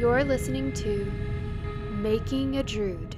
You're 0.00 0.24
listening 0.24 0.72
to 0.76 1.12
Making 1.90 2.56
a 2.56 2.62
Druid, 2.62 3.16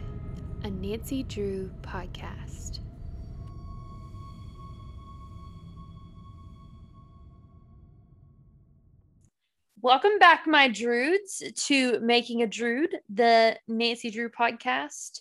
a 0.65 0.69
Nancy 0.71 1.23
Drew 1.23 1.71
podcast. 1.81 2.81
Welcome 9.81 10.19
back, 10.19 10.49
my 10.49 10.67
Druids, 10.67 11.41
to 11.55 12.01
Making 12.01 12.43
a 12.43 12.49
Druid, 12.49 12.97
the 13.09 13.57
Nancy 13.69 14.11
Drew 14.11 14.29
podcast, 14.29 15.21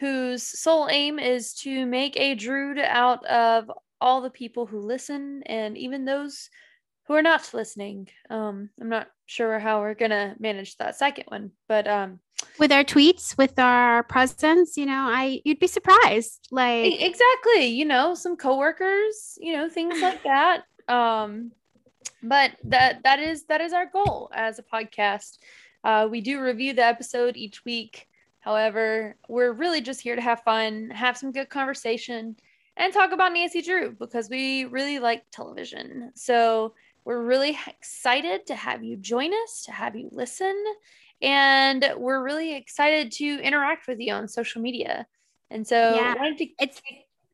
whose 0.00 0.42
sole 0.42 0.88
aim 0.90 1.18
is 1.18 1.54
to 1.60 1.86
make 1.86 2.18
a 2.18 2.34
Druid 2.34 2.80
out 2.80 3.24
of 3.24 3.72
all 3.98 4.20
the 4.20 4.28
people 4.28 4.66
who 4.66 4.78
listen 4.78 5.42
and 5.46 5.78
even 5.78 6.04
those 6.04 6.50
who 7.08 7.14
are 7.14 7.22
not 7.22 7.52
listening. 7.54 8.06
Um, 8.28 8.68
I'm 8.78 8.90
not 8.90 9.08
sure 9.24 9.58
how 9.58 9.80
we're 9.80 9.94
gonna 9.94 10.36
manage 10.38 10.76
that 10.76 10.96
second 10.96 11.24
one, 11.28 11.50
but 11.66 11.88
um, 11.88 12.20
with 12.58 12.70
our 12.70 12.84
tweets, 12.84 13.36
with 13.38 13.58
our 13.58 14.02
presence, 14.04 14.76
you 14.76 14.84
know, 14.84 15.06
I 15.08 15.40
you'd 15.44 15.58
be 15.58 15.66
surprised. 15.66 16.48
Like 16.50 17.00
exactly, 17.00 17.66
you 17.66 17.86
know, 17.86 18.14
some 18.14 18.36
coworkers, 18.36 19.38
you 19.40 19.54
know, 19.54 19.70
things 19.70 20.00
like 20.02 20.22
that. 20.24 20.64
Um, 20.86 21.52
but 22.22 22.52
that 22.64 23.02
that 23.04 23.18
is 23.20 23.44
that 23.46 23.62
is 23.62 23.72
our 23.72 23.86
goal 23.86 24.30
as 24.34 24.58
a 24.58 24.62
podcast. 24.62 25.38
Uh, 25.84 26.06
we 26.10 26.20
do 26.20 26.42
review 26.42 26.74
the 26.74 26.84
episode 26.84 27.38
each 27.38 27.64
week. 27.64 28.06
However, 28.40 29.16
we're 29.28 29.52
really 29.52 29.80
just 29.80 30.02
here 30.02 30.14
to 30.14 30.22
have 30.22 30.42
fun, 30.42 30.90
have 30.90 31.16
some 31.16 31.32
good 31.32 31.48
conversation, 31.48 32.36
and 32.76 32.92
talk 32.92 33.12
about 33.12 33.32
Nancy 33.32 33.62
Drew 33.62 33.92
because 33.92 34.28
we 34.28 34.66
really 34.66 34.98
like 34.98 35.24
television. 35.30 36.12
So 36.14 36.74
we're 37.08 37.22
really 37.22 37.58
excited 37.66 38.46
to 38.48 38.54
have 38.54 38.84
you 38.84 38.94
join 38.98 39.32
us, 39.32 39.62
to 39.64 39.72
have 39.72 39.96
you 39.96 40.10
listen, 40.12 40.54
and 41.22 41.94
we're 41.96 42.22
really 42.22 42.54
excited 42.54 43.12
to 43.12 43.40
interact 43.40 43.88
with 43.88 43.98
you 43.98 44.12
on 44.12 44.28
social 44.28 44.60
media. 44.60 45.06
And 45.50 45.66
so, 45.66 45.74
Yeah. 45.74 46.14
wanted 46.18 46.36
to, 46.36 46.48
it's 46.60 46.82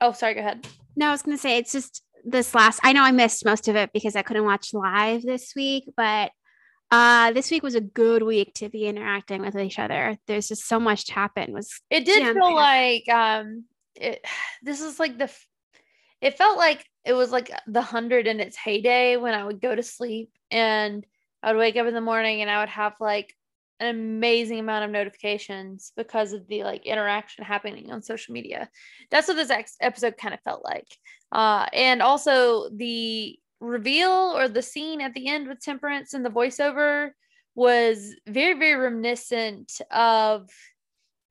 oh, 0.01 0.13
sorry, 0.13 0.35
go 0.35 0.41
ahead. 0.41 0.65
no, 0.95 1.09
I 1.09 1.11
was 1.11 1.23
gonna 1.23 1.37
say 1.37 1.59
it's 1.59 1.73
just 1.73 2.05
this 2.23 2.55
last 2.55 2.79
I 2.85 2.93
know 2.93 3.03
I 3.03 3.11
missed 3.11 3.45
most 3.45 3.67
of 3.67 3.75
it 3.75 3.91
because 3.93 4.15
I 4.15 4.23
couldn't 4.23 4.45
watch 4.45 4.73
live 4.73 5.23
this 5.23 5.55
week, 5.57 5.91
but 5.97 6.31
uh 6.93 7.33
this 7.33 7.51
week 7.51 7.65
was 7.65 7.75
a 7.75 7.81
good 7.81 8.23
week 8.23 8.55
to 8.55 8.69
be 8.69 8.87
interacting 8.87 9.41
with 9.41 9.57
each 9.59 9.81
other. 9.81 10.17
There's 10.29 10.47
just 10.47 10.69
so 10.69 10.79
much 10.79 11.07
to 11.07 11.15
happen. 11.15 11.53
Was 11.53 11.81
It 11.91 12.05
did 12.05 12.33
feel 12.33 12.55
like 12.55 13.09
um, 13.09 13.65
it. 13.97 14.25
This 14.63 14.81
is 14.81 15.01
like 15.01 15.19
the. 15.19 15.29
It 16.25 16.39
felt 16.39 16.57
like 16.57 16.87
it 17.05 17.13
was 17.13 17.31
like 17.31 17.51
the 17.67 17.83
hundred 17.83 18.27
in 18.27 18.41
its 18.41 18.57
heyday 18.57 19.19
when 19.19 19.35
I 19.35 19.45
would 19.45 19.61
go 19.61 19.75
to 19.75 19.83
sleep 19.83 20.31
and 20.51 21.05
I 21.43 21.53
would 21.53 21.59
wake 21.59 21.77
up 21.77 21.87
in 21.87 21.93
the 21.93 22.01
morning 22.01 22.41
and 22.41 22.51
I 22.51 22.61
would 22.61 22.71
have 22.71 22.95
like 22.99 23.35
an 23.79 23.89
amazing 23.89 24.59
amount 24.59 24.87
of 24.87 24.91
notifications 24.91 25.93
because 25.99 26.33
of 26.33 26.49
the 26.49 26.65
like 26.65 26.87
interaction 26.87 27.45
happening 27.45 27.93
on 27.93 28.01
social 28.01 28.33
media. 28.33 28.71
That's 29.11 29.29
what 29.29 29.37
this 29.37 29.51
ex- 29.51 29.77
episode 29.83 30.17
kind 30.17 30.33
of 30.33 30.41
felt 30.41 30.65
like. 30.65 30.89
Uh, 31.31 31.67
and 31.75 32.01
also 32.01 32.71
the 32.71 33.39
reveal 33.61 34.11
or 34.11 34.49
the 34.49 34.63
scene 34.63 35.03
at 35.03 35.13
the 35.13 35.29
end 35.29 35.47
with 35.47 35.61
Temperance 35.61 36.15
and 36.15 36.25
the 36.25 36.31
voiceover 36.31 37.11
was 37.55 38.17
very, 38.27 38.59
very 38.59 38.81
reminiscent 38.81 39.79
of 39.91 40.49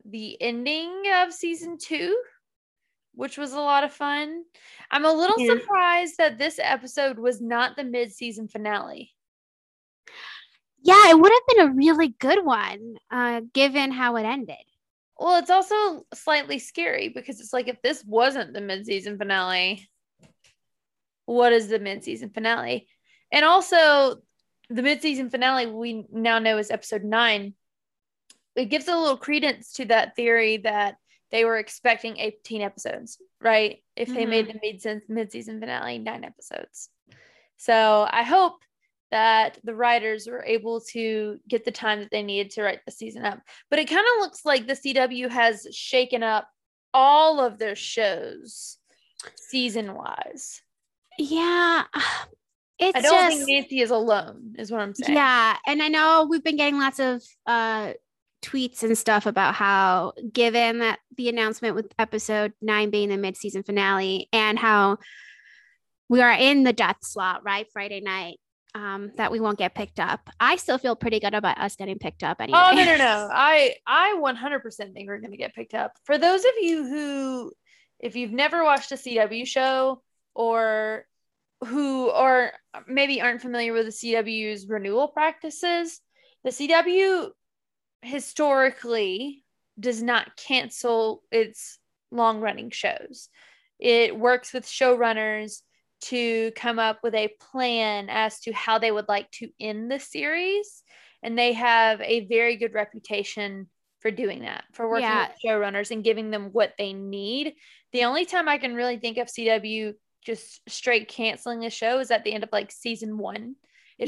the 0.05 0.39
ending 0.39 1.03
of 1.15 1.33
season 1.33 1.77
two, 1.81 2.15
which 3.13 3.37
was 3.37 3.53
a 3.53 3.59
lot 3.59 3.83
of 3.83 3.93
fun. 3.93 4.43
I'm 4.91 5.05
a 5.05 5.13
little 5.13 5.37
Yeah. 5.37 5.55
surprised 5.55 6.17
that 6.17 6.37
this 6.37 6.59
episode 6.61 7.17
was 7.19 7.41
not 7.41 7.75
the 7.75 7.83
mid 7.83 8.11
season 8.13 8.47
finale. 8.47 9.11
yeah, 10.85 11.09
it 11.11 11.17
would 11.17 11.31
have 11.31 11.47
been 11.47 11.67
a 11.69 11.73
really 11.75 12.09
good 12.09 12.43
one, 12.43 12.97
uh, 13.09 13.41
given 13.53 13.89
how 13.91 14.17
it 14.17 14.23
ended. 14.25 14.57
Well, 15.17 15.39
it's 15.39 15.49
also 15.49 16.05
slightly 16.13 16.59
scary 16.59 17.07
because 17.07 17.39
it's 17.39 17.53
like 17.53 17.69
if 17.69 17.81
this 17.81 18.03
wasn't 18.03 18.53
the 18.53 18.59
mid-season 18.59 19.17
finale, 19.17 19.87
what 21.25 21.53
is 21.53 21.69
the 21.69 21.79
mid-season 21.79 22.31
finale? 22.31 22.87
And 23.31 23.45
also, 23.45 24.17
the 24.69 24.81
mid-season 24.81 25.29
finale 25.29 25.67
we 25.67 26.05
now 26.11 26.39
know 26.39 26.57
is 26.57 26.71
episode 26.71 27.03
nine. 27.05 27.53
It 28.55 28.65
gives 28.65 28.87
a 28.89 28.97
little 28.97 29.17
credence 29.17 29.73
to 29.73 29.85
that 29.85 30.15
theory 30.17 30.57
that 30.57 30.95
they 31.33 31.45
were 31.45 31.57
expecting 31.57 32.17
18 32.17 32.61
episodes, 32.61 33.17
right? 33.41 33.79
If 33.95 34.07
they 34.07 34.27
made 34.27 34.47
the 34.47 34.59
mid 34.61 35.01
mid-season 35.09 35.59
finale 35.59 35.97
nine 35.97 36.23
episodes. 36.23 36.89
So 37.57 38.07
I 38.09 38.21
hope 38.21 38.61
that 39.09 39.57
the 39.63 39.73
writers 39.73 40.27
were 40.27 40.43
able 40.45 40.81
to 40.91 41.39
get 41.49 41.65
the 41.65 41.71
time 41.71 42.01
that 42.01 42.11
they 42.11 42.21
needed 42.21 42.51
to 42.51 42.61
write 42.61 42.81
the 42.85 42.91
season 42.91 43.25
up. 43.25 43.39
But 43.71 43.79
it 43.79 43.89
kind 43.89 44.05
of 44.15 44.21
looks 44.21 44.45
like 44.45 44.67
the 44.67 44.73
CW 44.73 45.29
has 45.31 45.67
shaken 45.71 46.21
up 46.21 46.47
all 46.93 47.39
of 47.39 47.57
their 47.57 47.75
shows 47.75 48.77
season 49.35 49.95
wise. 49.95 50.61
Yeah. 51.17 51.83
It's 52.79 52.97
I 52.97 53.01
don't 53.01 53.13
just 53.13 53.37
think 53.37 53.49
Nancy 53.49 53.81
is 53.81 53.91
alone, 53.91 54.55
is 54.57 54.71
what 54.71 54.81
I'm 54.81 54.95
saying. 54.95 55.15
Yeah, 55.15 55.55
and 55.67 55.81
I 55.81 55.89
know 55.89 56.27
we've 56.27 56.43
been 56.43 56.57
getting 56.57 56.79
lots 56.79 56.99
of 56.99 57.23
uh 57.45 57.93
tweets 58.43 58.83
and 58.83 58.97
stuff 58.97 59.25
about 59.25 59.55
how 59.55 60.13
given 60.31 60.79
that 60.79 60.99
the 61.17 61.29
announcement 61.29 61.75
with 61.75 61.91
episode 61.97 62.53
9 62.61 62.89
being 62.89 63.09
the 63.09 63.17
mid-season 63.17 63.63
finale 63.63 64.29
and 64.31 64.59
how 64.59 64.97
we 66.09 66.21
are 66.21 66.33
in 66.33 66.63
the 66.63 66.73
death 66.73 66.97
slot, 67.01 67.43
right? 67.43 67.67
Friday 67.71 68.01
night. 68.01 68.39
Um, 68.75 69.11
that 69.17 69.31
we 69.31 69.39
won't 69.39 69.59
get 69.59 69.75
picked 69.75 69.99
up. 69.99 70.31
I 70.39 70.55
still 70.55 70.79
feel 70.79 70.95
pretty 70.95 71.19
good 71.19 71.35
about 71.35 71.59
us 71.59 71.75
getting 71.75 71.99
picked 71.99 72.23
up 72.23 72.41
anyway. 72.41 72.59
Oh 72.59 72.73
no 72.73 72.83
no 72.83 72.97
no! 72.97 73.29
I 73.31 73.75
I 73.85 74.19
100% 74.19 74.93
think 74.95 75.07
we're 75.07 75.19
gonna 75.19 75.37
get 75.37 75.53
picked 75.53 75.75
up. 75.75 75.93
For 76.05 76.17
those 76.17 76.43
of 76.43 76.53
you 76.59 76.83
who, 76.83 77.51
if 77.99 78.15
you've 78.15 78.31
never 78.31 78.63
watched 78.63 78.91
a 78.91 78.95
CW 78.95 79.45
show 79.45 80.01
or 80.33 81.05
who 81.65 82.09
are 82.09 82.53
maybe 82.87 83.21
aren't 83.21 83.43
familiar 83.43 83.73
with 83.73 83.85
the 83.85 83.91
CW's 83.91 84.67
renewal 84.67 85.07
practices, 85.07 86.01
the 86.43 86.49
CW 86.49 87.29
historically 88.03 89.43
does 89.79 90.01
not 90.03 90.35
cancel 90.37 91.23
its 91.31 91.79
long 92.11 92.41
running 92.41 92.69
shows. 92.69 93.29
It 93.79 94.17
works 94.17 94.53
with 94.53 94.65
showrunners 94.65 95.61
to 96.01 96.51
come 96.55 96.79
up 96.79 96.99
with 97.01 97.15
a 97.15 97.33
plan 97.39 98.07
as 98.09 98.39
to 98.41 98.51
how 98.51 98.77
they 98.77 98.91
would 98.91 99.07
like 99.07 99.31
to 99.31 99.49
end 99.59 99.89
the 99.89 99.99
series. 99.99 100.83
And 101.21 101.37
they 101.39 101.53
have 101.53 102.01
a 102.01 102.27
very 102.27 102.57
good 102.57 102.73
reputation 102.73 103.69
for 103.99 104.11
doing 104.11 104.41
that, 104.41 104.65
for 104.73 104.89
working 104.89 105.07
Yeah. 105.09 105.29
with 105.29 105.37
showrunners 105.43 105.91
and 105.91 106.03
giving 106.03 106.29
them 106.29 106.49
what 106.51 106.73
they 106.77 106.91
need. 106.91 107.55
The 107.93 108.03
only 108.03 108.25
time 108.25 108.49
I 108.49 108.57
can 108.57 108.75
really 108.75 108.97
think 108.97 109.17
of 109.17 109.29
CW 109.29 109.93
just 110.25 110.61
straight 110.69 111.07
canceling 111.07 111.65
a 111.65 111.69
show 111.69 111.99
is 111.99 112.11
at 112.11 112.23
the 112.23 112.33
end 112.33 112.43
of 112.43 112.49
like 112.51 112.71
season 112.71 113.17
one. 113.17 113.55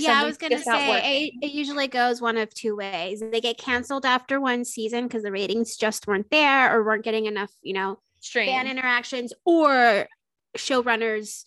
Yeah, 0.01 0.21
I 0.21 0.25
was 0.25 0.37
gonna 0.37 0.59
say 0.59 1.27
it, 1.27 1.33
it 1.41 1.51
usually 1.51 1.87
goes 1.87 2.21
one 2.21 2.37
of 2.37 2.53
two 2.53 2.75
ways. 2.75 3.21
They 3.21 3.41
get 3.41 3.57
canceled 3.57 4.05
after 4.05 4.39
one 4.39 4.65
season 4.65 5.07
because 5.07 5.23
the 5.23 5.31
ratings 5.31 5.77
just 5.77 6.07
weren't 6.07 6.29
there 6.31 6.75
or 6.75 6.83
weren't 6.83 7.03
getting 7.03 7.25
enough, 7.25 7.51
you 7.61 7.73
know, 7.73 7.99
Stream. 8.19 8.47
fan 8.47 8.67
interactions, 8.67 9.33
or 9.45 10.07
showrunners 10.57 11.43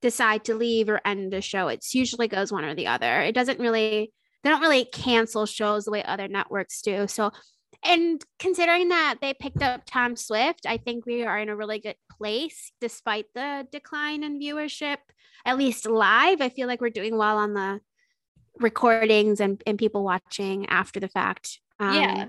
decide 0.00 0.44
to 0.44 0.54
leave 0.54 0.88
or 0.88 1.00
end 1.04 1.32
the 1.32 1.40
show. 1.40 1.68
It's 1.68 1.94
usually 1.94 2.28
goes 2.28 2.52
one 2.52 2.64
or 2.64 2.74
the 2.74 2.86
other. 2.86 3.20
It 3.22 3.34
doesn't 3.34 3.58
really 3.58 4.12
they 4.42 4.50
don't 4.50 4.60
really 4.60 4.84
cancel 4.84 5.46
shows 5.46 5.86
the 5.86 5.90
way 5.90 6.04
other 6.04 6.28
networks 6.28 6.82
do. 6.82 7.06
So 7.08 7.32
and 7.82 8.22
considering 8.38 8.88
that 8.88 9.16
they 9.20 9.34
picked 9.34 9.62
up 9.62 9.82
Tom 9.86 10.16
Swift, 10.16 10.66
I 10.66 10.78
think 10.78 11.04
we 11.06 11.24
are 11.24 11.38
in 11.38 11.48
a 11.48 11.56
really 11.56 11.80
good 11.80 11.96
place 12.18 12.72
despite 12.80 13.26
the 13.34 13.66
decline 13.70 14.24
in 14.24 14.40
viewership, 14.40 14.98
at 15.44 15.58
least 15.58 15.86
live. 15.86 16.40
I 16.40 16.48
feel 16.48 16.68
like 16.68 16.80
we're 16.80 16.90
doing 16.90 17.16
well 17.16 17.38
on 17.38 17.54
the 17.54 17.80
recordings 18.60 19.40
and, 19.40 19.62
and 19.66 19.78
people 19.78 20.04
watching 20.04 20.66
after 20.66 21.00
the 21.00 21.08
fact. 21.08 21.60
Um, 21.80 21.94
yeah. 21.94 22.26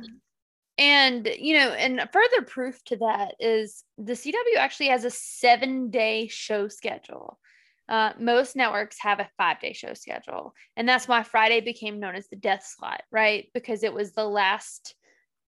And, 0.77 1.29
you 1.39 1.57
know, 1.57 1.69
and 1.69 2.07
further 2.11 2.41
proof 2.41 2.83
to 2.85 2.97
that 2.97 3.35
is 3.39 3.83
the 3.97 4.13
CW 4.13 4.57
actually 4.57 4.87
has 4.87 5.05
a 5.05 5.09
seven 5.09 5.89
day 5.89 6.27
show 6.27 6.67
schedule. 6.67 7.39
Uh, 7.87 8.11
most 8.19 8.55
networks 8.55 8.97
have 8.99 9.19
a 9.19 9.29
five 9.37 9.59
day 9.59 9.73
show 9.73 9.93
schedule. 9.93 10.53
And 10.75 10.89
that's 10.89 11.07
why 11.07 11.23
Friday 11.23 11.61
became 11.61 11.99
known 11.99 12.15
as 12.15 12.27
the 12.27 12.35
death 12.35 12.65
slot, 12.65 13.03
right? 13.11 13.47
Because 13.53 13.83
it 13.83 13.93
was 13.93 14.11
the 14.11 14.25
last 14.25 14.95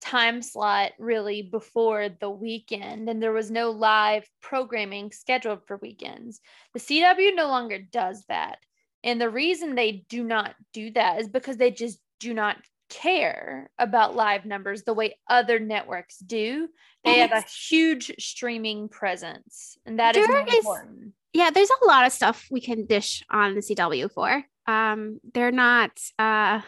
time 0.01 0.42
slot 0.42 0.92
really 1.00 1.42
before 1.44 2.09
the 2.09 2.30
weekend 2.30 3.07
and 3.09 3.21
there 3.21 3.31
was 3.31 3.51
no 3.51 3.69
live 3.71 4.27
programming 4.42 5.12
scheduled 5.12 5.65
for 5.68 5.77
weekends. 5.77 6.39
The 6.74 6.80
CW 6.80 7.36
no 7.36 7.48
longer 7.48 7.77
does 7.80 8.24
that. 8.27 8.57
And 9.03 9.19
the 9.21 9.30
reason 9.30 9.75
they 9.75 10.06
do 10.09 10.24
not 10.24 10.56
do 10.74 10.92
that 10.92 11.19
is 11.21 11.27
because 11.30 11.57
they 11.57 11.71
just 11.71 12.00
do 12.19 12.33
not 12.33 12.57
care 12.89 13.69
about 13.80 14.15
live 14.15 14.45
numbers 14.45 14.83
the 14.83 14.94
way 14.94 15.18
other 15.30 15.59
networks 15.59 16.18
do. 16.18 16.68
They 17.03 17.21
And 17.21 17.31
have 17.31 17.44
a 17.44 17.48
huge 17.48 18.12
streaming 18.19 18.89
presence, 18.89 19.77
and 19.86 19.98
that 20.00 20.15
is 20.15 20.27
There 20.27 20.36
more 20.38 20.48
is- 20.48 20.56
important. 20.56 21.13
yeah, 21.33 21.50
there's 21.50 21.71
a 21.81 21.86
lot 21.88 22.06
of 22.06 22.12
stuff 22.12 22.48
we 22.51 22.62
can 22.62 22.86
dish 22.86 23.24
on 23.31 23.56
the 23.56 23.62
CW 23.62 24.12
for. 24.13 24.44
Um, 24.68 25.19
they're 25.33 25.51
not 25.51 25.92
uh 26.19 26.62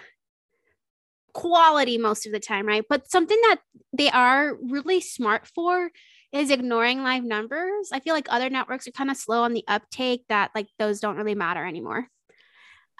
quality 1.34 1.98
most 1.98 2.26
of 2.26 2.32
the 2.32 2.40
time, 2.40 2.68
right? 2.68 2.84
But 2.88 3.10
something 3.10 3.40
that 3.44 3.60
they 3.92 4.10
are 4.10 4.56
really 4.56 5.02
smart 5.02 5.48
for 5.48 5.92
is 6.32 6.50
ignoring 6.50 7.04
live 7.04 7.24
numbers. 7.24 7.90
I 7.92 8.00
feel 8.00 8.14
like 8.14 8.28
other 8.30 8.50
networks 8.50 8.88
are 8.88 8.92
kind 8.92 9.12
of 9.12 9.18
slow 9.18 9.44
on 9.44 9.54
the 9.54 9.64
uptake 9.68 10.24
that 10.30 10.52
like 10.56 10.68
those 10.80 11.00
don't 11.00 11.18
really 11.18 11.36
matter 11.36 11.66
anymore. 11.66 12.08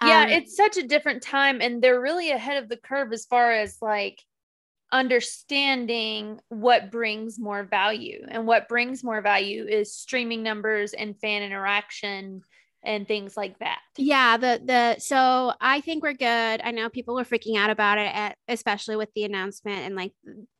Yeah, 0.00 0.24
Um, 0.24 0.30
it's 0.30 0.56
such 0.56 0.76
a 0.76 0.86
different 0.86 1.22
time 1.22 1.60
and 1.60 1.82
they're 1.82 2.00
really 2.00 2.30
ahead 2.30 2.62
of 2.62 2.68
the 2.68 2.76
curve 2.76 3.12
as 3.12 3.24
far 3.24 3.52
as 3.52 3.78
like 3.80 4.20
understanding 4.92 6.40
what 6.48 6.92
brings 6.92 7.38
more 7.38 7.64
value. 7.64 8.24
And 8.28 8.46
what 8.46 8.68
brings 8.68 9.02
more 9.02 9.20
value 9.20 9.66
is 9.66 9.94
streaming 9.94 10.42
numbers 10.42 10.92
and 10.92 11.18
fan 11.18 11.42
interaction 11.42 12.42
and 12.84 13.08
things 13.08 13.36
like 13.36 13.58
that. 13.58 13.80
yeah 13.96 14.36
the 14.36 14.60
the 14.64 14.98
so 14.98 15.52
i 15.60 15.80
think 15.80 16.02
we're 16.02 16.12
good. 16.12 16.60
I 16.62 16.70
know 16.70 16.88
people 16.88 17.14
were 17.14 17.24
freaking 17.24 17.56
out 17.56 17.70
about 17.70 17.98
it 17.98 18.14
at, 18.14 18.36
especially 18.48 18.96
with 18.96 19.08
the 19.14 19.24
announcement 19.24 19.80
and 19.86 19.96
like 19.96 20.12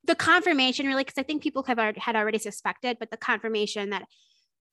the 0.05 0.15
confirmation 0.15 0.87
really 0.87 1.05
because 1.05 1.19
i 1.19 1.23
think 1.23 1.43
people 1.43 1.63
have 1.65 1.79
already, 1.79 2.01
had 2.01 2.17
already 2.17 2.39
suspected 2.39 2.99
but 2.99 3.11
the 3.11 3.17
confirmation 3.17 3.91
that 3.91 4.05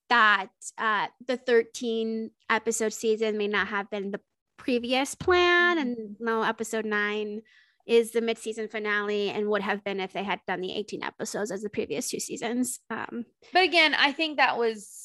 that 0.08 0.48
uh 0.78 1.06
the 1.26 1.36
13 1.36 2.30
episode 2.50 2.92
season 2.92 3.38
may 3.38 3.48
not 3.48 3.68
have 3.68 3.90
been 3.90 4.10
the 4.10 4.20
previous 4.56 5.14
plan 5.14 5.78
and 5.78 6.16
no 6.20 6.42
episode 6.42 6.84
9 6.84 7.42
is 7.86 8.12
the 8.12 8.20
mid-season 8.20 8.68
finale 8.68 9.30
and 9.30 9.48
would 9.48 9.62
have 9.62 9.82
been 9.82 9.98
if 9.98 10.12
they 10.12 10.22
had 10.22 10.38
done 10.46 10.60
the 10.60 10.72
18 10.72 11.02
episodes 11.02 11.50
as 11.50 11.62
the 11.62 11.68
previous 11.70 12.08
two 12.08 12.20
seasons 12.20 12.78
um. 12.90 13.24
But 13.52 13.64
again, 13.64 13.94
I 13.94 14.12
think 14.12 14.36
that 14.36 14.56
was 14.56 15.01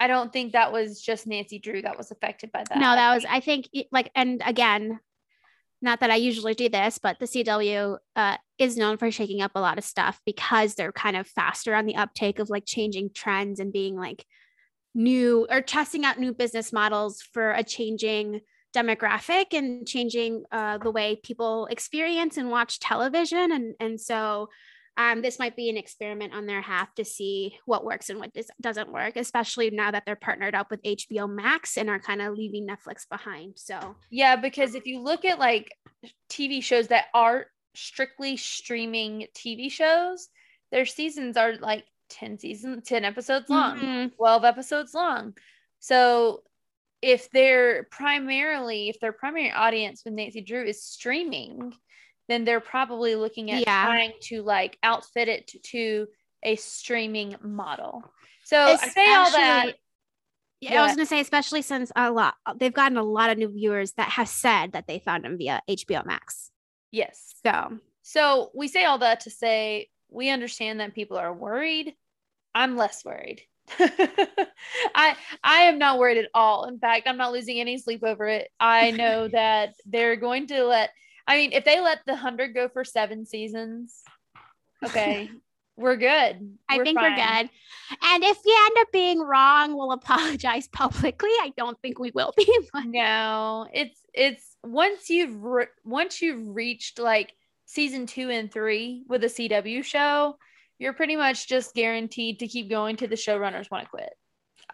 I 0.00 0.06
don't 0.06 0.32
think 0.32 0.52
that 0.52 0.72
was 0.72 1.00
just 1.00 1.26
Nancy 1.26 1.58
Drew 1.58 1.82
that 1.82 1.98
was 1.98 2.10
affected 2.10 2.50
by 2.50 2.64
that. 2.68 2.78
No, 2.78 2.94
that 2.94 3.14
was 3.14 3.26
I 3.28 3.40
think 3.40 3.68
like 3.92 4.10
and 4.14 4.42
again, 4.44 4.98
not 5.82 6.00
that 6.00 6.10
I 6.10 6.16
usually 6.16 6.54
do 6.54 6.70
this, 6.70 6.98
but 6.98 7.18
the 7.18 7.26
CW 7.26 7.98
uh, 8.16 8.36
is 8.58 8.78
known 8.78 8.96
for 8.96 9.10
shaking 9.10 9.42
up 9.42 9.52
a 9.54 9.60
lot 9.60 9.78
of 9.78 9.84
stuff 9.84 10.20
because 10.24 10.74
they're 10.74 10.92
kind 10.92 11.16
of 11.16 11.26
faster 11.26 11.74
on 11.74 11.84
the 11.84 11.96
uptake 11.96 12.38
of 12.38 12.48
like 12.48 12.64
changing 12.66 13.10
trends 13.14 13.60
and 13.60 13.72
being 13.72 13.94
like 13.94 14.24
new 14.94 15.46
or 15.50 15.60
testing 15.60 16.04
out 16.04 16.18
new 16.18 16.32
business 16.32 16.72
models 16.72 17.22
for 17.22 17.52
a 17.52 17.62
changing 17.62 18.40
demographic 18.74 19.46
and 19.52 19.86
changing 19.86 20.44
uh, 20.50 20.78
the 20.78 20.90
way 20.90 21.20
people 21.22 21.66
experience 21.66 22.36
and 22.36 22.50
watch 22.50 22.80
television 22.80 23.52
and 23.52 23.74
and 23.80 24.00
so 24.00 24.48
um, 24.96 25.22
this 25.22 25.38
might 25.38 25.56
be 25.56 25.70
an 25.70 25.76
experiment 25.76 26.34
on 26.34 26.46
their 26.46 26.60
half 26.60 26.94
to 26.96 27.04
see 27.04 27.58
what 27.64 27.84
works 27.84 28.10
and 28.10 28.18
what 28.18 28.32
dis- 28.34 28.50
doesn't 28.60 28.92
work, 28.92 29.16
especially 29.16 29.70
now 29.70 29.90
that 29.90 30.02
they're 30.04 30.16
partnered 30.16 30.54
up 30.54 30.70
with 30.70 30.82
HBO 30.82 31.28
Max 31.28 31.78
and 31.78 31.88
are 31.88 31.98
kind 32.00 32.20
of 32.20 32.34
leaving 32.34 32.66
Netflix 32.66 33.08
behind. 33.08 33.54
So, 33.58 33.96
Yeah, 34.10 34.36
because 34.36 34.74
if 34.74 34.86
you 34.86 35.00
look 35.00 35.24
at 35.24 35.38
like 35.38 35.72
TV 36.28 36.62
shows 36.62 36.88
that 36.88 37.06
are 37.14 37.46
strictly 37.74 38.36
streaming 38.36 39.26
TV 39.34 39.70
shows, 39.70 40.28
their 40.70 40.84
seasons 40.86 41.36
are 41.36 41.54
like 41.56 41.84
10 42.10 42.38
seasons, 42.38 42.86
10 42.86 43.04
episodes 43.04 43.48
long, 43.48 43.78
Mhm. 43.78 44.16
12 44.16 44.44
episodes 44.44 44.92
long. 44.94 45.36
So 45.78 46.42
if 47.00 47.30
they're 47.30 47.84
primarily, 47.84 48.88
if 48.90 49.00
their 49.00 49.12
primary 49.12 49.50
audience 49.50 50.02
with 50.04 50.12
Nancy 50.14 50.42
Drew 50.42 50.64
is 50.64 50.82
streaming, 50.84 51.72
then 52.30 52.44
they're 52.44 52.60
probably 52.60 53.14
looking 53.16 53.50
at 53.50 53.60
Yeah. 53.60 53.84
trying 53.86 54.12
to 54.22 54.42
like 54.42 54.78
outfit 54.82 55.28
it 55.28 55.48
to, 55.48 55.58
to 55.58 56.06
a 56.42 56.56
streaming 56.56 57.34
model. 57.42 58.04
So 58.44 58.58
I 58.58 58.76
say 58.76 59.06
all 59.14 59.30
that. 59.32 59.58
Especially- 59.66 59.80
Yeah, 60.60 60.82
I 60.82 60.86
was 60.86 60.94
going 60.96 61.06
to 61.06 61.10
say, 61.10 61.20
especially 61.20 61.62
since 61.62 61.90
a 61.96 62.10
lot 62.10 62.34
they've 62.56 62.72
gotten 62.72 62.98
a 62.98 63.02
lot 63.02 63.30
of 63.30 63.38
new 63.38 63.48
viewers 63.48 63.92
that 63.92 64.10
have 64.10 64.28
said 64.28 64.72
that 64.72 64.86
they 64.86 64.98
found 64.98 65.24
them 65.24 65.38
via 65.38 65.60
HBO 65.68 66.04
Max. 66.04 66.50
Yes. 66.92 67.34
So, 67.44 67.78
So 68.02 68.50
we 68.54 68.68
say 68.68 68.84
all 68.84 68.98
that 68.98 69.20
to 69.20 69.30
say 69.30 69.88
we 70.10 70.28
understand 70.30 70.80
that 70.80 70.94
people 70.94 71.16
are 71.16 71.32
worried. 71.32 71.94
I'm 72.54 72.76
less 72.76 73.04
worried. 73.04 73.42
I 73.78 75.16
I 75.44 75.62
am 75.62 75.78
not 75.78 75.98
worried 75.98 76.18
at 76.18 76.30
all. 76.34 76.64
In 76.64 76.78
fact, 76.78 77.06
I'm 77.06 77.16
not 77.16 77.32
losing 77.32 77.60
any 77.60 77.78
sleep 77.78 78.02
over 78.02 78.26
it. 78.26 78.48
I 78.58 78.90
know 78.90 79.28
that 79.32 79.74
they're 79.86 80.16
going 80.16 80.48
to 80.48 80.64
let 80.64 80.90
I 81.30 81.36
mean, 81.36 81.52
if 81.52 81.64
they 81.64 81.80
let 81.80 82.00
the 82.06 82.12
100 82.14 82.54
go 82.54 82.68
for 82.68 82.82
7 82.82 83.24
seasons, 83.24 84.02
okay, 84.84 85.30
we're 85.76 85.94
good. 85.94 86.58
I 86.68 86.76
We're 86.76 86.84
think 86.84 86.98
fine. 86.98 87.12
we're 87.12 87.16
good. 87.16 87.50
And 88.02 88.24
if 88.24 88.38
you 88.44 88.64
end 88.66 88.76
up 88.80 88.88
being 88.92 89.20
wrong, 89.20 89.76
we'll 89.76 89.92
apologize 89.92 90.66
publicly. 90.72 91.30
I 91.40 91.52
don't 91.56 91.80
think 91.80 92.00
we 92.00 92.10
will 92.12 92.34
be. 92.36 92.52
but- 92.72 92.84
No, 92.86 93.68
it's 93.72 94.00
it's 94.12 94.56
once 94.64 95.08
you've 95.08 95.40
re- 95.40 95.66
once 95.84 96.20
you've 96.20 96.48
reached 96.48 96.98
like 96.98 97.32
season 97.66 98.06
two 98.06 98.28
and 98.28 98.52
three 98.52 99.04
with 99.06 99.22
a 99.22 99.28
CW 99.28 99.84
show, 99.84 100.36
you're 100.80 100.94
pretty 100.94 101.14
much 101.14 101.46
just 101.46 101.74
guaranteed 101.74 102.40
to 102.40 102.48
keep 102.48 102.68
going 102.68 102.96
to 102.96 103.06
the 103.06 103.14
showrunners 103.14 103.70
want 103.70 103.84
to 103.84 103.90
quit. 103.90 104.12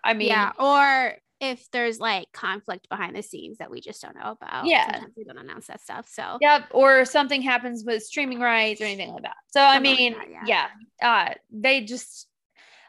I 0.03 0.15
mean, 0.15 0.29
yeah. 0.29 0.53
Or 0.59 1.17
if 1.41 1.71
there's 1.71 2.01
like 2.01 2.33
conflict 2.33 2.89
behind 2.89 3.15
the 3.15 3.23
scenes 3.23 3.59
that 3.59 3.71
we 3.71 3.81
just 3.81 4.01
don't 4.01 4.17
know 4.17 4.37
about. 4.41 4.67
Yeah. 4.67 4.91
Sometimes 4.91 5.15
we 5.17 5.25
don't 5.25 5.39
announce 5.39 5.67
that 5.67 5.81
stuff. 5.83 6.09
So, 6.09 6.39
Yep, 6.41 6.69
or 6.71 7.05
something 7.05 7.43
happens 7.43 7.85
with 7.85 8.03
streaming 8.03 8.41
rights 8.41 8.81
or 8.81 8.85
anything 8.85 9.13
like 9.13 9.23
that. 9.23 9.37
So 9.49 9.61
I 9.61 9.75
Something 9.75 9.91
like 9.91 9.99
mean, 9.99 10.13
that, 10.13 10.49
yeah, 10.49 10.67
uh, 11.03 11.35
they 11.51 11.83
just 11.83 12.27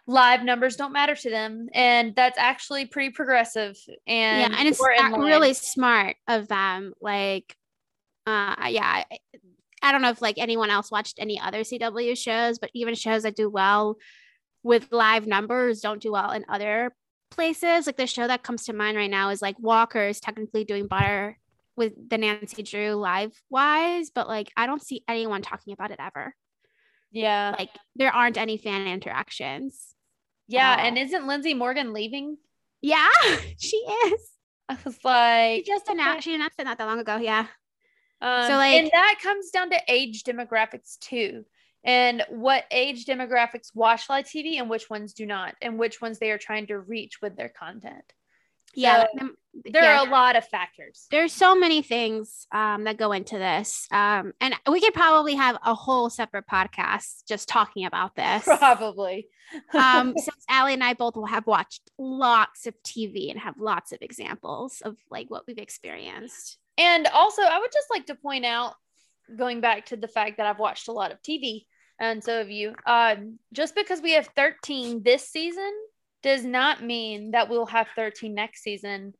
live 0.08 0.44
numbers 0.44 0.78
don't 0.78 0.94
matter 0.94 1.16
to 1.16 1.30
them, 1.30 1.68
and 1.74 2.16
that's 2.16 2.38
actually 2.38 2.86
pretty 2.86 3.12
progressive. 3.12 3.78
And 4.08 4.54
yeah. 4.54 4.60
And 4.60 4.68
it's 4.68 4.80
we're 4.80 4.92
in 4.92 5.12
not 5.12 5.20
line. 5.20 5.22
really 5.22 5.54
smart 5.54 6.16
of 6.28 6.48
them. 6.48 6.94
Like, 7.02 7.56
uh, 8.26 8.56
yeah. 8.70 9.04
I, 9.12 9.20
I 9.82 9.92
don't 9.92 10.02
know 10.02 10.10
if 10.10 10.22
like 10.22 10.38
anyone 10.38 10.70
else 10.70 10.90
watched 10.90 11.20
any 11.20 11.40
other 11.40 11.60
CW 11.60 12.18
shows, 12.18 12.60
but 12.60 12.72
even 12.74 12.96
shows 12.96 13.24
that 13.24 13.36
do 13.36 13.50
well 13.50 13.98
with 14.64 14.92
live 14.92 15.28
numbers 15.28 15.82
don't 15.82 16.02
do 16.02 16.12
well 16.14 16.32
in 16.32 16.44
other 16.50 16.94
places. 17.30 17.86
Like 17.88 17.98
the 17.98 18.08
show 18.08 18.28
that 18.28 18.44
comes 18.44 18.66
to 18.66 18.74
mind 18.74 18.98
right 18.98 19.10
now 19.12 19.30
is 19.30 19.42
like 19.42 19.56
Walker 19.60 20.08
is 20.08 20.20
technically 20.20 20.64
doing 20.64 20.88
better 20.88 21.38
with 21.76 21.94
the 22.10 22.18
Nancy 22.18 22.64
Drew 22.64 22.92
live 22.94 23.34
wise, 23.50 24.10
but 24.10 24.28
like 24.28 24.52
I 24.58 24.66
don't 24.66 24.82
see 24.82 25.04
anyone 25.08 25.42
talking 25.42 25.74
about 25.74 25.92
it 25.92 26.00
ever. 26.00 26.34
yeah, 27.12 27.54
Like 27.58 27.70
there 27.96 28.12
aren't 28.14 28.38
any 28.38 28.58
fan 28.58 28.88
interactions. 28.88 29.94
yeah. 30.48 30.76
And 30.86 30.98
isn't 30.98 31.28
Lindsey 31.28 31.54
Morgan 31.54 31.94
leaving? 31.94 32.38
Yeah, 32.82 33.10
she 33.60 33.78
is. 33.78 34.32
I 34.70 34.78
was 34.84 34.96
She 34.96 35.00
like, 35.08 35.66
just 35.66 35.88
announced 35.88 36.24
she 36.26 36.36
announced 36.36 36.60
it 36.60 36.66
not 36.66 36.78
that 36.78 36.86
long 36.86 37.00
ago. 37.00 37.18
Yeah. 37.18 37.48
Um, 38.22 38.48
So, 38.48 38.56
like- 38.58 38.74
and 38.80 38.90
that 38.92 39.16
comes 39.22 39.52
down 39.52 39.70
to 39.70 39.80
age 39.88 40.24
demographics 40.24 40.98
too, 41.00 41.46
and 41.84 42.24
what 42.30 42.66
age 42.72 43.06
demographics 43.06 43.72
watch 43.74 44.10
live 44.10 44.26
TV 44.26 44.60
and 44.60 44.70
which 44.70 44.90
ones 44.90 45.14
do 45.14 45.26
not, 45.26 45.56
and 45.62 45.80
which 45.80 46.02
ones 46.02 46.20
they 46.20 46.32
are 46.32 46.38
trying 46.38 46.68
to 46.68 46.80
reach 46.80 47.22
with 47.22 47.36
their 47.38 47.50
content. 47.50 48.14
Yeah. 48.76 49.06
So, 49.18 49.30
There 49.66 49.82
yeah. 49.82 50.00
are 50.02 50.08
a 50.08 50.10
lot 50.12 50.36
of 50.36 50.46
factors. 50.48 51.08
there's 51.10 51.34
so 51.34 51.56
many 51.56 51.82
things 51.82 52.46
um, 52.52 52.84
that 52.84 52.98
go 52.98 53.12
into 53.12 53.38
this 53.38 53.88
um, 53.92 54.34
and 54.40 54.54
we 54.70 54.80
could 54.82 54.94
probably 54.94 55.34
have 55.34 55.58
a 55.66 55.74
whole 55.74 56.12
separate 56.12 56.46
podcast 56.46 57.26
just 57.28 57.50
talking 57.50 57.86
about 57.86 58.16
this 58.16 58.44
Probably. 58.60 59.30
um, 59.74 60.14
since 60.18 60.44
Allie 60.48 60.74
and 60.74 60.84
I 60.84 60.94
both 60.94 61.16
will 61.16 61.26
have 61.26 61.48
watched 61.48 61.90
lots 61.98 62.68
of 62.68 62.76
TV 62.84 63.32
and 63.32 63.40
have 63.40 63.56
lots 63.60 63.94
of 63.94 64.00
examples 64.02 64.82
of 64.82 64.96
like 65.10 65.32
what 65.32 65.46
we've 65.48 65.58
experienced. 65.58 66.60
and 66.78 67.08
also, 67.08 67.42
I 67.42 67.58
would 67.60 67.72
just 67.74 67.88
like 67.90 68.06
to 68.08 68.16
point 68.16 68.46
out, 68.46 68.76
going 69.36 69.62
back 69.62 69.88
to 69.88 69.98
the 69.98 70.08
fact 70.08 70.38
that 70.38 70.46
I've 70.46 70.60
watched 70.60 70.88
a 70.88 70.92
lot 70.94 71.12
of 71.12 71.22
TV, 71.22 71.66
and 72.00 72.24
so 72.24 72.38
have 72.40 72.50
you. 72.52 72.74
Um, 72.86 73.40
just 73.54 73.76
because 73.76 74.02
we 74.02 74.14
have 74.14 74.28
13 74.36 75.04
this 75.04 75.28
season 75.28 75.72
does 76.24 76.44
not 76.44 76.84
mean 76.84 77.32
that 77.32 77.50
we'll 77.50 77.66
have 77.68 77.88
13 77.96 78.34
next 78.34 78.62
season. 78.64 79.14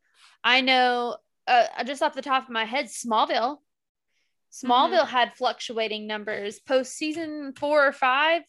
I 0.44 0.62
know, 0.62 1.18
uh, 1.48 1.66
just 1.86 2.02
off 2.04 2.14
the 2.16 2.22
top 2.22 2.44
of 2.44 2.50
my 2.50 2.66
head, 2.66 2.86
Smallville. 2.86 3.58
Smallville 4.52 5.08
had 5.08 5.36
fluctuating 5.36 6.08
numbers 6.08 6.60
post 6.60 6.94
season 6.94 7.54
four 7.58 7.86
or 7.86 7.92
five. 7.92 8.44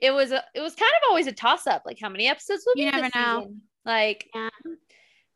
It 0.00 0.10
was 0.10 0.32
a, 0.32 0.42
it 0.54 0.60
was 0.60 0.74
kind 0.74 0.90
of 0.96 1.08
always 1.08 1.26
a 1.26 1.32
toss 1.32 1.66
up. 1.66 1.82
Like 1.86 1.98
how 2.00 2.08
many 2.08 2.26
episodes 2.28 2.64
will 2.66 2.74
You 2.76 2.86
be 2.86 2.90
never 2.90 3.04
this 3.06 3.14
know. 3.14 3.40
season? 3.40 3.62
Like 3.84 4.28
Yeah. 4.34 4.48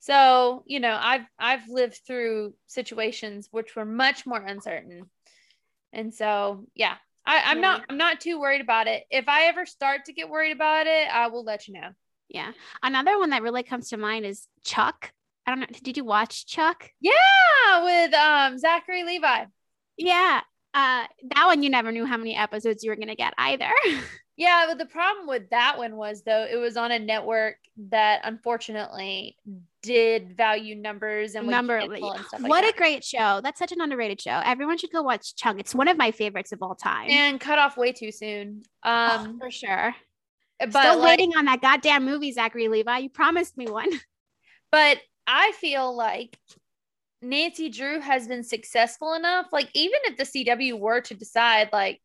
so, 0.00 0.62
you 0.66 0.80
know, 0.80 0.96
I've 1.00 1.26
I've 1.38 1.68
lived 1.68 2.00
through 2.06 2.54
situations 2.66 3.48
which 3.50 3.76
were 3.76 3.84
much 3.84 4.26
more 4.26 4.40
uncertain. 4.40 5.08
And 5.92 6.14
so, 6.14 6.66
yeah, 6.74 6.96
I, 7.24 7.42
I'm 7.44 7.60
not 7.60 7.84
I'm 7.88 7.98
not 7.98 8.20
too 8.20 8.40
worried 8.40 8.62
about 8.62 8.86
it. 8.86 9.04
If 9.10 9.28
I 9.28 9.44
ever 9.44 9.66
start 9.66 10.06
to 10.06 10.12
get 10.12 10.30
worried 10.30 10.52
about 10.52 10.86
it, 10.86 11.08
I 11.12 11.28
will 11.28 11.44
let 11.44 11.68
you 11.68 11.74
know. 11.74 11.90
Yeah. 12.28 12.52
Another 12.82 13.18
one 13.18 13.30
that 13.30 13.42
really 13.42 13.62
comes 13.62 13.90
to 13.90 13.96
mind 13.96 14.24
is 14.24 14.48
Chuck. 14.64 15.12
I 15.46 15.50
don't 15.50 15.60
know. 15.60 15.66
Did 15.82 15.96
you 15.96 16.04
watch 16.04 16.46
Chuck? 16.46 16.90
Yeah, 17.00 17.84
with 17.84 18.14
um 18.14 18.58
Zachary 18.58 19.02
Levi. 19.04 19.44
Yeah. 19.96 20.40
Uh, 20.74 21.04
that 21.34 21.46
one 21.46 21.62
you 21.62 21.70
never 21.70 21.90
knew 21.92 22.04
how 22.04 22.16
many 22.16 22.36
episodes 22.36 22.84
you 22.84 22.90
were 22.90 22.96
gonna 22.96 23.14
get 23.14 23.34
either. 23.36 23.70
Yeah, 24.38 24.66
but 24.68 24.78
the 24.78 24.86
problem 24.86 25.26
with 25.26 25.50
that 25.50 25.76
one 25.78 25.96
was 25.96 26.22
though 26.22 26.46
it 26.50 26.56
was 26.56 26.76
on 26.76 26.92
a 26.92 26.98
network 26.98 27.56
that 27.90 28.20
unfortunately 28.22 29.36
did 29.82 30.36
value 30.36 30.74
numbers 30.76 31.34
and 31.34 31.46
Number, 31.48 31.76
and 31.76 31.92
stuff 32.26 32.40
like 32.40 32.48
what 32.48 32.62
that. 32.62 32.74
a 32.74 32.76
great 32.78 33.04
show! 33.04 33.40
That's 33.42 33.58
such 33.58 33.72
an 33.72 33.80
underrated 33.80 34.20
show. 34.20 34.40
Everyone 34.44 34.78
should 34.78 34.92
go 34.92 35.02
watch 35.02 35.34
Chuck. 35.34 35.56
It's 35.58 35.74
one 35.74 35.88
of 35.88 35.96
my 35.96 36.12
favorites 36.12 36.52
of 36.52 36.62
all 36.62 36.76
time. 36.76 37.10
and 37.10 37.40
cut 37.40 37.58
off 37.58 37.76
way 37.76 37.90
too 37.92 38.12
soon. 38.12 38.62
Oh, 38.84 39.18
Um, 39.24 39.38
for 39.40 39.50
sure. 39.50 39.94
but 40.60 40.70
Still 40.70 40.98
like, 41.00 41.18
waiting 41.18 41.36
on 41.36 41.44
that 41.46 41.60
goddamn 41.60 42.04
movie, 42.04 42.30
Zachary 42.32 42.68
Levi. 42.68 42.98
You 42.98 43.10
promised 43.10 43.56
me 43.56 43.66
one. 43.66 43.90
but 44.70 44.98
I 45.26 45.50
feel 45.52 45.94
like 45.96 46.38
Nancy 47.22 47.68
Drew 47.70 48.00
has 48.00 48.28
been 48.28 48.44
successful 48.44 49.14
enough. 49.14 49.46
Like, 49.52 49.68
even 49.74 49.98
if 50.04 50.16
the 50.16 50.24
CW 50.24 50.78
were 50.78 51.00
to 51.00 51.14
decide, 51.14 51.70
like, 51.72 52.00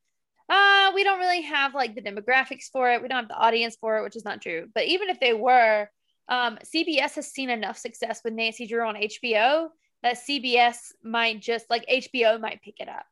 uh, 0.50 0.91
we 0.93 1.03
don't 1.03 1.19
really 1.19 1.41
have 1.41 1.73
like 1.73 1.95
the 1.95 2.01
demographics 2.01 2.69
for 2.71 2.91
it, 2.91 3.01
we 3.01 3.07
don't 3.07 3.19
have 3.19 3.27
the 3.29 3.38
audience 3.38 3.77
for 3.79 3.97
it, 3.97 4.03
which 4.03 4.15
is 4.15 4.25
not 4.25 4.41
true. 4.41 4.67
But 4.73 4.85
even 4.85 5.09
if 5.09 5.19
they 5.19 5.33
were, 5.33 5.89
um, 6.29 6.57
CBS 6.63 7.15
has 7.15 7.31
seen 7.31 7.50
enough 7.50 7.77
success 7.77 8.21
with 8.23 8.33
Nancy 8.33 8.67
Drew 8.67 8.85
on 8.85 8.95
HBO 8.95 9.69
that 10.03 10.17
CBS 10.17 10.91
might 11.03 11.39
just 11.41 11.69
like 11.69 11.85
HBO 11.88 12.39
might 12.39 12.62
pick 12.62 12.79
it 12.79 12.89
up. 12.89 13.05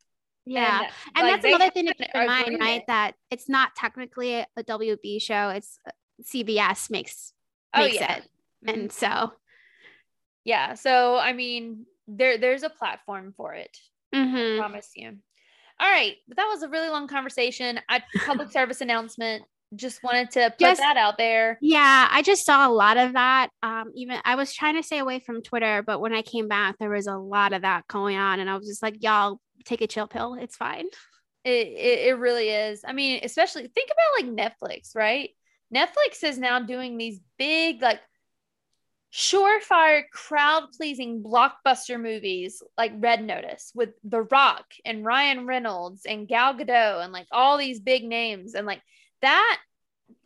Yeah. 0.45 0.89
And, 1.15 1.27
like, 1.27 1.41
that's 1.41 1.45
another 1.45 1.71
thing 1.71 1.87
to 1.87 1.93
keep 1.93 2.09
in 2.13 2.27
mind, 2.27 2.57
right? 2.59 2.83
That 2.87 3.15
it's 3.29 3.47
not 3.47 3.75
technically 3.75 4.35
a, 4.35 4.47
WB 4.57 5.21
show. 5.21 5.49
It's 5.49 5.77
uh, 5.87 5.91
CBS 6.23 6.89
makes 6.89 7.33
Oh 7.73 7.81
makes 7.81 7.95
yeah. 7.95 8.17
it. 8.17 8.23
And 8.67 8.91
so 8.91 9.33
Yeah. 10.43 10.73
So 10.73 11.17
I 11.17 11.33
mean, 11.33 11.85
there 12.07 12.37
there's 12.37 12.63
a 12.63 12.69
platform 12.69 13.33
for 13.35 13.53
it. 13.53 13.77
mhm. 14.13 14.57
promise 14.57 14.91
you. 14.95 15.17
All 15.81 15.89
right, 15.89 16.15
but 16.27 16.37
that 16.37 16.47
was 16.47 16.61
a 16.61 16.69
really 16.69 16.89
long 16.89 17.07
conversation. 17.07 17.79
I 17.89 18.03
public 18.25 18.51
service 18.53 18.81
announcement. 18.81 19.43
Just 19.73 20.03
wanted 20.03 20.29
to 20.31 20.49
put 20.51 20.59
Just- 20.59 20.81
that 20.81 20.97
out 20.97 21.17
there. 21.17 21.57
Yeah, 21.61 22.07
I 22.11 22.21
just 22.21 22.45
saw 22.45 22.67
a 22.67 22.71
lot 22.71 22.97
of 22.97 23.13
that. 23.13 23.49
Um, 23.63 23.91
even 23.95 24.19
I 24.25 24.35
was 24.35 24.53
trying 24.53 24.75
to 24.75 24.83
stay 24.83 24.99
away 24.99 25.19
from 25.19 25.41
Twitter, 25.41 25.81
but 25.81 26.01
when 26.01 26.13
I 26.13 26.21
came 26.21 26.47
back, 26.47 26.75
there 26.77 26.89
was 26.89 27.07
a 27.07 27.15
lot 27.17 27.53
of 27.53 27.61
that 27.63 27.87
going 27.87 28.17
on, 28.17 28.39
and 28.39 28.49
I 28.49 28.57
was 28.57 28.67
just 28.67 28.83
like, 28.83 29.01
"Y'all 29.01 29.39
take 29.65 29.81
a 29.81 29.87
chill 29.87 30.07
pill. 30.07 30.35
It's 30.35 30.57
fine." 30.57 30.85
It, 31.43 31.67
it 31.69 31.99
it 32.09 32.17
really 32.19 32.49
is. 32.49 32.83
I 32.85 32.93
mean, 32.93 33.21
especially 33.23 33.67
think 33.73 33.89
about 33.89 34.37
like 34.37 34.53
Netflix, 34.61 34.95
right? 34.95 35.29
Netflix 35.73 36.23
is 36.23 36.37
now 36.37 36.59
doing 36.59 36.97
these 36.97 37.19
big 37.39 37.81
like 37.81 38.01
surefire 39.11 40.03
crowd 40.09 40.71
pleasing 40.75 41.21
blockbuster 41.21 42.01
movies 42.01 42.63
like 42.77 42.93
Red 42.95 43.23
Notice 43.23 43.71
with 43.75 43.89
The 44.03 44.21
Rock 44.21 44.65
and 44.85 45.05
Ryan 45.05 45.45
Reynolds 45.45 46.05
and 46.05 46.27
Gal 46.27 46.53
Gadot 46.53 47.03
and 47.03 47.11
like 47.11 47.27
all 47.31 47.57
these 47.57 47.79
big 47.81 48.03
names 48.05 48.53
and 48.53 48.65
like 48.65 48.81
that 49.21 49.59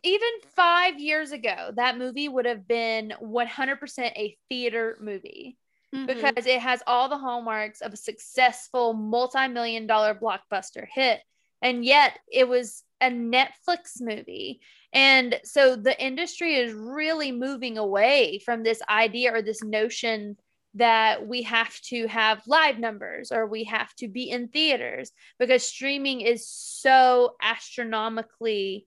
even 0.02 0.28
5 0.54 1.00
years 1.00 1.32
ago 1.32 1.72
that 1.74 1.98
movie 1.98 2.28
would 2.28 2.46
have 2.46 2.68
been 2.68 3.12
100% 3.20 4.12
a 4.16 4.36
theater 4.48 4.96
movie 5.00 5.56
Mhm. 5.94 6.06
because 6.06 6.46
it 6.46 6.60
has 6.60 6.82
all 6.86 7.08
the 7.08 7.18
hallmarks 7.18 7.80
of 7.80 7.92
a 7.92 7.96
successful 7.96 8.92
multi-million 8.92 9.86
dollar 9.86 10.14
blockbuster 10.14 10.86
hit 10.92 11.20
and 11.62 11.84
yet 11.84 12.18
it 12.30 12.48
was 12.48 12.82
a 13.00 13.10
Netflix 13.10 14.00
movie. 14.00 14.60
And 14.92 15.38
so 15.44 15.76
the 15.76 16.00
industry 16.02 16.56
is 16.56 16.72
really 16.72 17.32
moving 17.32 17.78
away 17.78 18.40
from 18.44 18.62
this 18.62 18.80
idea 18.88 19.34
or 19.34 19.42
this 19.42 19.62
notion 19.62 20.36
that 20.74 21.26
we 21.26 21.42
have 21.42 21.78
to 21.80 22.06
have 22.06 22.46
live 22.46 22.78
numbers 22.78 23.32
or 23.32 23.46
we 23.46 23.64
have 23.64 23.94
to 23.94 24.08
be 24.08 24.30
in 24.30 24.48
theaters 24.48 25.10
because 25.38 25.66
streaming 25.66 26.20
is 26.20 26.46
so 26.48 27.34
astronomically 27.42 28.86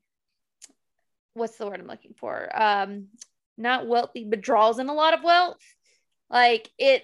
what's 1.34 1.58
the 1.58 1.66
word 1.66 1.80
I'm 1.80 1.88
looking 1.88 2.14
for? 2.14 2.50
Um 2.60 3.08
not 3.58 3.88
wealthy 3.88 4.24
but 4.24 4.42
draws 4.42 4.78
in 4.78 4.88
a 4.88 4.94
lot 4.94 5.16
of 5.16 5.24
wealth. 5.24 5.58
Like 6.30 6.70
it 6.78 7.04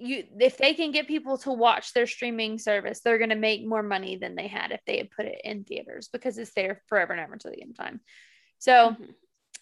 you 0.00 0.24
if 0.40 0.56
they 0.58 0.74
can 0.74 0.90
get 0.90 1.06
people 1.06 1.38
to 1.38 1.52
watch 1.52 1.92
their 1.92 2.06
streaming 2.06 2.58
service 2.58 3.00
they're 3.00 3.18
going 3.18 3.30
to 3.30 3.36
make 3.36 3.66
more 3.66 3.82
money 3.82 4.16
than 4.16 4.34
they 4.34 4.48
had 4.48 4.72
if 4.72 4.80
they 4.86 4.98
had 4.98 5.10
put 5.10 5.26
it 5.26 5.40
in 5.44 5.64
theaters 5.64 6.08
because 6.12 6.38
it's 6.38 6.54
there 6.54 6.82
forever 6.88 7.12
and 7.12 7.20
ever 7.20 7.32
until 7.34 7.50
the 7.52 7.60
end 7.62 7.70
of 7.72 7.76
time 7.76 8.00
so 8.58 8.72
Mhm. 8.90 9.14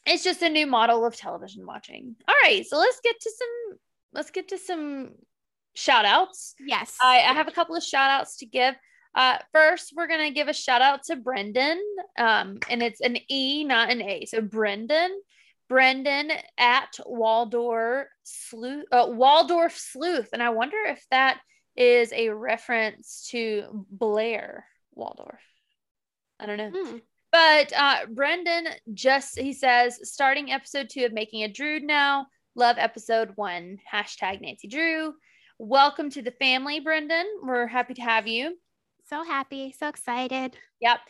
it's 0.07 0.25
just 0.25 0.43
a 0.43 0.49
new 0.49 0.67
model 0.67 1.05
of 1.05 1.17
television 1.17 1.67
watching 1.67 2.17
all 2.29 2.35
right 2.45 2.65
so 2.67 2.79
let's 2.79 3.01
get 3.03 3.17
to 3.21 3.31
some 3.37 3.79
let's 4.13 4.31
get 4.31 4.49
to 4.49 4.59
some 4.59 5.11
shout 5.75 6.05
outs 6.05 6.55
Yes. 6.61 6.97
I, 7.03 7.19
I 7.19 7.33
have 7.35 7.49
a 7.49 7.53
couple 7.53 7.77
of 7.77 7.83
shout 7.85 8.11
outs 8.11 8.39
to 8.39 8.47
give. 8.47 8.75
Uh, 9.15 9.39
first, 9.53 9.93
we're 9.97 10.07
going 10.09 10.27
to 10.29 10.35
give 10.35 10.49
a 10.49 10.53
shout 10.53 10.83
out 10.83 11.03
to 11.05 11.17
Brendan. 11.17 11.81
Um, 12.19 12.59
and 12.69 12.83
it's 12.83 13.01
an 13.01 13.17
E, 13.29 13.65
not 13.65 13.91
an 13.91 14.03
A. 14.03 14.25
So, 14.27 14.41
Brendan, 14.41 15.11
Brendan 15.69 16.33
at 16.59 16.99
Waldorf 17.05 18.07
Sleuth, 18.23 18.87
uh, 18.91 19.07
Waldorf 19.09 19.77
Sleuth. 19.77 20.31
And 20.33 20.43
I 20.43 20.51
wonder 20.51 20.79
if 20.87 21.05
that 21.11 21.41
is 21.77 22.13
a 22.13 22.31
reference 22.31 23.29
to 23.31 23.87
Blair 23.91 24.67
Waldorf. 24.95 25.41
I 26.41 26.47
don't 26.47 26.57
know. 26.57 26.71
Mm. 26.71 27.01
But 27.31 27.73
uh, 27.77 28.07
Brendan 28.09 28.69
just 28.95 29.39
he 29.39 29.53
says 29.53 30.01
starting 30.09 30.51
episode 30.51 30.89
two 30.89 31.05
of 31.05 31.13
Making 31.13 31.45
a 31.45 31.49
Druid 31.49 31.83
now. 31.83 32.27
Love 32.55 32.77
episode 32.79 33.33
one. 33.37 33.79
Hashtag 33.93 34.41
Nancy 34.41 34.69
Drew. 34.69 35.15
Welcome 35.59 36.09
to 36.11 36.23
the 36.23 36.31
family, 36.31 36.81
Brendan. 36.81 37.27
We're 37.43 37.67
happy 37.67 37.95
to 37.95 38.03
have 38.03 38.27
you. 38.27 38.57
So 39.09 39.25
happy, 39.25 39.75
so 39.79 39.89
excited. 39.89 40.57
Yep. 40.81 41.01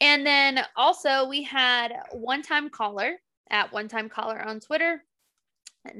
And 0.00 0.26
then 0.26 0.60
also 0.76 1.28
we 1.28 1.42
had 1.42 1.92
one 2.12 2.42
time 2.42 2.68
caller 2.68 3.16
at 3.50 3.72
one 3.72 3.88
time 3.88 4.08
caller 4.08 4.40
on 4.40 4.60
Twitter 4.60 5.02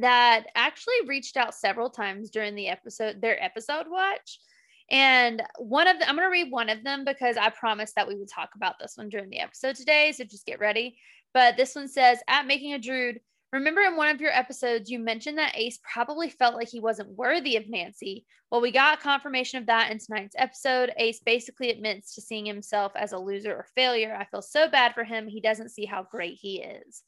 that 0.01 0.47
actually 0.55 0.95
reached 1.07 1.37
out 1.37 1.55
several 1.55 1.91
times 1.91 2.31
during 2.31 2.55
the 2.55 2.69
episode, 2.69 3.21
their 3.21 3.43
episode 3.43 3.87
watch. 3.89 4.39
And 4.91 5.43
one 5.59 5.89
of 5.89 5.99
them, 5.99 6.09
I'm 6.09 6.17
going 6.17 6.27
to 6.27 6.33
read 6.33 6.51
one 6.51 6.69
of 6.69 6.85
them 6.85 7.05
because 7.05 7.37
I 7.37 7.51
promised 7.51 7.95
that 7.95 8.09
we 8.09 8.17
would 8.17 8.29
talk 8.29 8.51
about 8.55 8.79
this 8.79 8.95
one 8.97 9.09
during 9.09 9.31
the 9.31 9.41
episode 9.41 9.77
today. 9.77 10.13
So 10.13 10.25
just 10.25 10.47
get 10.47 10.61
ready. 10.61 10.99
But 11.33 11.57
this 11.57 11.75
one 11.75 11.89
says, 11.89 12.19
at 12.29 12.47
making 12.47 12.75
a 12.75 12.79
druid, 12.79 13.21
remember 13.53 13.81
in 13.81 13.97
one 13.97 14.09
of 14.09 14.21
your 14.21 14.33
episodes, 14.33 14.91
you 14.91 14.99
mentioned 14.99 15.39
that 15.39 15.57
Ace 15.57 15.79
probably 15.83 16.29
felt 16.29 16.55
like 16.55 16.69
he 16.69 16.81
wasn't 16.81 17.17
worthy 17.17 17.57
of 17.57 17.69
Nancy. 17.69 18.27
Well, 18.51 18.61
we 18.61 18.71
got 18.71 19.01
confirmation 19.01 19.59
of 19.59 19.67
that 19.67 19.91
in 19.91 19.99
tonight's 19.99 20.37
episode. 20.39 20.93
Ace 20.99 21.21
basically 21.21 21.71
admits 21.71 22.15
to 22.15 22.21
seeing 22.21 22.45
himself 22.47 22.93
as 22.95 23.13
a 23.13 23.19
loser 23.19 23.55
or 23.55 23.67
failure. 23.75 24.15
I 24.15 24.25
feel 24.25 24.43
so 24.43 24.69
bad 24.69 24.95
for 24.95 25.05
him. 25.05 25.27
He 25.27 25.41
doesn't 25.41 25.71
see 25.71 25.87
how 25.87 26.07
great 26.11 26.39
he 26.41 26.63
is. 26.63 27.03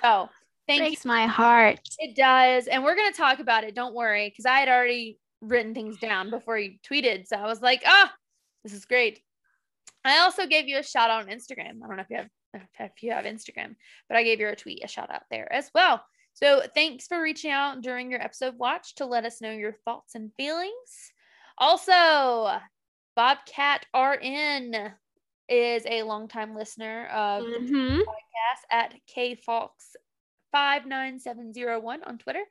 So 0.00 0.28
thank 0.66 0.80
you. 0.80 0.86
Breaks 0.88 1.04
my 1.04 1.26
heart. 1.26 1.80
It 1.98 2.16
does. 2.16 2.66
And 2.66 2.84
we're 2.84 2.96
going 2.96 3.12
to 3.12 3.16
talk 3.16 3.38
about 3.38 3.64
it. 3.64 3.74
Don't 3.74 3.94
worry. 3.94 4.28
Because 4.28 4.46
I 4.46 4.58
had 4.58 4.68
already 4.68 5.18
written 5.40 5.74
things 5.74 5.98
down 5.98 6.30
before 6.30 6.58
you 6.58 6.74
tweeted. 6.88 7.26
So 7.26 7.36
I 7.36 7.46
was 7.46 7.62
like, 7.62 7.82
ah, 7.86 8.12
this 8.62 8.72
is 8.72 8.84
great. 8.84 9.20
I 10.04 10.18
also 10.18 10.46
gave 10.46 10.68
you 10.68 10.78
a 10.78 10.82
shout 10.82 11.10
out 11.10 11.22
on 11.22 11.28
Instagram. 11.28 11.82
I 11.82 11.86
don't 11.86 11.96
know 11.96 12.02
if 12.02 12.10
you 12.10 12.16
have 12.16 12.28
if 12.80 13.02
you 13.02 13.12
have 13.12 13.26
Instagram, 13.26 13.76
but 14.08 14.16
I 14.16 14.24
gave 14.24 14.40
your 14.40 14.54
tweet 14.54 14.84
a 14.84 14.88
shout 14.88 15.10
out 15.10 15.22
there 15.30 15.52
as 15.52 15.70
well. 15.74 16.02
So 16.32 16.62
thanks 16.74 17.06
for 17.06 17.20
reaching 17.20 17.50
out 17.50 17.80
during 17.82 18.10
your 18.10 18.22
episode 18.22 18.56
watch 18.58 18.94
to 18.96 19.06
let 19.06 19.24
us 19.24 19.40
know 19.40 19.50
your 19.50 19.76
thoughts 19.84 20.14
and 20.14 20.32
feelings. 20.36 21.12
Also, 21.58 22.58
Bobcat 23.14 23.86
RN 23.94 24.92
is 25.50 25.84
a 25.86 26.02
longtime 26.04 26.54
listener 26.54 27.06
of 27.08 27.44
the 27.44 27.58
Mhm. 27.58 28.00
podcast 28.00 28.64
at 28.70 28.94
kfox59701 30.52 32.02
on 32.04 32.18
Twitter. 32.18 32.44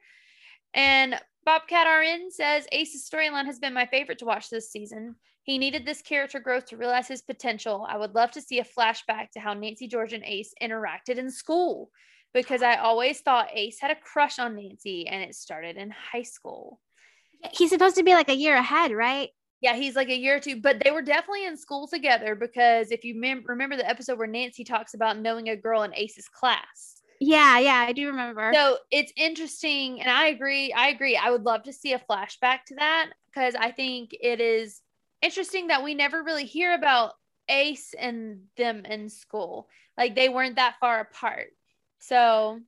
And 0.74 1.20
Bobcat 1.46 1.88
RN 1.88 2.30
says 2.32 2.68
Ace's 2.72 3.10
storyline 3.10 3.46
has 3.46 3.60
been 3.60 3.74
my 3.74 3.86
favorite 3.88 4.20
to 4.20 4.26
watch 4.26 4.50
this 4.50 4.72
season. 4.72 5.16
He 5.44 5.58
needed 5.58 5.86
this 5.86 6.02
character 6.02 6.40
growth 6.40 6.66
to 6.68 6.78
realize 6.78 7.08
his 7.08 7.22
potential. 7.24 7.88
I 7.90 7.98
would 7.98 8.14
love 8.14 8.32
to 8.32 8.42
see 8.42 8.60
a 8.60 8.64
flashback 8.66 9.32
to 9.32 9.40
how 9.40 9.54
Nancy, 9.54 9.88
George, 9.88 10.14
and 10.14 10.24
Ace 10.26 10.54
interacted 10.62 11.18
in 11.18 11.32
school 11.32 11.90
because 12.34 12.62
I 12.62 12.76
always 12.76 13.22
thought 13.22 13.50
Ace 13.54 13.80
had 13.80 13.90
a 13.90 13.96
crush 13.96 14.38
on 14.38 14.56
Nancy 14.56 15.08
and 15.08 15.24
it 15.24 15.34
started 15.34 15.78
in 15.78 15.90
high 15.90 16.22
school. 16.24 16.80
He's 17.54 17.72
supposed 17.72 17.96
to 17.96 18.04
be 18.04 18.14
like 18.14 18.30
a 18.30 18.36
year 18.36 18.56
ahead, 18.56 18.92
right? 18.92 19.30
Yeah, 19.62 19.76
he's 19.76 19.96
like 19.96 20.10
a 20.10 20.18
year 20.18 20.38
or 20.38 20.40
two, 20.40 20.62
but 20.62 20.82
they 20.84 20.92
were 20.92 21.02
definitely 21.02 21.46
in 21.46 21.58
school 21.58 21.88
together 21.88 22.34
because 22.36 22.92
if 22.92 23.04
you 23.04 23.20
mem- 23.20 23.44
remember 23.46 23.76
the 23.76 23.90
episode 23.90 24.18
where 24.18 24.28
Nancy 24.28 24.64
talks 24.64 24.94
about 24.94 25.20
knowing 25.20 25.50
a 25.50 25.56
girl 25.56 25.84
in 25.84 25.94
Ace's 25.94 26.30
class. 26.30 27.02
Yeah, 27.20 27.60
yeah, 27.60 27.86
I 27.86 27.92
do 27.92 28.08
remember. 28.08 28.52
So 28.54 28.78
it's 28.92 29.12
interesting, 29.18 30.00
and 30.00 30.10
I 30.10 30.28
agree. 30.28 30.72
I 30.72 30.88
agree. 30.88 31.18
I 31.18 31.30
would 31.32 31.44
love 31.44 31.64
to 31.64 31.74
see 31.74 31.92
a 31.92 32.00
flashback 32.00 32.60
to 32.68 32.76
that 32.76 33.10
because 33.28 33.56
I 33.56 33.72
think 33.72 34.12
it 34.14 34.40
is 34.40 34.82
interesting 35.22 35.68
that 35.68 35.84
we 35.84 35.94
never 35.96 36.24
really 36.24 36.46
hear 36.46 36.74
about 36.74 37.12
Ace 37.50 37.94
and 38.00 38.44
them 38.56 38.86
in 38.86 39.10
school. 39.10 39.68
Like 39.98 40.16
they 40.16 40.30
weren't 40.30 40.56
that 40.56 40.76
far 40.80 41.02
apart. 41.02 41.48
So 42.00 42.62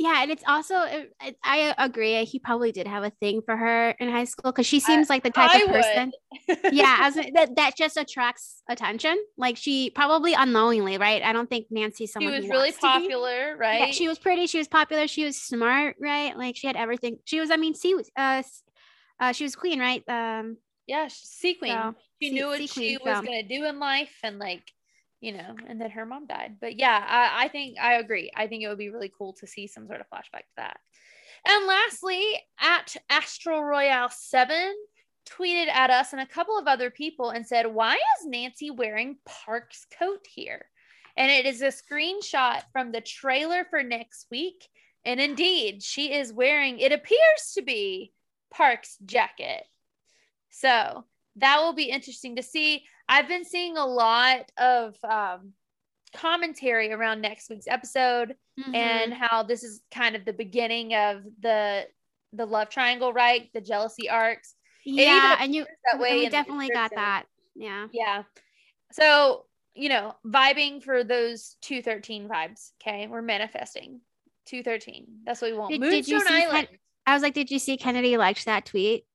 Yeah, 0.00 0.22
and 0.22 0.30
it's 0.30 0.44
also 0.46 0.76
it- 0.82 1.12
it- 1.24 1.36
I 1.42 1.74
agree. 1.76 2.24
He 2.24 2.38
probably 2.38 2.70
did 2.70 2.86
have 2.86 3.02
a 3.02 3.10
thing 3.10 3.42
for 3.44 3.56
her 3.56 3.90
in 3.98 4.08
high 4.10 4.24
school 4.24 4.52
because 4.52 4.64
she 4.66 4.78
seems 4.78 5.10
like 5.10 5.24
the 5.24 5.30
type 5.30 5.50
I 5.52 5.58
of 5.62 5.68
person. 5.70 6.12
Yeah, 6.72 6.98
as 7.02 7.14
that 7.16 7.56
that 7.56 7.76
just 7.76 7.96
attracts 7.96 8.62
attention. 8.68 9.16
Like 9.36 9.56
she 9.56 9.90
probably 9.90 10.34
unknowingly, 10.34 10.98
right? 10.98 11.20
I 11.22 11.32
don't 11.32 11.50
think 11.50 11.66
Nancy's 11.70 12.14
she 12.16 12.26
was 12.26 12.42
really 12.44 12.70
wants 12.70 12.76
to 12.76 12.80
be. 12.82 12.86
popular, 12.86 13.56
right? 13.58 13.80
Yeah, 13.80 13.90
she 13.90 14.06
was 14.06 14.20
pretty. 14.20 14.46
She 14.46 14.58
was 14.58 14.68
popular. 14.68 15.08
She 15.08 15.24
was 15.24 15.36
smart, 15.36 15.96
right? 16.00 16.36
Like 16.38 16.54
she 16.56 16.68
had 16.68 16.76
everything. 16.76 17.18
She 17.24 17.40
was, 17.40 17.50
I 17.50 17.56
mean, 17.56 17.74
she 17.74 17.94
was, 17.96 18.08
uh, 18.16 18.42
uh, 19.18 19.32
she 19.32 19.42
was 19.44 19.56
queen, 19.56 19.80
right? 19.80 20.04
Um, 20.08 20.58
yeah, 20.86 21.08
sea 21.10 21.54
queen. 21.54 21.72
so 21.72 21.94
she 22.22 22.28
sea- 22.28 22.34
knew 22.34 22.46
what 22.46 22.58
sea 22.58 22.66
she 22.68 22.96
queen, 22.96 22.98
was 23.04 23.16
so. 23.16 23.22
gonna 23.22 23.42
do 23.42 23.64
in 23.64 23.80
life, 23.80 24.14
and 24.22 24.38
like, 24.38 24.62
you 25.20 25.32
know, 25.32 25.56
and 25.66 25.80
then 25.80 25.90
her 25.90 26.06
mom 26.06 26.26
died. 26.26 26.56
But 26.60 26.78
yeah, 26.78 27.04
I, 27.06 27.44
I 27.44 27.48
think 27.48 27.78
I 27.78 27.94
agree. 27.94 28.30
I 28.36 28.46
think 28.46 28.62
it 28.62 28.68
would 28.68 28.78
be 28.78 28.90
really 28.90 29.12
cool 29.16 29.32
to 29.34 29.46
see 29.46 29.66
some 29.66 29.86
sort 29.86 30.00
of 30.00 30.08
flashback 30.08 30.40
to 30.40 30.56
that. 30.56 30.78
And 31.46 31.66
lastly, 31.66 32.24
at 32.60 32.96
Astral 33.08 33.62
Royale 33.62 34.10
Seven 34.10 34.74
tweeted 35.26 35.68
at 35.68 35.90
us 35.90 36.12
and 36.12 36.22
a 36.22 36.26
couple 36.26 36.58
of 36.58 36.66
other 36.66 36.90
people 36.90 37.30
and 37.30 37.46
said, 37.46 37.66
"Why 37.66 37.94
is 37.94 38.26
Nancy 38.26 38.70
wearing 38.70 39.18
Park's 39.24 39.86
coat 39.98 40.26
here?" 40.26 40.66
And 41.16 41.30
it 41.30 41.46
is 41.46 41.62
a 41.62 41.66
screenshot 41.66 42.62
from 42.72 42.92
the 42.92 43.00
trailer 43.00 43.66
for 43.68 43.82
next 43.82 44.26
week. 44.30 44.68
And 45.04 45.20
indeed, 45.20 45.82
she 45.82 46.12
is 46.12 46.32
wearing, 46.32 46.78
it 46.78 46.92
appears 46.92 47.52
to 47.54 47.62
be 47.62 48.12
Park's 48.50 48.98
jacket. 49.04 49.64
So 50.50 51.04
that 51.36 51.60
will 51.60 51.72
be 51.72 51.90
interesting 51.90 52.36
to 52.36 52.42
see. 52.42 52.84
I've 53.08 53.28
been 53.28 53.44
seeing 53.44 53.76
a 53.76 53.86
lot 53.86 54.50
of 54.58 54.96
um, 55.02 55.52
commentary 56.14 56.92
around 56.92 57.20
next 57.20 57.48
week's 57.50 57.66
episode 57.66 58.34
and 58.74 59.12
mhm. 59.12 59.16
how 59.16 59.42
this 59.42 59.62
is 59.62 59.82
kind 59.92 60.16
of 60.16 60.24
the 60.24 60.32
beginning 60.32 60.94
of 60.94 61.22
the 61.40 61.86
the 62.32 62.44
love 62.44 62.68
triangle, 62.68 63.12
right? 63.12 63.48
The 63.54 63.60
jealousy 63.60 64.10
arcs. 64.10 64.54
yeah, 64.84 65.36
and 65.40 65.54
you 65.54 65.64
that 65.90 66.00
way 66.00 66.18
we 66.18 66.28
definitely 66.28 66.68
got 66.68 66.90
that. 66.94 67.24
Yeah. 67.54 67.88
Yeah. 67.92 68.22
So, 68.92 69.46
you 69.74 69.88
know, 69.88 70.14
vibing 70.24 70.82
for 70.82 71.04
those 71.04 71.56
213 71.62 72.28
vibes. 72.28 72.72
Okay. 72.80 73.06
We're 73.06 73.22
manifesting 73.22 74.00
213. 74.46 75.06
That's 75.24 75.42
what 75.42 75.50
we 75.50 75.56
want. 75.58 75.72
Did- 75.72 75.82
did 75.82 76.08
you 76.08 76.20
see 76.20 76.34
Island. 76.34 76.68
I 77.06 77.14
was 77.14 77.22
like, 77.22 77.34
did 77.34 77.50
you 77.50 77.58
see 77.58 77.76
Kennedy 77.76 78.16
liked 78.16 78.44
that 78.44 78.66
tweet? 78.66 79.06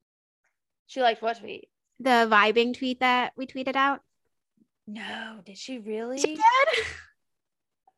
She 0.87 1.01
liked 1.01 1.21
what 1.21 1.39
tweet? 1.39 1.69
The 1.99 2.27
vibing 2.29 2.77
tweet 2.77 2.99
that 2.99 3.33
we 3.37 3.45
tweeted 3.47 3.75
out. 3.75 4.01
No, 4.87 5.39
did 5.45 5.57
she 5.57 5.79
really? 5.79 6.19
She 6.19 6.35
did. 6.35 6.85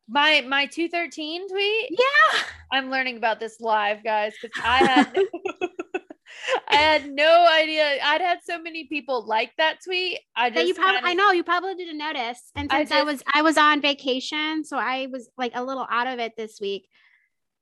My 0.07 0.41
my 0.47 0.67
213 0.67 1.49
tweet? 1.49 1.87
Yeah. 1.91 2.39
I'm 2.71 2.91
learning 2.91 3.17
about 3.17 3.39
this 3.39 3.59
live, 3.59 4.03
guys, 4.03 4.33
because 4.39 4.61
I 4.63 4.77
had 4.85 5.17
I 6.67 6.75
had 6.75 7.09
no 7.11 7.47
idea. 7.47 7.97
I'd 8.03 8.21
had 8.21 8.39
so 8.45 8.61
many 8.61 8.83
people 8.87 9.25
like 9.25 9.51
that 9.57 9.77
tweet. 9.83 10.19
I 10.35 10.49
just 10.51 10.67
you 10.67 10.73
probably 10.75 10.95
kinda- 10.97 11.09
I 11.09 11.13
know 11.15 11.31
you 11.31 11.43
probably 11.43 11.73
didn't 11.75 11.97
notice. 11.97 12.39
And 12.55 12.71
I 12.71 12.79
since 12.81 12.91
I, 12.91 12.95
just- 12.97 13.05
was 13.07 13.23
I 13.33 13.41
was 13.41 13.57
on 13.57 13.81
vacation, 13.81 14.63
so 14.63 14.77
I 14.77 15.07
was 15.11 15.27
like 15.37 15.53
a 15.55 15.63
little 15.63 15.87
out 15.89 16.05
of 16.07 16.19
it 16.19 16.33
this 16.37 16.59
week. 16.61 16.87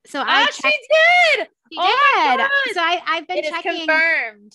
So 0.05 0.19
I 0.19 0.25
Ah, 0.43 0.45
checked. 0.47 0.55
she 0.55 1.37
did. 1.37 1.47
She 1.71 1.77
Oh 1.79 2.35
did. 2.37 2.75
So 2.75 2.81
I 2.81 3.01
I've 3.05 3.27
been 3.27 3.37
It 3.37 3.45
checking. 3.45 3.77
confirmed. 3.87 4.53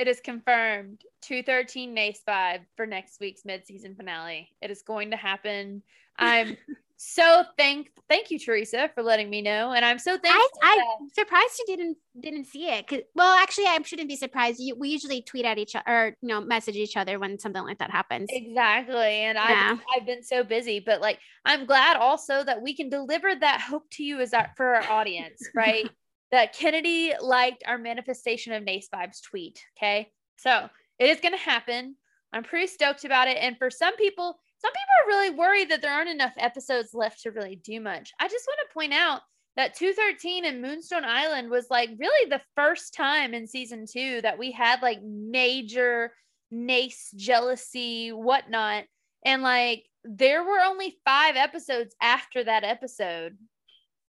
It 0.00 0.08
is 0.08 0.18
confirmed. 0.18 1.02
213 1.20 1.92
Nace 1.92 2.22
vibe 2.26 2.60
for 2.74 2.86
next 2.86 3.20
week's 3.20 3.44
mid-season 3.44 3.94
finale. 3.94 4.48
It 4.62 4.70
is 4.70 4.80
going 4.80 5.10
to 5.10 5.16
happen. 5.18 5.82
I'm 6.18 6.56
so 6.96 7.44
thank 7.58 7.90
thank 8.08 8.30
you, 8.30 8.38
Teresa, 8.38 8.90
for 8.94 9.02
letting 9.02 9.28
me 9.28 9.42
know. 9.42 9.72
And 9.72 9.84
I'm 9.84 9.98
so 9.98 10.12
thankful. 10.12 10.48
I, 10.62 10.76
that- 10.76 10.86
I'm 11.02 11.08
surprised 11.10 11.62
you 11.66 11.76
didn't 11.76 11.98
didn't 12.18 12.46
see 12.46 12.68
it. 12.68 12.86
'Cause- 12.86 13.02
well, 13.14 13.36
actually, 13.36 13.66
I 13.66 13.78
shouldn't 13.82 14.08
be 14.08 14.16
surprised. 14.16 14.58
You, 14.58 14.74
we 14.74 14.88
usually 14.88 15.20
tweet 15.20 15.44
at 15.44 15.58
each 15.58 15.76
other, 15.76 15.84
or 15.86 16.16
you 16.22 16.28
know, 16.28 16.40
message 16.40 16.76
each 16.76 16.96
other 16.96 17.18
when 17.18 17.38
something 17.38 17.62
like 17.62 17.78
that 17.80 17.90
happens. 17.90 18.30
Exactly. 18.32 18.96
And 18.96 19.36
Yeah. 19.36 19.72
I've, 19.74 19.80
I've 20.00 20.06
been 20.06 20.22
so 20.22 20.42
busy, 20.42 20.80
but 20.80 21.02
like, 21.02 21.18
I'm 21.44 21.66
glad 21.66 21.98
also 21.98 22.42
that 22.42 22.62
we 22.62 22.74
can 22.74 22.88
deliver 22.88 23.34
that 23.34 23.60
hope 23.60 23.90
to 23.92 24.02
you 24.02 24.18
as 24.20 24.32
our, 24.32 24.50
for 24.56 24.76
our 24.76 24.90
audience, 24.90 25.46
right? 25.54 25.90
that 26.32 26.54
Kennedy 26.54 27.12
liked 27.20 27.64
our 27.66 27.78
manifestation 27.78 28.52
of 28.52 28.62
Nace 28.62 28.88
Vibes 28.94 29.22
tweet. 29.22 29.64
Okay. 29.76 30.12
So 30.36 30.68
it 30.98 31.10
is 31.10 31.20
going 31.20 31.34
to 31.34 31.38
happen. 31.38 31.96
I'm 32.32 32.44
pretty 32.44 32.68
stoked 32.68 33.04
about 33.04 33.28
it. 33.28 33.38
And 33.40 33.56
for 33.58 33.70
some 33.70 33.96
people, 33.96 34.38
some 34.58 34.72
people 34.72 34.94
are 35.02 35.08
really 35.08 35.30
worried 35.30 35.70
that 35.70 35.82
there 35.82 35.92
aren't 35.92 36.10
enough 36.10 36.34
episodes 36.36 36.94
left 36.94 37.22
to 37.22 37.30
really 37.30 37.56
do 37.56 37.80
much. 37.80 38.12
I 38.20 38.28
just 38.28 38.46
want 38.46 38.60
to 38.68 38.74
point 38.74 38.92
out 38.92 39.22
that 39.56 39.74
213 39.74 40.44
and 40.44 40.62
Moonstone 40.62 41.04
Island 41.04 41.50
was 41.50 41.66
like 41.70 41.90
really 41.98 42.30
the 42.30 42.42
first 42.54 42.94
time 42.94 43.34
in 43.34 43.46
season 43.46 43.84
two 43.90 44.20
that 44.22 44.38
we 44.38 44.52
had 44.52 44.82
like 44.82 45.02
major 45.02 46.12
Nace 46.50 47.10
jealousy, 47.16 48.10
whatnot. 48.10 48.84
And 49.24 49.42
like 49.42 49.84
there 50.04 50.44
were 50.44 50.60
only 50.60 50.98
five 51.04 51.36
episodes 51.36 51.94
after 52.00 52.44
that 52.44 52.64
episode. 52.64 53.36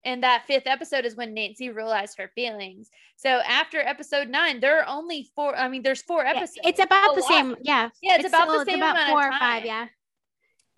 And 0.04 0.22
that 0.22 0.44
fifth 0.46 0.66
episode 0.66 1.04
is 1.04 1.16
when 1.16 1.34
Nancy 1.34 1.70
realized 1.70 2.18
her 2.18 2.30
feelings. 2.34 2.88
So 3.16 3.28
after 3.46 3.80
episode 3.80 4.28
nine, 4.28 4.60
there 4.60 4.80
are 4.80 4.86
only 4.88 5.28
four. 5.34 5.56
I 5.56 5.68
mean, 5.68 5.82
there's 5.82 6.02
four 6.02 6.22
Yeah, 6.22 6.30
episodes. 6.36 6.60
it's 6.64 6.80
about 6.80 7.14
the 7.14 7.20
lot. 7.22 7.28
same. 7.28 7.56
Yeah. 7.62 7.90
Yeah, 8.00 8.16
it's 8.16 8.28
about 8.28 8.46
the 8.46 8.60
still- 8.60 8.64
same 8.66 8.82
about 8.82 9.08
four 9.10 9.26
or 9.26 9.32
five. 9.32 9.64
Yeah. 9.64 9.86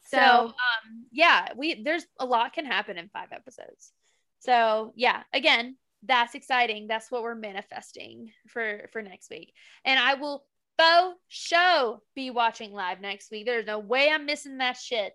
So, 0.07 0.19
um, 0.19 1.05
yeah, 1.13 1.49
we 1.55 1.83
there's 1.83 2.05
a 2.19 2.25
lot 2.27 2.53
can 2.53 2.65
happen 2.65 2.99
in 2.99 3.09
five 3.11 3.29
episodes. 3.33 3.93
So 4.41 4.93
yeah, 4.97 5.23
again, 5.33 5.77
that's 6.03 6.35
exciting. 6.35 6.89
That's 6.89 7.11
what 7.11 7.23
we're 7.23 7.35
manifesting 7.35 8.33
for 8.49 8.89
for 8.93 9.03
next 9.03 9.31
week. 9.31 9.53
And 9.85 10.01
I 10.01 10.15
will 10.15 10.45
faux 10.79 11.17
show 11.29 12.03
be 12.17 12.31
watching 12.31 12.73
live 12.73 13.01
next 13.01 13.31
week. 13.31 13.45
There's 13.47 13.67
no 13.67 13.79
way 13.79 14.09
I'm 14.11 14.25
missing 14.27 14.59
that 14.59 14.79
shit. 14.79 15.13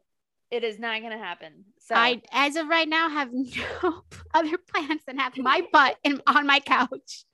It 0.51 0.63
is 0.63 0.79
not 0.79 1.01
gonna 1.01 1.17
happen. 1.17 1.65
So 1.79 1.95
I, 1.95 2.21
as 2.31 2.55
of 2.55 2.67
right 2.67 2.88
now, 2.88 3.10
have 3.10 3.29
no 3.34 4.03
other 4.34 4.58
plans 4.58 5.01
than 5.05 5.17
have 5.17 5.38
my 5.38 5.62
butt 5.71 5.97
in, 6.03 6.21
on 6.27 6.47
my 6.47 6.60
couch. 6.60 7.25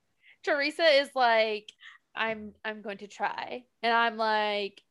Teresa 0.43 0.83
is 0.83 1.09
like, 1.15 1.71
I'm 2.15 2.53
I'm 2.65 2.81
going 2.81 2.97
to 2.99 3.07
try. 3.07 3.63
And 3.83 3.93
I'm 3.93 4.17
like, 4.17 4.81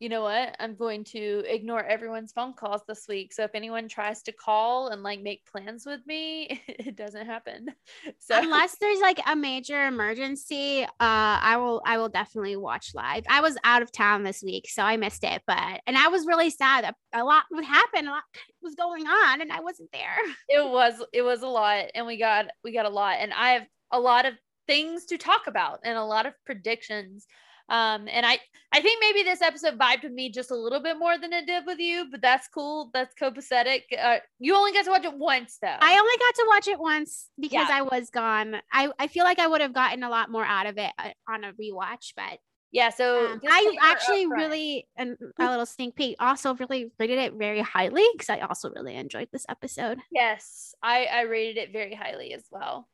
you 0.00 0.08
know 0.08 0.22
what? 0.22 0.56
I'm 0.58 0.74
going 0.74 1.04
to 1.04 1.44
ignore 1.46 1.82
everyone's 1.82 2.32
phone 2.32 2.52
calls 2.52 2.82
this 2.86 3.06
week. 3.08 3.32
So 3.32 3.44
if 3.44 3.52
anyone 3.54 3.88
tries 3.88 4.22
to 4.24 4.32
call 4.32 4.88
and 4.88 5.02
like 5.02 5.22
make 5.22 5.46
plans 5.46 5.86
with 5.86 6.00
me, 6.06 6.60
it 6.68 6.96
doesn't 6.96 7.26
happen. 7.26 7.68
So 8.18 8.38
Unless 8.38 8.78
there's 8.78 9.00
like 9.00 9.20
a 9.26 9.36
major 9.36 9.86
emergency, 9.86 10.82
uh, 10.84 10.88
I 11.00 11.56
will 11.58 11.82
I 11.84 11.98
will 11.98 12.08
definitely 12.08 12.56
watch 12.56 12.94
live. 12.94 13.24
I 13.28 13.40
was 13.40 13.56
out 13.64 13.82
of 13.82 13.92
town 13.92 14.22
this 14.22 14.42
week, 14.42 14.68
so 14.68 14.82
I 14.82 14.96
missed 14.96 15.24
it. 15.24 15.42
But 15.46 15.80
and 15.86 15.96
I 15.96 16.08
was 16.08 16.26
really 16.26 16.50
sad 16.50 16.84
that 16.84 16.94
a 17.12 17.22
lot 17.24 17.44
would 17.50 17.64
happen, 17.64 18.06
a 18.08 18.10
lot 18.10 18.22
was 18.62 18.74
going 18.74 19.06
on, 19.06 19.40
and 19.40 19.52
I 19.52 19.60
wasn't 19.60 19.92
there. 19.92 20.16
it 20.48 20.68
was 20.70 21.02
it 21.12 21.22
was 21.22 21.42
a 21.42 21.48
lot 21.48 21.86
and 21.94 22.06
we 22.06 22.18
got 22.18 22.46
we 22.62 22.72
got 22.72 22.86
a 22.86 22.90
lot 22.90 23.16
and 23.20 23.32
I 23.32 23.50
have 23.50 23.66
a 23.90 24.00
lot 24.00 24.26
of 24.26 24.34
things 24.66 25.06
to 25.06 25.18
talk 25.18 25.46
about 25.46 25.80
and 25.84 25.96
a 25.96 26.04
lot 26.04 26.26
of 26.26 26.34
predictions. 26.46 27.26
Um, 27.68 28.08
and 28.10 28.26
I 28.26 28.38
I 28.72 28.80
think 28.80 29.00
maybe 29.00 29.22
this 29.22 29.40
episode 29.40 29.78
vibed 29.78 30.02
with 30.02 30.12
me 30.12 30.30
just 30.30 30.50
a 30.50 30.56
little 30.56 30.80
bit 30.80 30.98
more 30.98 31.16
than 31.16 31.32
it 31.32 31.46
did 31.46 31.64
with 31.64 31.78
you, 31.78 32.06
but 32.10 32.20
that's 32.20 32.48
cool. 32.48 32.90
That's 32.92 33.14
copacetic. 33.14 33.82
Uh, 33.98 34.18
you 34.38 34.54
only 34.56 34.72
got 34.72 34.84
to 34.84 34.90
watch 34.90 35.04
it 35.04 35.16
once 35.16 35.58
though. 35.62 35.76
I 35.80 35.98
only 35.98 36.16
got 36.18 36.34
to 36.34 36.44
watch 36.48 36.68
it 36.68 36.78
once 36.80 37.30
because 37.38 37.68
Yeah. 37.68 37.78
I 37.78 37.82
was 37.82 38.10
gone. 38.10 38.56
I, 38.72 38.90
I 38.98 39.06
feel 39.06 39.24
like 39.24 39.38
I 39.38 39.46
would 39.46 39.60
have 39.60 39.72
gotten 39.72 40.02
a 40.02 40.10
lot 40.10 40.30
more 40.30 40.44
out 40.44 40.66
of 40.66 40.76
it 40.76 40.90
uh, 40.98 41.10
on 41.28 41.44
a 41.44 41.52
rewatch, 41.52 42.14
but 42.16 42.38
yeah. 42.72 42.90
So 42.90 43.34
um, 43.34 43.40
I 43.48 43.76
actually 43.80 44.26
really 44.26 44.88
and 44.96 45.16
a 45.38 45.48
little 45.48 45.64
sneak 45.64 45.94
peek 45.94 46.16
also 46.18 46.54
really 46.56 46.90
rated 46.98 47.18
it 47.18 47.34
very 47.34 47.60
highly 47.60 48.04
because 48.12 48.28
I 48.28 48.40
also 48.40 48.70
really 48.70 48.96
enjoyed 48.96 49.28
this 49.32 49.46
episode. 49.48 49.98
Yes, 50.10 50.74
I, 50.82 51.04
I 51.04 51.20
rated 51.22 51.58
it 51.58 51.72
very 51.72 51.94
highly 51.94 52.34
as 52.34 52.44
well. 52.50 52.88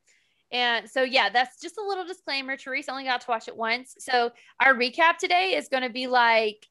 And 0.51 0.89
so, 0.89 1.03
yeah, 1.03 1.29
that's 1.29 1.61
just 1.61 1.77
a 1.77 1.87
little 1.87 2.05
disclaimer. 2.05 2.57
Teresa 2.57 2.91
only 2.91 3.05
got 3.05 3.21
to 3.21 3.31
watch 3.31 3.47
it 3.47 3.55
once. 3.55 3.95
So, 3.99 4.31
our 4.59 4.73
recap 4.73 5.17
today 5.17 5.55
is 5.55 5.69
going 5.69 5.83
to 5.83 5.89
be 5.89 6.07
like 6.07 6.67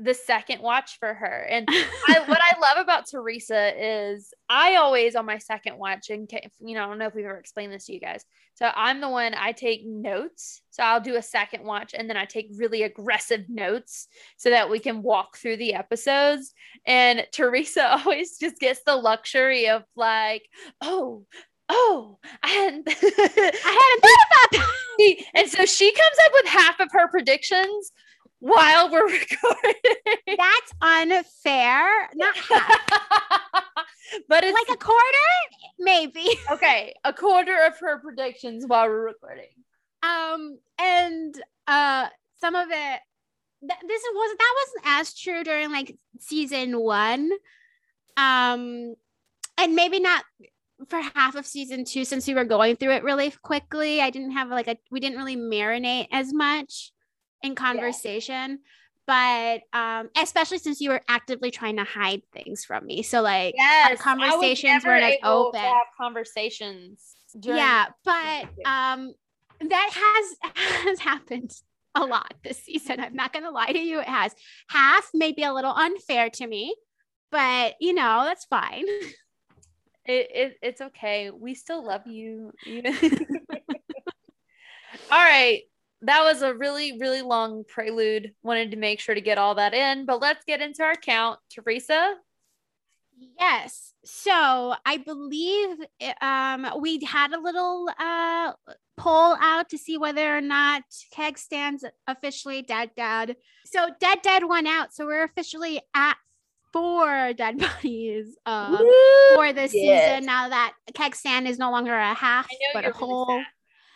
the 0.00 0.14
second 0.14 0.62
watch 0.62 0.98
for 0.98 1.12
her. 1.12 1.46
And 1.50 1.66
I, 1.70 2.20
what 2.26 2.40
I 2.40 2.58
love 2.60 2.78
about 2.78 3.08
Teresa 3.08 3.72
is 3.76 4.32
I 4.48 4.76
always 4.76 5.16
on 5.16 5.26
my 5.26 5.38
second 5.38 5.76
watch, 5.76 6.10
and 6.10 6.30
you 6.60 6.74
know, 6.74 6.84
I 6.84 6.86
don't 6.86 6.98
know 6.98 7.06
if 7.06 7.14
we've 7.14 7.24
ever 7.24 7.36
explained 7.36 7.72
this 7.72 7.86
to 7.86 7.94
you 7.94 8.00
guys. 8.00 8.24
So 8.58 8.68
I'm 8.74 9.00
the 9.00 9.08
one 9.08 9.34
I 9.34 9.52
take 9.52 9.86
notes. 9.86 10.62
So 10.70 10.82
I'll 10.82 11.00
do 11.00 11.14
a 11.14 11.22
second 11.22 11.62
watch 11.62 11.94
and 11.96 12.10
then 12.10 12.16
I 12.16 12.24
take 12.24 12.50
really 12.56 12.82
aggressive 12.82 13.44
notes 13.48 14.08
so 14.36 14.50
that 14.50 14.68
we 14.68 14.80
can 14.80 15.00
walk 15.00 15.36
through 15.36 15.58
the 15.58 15.74
episodes. 15.74 16.54
And 16.84 17.24
Teresa 17.32 17.98
always 18.04 18.36
just 18.36 18.58
gets 18.58 18.82
the 18.84 18.96
luxury 18.96 19.68
of 19.68 19.84
like, 19.94 20.48
oh, 20.80 21.24
oh, 21.68 22.18
I 22.42 22.48
hadn't. 22.48 22.88
I 22.88 22.92
hadn't 22.92 24.02
thought 24.02 24.26
about 24.26 24.50
that. 24.52 24.74
And 25.34 25.48
so 25.48 25.64
she 25.64 25.92
comes 25.92 26.16
up 26.26 26.32
with 26.34 26.46
half 26.46 26.80
of 26.80 26.88
her 26.90 27.06
predictions 27.06 27.92
while 28.40 28.90
we're 28.90 29.06
recording. 29.08 29.74
That's 30.26 30.72
unfair. 30.82 32.08
Not 32.16 32.36
half. 32.36 32.80
but 34.28 34.42
it's 34.42 34.58
like 34.58 34.74
a 34.76 34.84
quarter, 34.84 35.00
maybe. 35.78 36.26
okay, 36.50 36.94
a 37.04 37.12
quarter 37.12 37.64
of 37.66 37.78
her 37.78 38.00
predictions 38.00 38.64
while 38.66 38.88
we're 38.88 39.04
recording. 39.06 39.44
Um, 40.02 40.58
and 40.80 41.40
uh, 41.68 42.08
some 42.40 42.56
of 42.56 42.66
it. 42.70 43.00
Th- 43.60 43.80
this 43.86 44.02
was 44.14 44.36
that 44.36 44.54
wasn't 44.64 44.98
as 45.00 45.14
true 45.18 45.44
during 45.44 45.70
like 45.70 45.96
season 46.18 46.78
one. 46.80 47.30
Um, 48.16 48.94
and 49.56 49.74
maybe 49.74 50.00
not 50.00 50.24
for 50.88 51.00
half 51.14 51.34
of 51.34 51.46
season 51.46 51.84
two 51.84 52.04
since 52.04 52.26
we 52.26 52.34
were 52.34 52.44
going 52.44 52.76
through 52.76 52.92
it 52.92 53.02
really 53.04 53.30
quickly. 53.42 54.00
I 54.00 54.10
didn't 54.10 54.32
have 54.32 54.48
like 54.48 54.68
a 54.68 54.76
we 54.90 55.00
didn't 55.00 55.18
really 55.18 55.36
marinate 55.36 56.06
as 56.12 56.32
much 56.32 56.92
in 57.42 57.54
conversation. 57.54 58.60
But 59.06 59.62
um, 59.72 60.10
especially 60.20 60.58
since 60.58 60.82
you 60.82 60.90
were 60.90 61.00
actively 61.08 61.50
trying 61.50 61.76
to 61.76 61.84
hide 61.84 62.20
things 62.34 62.64
from 62.66 62.84
me, 62.84 63.02
so 63.02 63.22
like 63.22 63.54
our 63.58 63.90
Yes, 63.92 64.02
conversations 64.02 64.84
weren't 64.84 65.02
as 65.02 65.14
open. 65.24 65.64
conversations. 65.98 67.16
during- 67.40 67.56
yeah, 67.58 67.86
but 68.04 68.44
um, 68.66 69.14
that 69.60 69.90
has 69.94 70.54
has 70.84 71.00
happened 71.00 71.52
a 71.94 72.04
lot 72.04 72.34
this 72.44 72.62
season. 72.62 73.00
I'm 73.00 73.14
not 73.14 73.32
gonna 73.32 73.50
lie 73.50 73.72
to 73.72 73.78
you, 73.78 74.00
it 74.00 74.08
has. 74.08 74.34
Half 74.68 75.08
may 75.14 75.32
be 75.32 75.42
a 75.42 75.54
little 75.54 75.72
unfair 75.72 76.28
to 76.30 76.46
me, 76.46 76.74
but 77.30 77.76
you 77.80 77.94
know 77.94 78.24
that's 78.24 78.44
fine. 78.44 78.84
It, 80.08 80.30
it 80.34 80.58
it's 80.62 80.80
okay. 80.80 81.30
We 81.30 81.54
still 81.54 81.84
love 81.84 82.06
you. 82.06 82.50
You 82.64 82.82
all 85.10 85.22
right. 85.22 85.62
That 86.02 86.22
was 86.22 86.42
a 86.42 86.54
really, 86.54 86.98
really 86.98 87.22
long 87.22 87.64
prelude. 87.68 88.32
Wanted 88.42 88.70
to 88.70 88.76
make 88.76 89.00
sure 89.00 89.14
to 89.14 89.20
get 89.20 89.36
all 89.36 89.56
that 89.56 89.74
in, 89.74 90.06
but 90.06 90.20
let's 90.20 90.44
get 90.44 90.62
into 90.62 90.82
our 90.82 90.94
count. 90.94 91.38
Teresa. 91.52 92.14
Yes. 93.38 93.92
So 94.04 94.74
I 94.86 94.96
believe 94.96 95.76
um, 96.22 96.68
we 96.80 97.04
had 97.04 97.32
a 97.32 97.40
little 97.40 97.90
uh, 97.98 98.52
poll 98.96 99.36
out 99.40 99.68
to 99.70 99.78
see 99.78 99.98
whether 99.98 100.36
or 100.36 100.40
not 100.40 100.84
Keg 101.12 101.36
stands 101.36 101.84
officially 102.06 102.62
dead 102.62 102.90
dead 102.96 103.36
So 103.66 103.90
dead 104.00 104.20
dead 104.22 104.44
won 104.44 104.66
out. 104.66 104.94
So 104.94 105.04
we're 105.04 105.24
officially 105.24 105.80
at 105.94 106.16
four 106.72 107.32
dead 107.32 107.58
bodies 107.82 108.36
um, 108.46 108.76
for 109.34 109.52
this 109.52 109.74
yes. 109.74 110.10
season. 110.10 110.26
Now 110.26 110.48
that 110.48 110.74
Keg 110.94 111.14
stand 111.14 111.48
is 111.48 111.58
no 111.58 111.70
longer 111.70 111.94
a 111.94 112.14
half, 112.14 112.48
but 112.72 112.84
a 112.84 112.88
really 112.88 112.98
whole. 112.98 113.42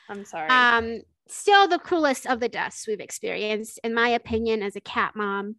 I'm 0.08 0.24
sorry. 0.24 0.48
Um, 0.48 1.02
still 1.28 1.66
the 1.68 1.78
coolest 1.78 2.26
of 2.26 2.40
the 2.40 2.48
deaths 2.48 2.86
we've 2.86 3.00
experienced, 3.00 3.80
in 3.82 3.94
my 3.94 4.08
opinion, 4.08 4.62
as 4.62 4.76
a 4.76 4.80
cat 4.80 5.14
mom. 5.16 5.56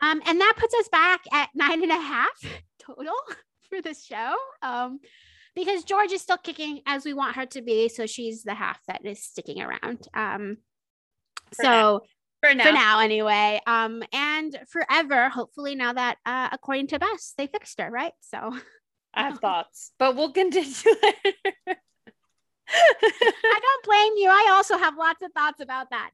Um, 0.00 0.20
and 0.26 0.40
that 0.40 0.54
puts 0.56 0.74
us 0.74 0.88
back 0.88 1.22
at 1.32 1.50
nine 1.54 1.82
and 1.82 1.92
a 1.92 2.00
half 2.00 2.42
total 2.78 3.14
for 3.68 3.80
this 3.80 4.04
show. 4.04 4.34
Um, 4.62 5.00
because 5.54 5.84
George 5.84 6.12
is 6.12 6.22
still 6.22 6.38
kicking 6.38 6.80
as 6.86 7.04
we 7.04 7.12
want 7.12 7.36
her 7.36 7.44
to 7.46 7.60
be, 7.60 7.88
so 7.88 8.06
she's 8.06 8.42
the 8.42 8.54
half 8.54 8.80
that 8.86 9.04
is 9.04 9.22
sticking 9.22 9.60
around. 9.60 10.08
Um, 10.14 10.58
so. 11.52 12.02
For 12.42 12.54
now. 12.54 12.64
for 12.64 12.72
now, 12.72 13.00
anyway. 13.00 13.60
Um, 13.66 14.02
and 14.12 14.58
forever, 14.68 15.28
hopefully, 15.28 15.74
now 15.74 15.92
that 15.92 16.18
uh, 16.26 16.48
according 16.52 16.88
to 16.88 16.98
Bess, 16.98 17.34
they 17.36 17.46
fixed 17.46 17.80
her, 17.80 17.90
right? 17.90 18.12
So 18.20 18.56
I 19.14 19.22
have 19.22 19.38
thoughts, 19.40 19.92
but 19.98 20.16
we'll 20.16 20.32
continue 20.32 20.70
later. 21.02 21.78
I 22.68 23.60
don't 23.60 23.84
blame 23.84 24.12
you. 24.16 24.28
I 24.30 24.50
also 24.52 24.78
have 24.78 24.96
lots 24.96 25.22
of 25.22 25.32
thoughts 25.32 25.60
about 25.60 25.90
that. 25.90 26.10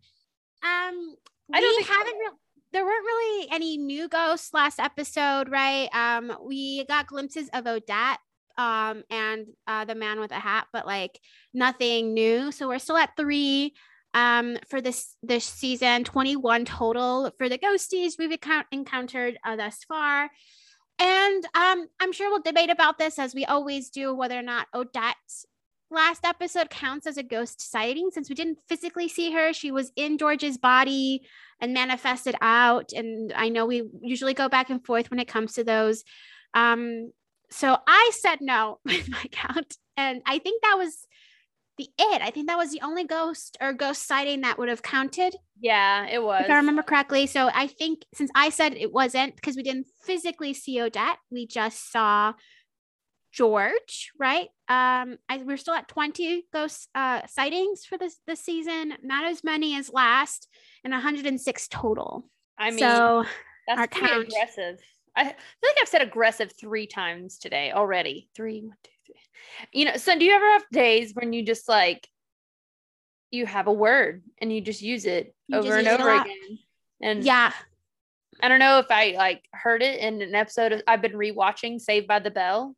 Um, 0.62 1.14
I 1.52 1.60
don't 1.60 1.86
haven't. 1.86 2.18
Re- 2.18 2.38
there 2.72 2.84
weren't 2.84 3.04
really 3.04 3.48
any 3.50 3.78
new 3.78 4.08
ghosts 4.08 4.52
last 4.52 4.78
episode, 4.78 5.48
right? 5.48 5.88
Um, 5.94 6.36
we 6.44 6.84
got 6.84 7.06
glimpses 7.06 7.48
of 7.54 7.66
Odette, 7.66 8.18
um, 8.58 9.04
and 9.10 9.46
uh, 9.66 9.84
the 9.84 9.94
man 9.94 10.20
with 10.20 10.32
a 10.32 10.38
hat, 10.38 10.66
but 10.72 10.86
like 10.86 11.18
nothing 11.54 12.12
new. 12.12 12.52
So 12.52 12.68
we're 12.68 12.78
still 12.78 12.96
at 12.96 13.16
three. 13.16 13.74
Um, 14.14 14.56
for 14.68 14.80
this 14.80 15.14
this 15.22 15.44
season, 15.44 16.04
twenty 16.04 16.34
one 16.34 16.64
total 16.64 17.30
for 17.38 17.48
the 17.48 17.58
ghosties 17.58 18.18
we've 18.18 18.32
account- 18.32 18.66
encountered 18.72 19.38
uh, 19.44 19.56
thus 19.56 19.84
far. 19.86 20.30
And 20.98 21.44
um, 21.54 21.86
I'm 22.00 22.12
sure 22.12 22.28
we'll 22.30 22.42
debate 22.42 22.70
about 22.70 22.98
this 22.98 23.18
as 23.18 23.34
we 23.34 23.44
always 23.44 23.90
do, 23.90 24.14
whether 24.14 24.36
or 24.36 24.42
not 24.42 24.66
odette's 24.74 25.46
last 25.90 26.24
episode 26.24 26.70
counts 26.70 27.06
as 27.06 27.16
a 27.16 27.22
ghost 27.22 27.70
sighting 27.70 28.10
since 28.12 28.28
we 28.28 28.34
didn't 28.34 28.58
physically 28.68 29.08
see 29.08 29.32
her. 29.32 29.52
She 29.52 29.70
was 29.70 29.92
in 29.96 30.18
George's 30.18 30.58
body 30.58 31.22
and 31.60 31.72
manifested 31.72 32.34
out. 32.40 32.92
And 32.92 33.32
I 33.34 33.48
know 33.48 33.66
we 33.66 33.84
usually 34.02 34.34
go 34.34 34.48
back 34.48 34.70
and 34.70 34.84
forth 34.84 35.10
when 35.10 35.20
it 35.20 35.28
comes 35.28 35.54
to 35.54 35.64
those. 35.64 36.04
Um, 36.54 37.12
so 37.50 37.76
I 37.86 38.10
said 38.14 38.40
no 38.40 38.80
with 38.84 39.08
my 39.08 39.24
count. 39.30 39.76
And 39.96 40.22
I 40.26 40.38
think 40.38 40.62
that 40.62 40.76
was 40.76 41.06
the 41.78 41.88
it. 41.98 42.22
I 42.22 42.30
think 42.30 42.48
that 42.48 42.58
was 42.58 42.70
the 42.72 42.82
only 42.82 43.04
ghost 43.04 43.56
or 43.60 43.72
ghost 43.72 44.06
sighting 44.06 44.42
that 44.42 44.58
would 44.58 44.68
have 44.68 44.82
counted, 44.82 45.34
yeah, 45.60 46.06
it 46.06 46.22
was. 46.22 46.44
if 46.44 46.50
I 46.50 46.56
remember 46.56 46.82
correctly. 46.82 47.26
So 47.26 47.50
I 47.52 47.66
think 47.66 48.04
since 48.14 48.30
I 48.34 48.50
said 48.50 48.74
it 48.74 48.92
wasn't 48.92 49.36
because 49.36 49.56
we 49.56 49.62
didn't 49.62 49.86
physically 50.02 50.52
see 50.54 50.80
Odette, 50.80 51.18
we 51.30 51.46
just 51.46 51.90
saw 51.90 52.34
George, 53.32 54.10
right? 54.18 54.48
Um, 54.68 55.18
I, 55.28 55.38
we're 55.44 55.56
still 55.56 55.74
at 55.74 55.88
20 55.88 56.44
ghost 56.52 56.88
uh, 56.94 57.22
sightings 57.26 57.84
for 57.84 57.96
this 57.96 58.16
this 58.26 58.40
season, 58.40 58.94
not 59.02 59.24
as 59.24 59.44
many 59.44 59.76
as 59.76 59.90
last, 59.90 60.48
and 60.84 60.92
106 60.92 61.68
total. 61.68 62.28
I 62.58 62.70
mean, 62.70 62.80
so 62.80 63.24
that's 63.66 63.80
our 63.80 63.86
pretty 63.86 64.06
count- 64.06 64.28
aggressive. 64.28 64.80
I 65.16 65.24
feel 65.24 65.34
like 65.64 65.76
I've 65.82 65.88
said 65.88 66.02
aggressive 66.02 66.52
three 66.58 66.86
times 66.86 67.38
today 67.38 67.72
already. 67.72 68.28
Three, 68.36 68.60
one, 68.60 68.76
two. 68.84 68.90
You 69.72 69.86
know, 69.86 69.96
so 69.96 70.18
do 70.18 70.24
you 70.24 70.32
ever 70.32 70.52
have 70.52 70.64
days 70.72 71.12
when 71.14 71.32
you 71.32 71.44
just 71.44 71.68
like 71.68 72.06
you 73.30 73.46
have 73.46 73.66
a 73.66 73.72
word 73.72 74.22
and 74.40 74.52
you 74.52 74.60
just 74.60 74.82
use 74.82 75.04
it 75.04 75.34
You 75.48 75.58
over 75.58 75.76
and 75.76 75.86
it 75.86 76.00
over 76.00 76.10
again? 76.10 76.58
And 77.02 77.24
yeah, 77.24 77.52
I 78.40 78.48
don't 78.48 78.58
know 78.60 78.78
if 78.78 78.86
I 78.90 79.14
like 79.16 79.44
heard 79.52 79.82
it 79.82 80.00
in 80.00 80.22
an 80.22 80.34
episode 80.34 80.72
of, 80.72 80.82
I've 80.86 81.02
been 81.02 81.12
rewatching 81.12 81.80
Saved 81.80 82.06
by 82.06 82.20
the 82.20 82.30
Bell. 82.30 82.74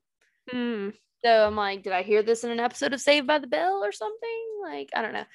Mm. 0.52 0.94
So 1.24 1.46
I'm 1.46 1.56
like, 1.56 1.82
did 1.82 1.92
I 1.92 2.02
hear 2.02 2.22
this 2.22 2.44
in 2.44 2.50
an 2.50 2.60
episode 2.60 2.92
of 2.92 3.00
Saved 3.00 3.26
by 3.26 3.38
the 3.38 3.46
Bell 3.46 3.82
or 3.84 3.92
something? 3.92 4.46
Like, 4.62 4.90
I 4.94 5.02
don't 5.02 5.12
know. 5.12 5.26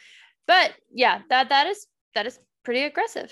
But 0.47 0.73
yeah, 0.91 1.21
that 1.29 1.49
that 1.49 1.67
is 1.67 1.85
that 2.13 2.25
is 2.25 2.39
pretty 2.63 2.83
aggressive. 2.83 3.31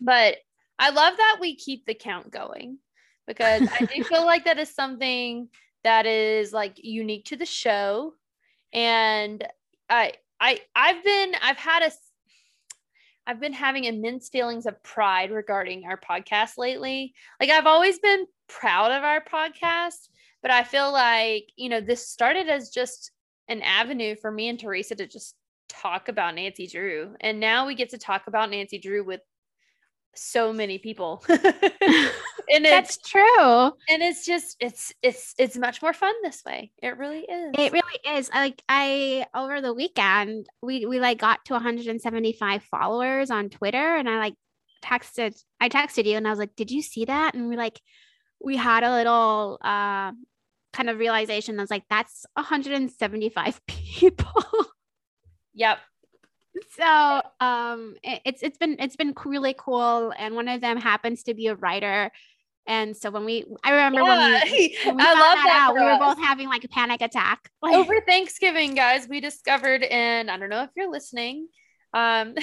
But 0.00 0.36
I 0.78 0.90
love 0.90 1.16
that 1.16 1.38
we 1.40 1.56
keep 1.56 1.86
the 1.86 1.94
count 1.94 2.30
going 2.30 2.78
because 3.26 3.68
I 3.80 3.84
do 3.84 4.02
feel 4.04 4.24
like 4.24 4.46
that 4.46 4.58
is 4.58 4.74
something 4.74 5.48
that 5.84 6.06
is 6.06 6.52
like 6.52 6.74
unique 6.76 7.26
to 7.26 7.36
the 7.36 7.46
show. 7.46 8.14
And 8.72 9.46
I 9.88 10.12
I 10.40 10.60
I've 10.74 11.04
been 11.04 11.34
I've 11.42 11.56
had 11.56 11.82
a 11.82 11.92
I've 13.26 13.40
been 13.40 13.52
having 13.52 13.84
immense 13.84 14.28
feelings 14.28 14.66
of 14.66 14.82
pride 14.82 15.30
regarding 15.30 15.84
our 15.84 15.98
podcast 15.98 16.58
lately. 16.58 17.14
Like 17.38 17.50
I've 17.50 17.66
always 17.66 17.98
been 17.98 18.26
proud 18.48 18.90
of 18.92 19.04
our 19.04 19.22
podcast, 19.22 20.08
but 20.42 20.50
I 20.50 20.64
feel 20.64 20.92
like, 20.92 21.44
you 21.56 21.68
know, 21.68 21.80
this 21.80 22.08
started 22.08 22.48
as 22.48 22.70
just 22.70 23.12
an 23.48 23.62
avenue 23.62 24.16
for 24.16 24.30
me 24.30 24.48
and 24.48 24.58
Teresa 24.58 24.94
to 24.96 25.06
just 25.06 25.36
talk 25.68 26.08
about 26.08 26.34
Nancy 26.34 26.66
Drew. 26.66 27.14
And 27.20 27.38
now 27.38 27.66
we 27.66 27.74
get 27.74 27.90
to 27.90 27.98
talk 27.98 28.26
about 28.26 28.50
Nancy 28.50 28.78
Drew 28.78 29.04
with 29.04 29.20
so 30.14 30.52
many 30.52 30.78
people. 30.78 31.22
and 32.52 32.64
that's 32.64 32.96
true. 32.98 33.22
and 33.88 34.02
it's 34.02 34.24
just 34.26 34.56
it's 34.60 34.92
it's 35.02 35.34
it's 35.38 35.56
much 35.56 35.82
more 35.82 35.92
fun 35.92 36.14
this 36.22 36.42
way. 36.44 36.72
It 36.82 36.96
really 36.98 37.20
is. 37.20 37.50
It 37.58 37.72
really 37.72 38.18
is. 38.18 38.30
I 38.32 38.40
like 38.40 38.62
I 38.68 39.26
over 39.34 39.60
the 39.60 39.72
weekend 39.74 40.46
we 40.62 40.86
we 40.86 41.00
like 41.00 41.18
got 41.18 41.44
to 41.46 41.54
175 41.54 42.62
followers 42.64 43.30
on 43.30 43.50
Twitter 43.50 43.96
and 43.96 44.08
I 44.08 44.18
like 44.18 44.34
texted 44.84 45.40
I 45.60 45.68
texted 45.68 46.06
you 46.06 46.16
and 46.16 46.26
I 46.26 46.30
was 46.30 46.38
like, 46.38 46.56
"Did 46.56 46.70
you 46.70 46.82
see 46.82 47.04
that?" 47.04 47.34
And 47.34 47.48
we 47.48 47.56
like 47.56 47.80
we 48.42 48.56
had 48.56 48.82
a 48.84 48.90
little 48.92 49.58
uh 49.62 50.12
kind 50.72 50.88
of 50.88 50.98
realization. 50.98 51.58
I 51.58 51.62
was 51.62 51.70
like, 51.70 51.84
"That's 51.90 52.24
175 52.34 53.60
people." 53.66 54.42
yep. 55.54 55.78
so 56.76 57.22
um 57.40 57.94
it- 58.02 58.22
it's 58.24 58.42
it's 58.42 58.58
been 58.58 58.76
it's 58.78 58.96
been 58.96 59.14
really 59.24 59.54
cool 59.56 60.12
and 60.18 60.34
one 60.34 60.48
of 60.48 60.60
them 60.60 60.76
happens 60.76 61.22
to 61.24 61.34
be 61.34 61.46
a 61.48 61.54
writer 61.54 62.10
and 62.70 62.96
so 62.96 63.10
when 63.10 63.24
we 63.24 63.44
i 63.64 63.70
remember 63.70 64.02
when 64.02 64.40
we, 64.44 64.78
when 64.84 64.96
we 64.96 65.02
I 65.02 65.06
found 65.06 65.20
love 65.20 65.38
that, 65.44 65.66
out 65.68 65.74
we 65.74 65.84
were 65.84 65.98
both 65.98 66.18
having 66.24 66.48
like 66.48 66.64
a 66.64 66.68
panic 66.68 67.02
attack 67.02 67.50
over 67.62 68.00
Thanksgiving, 68.00 68.74
guys, 68.74 69.08
we 69.08 69.20
discovered, 69.20 69.82
and 69.82 70.30
I 70.30 70.38
don't 70.38 70.48
know 70.48 70.62
if 70.62 70.70
you're 70.76 70.90
listening, 70.90 71.48
um, 71.92 72.34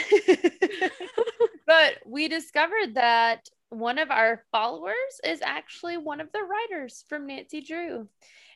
but 1.67 1.93
we 2.05 2.27
discovered 2.27 2.95
that 2.95 3.47
one 3.69 3.97
of 3.97 4.11
our 4.11 4.43
followers 4.51 4.93
is 5.23 5.41
actually 5.41 5.97
one 5.97 6.21
of 6.21 6.31
the 6.31 6.43
writers 6.43 7.03
from 7.09 7.27
Nancy 7.27 7.61
Drew, 7.61 8.07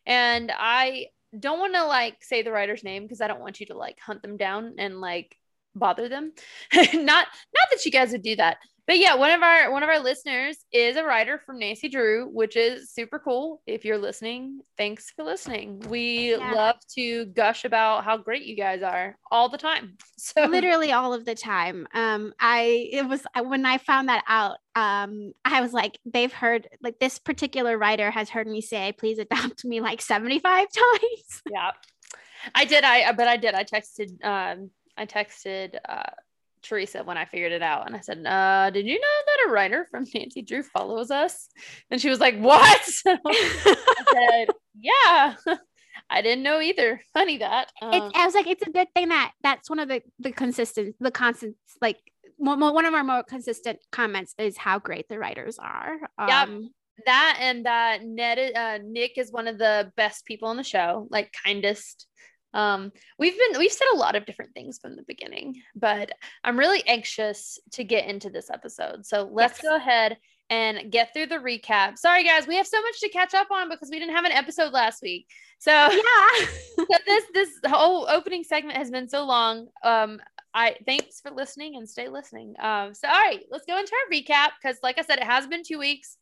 and 0.05 0.51
I 0.55 1.07
don't 1.37 1.59
want 1.59 1.73
to 1.75 1.85
like 1.85 2.23
say 2.23 2.41
the 2.41 2.51
writer's 2.51 2.83
name 2.83 3.03
because 3.03 3.21
I 3.21 3.27
don't 3.27 3.41
want 3.41 3.59
you 3.59 3.65
to 3.67 3.77
like 3.77 3.97
hunt 3.99 4.21
them 4.21 4.37
down 4.37 4.75
and 4.77 5.01
like 5.01 5.35
bother 5.75 6.09
them. 6.09 6.33
not 6.73 6.93
not 6.93 7.67
that 7.71 7.85
you 7.85 7.91
guys 7.91 8.11
would 8.11 8.23
do 8.23 8.35
that, 8.35 8.57
but 8.91 8.99
yeah, 8.99 9.15
one 9.15 9.31
of 9.31 9.41
our 9.41 9.71
one 9.71 9.83
of 9.83 9.87
our 9.89 10.01
listeners 10.01 10.57
is 10.73 10.97
a 10.97 11.03
writer 11.05 11.37
from 11.45 11.59
Nancy 11.59 11.87
Drew, 11.87 12.27
which 12.27 12.57
is 12.57 12.91
super 12.91 13.19
cool. 13.19 13.61
If 13.65 13.85
you're 13.85 13.97
listening, 13.97 14.59
thanks 14.77 15.11
for 15.15 15.23
listening. 15.23 15.79
We 15.87 16.31
Yeah. 16.31 16.51
love 16.51 16.75
to 16.95 17.23
gush 17.27 17.63
about 17.63 18.03
how 18.03 18.17
great 18.17 18.43
you 18.43 18.57
guys 18.57 18.81
are 18.83 19.15
all 19.31 19.47
the 19.47 19.57
time. 19.57 19.97
So 20.17 20.43
literally 20.45 20.91
all 20.91 21.13
of 21.13 21.23
the 21.23 21.35
time. 21.35 21.87
Um, 21.93 22.33
I 22.37 22.89
it 22.91 23.07
was 23.07 23.23
when 23.41 23.65
I 23.65 23.77
found 23.77 24.09
that 24.09 24.25
out. 24.27 24.57
Um, 24.75 25.31
I 25.45 25.61
was 25.61 25.71
like, 25.71 25.97
they've 26.03 26.33
heard 26.33 26.67
like 26.81 26.99
this 26.99 27.17
particular 27.17 27.77
writer 27.77 28.11
has 28.11 28.29
heard 28.29 28.45
me 28.47 28.59
say, 28.59 28.91
"Please 28.91 29.19
adopt 29.19 29.63
me" 29.63 29.79
like 29.79 30.01
seventy 30.01 30.39
five 30.39 30.67
times. 30.73 31.41
yeah, 31.49 31.71
I 32.53 32.65
did. 32.65 32.83
I 32.83 33.13
but 33.13 33.29
I 33.29 33.37
did. 33.37 33.55
I 33.55 33.63
texted. 33.63 34.09
Um, 34.21 34.69
I 34.97 35.05
texted. 35.05 35.75
Uh, 35.87 36.03
Teresa 36.61 37.03
when 37.03 37.17
I 37.17 37.25
figured 37.25 37.51
it 37.51 37.61
out, 37.61 37.87
and 37.87 37.95
I 37.95 37.99
said, 38.01 38.25
uh, 38.25 38.69
"Did 38.71 38.85
you 38.87 38.99
know 38.99 39.07
that 39.25 39.47
a 39.47 39.51
writer 39.51 39.87
from 39.89 40.05
Nancy 40.13 40.41
Drew 40.41 40.63
follows 40.63 41.11
us?" 41.11 41.49
And 41.89 42.01
she 42.01 42.09
was 42.09 42.19
like, 42.19 42.37
"What?" 42.37 42.81
I 43.07 44.03
said, 44.13 44.49
"Yeah, 44.79 45.35
I 46.09 46.21
didn't 46.21 46.43
know 46.43 46.61
either. 46.61 47.01
Funny 47.13 47.37
that." 47.37 47.71
It's, 47.81 48.03
Um, 48.05 48.11
I 48.15 48.25
was 48.25 48.35
like, 48.35 48.47
it's 48.47 48.65
a 48.65 48.71
good 48.71 48.87
thing 48.95 49.09
that 49.09 49.31
that's 49.43 49.69
one 49.69 49.79
of 49.79 49.87
the 49.87 50.01
the 50.19 50.31
consistent, 50.31 50.95
the 50.99 51.11
constant, 51.11 51.55
like 51.81 51.99
one 52.37 52.59
one 52.59 52.85
of 52.85 52.93
our 52.93 53.03
more 53.03 53.23
consistent 53.23 53.79
comments 53.91 54.33
is 54.37 54.57
how 54.57 54.79
great 54.79 55.07
the 55.09 55.19
writers 55.19 55.59
are. 55.59 55.97
Um, 56.17 56.71
that 57.05 57.37
and 57.39 57.65
that 57.65 58.03
Ned, 58.03 58.55
uh, 58.55 58.79
Nick 58.83 59.17
is 59.17 59.31
one 59.31 59.47
of 59.47 59.57
the 59.57 59.91
best 59.95 60.25
people 60.25 60.49
on 60.49 60.57
the 60.57 60.63
show, 60.63 61.07
like 61.09 61.33
kindest. 61.45 62.07
Um, 62.53 62.91
we've 63.17 63.37
been 63.37 63.59
we've 63.59 63.71
said 63.71 63.87
a 63.93 63.97
lot 63.97 64.15
of 64.15 64.25
different 64.25 64.53
things 64.53 64.77
from 64.79 64.95
the 64.95 65.03
beginning, 65.03 65.61
but 65.75 66.11
I'm 66.43 66.59
really 66.59 66.83
anxious 66.87 67.59
to 67.71 67.83
get 67.83 68.07
into 68.07 68.29
this 68.29 68.49
episode. 68.49 69.05
So 69.05 69.29
let's 69.31 69.61
Yes. 69.63 69.69
go 69.71 69.75
ahead 69.75 70.17
and 70.49 70.91
get 70.91 71.13
through 71.13 71.27
the 71.27 71.35
recap. 71.37 71.97
Sorry 71.97 72.23
guys, 72.25 72.45
we 72.45 72.57
have 72.57 72.67
so 72.67 72.81
much 72.81 72.99
to 72.99 73.09
catch 73.09 73.33
up 73.33 73.47
on 73.51 73.69
because 73.69 73.89
we 73.89 73.99
didn't 73.99 74.15
have 74.15 74.25
an 74.25 74.33
episode 74.33 74.73
last 74.73 75.01
week. 75.01 75.27
So 75.59 75.71
yeah. 75.71 76.45
so 76.75 76.97
this 77.05 77.23
this 77.33 77.49
whole 77.67 78.07
opening 78.09 78.43
segment 78.43 78.77
has 78.77 78.91
been 78.91 79.07
so 79.07 79.25
long. 79.25 79.67
Um, 79.83 80.19
I 80.53 80.75
thanks 80.85 81.21
for 81.21 81.31
listening 81.31 81.77
and 81.77 81.87
stay 81.89 82.09
listening. 82.09 82.55
Um, 82.59 82.93
so 82.93 83.07
all 83.07 83.13
right, 83.13 83.41
let's 83.49 83.65
go 83.65 83.77
into 83.77 83.93
our 83.93 84.11
recap 84.11 84.49
because, 84.61 84.77
like 84.83 84.99
I 84.99 85.03
said, 85.03 85.19
it 85.19 85.23
has 85.23 85.47
been 85.47 85.63
two 85.63 85.79
weeks, 85.79 86.17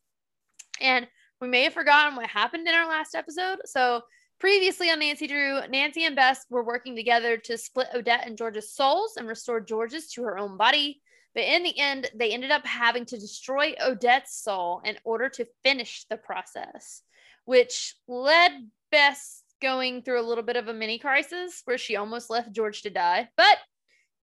and 0.80 1.08
we 1.40 1.48
may 1.48 1.64
have 1.64 1.72
forgotten 1.74 2.14
what 2.14 2.26
happened 2.28 2.68
in 2.68 2.74
our 2.74 2.88
last 2.88 3.16
episode. 3.16 3.58
So 3.64 4.02
previously 4.40 4.90
on 4.90 4.98
Nancy 4.98 5.26
Drew, 5.26 5.60
Nancy 5.68 6.04
and 6.06 6.16
Bess 6.16 6.46
were 6.50 6.64
working 6.64 6.96
together 6.96 7.36
to 7.36 7.58
split 7.58 7.88
Odette 7.94 8.26
and 8.26 8.36
George's 8.36 8.72
souls 8.72 9.12
and 9.16 9.28
restore 9.28 9.60
George's 9.60 10.10
to 10.12 10.22
her 10.22 10.38
own 10.38 10.56
body. 10.56 11.02
But 11.34 11.44
in 11.44 11.62
the 11.62 11.78
end, 11.78 12.10
they 12.14 12.32
ended 12.32 12.50
up 12.50 12.66
having 12.66 13.04
to 13.06 13.18
destroy 13.18 13.74
Odette's 13.80 14.42
soul 14.42 14.80
in 14.84 14.96
order 15.04 15.28
to 15.28 15.46
finish 15.62 16.06
the 16.10 16.16
process, 16.16 17.02
which 17.44 17.94
led 18.08 18.52
Bess 18.90 19.44
going 19.62 20.02
through 20.02 20.20
a 20.20 20.26
little 20.26 20.42
bit 20.42 20.56
of 20.56 20.66
a 20.66 20.74
mini 20.74 20.98
crisis 20.98 21.60
where 21.66 21.78
she 21.78 21.96
almost 21.96 22.30
left 22.30 22.52
George 22.52 22.82
to 22.82 22.90
die. 22.90 23.28
But 23.36 23.58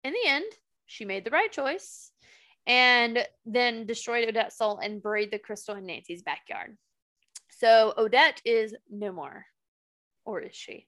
in 0.04 0.14
the 0.14 0.30
end, 0.30 0.46
she 0.86 1.04
made 1.04 1.26
the 1.26 1.32
right 1.32 1.52
choice 1.52 2.12
and 2.66 3.28
then 3.46 3.86
destroyed 3.86 4.30
Odette's 4.30 4.58
soul 4.58 4.78
and 4.78 5.04
buried 5.04 5.32
the 5.32 5.40
crystal 5.40 5.76
in 5.76 5.88
Nancy's 5.88 6.22
backyard. 6.22 6.78
So 7.50 7.94
Odette 7.98 8.42
is 8.46 8.76
no 8.90 9.12
more. 9.12 9.46
Or 10.26 10.42
is 10.42 10.56
she? 10.56 10.88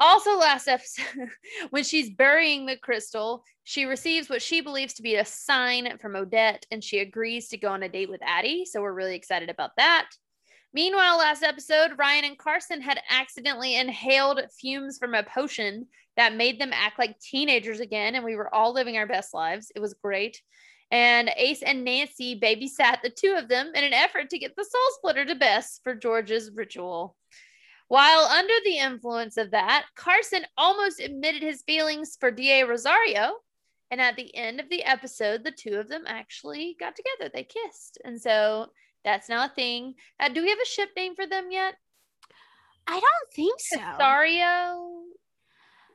Also, 0.00 0.36
last 0.36 0.66
episode, 0.66 1.28
when 1.70 1.84
she's 1.84 2.10
burying 2.10 2.66
the 2.66 2.76
crystal, 2.76 3.44
she 3.62 3.84
receives 3.84 4.28
what 4.28 4.42
she 4.42 4.60
believes 4.60 4.94
to 4.94 5.02
be 5.02 5.14
a 5.14 5.24
sign 5.24 5.96
from 5.98 6.16
Odette 6.16 6.66
and 6.70 6.82
she 6.82 6.98
agrees 6.98 7.48
to 7.48 7.56
go 7.56 7.68
on 7.68 7.84
a 7.84 7.88
date 7.88 8.10
with 8.10 8.20
Addie. 8.22 8.64
So 8.64 8.82
we're 8.82 8.92
really 8.92 9.14
excited 9.14 9.48
about 9.48 9.76
that. 9.76 10.08
Meanwhile, 10.74 11.18
last 11.18 11.42
episode, 11.42 11.98
Ryan 11.98 12.24
and 12.24 12.38
Carson 12.38 12.80
had 12.80 13.00
accidentally 13.10 13.76
inhaled 13.76 14.40
fumes 14.58 14.98
from 14.98 15.14
a 15.14 15.22
potion 15.22 15.86
that 16.16 16.34
made 16.34 16.60
them 16.60 16.70
act 16.72 16.98
like 16.98 17.18
teenagers 17.20 17.80
again, 17.80 18.14
and 18.14 18.24
we 18.24 18.36
were 18.36 18.52
all 18.54 18.72
living 18.72 18.96
our 18.96 19.06
best 19.06 19.34
lives. 19.34 19.70
It 19.74 19.80
was 19.80 19.94
great. 19.94 20.40
And 20.90 21.30
Ace 21.36 21.62
and 21.62 21.84
Nancy 21.84 22.38
babysat 22.40 23.02
the 23.02 23.10
two 23.10 23.34
of 23.38 23.48
them 23.48 23.72
in 23.74 23.84
an 23.84 23.92
effort 23.92 24.30
to 24.30 24.38
get 24.38 24.56
the 24.56 24.64
soul 24.64 24.80
splitter 24.96 25.24
to 25.26 25.34
Bess 25.34 25.80
for 25.84 25.94
George's 25.94 26.50
ritual. 26.50 27.16
While 27.92 28.24
under 28.24 28.54
the 28.64 28.78
influence 28.78 29.36
of 29.36 29.50
that, 29.50 29.84
Carson 29.96 30.46
almost 30.56 30.98
admitted 30.98 31.42
his 31.42 31.60
feelings 31.60 32.16
for 32.18 32.30
D.A. 32.30 32.64
Rosario. 32.64 33.32
And 33.90 34.00
at 34.00 34.16
the 34.16 34.34
end 34.34 34.60
of 34.60 34.70
the 34.70 34.82
episode, 34.82 35.44
the 35.44 35.50
two 35.50 35.74
of 35.74 35.90
them 35.90 36.04
actually 36.06 36.74
got 36.80 36.94
together. 36.96 37.30
They 37.30 37.44
kissed. 37.44 37.98
And 38.02 38.18
so 38.18 38.68
that's 39.04 39.28
now 39.28 39.44
a 39.44 39.50
thing. 39.50 39.92
Uh, 40.18 40.30
do 40.30 40.40
we 40.40 40.48
have 40.48 40.58
a 40.58 40.66
ship 40.66 40.88
name 40.96 41.14
for 41.14 41.26
them 41.26 41.48
yet? 41.50 41.74
I 42.86 42.98
don't 42.98 43.34
think 43.36 43.60
so. 43.60 43.78
Rosario? 43.78 45.02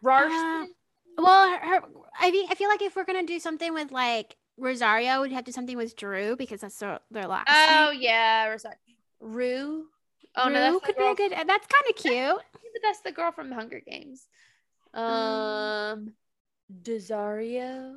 Rarson? 0.03 0.75
Well, 1.17 1.49
her, 1.49 1.65
her- 1.65 1.83
I 2.19 2.29
mean, 2.29 2.45
I 2.51 2.53
feel 2.53 2.69
like 2.69 2.83
if 2.83 2.95
we're 2.95 3.05
gonna 3.05 3.23
do 3.25 3.39
something 3.39 3.73
with 3.73 3.91
like 3.91 4.35
Rosario, 4.57 5.23
we'd 5.23 5.31
have 5.31 5.45
to 5.45 5.51
do 5.51 5.55
something 5.55 5.77
with 5.77 5.95
Drew 5.95 6.35
because 6.35 6.61
that's 6.61 6.77
their, 6.77 6.99
their 7.09 7.25
last. 7.25 7.47
oh, 7.49 7.89
name. 7.91 8.01
yeah. 8.03 8.45
Rosario. 8.49 8.77
Rue? 9.19 9.85
Oh, 10.37 10.45
Drew 10.45 10.53
no, 10.53 10.71
that's 10.73 10.85
could 10.85 10.97
be 10.97 11.03
a 11.03 11.15
good. 11.15 11.31
That's 11.31 11.67
kind 11.67 11.85
of 11.89 11.95
cute. 11.95 12.41
but 12.53 12.81
that's 12.83 13.01
the 13.01 13.11
girl 13.11 13.31
from 13.31 13.49
the 13.49 13.55
Hunger 13.55 13.81
Games. 13.85 14.27
Um, 14.93 16.13
Desario. 16.81 17.95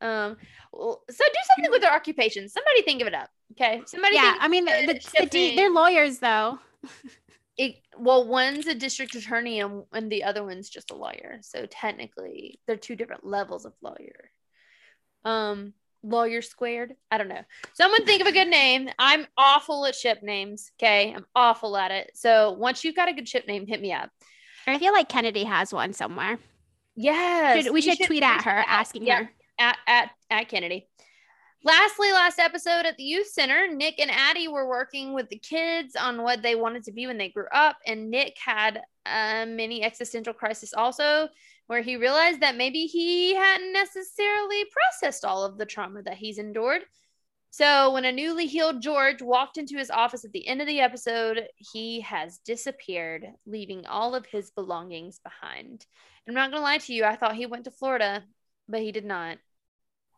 Um, 0.00 0.36
well, 0.72 1.02
so 1.10 1.24
do 1.24 1.38
something 1.56 1.70
with 1.70 1.82
their 1.82 1.94
occupation. 1.94 2.48
Somebody 2.48 2.82
think 2.82 3.00
of 3.00 3.08
it 3.08 3.14
up. 3.14 3.30
Okay. 3.52 3.82
Somebody. 3.86 4.16
yeah, 4.16 4.36
I 4.38 4.48
mean, 4.48 4.64
the 4.64 4.86
the, 4.86 5.20
the 5.20 5.26
D, 5.26 5.56
they're 5.56 5.70
lawyers 5.70 6.18
though. 6.18 6.58
it, 7.56 7.76
well, 7.96 8.26
one's 8.26 8.66
a 8.66 8.74
district 8.74 9.14
attorney 9.14 9.60
and, 9.60 9.84
and 9.92 10.10
the 10.10 10.24
other 10.24 10.44
one's 10.44 10.68
just 10.68 10.90
a 10.90 10.96
lawyer. 10.96 11.38
So 11.42 11.66
technically, 11.66 12.60
they're 12.66 12.76
two 12.76 12.96
different 12.96 13.24
levels 13.24 13.64
of 13.64 13.72
lawyer. 13.80 14.30
Um, 15.24 15.72
lawyer 16.06 16.42
squared. 16.42 16.94
I 17.10 17.18
don't 17.18 17.28
know. 17.28 17.42
Someone 17.74 18.04
think 18.04 18.20
of 18.20 18.26
a 18.26 18.32
good 18.32 18.48
name. 18.48 18.88
I'm 18.98 19.26
awful 19.36 19.86
at 19.86 19.94
ship 19.94 20.22
names. 20.22 20.70
Okay, 20.78 21.12
I'm 21.14 21.26
awful 21.34 21.76
at 21.76 21.90
it. 21.90 22.12
So 22.14 22.52
once 22.52 22.84
you've 22.84 22.96
got 22.96 23.08
a 23.08 23.12
good 23.12 23.28
ship 23.28 23.46
name, 23.46 23.66
hit 23.66 23.80
me 23.80 23.92
up. 23.92 24.10
I 24.66 24.78
feel 24.78 24.92
like 24.92 25.08
Kennedy 25.08 25.44
has 25.44 25.72
one 25.72 25.92
somewhere. 25.92 26.38
Yes, 26.94 27.64
Should- 27.64 27.72
we 27.74 27.82
should 27.82 28.00
tweet 28.00 28.22
at 28.22 28.42
her 28.44 28.64
asking 28.66 29.06
her. 29.06 29.30
at, 29.58 29.76
at, 29.86 30.10
at 30.30 30.48
Kennedy. 30.48 30.88
Lastly, 31.64 32.12
last 32.12 32.38
episode 32.38 32.86
at 32.86 32.96
the 32.96 33.02
youth 33.02 33.26
center, 33.26 33.66
Nick 33.66 33.98
and 33.98 34.10
Addie 34.10 34.46
were 34.46 34.68
working 34.68 35.12
with 35.14 35.28
the 35.28 35.38
kids 35.38 35.96
on 35.96 36.22
what 36.22 36.40
they 36.42 36.54
wanted 36.54 36.84
to 36.84 36.92
be 36.92 37.06
when 37.08 37.18
they 37.18 37.28
grew 37.28 37.46
up. 37.52 37.76
And 37.86 38.08
Nick 38.10 38.36
had 38.38 38.82
a 39.04 39.44
mini 39.46 39.82
existential 39.82 40.32
crisis 40.32 40.72
also, 40.72 41.28
where 41.66 41.82
he 41.82 41.96
realized 41.96 42.40
that 42.40 42.56
maybe 42.56 42.86
he 42.86 43.34
hadn't 43.34 43.72
necessarily 43.72 44.64
processed 44.70 45.24
all 45.24 45.44
of 45.44 45.58
the 45.58 45.66
trauma 45.66 46.02
that 46.02 46.16
he's 46.16 46.38
endured. 46.38 46.82
So, 47.50 47.92
when 47.92 48.04
a 48.04 48.12
newly 48.12 48.46
healed 48.46 48.82
George 48.82 49.22
walked 49.22 49.56
into 49.56 49.78
his 49.78 49.90
office 49.90 50.24
at 50.24 50.32
the 50.32 50.46
end 50.46 50.60
of 50.60 50.66
the 50.66 50.80
episode, 50.80 51.46
he 51.56 52.00
has 52.00 52.38
disappeared, 52.38 53.26
leaving 53.46 53.86
all 53.86 54.14
of 54.14 54.26
his 54.26 54.50
belongings 54.50 55.20
behind. 55.20 55.86
I'm 56.28 56.34
not 56.34 56.50
going 56.50 56.60
to 56.60 56.64
lie 56.64 56.78
to 56.78 56.92
you, 56.92 57.04
I 57.04 57.16
thought 57.16 57.36
he 57.36 57.46
went 57.46 57.64
to 57.64 57.70
Florida, 57.70 58.24
but 58.68 58.80
he 58.80 58.92
did 58.92 59.04
not 59.04 59.38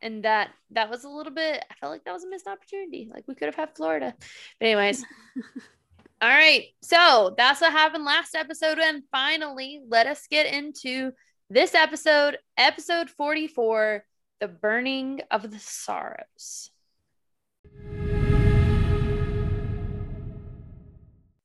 and 0.02 0.24
that 0.24 0.50
that 0.70 0.90
was 0.90 1.04
a 1.04 1.08
little 1.08 1.32
bit 1.32 1.64
i 1.70 1.74
felt 1.74 1.92
like 1.92 2.04
that 2.04 2.12
was 2.12 2.24
a 2.24 2.28
missed 2.28 2.46
opportunity 2.46 3.08
like 3.12 3.24
we 3.26 3.34
could 3.34 3.46
have 3.46 3.54
had 3.54 3.74
florida 3.74 4.14
but 4.60 4.66
anyways 4.66 5.04
all 6.22 6.28
right 6.28 6.66
so 6.82 7.34
that's 7.36 7.60
what 7.60 7.72
happened 7.72 8.04
last 8.04 8.34
episode 8.34 8.78
and 8.78 9.02
finally 9.10 9.80
let 9.88 10.06
us 10.06 10.26
get 10.30 10.46
into 10.46 11.12
this 11.50 11.74
episode 11.74 12.36
episode 12.58 13.08
44 13.08 14.04
the 14.38 14.48
burning 14.48 15.22
of 15.30 15.50
the 15.50 15.58
sorrows 15.58 16.70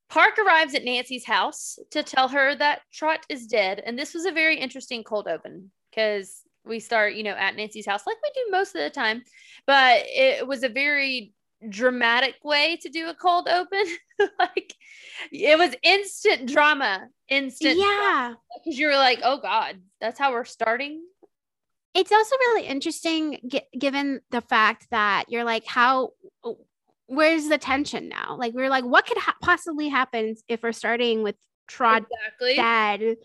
Park 0.09 0.37
arrives 0.37 0.75
at 0.75 0.83
Nancy's 0.83 1.25
house 1.25 1.79
to 1.89 2.03
tell 2.03 2.27
her 2.27 2.53
that 2.53 2.81
Trot 2.91 3.25
is 3.29 3.47
dead. 3.47 3.81
And 3.83 3.97
this 3.97 4.13
was 4.13 4.25
a 4.25 4.31
very 4.31 4.59
interesting 4.59 5.03
cold 5.03 5.27
open 5.27 5.71
because 5.89 6.43
we 6.63 6.79
start, 6.79 7.15
you 7.15 7.23
know, 7.23 7.31
at 7.31 7.55
Nancy's 7.55 7.87
house 7.87 8.05
like 8.05 8.17
we 8.21 8.31
do 8.35 8.51
most 8.51 8.75
of 8.75 8.81
the 8.83 8.91
time. 8.91 9.23
But 9.65 10.03
it 10.05 10.47
was 10.47 10.61
a 10.61 10.69
very 10.69 11.33
dramatic 11.69 12.35
way 12.43 12.77
to 12.81 12.89
do 12.89 13.09
a 13.09 13.13
cold 13.13 13.47
open. 13.47 13.85
like 14.39 14.73
it 15.31 15.57
was 15.57 15.75
instant 15.83 16.47
drama. 16.47 17.07
Instant 17.29 17.77
Yeah. 17.77 18.33
Because 18.63 18.77
you 18.77 18.87
were 18.87 18.95
like, 18.95 19.19
oh 19.23 19.39
God, 19.39 19.79
that's 19.99 20.19
how 20.19 20.31
we're 20.31 20.45
starting. 20.45 21.01
It's 21.93 22.11
also 22.11 22.35
really 22.37 22.65
interesting 22.65 23.39
gi- 23.47 23.67
given 23.77 24.21
the 24.31 24.41
fact 24.41 24.87
that 24.91 25.25
you're 25.27 25.43
like, 25.43 25.65
how, 25.65 26.11
where's 27.05 27.47
the 27.47 27.59
tension 27.59 28.09
now? 28.09 28.35
Like, 28.37 28.53
we're 28.53 28.69
like, 28.69 28.83
what 28.83 29.05
could 29.05 29.17
ha- 29.19 29.35
possibly 29.41 29.89
happen 29.89 30.35
if 30.47 30.63
we're 30.63 30.71
starting 30.71 31.21
with 31.21 31.35
Trot 31.67 32.03
exactly. 32.03 32.55
dead? 32.55 33.17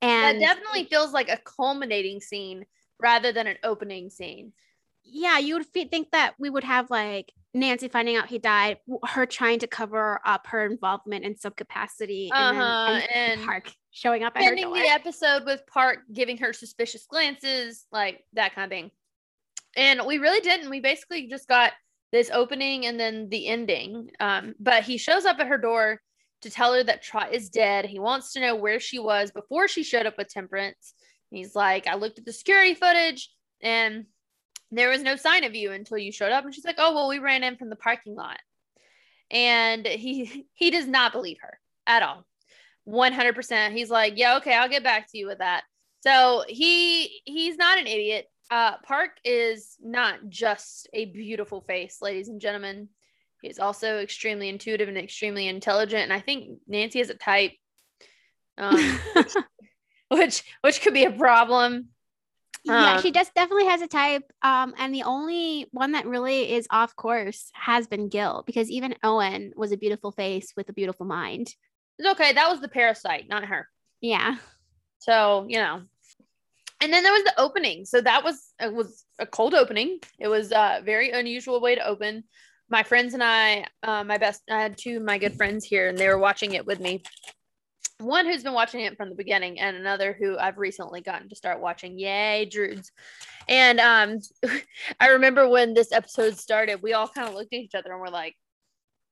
And 0.00 0.40
that 0.40 0.56
definitely 0.56 0.84
feels 0.84 1.12
like 1.12 1.28
a 1.28 1.36
culminating 1.36 2.20
scene 2.20 2.64
rather 3.00 3.32
than 3.32 3.46
an 3.46 3.56
opening 3.62 4.08
scene. 4.10 4.52
Yeah, 5.04 5.38
you 5.38 5.54
would 5.54 5.66
think 5.66 6.10
that 6.12 6.34
we 6.38 6.50
would 6.50 6.64
have 6.64 6.90
like 6.90 7.32
Nancy 7.52 7.88
finding 7.88 8.16
out 8.16 8.28
he 8.28 8.38
died, 8.38 8.78
her 9.06 9.26
trying 9.26 9.60
to 9.60 9.66
cover 9.66 10.20
up 10.24 10.48
her 10.48 10.66
involvement 10.66 11.24
in 11.24 11.36
some 11.36 11.52
capacity, 11.52 12.30
and, 12.34 12.58
Uh-huh, 12.58 12.92
then, 12.92 13.08
and, 13.14 13.32
and 13.32 13.44
Park 13.44 13.72
showing 13.90 14.24
up 14.24 14.36
at 14.36 14.42
her 14.42 14.50
ending 14.50 14.72
the 14.72 14.80
episode 14.80 15.44
with 15.44 15.64
Park 15.66 16.00
giving 16.12 16.38
her 16.38 16.52
suspicious 16.52 17.06
glances, 17.06 17.86
like 17.92 18.24
that 18.32 18.54
kind 18.54 18.64
of 18.64 18.76
thing. 18.76 18.90
And 19.76 20.02
we 20.06 20.18
really 20.18 20.40
didn't. 20.40 20.70
We 20.70 20.80
basically 20.80 21.28
just 21.28 21.48
got 21.48 21.72
this 22.12 22.30
opening 22.32 22.86
and 22.86 22.98
then 22.98 23.28
the 23.28 23.46
ending. 23.46 24.10
Um, 24.20 24.54
but 24.58 24.84
he 24.84 24.98
shows 24.98 25.24
up 25.24 25.38
at 25.38 25.48
her 25.48 25.58
door 25.58 26.00
to 26.42 26.50
tell 26.50 26.74
her 26.74 26.82
that 26.84 27.02
Trot 27.02 27.32
is 27.32 27.50
dead. 27.50 27.86
He 27.86 27.98
wants 27.98 28.32
to 28.32 28.40
know 28.40 28.54
where 28.54 28.78
she 28.78 28.98
was 28.98 29.30
before 29.30 29.66
she 29.66 29.82
showed 29.82 30.06
up 30.06 30.18
with 30.18 30.28
Temperance. 30.28 30.94
He's 31.30 31.54
like, 31.54 31.86
I 31.86 31.94
looked 31.94 32.18
at 32.18 32.24
the 32.24 32.32
security 32.32 32.74
footage 32.74 33.30
and 33.60 34.06
there 34.76 34.90
was 34.90 35.02
no 35.02 35.16
sign 35.16 35.44
of 35.44 35.54
you 35.54 35.72
until 35.72 35.98
you 35.98 36.12
showed 36.12 36.32
up. 36.32 36.44
And 36.44 36.54
she's 36.54 36.64
like, 36.64 36.76
Oh, 36.78 36.94
well, 36.94 37.08
we 37.08 37.18
ran 37.18 37.44
in 37.44 37.56
from 37.56 37.70
the 37.70 37.76
parking 37.76 38.14
lot. 38.14 38.38
And 39.30 39.86
he 39.86 40.46
he 40.52 40.70
does 40.70 40.86
not 40.86 41.12
believe 41.12 41.38
her 41.40 41.58
at 41.86 42.02
all. 42.02 42.24
100%. 42.86 43.72
He's 43.72 43.90
like, 43.90 44.14
"Yeah, 44.16 44.36
okay, 44.36 44.54
I'll 44.54 44.68
get 44.68 44.84
back 44.84 45.10
to 45.10 45.18
you 45.18 45.26
with 45.26 45.38
that." 45.38 45.64
So, 46.00 46.44
he 46.46 47.22
he's 47.24 47.56
not 47.56 47.78
an 47.78 47.86
idiot. 47.86 48.26
Uh 48.50 48.76
Park 48.86 49.12
is 49.24 49.76
not 49.82 50.28
just 50.28 50.88
a 50.92 51.06
beautiful 51.06 51.62
face, 51.62 52.02
ladies 52.02 52.28
and 52.28 52.40
gentlemen. 52.40 52.88
He's 53.40 53.58
also 53.58 53.98
extremely 53.98 54.48
intuitive 54.48 54.88
and 54.88 54.98
extremely 54.98 55.48
intelligent, 55.48 56.02
and 56.02 56.12
I 56.12 56.20
think 56.20 56.58
Nancy 56.68 57.00
is 57.00 57.10
a 57.10 57.14
type 57.14 57.52
um 58.58 59.00
which 60.10 60.42
which 60.60 60.82
could 60.82 60.94
be 60.94 61.04
a 61.04 61.10
problem. 61.10 61.88
Yeah, 62.64 62.96
Um, 62.96 63.02
she 63.02 63.10
just 63.10 63.34
definitely 63.34 63.66
has 63.66 63.82
a 63.82 63.86
type. 63.86 64.24
Um, 64.42 64.74
and 64.78 64.94
the 64.94 65.02
only 65.02 65.66
one 65.72 65.92
that 65.92 66.06
really 66.06 66.52
is 66.52 66.66
off 66.70 66.96
course 66.96 67.50
has 67.54 67.86
been 67.86 68.08
Gil, 68.08 68.42
because 68.46 68.70
even 68.70 68.94
Owen 69.02 69.52
was 69.56 69.72
a 69.72 69.76
beautiful 69.76 70.12
face 70.12 70.52
with 70.56 70.68
a 70.68 70.72
beautiful 70.72 71.06
mind. 71.06 71.54
It's 71.98 72.08
okay. 72.08 72.32
That 72.32 72.50
was 72.50 72.60
the 72.60 72.68
parasite, 72.68 73.28
not 73.28 73.44
her. 73.44 73.68
Yeah. 74.00 74.36
So, 74.98 75.46
you 75.48 75.58
know. 75.58 75.82
And 76.80 76.92
then 76.92 77.02
there 77.02 77.12
was 77.12 77.24
the 77.24 77.40
opening. 77.40 77.84
So 77.84 78.00
that 78.00 78.24
was 78.24 78.52
it 78.60 78.72
was 78.72 79.04
a 79.18 79.26
cold 79.26 79.54
opening. 79.54 80.00
It 80.18 80.28
was 80.28 80.52
a 80.52 80.82
very 80.84 81.10
unusual 81.10 81.60
way 81.60 81.76
to 81.76 81.86
open. 81.86 82.24
My 82.68 82.82
friends 82.82 83.14
and 83.14 83.22
I, 83.22 83.66
uh, 83.82 84.04
my 84.04 84.18
best, 84.18 84.42
I 84.50 84.60
had 84.60 84.76
two 84.76 84.96
of 84.96 85.02
my 85.02 85.18
good 85.18 85.36
friends 85.36 85.64
here, 85.64 85.88
and 85.88 85.96
they 85.96 86.08
were 86.08 86.18
watching 86.18 86.54
it 86.54 86.66
with 86.66 86.80
me. 86.80 87.02
One 87.98 88.26
who's 88.26 88.42
been 88.42 88.54
watching 88.54 88.80
it 88.80 88.96
from 88.96 89.08
the 89.08 89.14
beginning, 89.14 89.60
and 89.60 89.76
another 89.76 90.12
who 90.12 90.36
I've 90.36 90.58
recently 90.58 91.00
gotten 91.00 91.28
to 91.28 91.36
start 91.36 91.60
watching. 91.60 91.98
Yay, 91.98 92.46
Druids! 92.46 92.90
And 93.48 93.78
um, 93.80 94.18
I 95.00 95.08
remember 95.08 95.48
when 95.48 95.74
this 95.74 95.92
episode 95.92 96.36
started, 96.36 96.82
we 96.82 96.92
all 96.92 97.08
kind 97.08 97.28
of 97.28 97.34
looked 97.34 97.54
at 97.54 97.60
each 97.60 97.74
other 97.74 97.92
and 97.92 98.00
we're 98.00 98.08
like, 98.08 98.36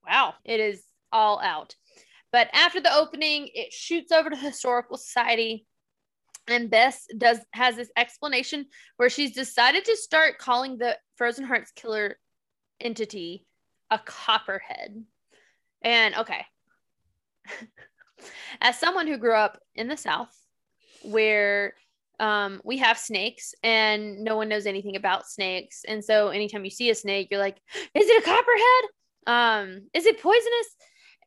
"Wow, 0.05 0.35
it 0.43 0.59
is 0.59 0.83
all 1.11 1.39
out." 1.39 1.75
But 2.31 2.49
after 2.53 2.81
the 2.81 2.93
opening, 2.93 3.49
it 3.53 3.71
shoots 3.71 4.11
over 4.11 4.29
to 4.29 4.35
the 4.35 4.41
historical 4.41 4.97
society 4.97 5.65
and 6.47 6.69
Bess 6.69 7.07
does 7.17 7.39
has 7.51 7.75
this 7.75 7.91
explanation 7.95 8.65
where 8.97 9.09
she's 9.09 9.33
decided 9.33 9.85
to 9.85 9.95
start 9.95 10.37
calling 10.37 10.77
the 10.77 10.97
Frozen 11.15 11.45
Hearts 11.45 11.71
killer 11.71 12.17
entity 12.79 13.45
a 13.89 13.99
copperhead. 13.99 15.03
And 15.81 16.15
okay. 16.15 16.45
As 18.61 18.79
someone 18.79 19.07
who 19.07 19.17
grew 19.17 19.35
up 19.35 19.59
in 19.75 19.87
the 19.87 19.97
South 19.97 20.35
where 21.03 21.73
um, 22.19 22.61
we 22.63 22.77
have 22.77 22.97
snakes 22.97 23.53
and 23.63 24.23
no 24.23 24.37
one 24.37 24.49
knows 24.49 24.65
anything 24.65 24.95
about 24.95 25.27
snakes. 25.27 25.83
And 25.87 26.03
so 26.03 26.29
anytime 26.29 26.63
you 26.63 26.71
see 26.71 26.89
a 26.89 26.95
snake, 26.95 27.27
you're 27.29 27.39
like, 27.39 27.57
is 27.93 28.07
it 28.07 28.23
a 28.23 28.25
copperhead? 28.25 28.83
Um, 29.27 29.87
is 29.93 30.05
it 30.05 30.21
poisonous? 30.21 30.75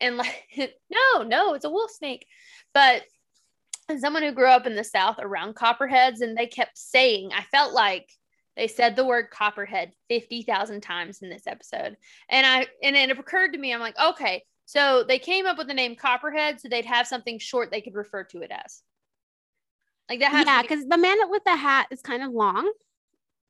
And 0.01 0.17
like, 0.17 0.45
no, 0.91 1.23
no, 1.23 1.55
it's 1.55 1.65
a 1.65 1.71
wolf 1.71 1.91
snake. 1.91 2.27
But 2.73 3.03
as 3.89 4.01
someone 4.01 4.23
who 4.23 4.33
grew 4.33 4.49
up 4.49 4.67
in 4.67 4.75
the 4.75 4.85
South 4.85 5.17
around 5.19 5.55
copperheads, 5.55 6.21
and 6.21 6.37
they 6.37 6.47
kept 6.47 6.77
saying, 6.77 7.31
I 7.35 7.43
felt 7.43 7.73
like 7.73 8.11
they 8.57 8.69
said 8.69 8.97
the 8.97 9.05
word 9.05 9.31
copperhead 9.31 9.93
50,000 10.09 10.81
times 10.81 11.21
in 11.23 11.29
this 11.29 11.47
episode. 11.47 11.97
And 12.29 12.47
I, 12.47 12.67
and 12.83 12.97
it 12.97 13.11
occurred 13.11 13.53
to 13.53 13.59
me, 13.59 13.73
I'm 13.73 13.81
like, 13.81 13.99
okay, 13.99 14.45
so 14.67 15.03
they 15.05 15.19
came 15.19 15.47
up 15.47 15.57
with 15.59 15.69
the 15.69 15.75
name 15.75 15.97
copperhead 15.97 16.61
so 16.61 16.69
they'd 16.69 16.85
have 16.85 17.07
something 17.07 17.39
short 17.39 17.71
they 17.71 17.81
could 17.81 17.95
refer 17.95 18.25
to 18.25 18.43
it 18.43 18.51
as. 18.51 18.83
Like 20.09 20.21
that 20.21 20.33
Yeah, 20.33 20.45
to 20.57 20.63
be- 20.63 20.69
because 20.69 20.87
the 20.87 20.99
man 20.99 21.17
with 21.31 21.45
the 21.45 21.57
hat 21.57 21.89
is 21.91 22.01
kind 22.03 22.23
of 22.23 22.33
long. 22.33 22.71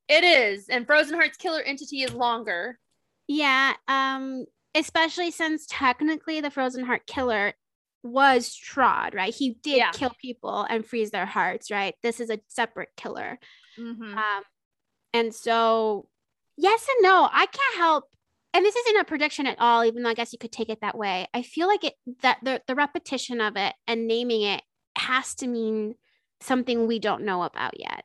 it 0.08 0.22
is. 0.24 0.68
And 0.68 0.86
Frozen 0.86 1.14
Heart's 1.16 1.36
killer 1.36 1.60
entity 1.62 2.02
is 2.02 2.12
longer. 2.14 2.78
Yeah. 3.26 3.74
Um, 3.88 4.44
especially 4.74 5.30
since 5.32 5.66
technically 5.68 6.40
the 6.40 6.50
Frozen 6.50 6.84
Heart 6.86 7.06
killer 7.06 7.54
was 8.04 8.54
Trot, 8.54 9.14
right? 9.14 9.34
He 9.34 9.54
did 9.62 9.78
Yeah. 9.78 9.90
kill 9.90 10.12
people 10.20 10.62
and 10.70 10.86
freeze 10.86 11.10
their 11.10 11.26
hearts, 11.26 11.70
right? 11.72 11.94
This 12.02 12.20
is 12.20 12.30
a 12.30 12.38
separate 12.46 12.90
killer. 12.96 13.38
Mhm. 13.76 14.16
Um, 14.16 14.44
and 15.12 15.34
so, 15.34 16.08
yes 16.56 16.86
and 16.88 17.02
no. 17.02 17.28
I 17.32 17.46
can't 17.46 17.76
help, 17.76 18.04
and 18.56 18.64
this 18.64 18.74
isn't 18.74 19.00
a 19.00 19.04
prediction 19.04 19.46
at 19.46 19.60
all, 19.60 19.84
even 19.84 20.02
though 20.02 20.08
I 20.08 20.14
guess 20.14 20.32
you 20.32 20.38
could 20.38 20.50
take 20.50 20.70
it 20.70 20.80
that 20.80 20.96
way. 20.96 21.26
I 21.34 21.42
feel 21.42 21.68
like 21.68 21.84
it 21.84 21.92
that 22.22 22.38
the 22.42 22.62
the 22.66 22.74
repetition 22.74 23.42
of 23.42 23.54
it 23.56 23.74
and 23.86 24.06
naming 24.06 24.40
it 24.40 24.62
has 24.96 25.34
to 25.36 25.46
mean 25.46 25.94
something 26.40 26.86
we 26.86 26.98
don't 26.98 27.26
know 27.26 27.42
about 27.42 27.78
yet. 27.78 28.04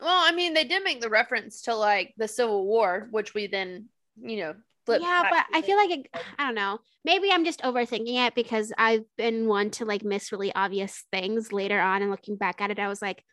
Well, 0.00 0.16
I 0.16 0.30
mean, 0.30 0.54
they 0.54 0.62
did 0.62 0.84
make 0.84 1.00
the 1.00 1.10
reference 1.10 1.62
to 1.62 1.74
like 1.74 2.14
the 2.16 2.28
Civil 2.28 2.64
War, 2.66 3.08
which 3.10 3.34
we 3.34 3.48
then, 3.48 3.86
you 4.22 4.36
know, 4.36 4.54
flipped 4.86 5.02
yeah, 5.02 5.28
but 5.28 5.44
I 5.52 5.62
feel 5.62 5.76
like 5.76 5.90
it, 5.90 6.06
I 6.38 6.46
don't 6.46 6.54
know. 6.54 6.78
Maybe 7.04 7.32
I'm 7.32 7.44
just 7.44 7.62
overthinking 7.62 8.28
it 8.28 8.36
because 8.36 8.72
I've 8.78 9.06
been 9.16 9.48
one 9.48 9.70
to 9.72 9.84
like 9.84 10.04
miss 10.04 10.30
really 10.30 10.54
obvious 10.54 11.04
things 11.10 11.52
later 11.52 11.80
on, 11.80 12.02
and 12.02 12.12
looking 12.12 12.36
back 12.36 12.60
at 12.60 12.70
it, 12.70 12.78
I 12.78 12.86
was 12.86 13.02
like. 13.02 13.24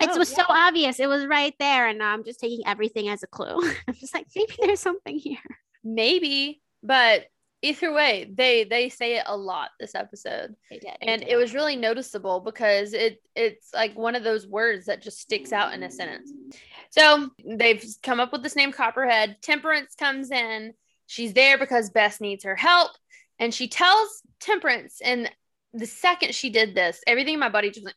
It 0.00 0.10
Oh, 0.12 0.18
was 0.18 0.28
so 0.28 0.42
obvious. 0.48 0.98
It 1.00 1.08
was 1.08 1.26
right 1.26 1.54
there. 1.58 1.88
And 1.88 1.98
now 1.98 2.12
I'm 2.12 2.24
just 2.24 2.40
taking 2.40 2.66
everything 2.66 3.08
as 3.08 3.22
a 3.22 3.26
clue. 3.26 3.56
I'm 3.88 3.94
just 3.94 4.14
like, 4.14 4.26
maybe 4.34 4.54
there's 4.60 4.80
something 4.80 5.18
here. 5.18 5.38
maybe, 5.84 6.62
but 6.82 7.26
either 7.62 7.92
way, 7.92 8.30
they 8.32 8.64
they 8.64 8.88
say 8.88 9.16
it 9.18 9.24
a 9.26 9.36
lot 9.36 9.70
this 9.78 9.94
episode. 9.94 10.54
They 10.70 10.78
did. 10.78 10.96
and 11.02 11.22
it 11.22 11.36
was 11.36 11.52
really 11.54 11.76
noticeable 11.76 12.40
because 12.40 12.94
it 12.94 13.20
it's 13.36 13.72
like 13.74 13.96
one 13.98 14.14
of 14.16 14.24
those 14.24 14.46
words 14.46 14.86
that 14.86 15.02
just 15.02 15.20
sticks 15.20 15.52
out 15.52 15.74
in 15.74 15.82
a 15.82 15.90
sentence. 15.90 16.32
So 16.90 17.28
they've 17.46 17.84
come 18.02 18.18
up 18.20 18.32
with 18.32 18.42
this 18.42 18.56
name 18.56 18.72
Copperhead. 18.72 19.36
Temperance 19.42 19.94
comes 19.94 20.30
in. 20.30 20.72
She's 21.06 21.32
there 21.34 21.58
because 21.58 21.90
Bess 21.90 22.20
needs 22.20 22.44
her 22.44 22.56
help, 22.56 22.92
and 23.38 23.52
she 23.52 23.68
tells 23.68 24.22
Temperance. 24.40 25.00
And 25.04 25.30
the 25.74 25.86
second 25.86 26.34
she 26.34 26.50
did 26.50 26.74
this, 26.74 27.00
everything 27.06 27.34
in 27.34 27.40
my 27.40 27.48
body 27.50 27.70
just 27.70 27.84
went. 27.84 27.96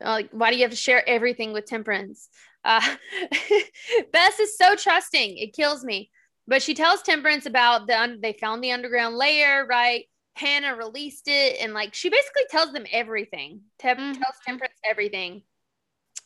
Like, 0.00 0.30
why 0.32 0.50
do 0.50 0.56
you 0.56 0.62
have 0.62 0.70
to 0.70 0.76
share 0.76 1.06
everything 1.08 1.52
with 1.52 1.66
Temperance? 1.66 2.28
Uh, 2.64 2.80
Bess 4.12 4.38
is 4.40 4.56
so 4.56 4.74
trusting; 4.76 5.38
it 5.38 5.52
kills 5.54 5.84
me. 5.84 6.10
But 6.46 6.62
she 6.62 6.74
tells 6.74 7.02
Temperance 7.02 7.46
about 7.46 7.86
the 7.86 7.98
un- 8.00 8.20
they 8.20 8.32
found 8.34 8.62
the 8.62 8.72
underground 8.72 9.16
layer, 9.16 9.66
right? 9.68 10.04
Hannah 10.34 10.76
released 10.76 11.28
it, 11.28 11.58
and 11.60 11.74
like 11.74 11.94
she 11.94 12.08
basically 12.08 12.44
tells 12.50 12.72
them 12.72 12.86
everything. 12.90 13.62
Tem- 13.78 13.96
Mhm. 13.96 14.14
Tells 14.14 14.36
Temperance 14.46 14.78
everything, 14.88 15.42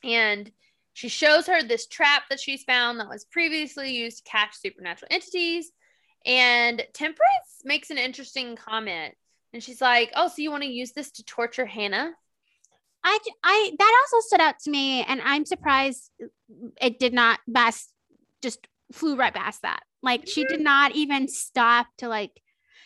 and 0.02 0.50
she 0.92 1.08
shows 1.08 1.46
her 1.46 1.62
this 1.62 1.86
trap 1.86 2.24
that 2.30 2.40
she's 2.40 2.62
found 2.64 3.00
that 3.00 3.08
was 3.08 3.24
previously 3.24 3.92
used 3.96 4.18
to 4.24 4.30
catch 4.30 4.54
supernatural 4.56 5.08
entities. 5.10 5.72
And 6.24 6.86
Temperance 6.94 7.62
makes 7.64 7.90
an 7.90 7.98
interesting 7.98 8.56
comment, 8.56 9.14
and 9.52 9.62
she's 9.62 9.80
like, 9.80 10.12
"Oh, 10.16 10.28
so 10.28 10.42
you 10.42 10.50
want 10.50 10.62
to 10.62 10.68
use 10.68 10.92
this 10.92 11.10
to 11.12 11.24
torture 11.24 11.66
Hannah?" 11.66 12.12
I, 13.04 13.18
I, 13.42 13.72
that 13.78 14.02
also 14.02 14.26
stood 14.26 14.40
out 14.40 14.58
to 14.60 14.70
me. 14.70 15.02
And 15.02 15.20
I'm 15.22 15.44
surprised 15.44 16.10
it 16.80 16.98
did 16.98 17.12
not 17.12 17.40
Bess, 17.46 17.92
just 18.42 18.66
flew 18.92 19.16
right 19.16 19.34
past 19.34 19.62
that. 19.62 19.82
Like 20.02 20.26
she 20.26 20.44
did 20.44 20.60
not 20.60 20.94
even 20.94 21.28
stop 21.28 21.86
to 21.98 22.08
like, 22.08 22.32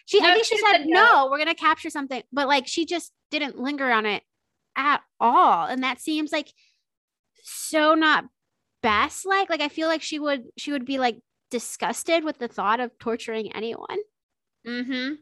she, 0.07 0.21
I 0.21 0.33
think 0.35 0.45
she 0.45 0.57
she 0.57 0.63
said, 0.63 0.79
said 0.79 0.87
no. 0.87 1.03
no. 1.03 1.29
we're 1.31 1.39
going 1.39 1.49
to 1.49 1.55
capture 1.55 1.91
something. 1.91 2.23
But 2.33 2.49
like 2.49 2.67
she 2.67 2.85
just 2.85 3.13
didn't 3.31 3.59
linger 3.59 3.91
on 3.91 4.07
it 4.07 4.23
at 4.77 5.01
all. 5.21 5.67
And 5.67 5.83
that 5.83 6.01
seems 6.01 6.33
like 6.33 6.53
so 7.43 7.95
not 7.95 8.25
Bess 8.83 9.25
like. 9.25 9.51
Like 9.51 9.61
I 9.61 9.69
feel 9.69 9.89
like 9.89 10.03
she 10.03 10.19
would, 10.19 10.45
she 10.57 10.73
would 10.73 10.85
be 10.85 10.99
like 10.99 11.19
disgusted 11.51 12.25
with 12.25 12.39
the 12.39 12.49
thought 12.49 12.81
of 12.81 12.99
torturing 12.99 13.55
anyone. 13.55 13.99
Mm-hmm. 14.67 15.15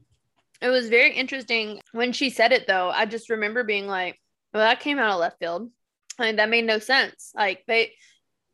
It 0.63 0.69
was 0.69 0.89
very 0.89 1.13
interesting 1.15 1.81
when 1.93 2.13
she 2.13 2.31
said 2.31 2.53
it, 2.53 2.67
though. 2.67 2.91
I 2.91 3.07
just 3.07 3.31
remember 3.31 3.63
being 3.63 3.87
like, 3.87 4.19
"Well, 4.57 4.65
that 4.65 4.81
came 4.81 4.99
out 4.99 5.11
of 5.13 5.21
left 5.21 5.39
field. 5.39 5.71
I 6.19 6.23
mean, 6.23 6.37
that 6.37 6.49
made 6.49 6.65
no 6.65 6.79
sense. 6.79 7.31
Like 7.35 7.65
they, 7.67 7.93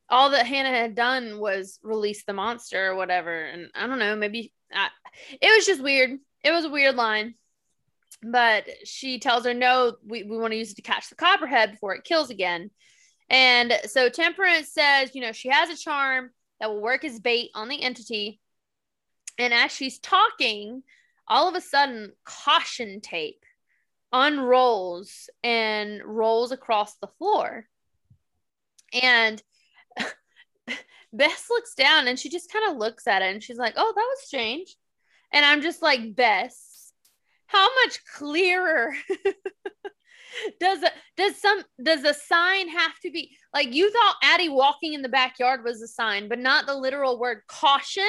all 0.09 0.31
that 0.31 0.47
Hannah 0.47 0.69
had 0.69 0.97
done 0.97 1.39
was 1.39 1.79
release 1.85 2.25
the 2.25 2.33
monster 2.33 2.91
or 2.91 2.97
whatever. 2.97 3.45
And 3.45 3.71
I 3.73 3.87
don't 3.87 4.01
know, 4.01 4.17
maybe 4.17 4.53
I, 4.75 4.89
it 5.41 5.57
was 5.57 5.65
just 5.65 5.81
weird. 5.81 6.19
It 6.43 6.51
was 6.51 6.65
a 6.65 6.71
weird 6.71 6.97
line." 6.97 7.35
But 8.21 8.67
she 8.85 9.21
tells 9.21 9.45
her, 9.45 9.55
"No, 9.55 9.95
we, 10.05 10.25
we 10.25 10.37
want 10.37 10.53
to 10.53 10.59
use 10.59 10.73
it 10.73 10.75
to 10.75 10.83
catch 10.83 11.09
the 11.09 11.15
copperhead 11.15 11.71
before 11.71 11.95
it 11.95 12.03
kills 12.03 12.31
again." 12.31 12.71
And 13.31 13.73
so 13.87 14.09
Temperance 14.09 14.73
says, 14.73 15.15
you 15.15 15.21
know, 15.23 15.31
she 15.31 15.51
has 15.51 15.71
a 15.71 15.77
charm 15.77 16.31
that 16.59 16.69
will 16.69 16.83
work 16.83 17.05
as 17.05 17.21
bait 17.21 17.51
on 17.55 17.69
the 17.69 17.81
entity. 17.81 18.41
And 19.39 19.55
as 19.55 19.71
she's 19.71 20.01
talking, 20.01 20.83
all 21.29 21.49
of 21.49 21.55
a 21.55 21.61
sudden, 21.61 22.13
caution 22.25 23.01
tape 23.01 23.45
unrolls 24.13 25.31
and 25.43 26.03
rolls 26.05 26.53
across 26.53 26.97
the 26.97 27.07
floor. 27.19 27.67
And 29.03 29.43
Bess 31.13 31.47
looks 31.51 31.75
down 31.75 32.09
and 32.09 32.19
she 32.19 32.29
just 32.29 32.53
kind 32.53 32.71
of 32.71 32.77
looks 32.77 33.07
at 33.07 33.23
it 33.23 33.33
and 33.33 33.43
she's 33.43 33.59
like, 33.59 33.75
oh, 33.77 33.93
that 33.95 34.07
was 34.11 34.27
strange. 34.27 34.77
And 35.33 35.45
I'm 35.45 35.63
just 35.63 35.83
like, 35.83 36.15
Bess, 36.15 36.93
how 37.47 37.69
much 37.85 38.05
clearer 38.05 38.95
does 40.61 40.83
it 40.83 40.93
does 41.17 41.41
some 41.41 41.63
does 41.83 42.05
a 42.05 42.15
sign 42.15 42.69
have 42.69 42.99
to 43.01 43.11
be 43.11 43.37
like 43.53 43.75
you 43.75 43.91
thought 43.91 44.17
Addie 44.23 44.49
walking 44.49 44.95
in 44.95 45.03
the 45.03 45.09
backyard 45.09 45.65
was 45.65 45.83
a 45.83 45.89
sign, 45.89 46.29
but 46.29 46.39
not 46.39 46.67
the 46.67 46.75
literal 46.75 47.19
word 47.19 47.43
caution 47.47 48.05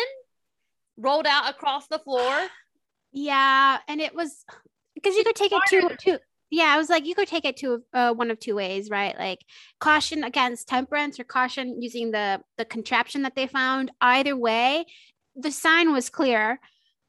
rolled 0.97 1.27
out 1.27 1.49
across 1.49 1.87
the 1.87 1.99
floor? 1.99 2.47
Yeah, 3.15 3.77
and 3.87 4.01
it 4.01 4.15
was 4.15 4.43
because 5.03 5.17
you 5.17 5.23
could 5.23 5.35
take 5.35 5.51
it 5.51 5.61
two 5.67 5.89
two. 5.99 6.17
Yeah, 6.49 6.65
I 6.65 6.77
was 6.77 6.87
like, 6.87 7.07
you 7.07 7.15
could 7.15 7.27
take 7.27 7.45
it 7.45 7.57
to 7.57 7.83
uh, 7.93 8.13
one 8.13 8.29
of 8.29 8.39
two 8.39 8.53
ways, 8.55 8.91
right? 8.91 9.17
Like 9.17 9.39
caution 9.79 10.23
against 10.23 10.67
temperance 10.67 11.19
or 11.19 11.23
caution 11.23 11.81
using 11.81 12.11
the 12.11 12.41
the 12.57 12.65
contraption 12.65 13.23
that 13.23 13.35
they 13.35 13.47
found. 13.47 13.91
Either 14.01 14.37
way, 14.37 14.85
the 15.35 15.51
sign 15.51 15.91
was 15.91 16.09
clear. 16.09 16.59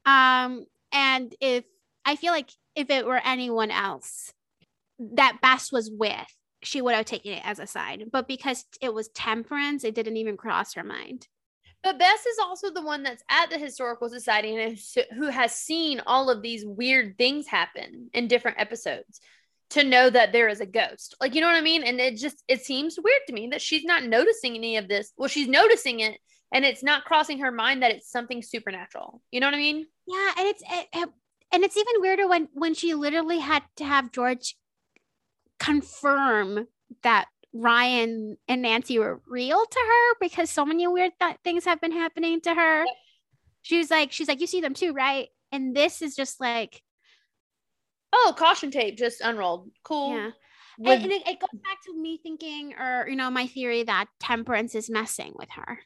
Um, 0.05 0.65
and 0.91 1.33
if 1.39 1.63
I 2.05 2.15
feel 2.15 2.31
like 2.31 2.49
if 2.75 2.89
it 2.89 3.05
were 3.05 3.21
anyone 3.23 3.71
else 3.71 4.33
that 4.99 5.39
Bess 5.41 5.71
was 5.71 5.91
with, 5.91 6.25
she 6.63 6.81
would 6.81 6.95
have 6.95 7.05
taken 7.05 7.33
it 7.33 7.45
as 7.45 7.59
a 7.59 7.67
sign. 7.67 8.09
But 8.11 8.27
because 8.27 8.65
it 8.81 8.93
was 8.93 9.09
temperance, 9.09 9.83
it 9.83 9.95
didn't 9.95 10.17
even 10.17 10.37
cross 10.37 10.73
her 10.73 10.83
mind. 10.83 11.27
But 11.85 11.99
Bess 11.99 12.25
is 12.25 12.39
also 12.41 12.71
the 12.71 12.81
one 12.81 13.03
that's 13.03 13.23
at 13.29 13.51
the 13.51 13.59
historical 13.59 14.09
society 14.09 14.55
and 14.55 14.79
who 15.15 15.27
has 15.27 15.51
seen 15.51 16.01
all 16.07 16.31
of 16.31 16.41
these 16.41 16.65
weird 16.65 17.15
things 17.15 17.45
happen 17.45 18.09
in 18.11 18.27
different 18.27 18.59
episodes 18.59 19.21
to 19.69 19.83
know 19.83 20.09
that 20.09 20.31
there 20.31 20.47
is 20.47 20.61
a 20.61 20.65
ghost. 20.65 21.15
Like, 21.21 21.35
you 21.35 21.41
know 21.41 21.47
what 21.47 21.57
I 21.57 21.61
mean? 21.61 21.83
And 21.83 21.99
it 21.99 22.17
just 22.17 22.43
it 22.47 22.65
seems 22.65 22.97
weird 22.97 23.21
to 23.27 23.33
me 23.33 23.49
that 23.51 23.61
she's 23.61 23.83
not 23.83 24.03
noticing 24.03 24.55
any 24.55 24.77
of 24.77 24.87
this. 24.87 25.13
Well, 25.15 25.29
she's 25.29 25.47
noticing 25.47 25.99
it 25.99 26.17
and 26.51 26.65
it's 26.65 26.81
not 26.81 27.05
crossing 27.05 27.37
her 27.41 27.51
mind 27.51 27.83
that 27.83 27.91
it's 27.91 28.09
something 28.09 28.41
supernatural. 28.41 29.21
You 29.31 29.39
know 29.39 29.45
what 29.45 29.53
I 29.53 29.59
mean? 29.59 29.85
Yeah, 30.07 30.31
and 30.39 30.47
it's 30.47 30.63
it, 30.63 30.87
it, 30.91 31.09
and 31.51 31.63
it's 31.63 31.77
even 31.77 32.01
weirder 32.01 32.27
when 32.27 32.47
when 32.53 32.73
she 32.73 32.95
literally 32.95 33.37
had 33.37 33.61
to 33.75 33.85
have 33.85 34.11
George 34.11 34.57
confirm 35.59 36.65
that 37.03 37.27
Ryan 37.57 38.37
and 38.49 38.61
Nancy 38.61 38.99
were 38.99 39.21
real 39.27 39.65
to 39.65 39.79
her 39.79 40.15
because 40.19 40.49
so 40.49 40.65
many 40.65 40.85
weird 40.87 41.13
th- 41.21 41.37
things 41.41 41.63
have 41.63 41.79
been 41.79 41.93
happening 41.93 42.41
to 42.41 42.53
her. 42.53 42.83
Yep. 42.83 42.95
She's 43.61 43.89
like, 43.89 44.11
she's 44.11 44.27
like, 44.27 44.41
you 44.41 44.47
see 44.47 44.59
them 44.59 44.73
too, 44.73 44.91
right? 44.91 45.29
And 45.53 45.73
this 45.73 46.01
is 46.01 46.17
just 46.17 46.41
like, 46.41 46.83
oh, 48.11 48.35
caution 48.37 48.71
tape 48.71 48.97
just 48.97 49.21
unrolled. 49.21 49.71
Cool. 49.83 50.15
Yeah. 50.15 50.31
With- 50.77 51.03
and, 51.03 51.03
and 51.03 51.11
it, 51.13 51.27
it 51.27 51.39
goes 51.39 51.61
back 51.63 51.77
to 51.85 51.97
me 51.97 52.19
thinking, 52.21 52.73
or 52.77 53.07
you 53.07 53.15
know, 53.15 53.31
my 53.31 53.47
theory 53.47 53.83
that 53.83 54.07
Temperance 54.19 54.75
is 54.75 54.89
messing 54.89 55.31
with 55.33 55.49
her. 55.51 55.79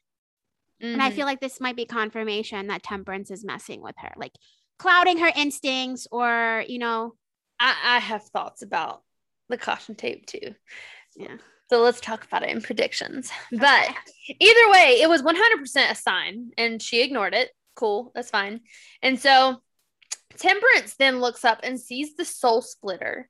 Mm-hmm. 0.82 0.94
And 0.94 1.04
I 1.04 1.10
mm-hmm. 1.10 1.18
feel 1.18 1.26
like 1.28 1.40
this 1.40 1.62
might 1.62 1.76
be 1.76 1.86
confirmation 1.86 2.66
that 2.68 2.82
Temperance 2.82 3.30
is 3.30 3.46
messing 3.46 3.84
with 3.84 3.96
her, 4.00 4.12
like 4.18 4.34
clouding 4.80 5.20
her 5.20 5.32
instincts, 5.36 6.08
or 6.12 6.64
you 6.68 6.80
know. 6.80 7.14
I, 7.60 7.76
I 7.84 8.00
have 8.00 8.24
thoughts 8.24 8.64
about 8.64 9.04
the 9.50 9.58
caution 9.58 9.94
tape 9.94 10.26
too. 10.26 10.56
Yeah. 11.16 11.38
So 11.70 11.82
let's 11.82 12.02
talk 12.02 12.26
about 12.26 12.44
it 12.44 12.50
in 12.50 12.62
predictions. 12.62 13.30
Okay. 13.54 13.62
But 13.62 13.96
either 14.40 14.72
way, 14.72 15.02
it 15.02 15.10
was 15.10 15.22
100% 15.22 15.92
a 15.92 15.96
sign 15.96 16.52
and 16.58 16.82
she 16.82 17.04
ignored 17.04 17.36
it. 17.36 17.52
Cool. 17.76 18.12
That's 18.16 18.32
fine. 18.32 18.62
And 19.04 19.20
so 19.20 19.62
Temperance 20.38 20.96
then 20.96 21.20
looks 21.20 21.46
up 21.46 21.60
and 21.64 21.80
sees 21.80 22.16
the 22.16 22.26
soul 22.26 22.62
splitter. 22.62 23.30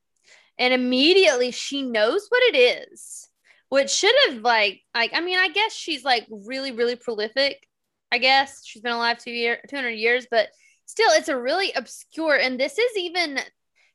And 0.58 0.72
immediately 0.72 1.50
she 1.50 1.82
knows 1.82 2.26
what 2.28 2.42
it 2.54 2.56
is, 2.56 3.28
which 3.68 3.90
should 3.90 4.14
have 4.28 4.38
like, 4.38 4.80
like, 4.94 5.12
I 5.14 5.20
mean, 5.20 5.38
I 5.38 5.48
guess 5.48 5.74
she's 5.74 6.04
like 6.04 6.26
really, 6.30 6.72
really 6.72 6.96
prolific. 6.96 7.66
I 8.10 8.18
guess 8.18 8.64
she's 8.64 8.82
been 8.82 8.92
alive 8.92 9.18
two 9.18 9.30
year, 9.30 9.60
200 9.68 9.90
years, 9.90 10.26
but 10.30 10.48
still 10.86 11.10
it's 11.12 11.28
a 11.28 11.38
really 11.38 11.72
obscure. 11.72 12.36
And 12.36 12.58
this 12.58 12.78
is 12.78 12.96
even, 12.96 13.38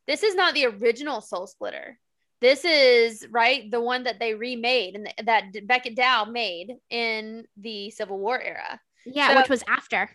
this 0.08 0.24
is 0.24 0.36
not 0.36 0.54
the 0.54 0.68
original 0.68 1.22
soul 1.22 1.48
splitter 1.48 1.98
this 2.42 2.66
is 2.66 3.26
right 3.32 3.70
the 3.72 3.82
one 3.82 4.04
that 4.04 4.20
they 4.20 4.34
remade 4.34 4.96
and 4.96 5.28
that 5.28 5.46
Beckett 5.68 5.96
Dow 5.96 6.26
made 6.26 6.76
in 6.90 7.46
the 7.58 7.92
Civil 7.92 8.20
War 8.20 8.42
era. 8.42 8.80
Yeah, 9.06 9.30
so, 9.30 9.38
which 9.38 9.50
was 9.50 9.64
after. 9.68 10.10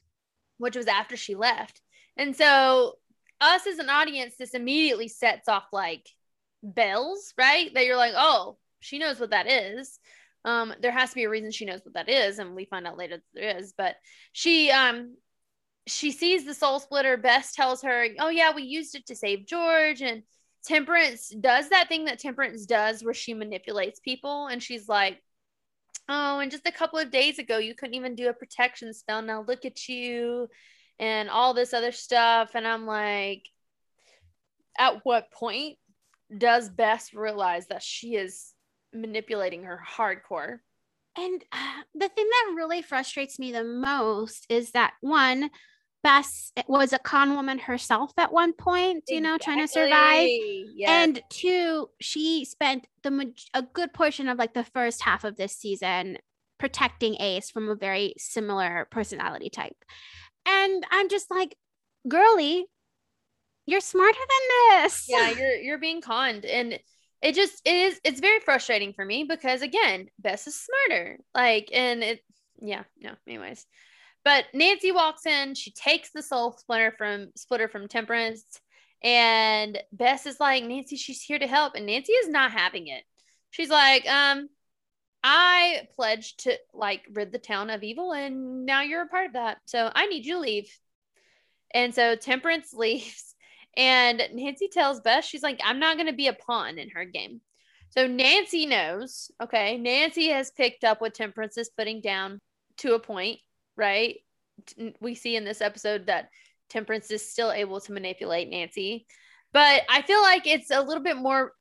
Which 0.59 0.77
was 0.77 0.87
after 0.87 1.17
she 1.17 1.35
left. 1.35 1.81
And 2.17 2.37
so 2.37 2.97
us 3.41 3.67
as 3.67 3.79
an 3.79 3.89
audience, 3.89 4.35
this 4.37 4.55
immediately 4.55 5.09
sets 5.09 5.49
off 5.49 5.65
like 5.73 6.07
bells, 6.63 7.33
right? 7.39 7.73
That 7.73 7.87
you're 7.87 7.97
like, 7.97 8.15
oh, 8.17 8.59
she 8.81 8.99
knows 8.99 9.19
what 9.19 9.31
that 9.31 9.51
is. 9.51 9.99
Um, 10.45 10.75
there 10.81 10.91
has 10.91 11.11
to 11.11 11.15
be 11.15 11.25
a 11.25 11.31
reason 11.31 11.51
she 11.51 11.67
knows 11.67 11.81
what 11.85 11.95
that 11.95 12.09
is, 12.09 12.39
and 12.39 12.55
we 12.55 12.65
find 12.65 12.87
out 12.87 12.97
later 12.97 13.17
that 13.17 13.23
there 13.35 13.59
is. 13.59 13.75
But 13.77 13.97
she 14.33 14.71
um 14.71 15.17
she 15.87 16.13
sees 16.13 16.45
the 16.45 16.55
soul 16.55 16.81
splitter. 16.81 17.17
Bess 17.17 17.53
tells 17.53 17.83
her, 17.83 18.07
Oh 18.19 18.29
yeah, 18.29 18.55
we 18.55 18.63
used 18.63 18.95
it 18.95 19.07
to 19.07 19.17
save 19.17 19.47
George, 19.47 20.03
and 20.03 20.23
Temperance 20.65 21.29
does 21.29 21.69
that 21.71 21.89
thing 21.89 22.05
that 22.05 22.19
Temperance 22.19 22.67
does 22.67 23.03
where 23.03 23.15
she 23.15 23.35
manipulates 23.35 24.01
people 24.01 24.47
and 24.47 24.63
she's 24.63 24.89
like, 24.89 25.21
Oh, 26.09 26.41
and 26.41 26.51
just 26.51 26.67
a 26.67 26.73
couple 26.73 26.99
of 26.99 27.13
days 27.13 27.39
ago, 27.39 27.59
you 27.59 27.75
couldn't 27.75 27.95
even 27.95 28.17
do 28.17 28.29
a 28.29 28.35
protection 28.35 28.93
spell. 28.93 29.23
Now 29.23 29.45
look 29.47 29.65
at 29.65 29.89
you 29.89 30.49
and 30.99 31.31
all 31.31 31.55
this 31.55 31.73
other 31.73 31.93
stuff. 31.93 32.51
And 32.55 32.67
I'm 32.67 32.87
like, 32.87 33.49
At 34.79 35.05
what 35.05 35.31
point 35.31 35.79
does 36.37 36.69
Bess 36.69 37.15
realize 37.15 37.69
that 37.69 37.83
she 37.83 38.17
is 38.17 38.53
manipulating 38.93 39.65
her 39.65 39.81
hardcore? 39.89 40.59
And 41.17 41.45
uh, 41.53 41.83
the 41.95 42.09
thing 42.09 42.27
that 42.29 42.55
really 42.55 42.83
frustrates 42.83 43.39
me 43.39 43.53
the 43.53 43.65
most 43.65 44.47
is 44.49 44.73
that 44.73 44.93
one, 45.01 45.51
Bess 46.03 46.53
eh, 46.57 46.63
was 46.67 46.93
a 46.93 46.99
con 46.99 47.35
woman 47.35 47.59
herself 47.59 48.13
at 48.17 48.33
one 48.33 48.53
point, 48.53 49.05
you 49.09 49.21
know, 49.21 49.37
trying 49.39 49.61
to 49.61 49.69
survive. 49.69 50.29
Yes. 50.75 50.89
And 50.89 51.23
two, 51.31 51.91
she 52.01 52.45
spent 52.45 52.87
the 53.03 53.33
a 53.55 53.63
good 53.63 53.93
portion 53.93 54.29
of 54.29 54.39
like 54.39 54.55
the 54.55 54.65
first 54.65 55.03
half 55.03 55.25
of 55.25 55.37
this 55.37 55.57
season 55.57 56.19
protecting 56.59 57.21
Ace 57.21 57.51
from 57.51 57.69
a 57.69 57.75
very 57.75 58.15
similar 58.19 58.87
personality 58.91 59.51
type. 59.51 59.77
And 60.47 60.85
I'm 60.91 61.09
just 61.09 61.31
like, 61.31 61.57
girly, 62.09 62.67
you're 63.67 63.81
smarter 63.81 64.19
than 64.19 64.83
this. 64.83 65.07
Yeah, 65.09 65.31
you're 65.39 65.55
you're 65.57 65.79
being 65.79 66.01
conned. 66.01 66.45
And 66.45 66.79
it 67.23 67.35
just 67.35 67.61
it 67.65 67.75
is 67.75 68.01
it's 68.05 68.21
very 68.21 68.41
frustrating 68.41 68.93
for 68.93 69.05
me 69.05 69.25
because 69.25 69.63
again, 69.63 70.09
Bess 70.19 70.47
is 70.47 70.61
smarter. 70.61 71.19
Like, 71.35 71.71
and 71.73 72.03
it 72.03 72.21
yeah, 72.61 72.85
no, 73.01 73.13
anyways. 73.27 73.67
But 74.25 74.47
Nancy 74.53 74.93
walks 74.93 75.27
in, 75.27 75.55
she 75.55 75.71
takes 75.71 76.11
the 76.11 76.23
soul 76.23 76.53
splitter 76.53 76.93
from 76.97 77.31
splitter 77.37 77.69
from 77.69 77.89
Temperance, 77.89 78.45
and 79.03 79.79
Bess 79.93 80.27
is 80.27 80.39
like, 80.39 80.65
Nancy, 80.65 80.97
she's 80.97 81.23
here 81.23 81.39
to 81.39 81.47
help. 81.47 81.75
And 81.75 81.87
Nancy 81.87 82.13
is 82.13 82.29
not 82.29 82.53
having 82.53 82.89
it. 82.89 83.03
She's 83.51 83.71
like, 83.71 84.07
um, 84.07 84.49
I 85.25 85.89
pledged 85.97 86.45
to 86.45 86.59
like 86.75 87.03
rid 87.13 87.33
the 87.33 87.39
town 87.39 87.71
of 87.71 87.83
evil, 87.83 88.13
and 88.13 88.67
now 88.67 88.83
you're 88.83 89.03
a 89.03 89.09
part 89.09 89.27
of 89.27 89.33
that. 89.35 89.59
So 89.65 89.91
I 89.95 90.07
need 90.07 90.27
you 90.27 90.35
to 90.35 90.41
leave. 90.41 90.71
And 91.73 91.95
so 91.95 92.15
Temperance 92.15 92.73
leaves, 92.75 93.35
and 93.77 94.23
Nancy 94.35 94.69
tells 94.69 95.01
Bess, 95.01 95.25
she's 95.25 95.43
like, 95.43 95.61
I'm 95.65 95.79
not 95.79 95.97
gonna 95.97 96.13
be 96.13 96.27
a 96.27 96.35
pawn 96.35 96.79
in 96.79 96.91
her 96.91 97.05
game. 97.05 97.41
So 97.91 98.07
Nancy 98.07 98.67
knows, 98.67 99.31
okay, 99.43 99.77
Nancy 99.79 100.29
has 100.29 100.51
picked 100.51 100.85
up 100.85 101.01
what 101.01 101.15
Temperance 101.15 101.59
is 101.59 101.71
putting 101.71 102.01
down 102.01 102.39
to 102.79 102.95
a 102.95 103.01
point 103.01 103.41
right? 103.81 104.19
We 105.01 105.15
see 105.15 105.35
in 105.35 105.45
this 105.45 105.61
episode 105.61 106.07
that 106.07 106.29
Temperance 106.69 107.11
is 107.11 107.29
still 107.29 107.51
able 107.51 107.81
to 107.81 107.93
manipulate 107.93 108.49
Nancy. 108.49 109.07
But 109.53 109.83
I 109.89 110.03
feel 110.03 110.21
like 110.21 110.47
it's 110.47 110.71
a 110.71 110.83
little 110.83 111.03
bit 111.03 111.17
more, 111.17 111.53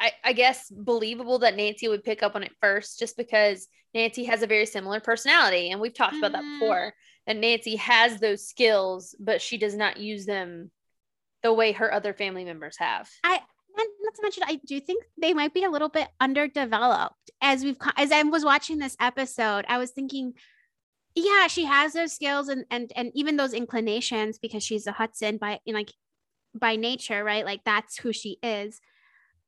I, 0.00 0.12
I 0.24 0.32
guess, 0.32 0.70
believable 0.70 1.40
that 1.40 1.56
Nancy 1.56 1.88
would 1.88 2.04
pick 2.04 2.22
up 2.22 2.34
on 2.34 2.44
it 2.44 2.52
first 2.60 2.98
just 2.98 3.16
because 3.16 3.68
Nancy 3.92 4.24
has 4.24 4.42
a 4.42 4.46
very 4.46 4.64
similar 4.64 5.00
personality. 5.00 5.70
And 5.70 5.80
we've 5.80 5.92
talked 5.92 6.14
mm-hmm. 6.14 6.24
about 6.24 6.32
that 6.32 6.44
mm-hmm. 6.44 6.60
before. 6.60 6.94
And 7.26 7.40
Nancy 7.40 7.76
has 7.76 8.18
those 8.18 8.48
skills, 8.48 9.14
but 9.20 9.42
she 9.42 9.58
does 9.58 9.76
not 9.76 9.98
use 9.98 10.24
them 10.24 10.70
the 11.42 11.52
way 11.52 11.72
her 11.72 11.92
other 11.92 12.14
family 12.14 12.44
members 12.44 12.76
have. 12.78 13.10
I 13.22 13.40
not 13.76 14.14
to 14.14 14.22
mention, 14.22 14.44
I 14.46 14.60
do 14.66 14.80
think 14.80 15.04
they 15.20 15.34
might 15.34 15.54
be 15.54 15.64
a 15.64 15.70
little 15.70 15.88
bit 15.88 16.08
underdeveloped. 16.20 17.30
As 17.40 17.64
we've 17.64 17.76
as 17.96 18.12
I 18.12 18.22
was 18.22 18.44
watching 18.44 18.78
this 18.78 18.96
episode, 19.00 19.64
I 19.68 19.78
was 19.78 19.90
thinking, 19.90 20.34
yeah 21.14 21.46
she 21.46 21.64
has 21.64 21.92
those 21.92 22.12
skills 22.12 22.48
and 22.48 22.64
and 22.70 22.92
and 22.96 23.10
even 23.14 23.36
those 23.36 23.52
inclinations 23.52 24.38
because 24.38 24.62
she's 24.62 24.86
a 24.86 24.92
hudson 24.92 25.36
by 25.36 25.58
like 25.66 25.92
by 26.54 26.76
nature 26.76 27.22
right 27.24 27.44
like 27.44 27.62
that's 27.64 27.98
who 27.98 28.12
she 28.12 28.38
is 28.42 28.80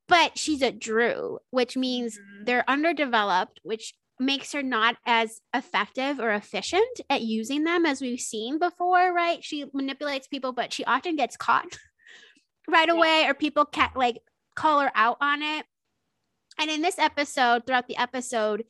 but 0.06 0.36
she's 0.36 0.60
a 0.60 0.70
Drew, 0.70 1.38
which 1.50 1.78
means 1.78 2.18
Mhm. 2.18 2.44
they're 2.44 2.68
underdeveloped, 2.68 3.58
which 3.62 3.94
makes 4.20 4.52
her 4.52 4.62
not 4.62 4.96
as 5.06 5.40
effective 5.54 6.20
or 6.20 6.30
efficient 6.32 7.00
at 7.08 7.22
using 7.22 7.64
them 7.64 7.86
as 7.86 8.02
we've 8.02 8.20
seen 8.20 8.58
before, 8.58 9.14
right? 9.14 9.42
She 9.42 9.64
manipulates 9.72 10.28
people, 10.28 10.52
but 10.52 10.74
she 10.74 10.84
often 10.84 11.16
gets 11.16 11.38
caught 11.38 11.64
right 12.68 12.88
Yeah. 12.88 12.94
away, 12.94 13.24
or 13.26 13.32
people 13.32 13.64
can't 13.64 13.96
like 13.96 14.18
call 14.54 14.80
her 14.80 14.92
out 14.94 15.16
on 15.22 15.42
it. 15.42 15.64
And 16.58 16.70
in 16.70 16.82
this 16.82 16.98
episode, 16.98 17.66
throughout 17.66 17.88
the 17.88 17.96
episode, 17.96 18.64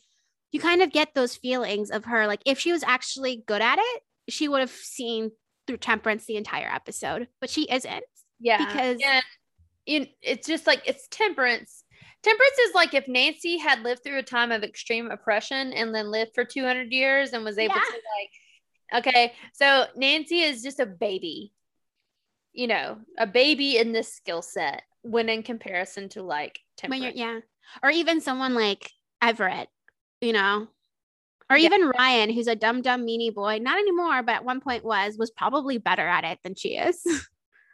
you 0.55 0.61
kind 0.61 0.83
of 0.83 0.93
get 0.93 1.15
those 1.15 1.35
feelings 1.37 1.91
of 1.91 2.05
her. 2.05 2.27
Like, 2.29 2.41
if 2.47 2.59
she 2.61 2.71
was 2.71 2.85
actually 2.85 3.43
good 3.47 3.61
at 3.61 3.79
it, 3.81 4.03
she 4.29 4.47
would 4.49 4.61
have 4.61 4.71
seen 4.71 5.33
through 5.67 5.79
temperance 5.79 6.27
the 6.27 6.37
entire 6.37 6.69
episode, 6.73 7.27
but 7.41 7.51
she 7.51 7.63
isn't. 7.71 8.05
Yeah. 8.41 8.65
because- 8.65 9.01
and 9.05 9.25
you, 9.87 10.07
it's 10.23 10.47
just 10.47 10.67
like 10.67 10.83
it's 10.87 11.09
temperance. 11.09 11.83
Temperance 12.23 12.59
is 12.69 12.75
like 12.75 12.95
if 12.95 13.07
Nancy 13.09 13.59
had 13.59 13.83
lived 13.83 14.03
through 14.05 14.19
a 14.19 14.23
time 14.23 14.51
of 14.53 14.63
extreme 14.63 15.11
oppression 15.11 15.73
and 15.75 15.95
then 15.95 16.11
lived 16.11 16.31
for 16.35 16.45
200 16.45 16.91
years 16.93 17.33
and 17.33 17.45
was 17.45 17.59
able 17.59 17.75
Yeah. 17.75 17.81
to 17.81 18.99
like 19.01 19.07
okay, 19.07 19.33
so 19.53 19.87
Nancy 19.97 20.41
is 20.41 20.63
just 20.63 20.79
a 20.81 20.87
baby. 20.87 21.53
You 22.53 22.69
know, 22.69 22.99
a 23.19 23.27
baby 23.27 23.77
in 23.77 23.93
this 23.93 24.13
skill 24.15 24.41
set 24.41 24.83
when 25.03 25.29
in 25.29 25.43
comparison 25.43 26.09
to 26.11 26.23
like 26.23 26.61
temperance. 26.77 27.17
yeah 27.17 27.41
or 27.83 27.91
even 27.91 28.21
someone 28.21 28.55
like 28.55 28.91
everett 29.21 29.69
you 30.25 30.33
know? 30.33 30.69
Or 31.51 31.57
Yeah. 31.57 31.67
even 31.67 31.89
ryan 31.99 32.31
who's 32.31 32.47
a 32.49 32.57
dumb 32.57 32.81
dumb 32.81 33.07
meanie 33.07 33.33
boy 33.33 33.59
not 33.61 33.79
anymore 33.79 34.23
but 34.23 34.37
at 34.37 34.45
one 34.45 34.61
point 34.61 34.83
was 34.83 35.19
was 35.19 35.31
probably 35.31 35.77
better 35.79 36.07
at 36.09 36.25
it 36.25 36.39
than 36.43 36.55
she 36.55 36.71
is. 36.77 37.05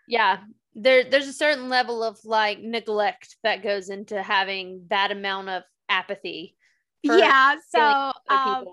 Yeah 0.09 0.39
there 0.75 1.05
there's 1.05 1.27
a 1.29 1.33
certain 1.33 1.69
level 1.69 2.03
of 2.03 2.19
like 2.25 2.61
neglect 2.61 3.37
that 3.43 3.63
goes 3.63 3.89
into 3.89 4.23
having 4.23 4.87
that 4.91 5.11
amount 5.11 5.49
of 5.49 5.63
apathy 5.89 6.57
yeah 7.03 7.57
so 7.71 7.81
um, 8.29 8.65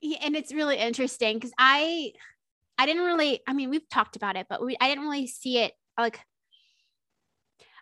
yeah, 0.00 0.18
and 0.22 0.36
it's 0.36 0.52
really 0.52 0.76
interesting 0.76 1.36
because 1.36 1.52
i 1.58 2.12
i 2.78 2.86
didn't 2.86 3.04
really 3.04 3.40
i 3.46 3.52
mean 3.52 3.70
we've 3.70 3.88
talked 3.88 4.16
about 4.16 4.36
it 4.36 4.46
but 4.50 4.64
we 4.64 4.76
i 4.80 4.88
didn't 4.88 5.04
really 5.04 5.26
see 5.26 5.58
it 5.58 5.72
like 5.98 6.20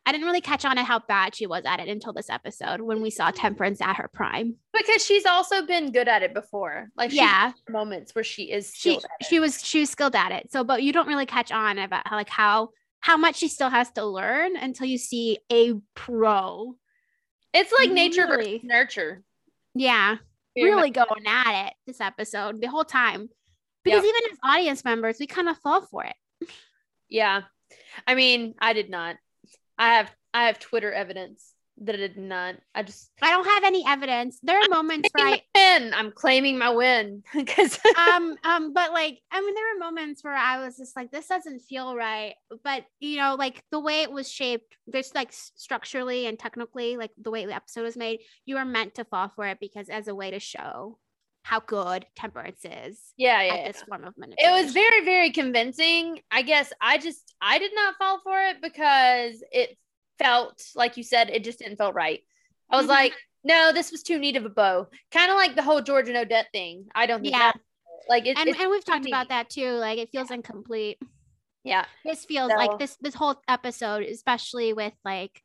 i 0.07 0.12
didn't 0.12 0.26
really 0.26 0.40
catch 0.40 0.64
on 0.64 0.76
to 0.76 0.82
how 0.82 0.98
bad 0.98 1.34
she 1.34 1.46
was 1.46 1.64
at 1.66 1.78
it 1.80 1.88
until 1.88 2.12
this 2.12 2.30
episode 2.30 2.80
when 2.80 3.01
we 3.03 3.11
saw 3.11 3.30
temperance 3.30 3.80
at 3.80 3.96
her 3.96 4.09
prime 4.12 4.57
because 4.72 5.05
she's 5.05 5.26
also 5.26 5.64
been 5.66 5.92
good 5.92 6.09
at 6.09 6.22
it 6.22 6.32
before 6.34 6.88
like 6.96 7.12
yeah 7.12 7.53
moments 7.68 8.14
where 8.14 8.24
she 8.24 8.44
is 8.51 8.72
she 8.74 8.96
at 8.96 9.05
it. 9.05 9.26
she 9.28 9.38
was 9.40 9.62
she 9.64 9.80
was 9.80 9.90
skilled 9.90 10.16
at 10.16 10.32
it. 10.32 10.51
So, 10.51 10.64
but 10.64 10.82
you 10.82 10.92
don't 10.92 11.07
really 11.07 11.26
catch 11.26 11.53
on 11.53 11.78
about 11.78 12.07
how 12.09 12.16
like 12.16 12.28
how 12.30 12.70
how 13.01 13.16
much 13.16 13.36
she 13.36 13.48
still 13.48 13.70
has 13.70 13.90
to 13.92 14.05
learn 14.05 14.57
until 14.57 14.86
you 14.86 14.98
see 14.98 15.38
a 15.53 15.74
pro. 15.94 16.76
it's 17.53 17.72
like 17.78 17.90
nature 17.90 18.26
Really? 18.26 18.53
versus 18.59 18.64
nurture 18.64 19.22
Yeah, 19.74 20.16
Very 20.57 20.70
really 20.70 20.90
going 20.90 21.26
at 21.26 21.66
it 21.68 21.74
this 21.86 22.01
episode 22.01 22.61
the 22.61 22.68
whole 22.68 22.84
time. 22.84 23.28
Because 23.84 24.05
even 24.05 24.20
as 24.30 24.38
audience 24.44 24.84
members, 24.84 25.16
we 25.18 25.26
kind 25.26 25.48
of 25.48 25.57
fall 25.59 25.80
for 25.82 26.05
it. 26.05 26.48
yeah 27.09 27.42
i 28.07 28.14
mean 28.14 28.55
i 28.59 28.72
did 28.72 28.90
not 28.90 29.16
i 29.80 29.94
have 29.94 30.14
i 30.32 30.46
have 30.46 30.58
twitter 30.58 30.92
evidence 30.92 31.54
that 31.82 31.94
i 31.94 31.98
did 31.98 32.16
not 32.16 32.56
i 32.74 32.82
just 32.82 33.10
I 33.22 33.30
don't 33.30 33.46
have 33.46 33.64
any 33.64 33.84
evidence. 33.86 34.38
There 34.42 34.58
are 34.58 34.68
moments 34.68 35.08
where 35.12 35.26
I 35.26 35.42
win. 35.54 35.94
i'm 35.94 36.12
claiming 36.12 36.58
my 36.58 36.70
win 36.70 37.22
because 37.34 37.78
um 37.98 38.36
um 38.44 38.72
but 38.74 38.92
like 38.92 39.18
i 39.32 39.40
mean 39.40 39.54
there 39.54 39.64
were 39.74 39.80
moments 39.80 40.22
where 40.22 40.36
i 40.36 40.62
was 40.62 40.76
just 40.76 40.94
like 40.94 41.10
this 41.10 41.26
doesn't 41.26 41.60
feel 41.60 41.96
right 41.96 42.34
but 42.62 42.84
you 43.00 43.16
know 43.16 43.34
like 43.38 43.62
the 43.70 43.80
way 43.80 44.02
it 44.02 44.12
was 44.12 44.30
shaped 44.30 44.76
there's 44.86 45.14
like 45.14 45.30
structurally 45.32 46.26
and 46.26 46.38
technically 46.38 46.98
like 46.98 47.12
the 47.16 47.30
way 47.30 47.46
the 47.46 47.54
episode 47.54 47.82
was 47.82 47.96
made 47.96 48.20
you 48.44 48.58
are 48.58 48.64
meant 48.66 48.94
to 48.96 49.04
fall 49.04 49.32
for 49.34 49.46
it 49.46 49.58
because 49.58 49.88
as 49.88 50.06
a 50.06 50.14
way 50.14 50.30
to 50.30 50.38
show 50.38 50.98
how 51.51 51.59
good 51.59 52.07
temperance 52.14 52.64
is 52.64 53.12
yeah 53.16 53.42
yeah, 53.42 53.55
yeah. 53.57 53.66
this 53.72 53.82
form 53.82 54.05
of 54.05 54.14
it 54.16 54.51
was 54.62 54.72
very 54.72 55.05
very 55.05 55.30
convincing. 55.32 56.20
I 56.30 56.42
guess 56.42 56.72
i 56.80 56.96
just 56.96 57.34
i 57.42 57.59
did 57.59 57.72
not 57.74 57.96
fall 57.96 58.20
for 58.22 58.40
it 58.48 58.57
because 58.62 59.42
it 59.51 59.76
felt 60.18 60.62
like 60.76 60.96
you 60.96 61.03
said 61.03 61.28
it 61.30 61.42
just 61.42 61.59
didn't 61.59 61.76
feel 61.78 61.92
right. 61.92 62.20
I 62.70 62.76
was 62.76 62.86
Mhm. 62.86 62.90
like 63.01 63.14
no 63.42 63.72
this 63.72 63.90
was 63.90 64.03
too 64.05 64.18
neat 64.18 64.36
of 64.36 64.44
a 64.44 64.48
bow. 64.61 64.86
Kind 65.11 65.30
of 65.32 65.36
like 65.36 65.57
the 65.57 65.62
whole 65.68 65.80
george 65.80 66.09
and 66.09 66.16
odette 66.16 66.48
thing. 66.53 66.86
I 66.94 67.07
don't 67.07 67.20
think 67.22 67.32
Yeah. 67.34 67.51
that 67.53 67.61
like 68.09 68.26
it, 68.26 68.38
and, 68.38 68.48
it's 68.48 68.61
and 68.61 68.70
we've 68.70 68.84
talked 68.84 69.07
about 69.07 69.28
that 69.30 69.51
too 69.51 69.70
like 69.86 69.98
it 69.98 70.11
feels 70.12 70.30
incomplete. 70.30 70.98
Yeah. 71.64 71.84
This 72.05 72.24
feels 72.24 72.51
So- 72.53 72.57
like 72.62 72.78
this 72.78 72.96
this 73.01 73.14
whole 73.14 73.36
episode 73.48 74.03
especially 74.05 74.72
with 74.72 74.94
like 75.05 75.42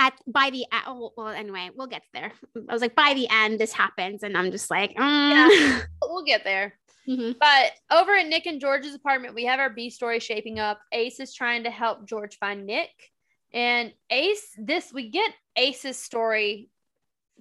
at 0.00 0.14
by 0.26 0.50
the 0.50 0.64
oh, 0.86 1.12
well 1.16 1.28
anyway 1.28 1.68
we'll 1.76 1.86
get 1.86 2.02
there 2.14 2.32
i 2.68 2.72
was 2.72 2.82
like 2.82 2.96
by 2.96 3.12
the 3.14 3.28
end 3.30 3.60
this 3.60 3.72
happens 3.72 4.22
and 4.22 4.36
i'm 4.36 4.50
just 4.50 4.70
like 4.70 4.94
mm. 4.96 5.82
we'll 6.02 6.24
get 6.24 6.42
there 6.44 6.74
Mhm. 7.08 7.36
But 7.40 7.72
over 7.90 8.14
at 8.14 8.28
Nick 8.28 8.46
and 8.46 8.60
George's 8.60 8.94
apartment, 8.94 9.34
we 9.34 9.44
have 9.46 9.58
our 9.58 9.70
B 9.70 9.90
story 9.90 10.20
shaping 10.20 10.58
up. 10.58 10.80
Ace 10.92 11.18
is 11.18 11.34
trying 11.34 11.64
to 11.64 11.70
help 11.70 12.06
George 12.06 12.38
find 12.38 12.66
Nick. 12.66 12.90
And 13.52 13.92
Ace, 14.10 14.54
this 14.56 14.92
we 14.92 15.10
get 15.10 15.32
Ace's 15.56 15.98
story 15.98 16.68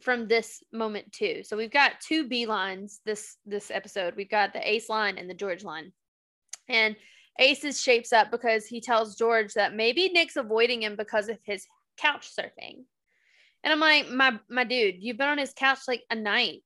from 0.01 0.27
this 0.27 0.63
moment 0.71 1.11
too. 1.11 1.43
So 1.43 1.55
we've 1.57 1.71
got 1.71 1.99
two 2.01 2.27
B 2.27 2.45
lines 2.45 3.01
this 3.05 3.37
this 3.45 3.69
episode. 3.69 4.15
We've 4.15 4.29
got 4.29 4.53
the 4.53 4.67
Ace 4.67 4.89
line 4.89 5.17
and 5.17 5.29
the 5.29 5.35
George 5.35 5.63
line. 5.63 5.91
And 6.67 6.95
Ace's 7.37 7.79
shapes 7.79 8.11
up 8.11 8.31
because 8.31 8.65
he 8.65 8.81
tells 8.81 9.15
George 9.15 9.53
that 9.53 9.75
maybe 9.75 10.09
Nick's 10.09 10.35
avoiding 10.35 10.83
him 10.83 10.95
because 10.95 11.29
of 11.29 11.37
his 11.43 11.65
couch 11.99 12.29
surfing. 12.35 12.83
And 13.63 13.73
I'm 13.73 13.79
like, 13.79 14.09
my 14.09 14.39
my 14.49 14.63
dude, 14.63 14.95
you've 14.99 15.17
been 15.17 15.27
on 15.27 15.37
his 15.37 15.53
couch 15.53 15.79
like 15.87 16.03
a 16.09 16.15
night. 16.15 16.63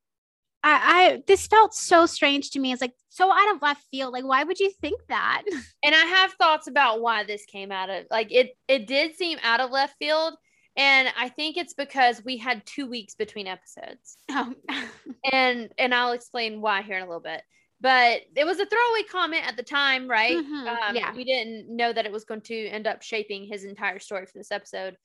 I, 0.65 0.79
I 1.15 1.23
this 1.27 1.47
felt 1.47 1.73
so 1.73 2.05
strange 2.05 2.51
to 2.51 2.59
me. 2.59 2.71
It's 2.71 2.81
like 2.81 2.93
so 3.09 3.31
out 3.31 3.55
of 3.55 3.61
left 3.61 3.83
field. 3.91 4.13
Like, 4.13 4.23
why 4.25 4.43
would 4.43 4.59
you 4.59 4.71
think 4.71 5.01
that? 5.09 5.43
and 5.83 5.93
I 5.95 6.05
have 6.05 6.33
thoughts 6.33 6.67
about 6.67 7.01
why 7.01 7.23
this 7.23 7.45
came 7.45 7.71
out 7.71 7.89
of 7.89 8.05
like 8.09 8.31
it 8.31 8.51
it 8.67 8.87
did 8.87 9.15
seem 9.15 9.39
out 9.43 9.59
of 9.59 9.71
left 9.71 9.95
field 9.99 10.35
and 10.75 11.07
I 11.19 11.29
think 11.29 11.57
it's 11.57 11.73
because 11.75 12.23
we 12.25 12.37
had 12.37 12.65
2 12.65 12.87
weeks 12.87 13.13
between 13.15 13.47
episodes. 13.47 14.17
Um, 14.35 14.55
And 15.31 15.71
and 15.77 15.93
I'll 15.93 16.13
explain 16.13 16.61
why 16.61 16.81
here 16.81 16.97
in 16.97 17.03
a 17.03 17.07
little 17.07 17.21
bit. 17.21 17.41
But 17.81 18.21
it 18.35 18.45
was 18.45 18.59
a 18.59 18.65
throwaway 18.65 19.03
comment 19.11 19.45
at 19.47 19.57
the 19.57 19.63
time, 19.63 20.07
right? 20.09 20.37
Mhm, 20.37 20.67
Um, 20.89 20.95
yeah. 20.95 21.13
We 21.13 21.25
didn't 21.25 21.75
know 21.75 21.91
that 21.91 22.05
it 22.05 22.11
was 22.11 22.23
going 22.23 22.41
to 22.41 22.67
end 22.67 22.87
up 22.87 23.01
shaping 23.01 23.45
his 23.45 23.65
entire 23.65 23.99
story 23.99 24.25
for 24.25 24.37
this 24.37 24.51
episode. 24.51 24.95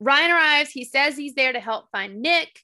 Ryan 0.00 0.30
arrives. 0.30 0.70
He 0.70 0.84
says 0.84 1.16
he's 1.16 1.34
there 1.34 1.52
to 1.52 1.60
help 1.60 1.90
find 1.92 2.22
Nick. 2.22 2.60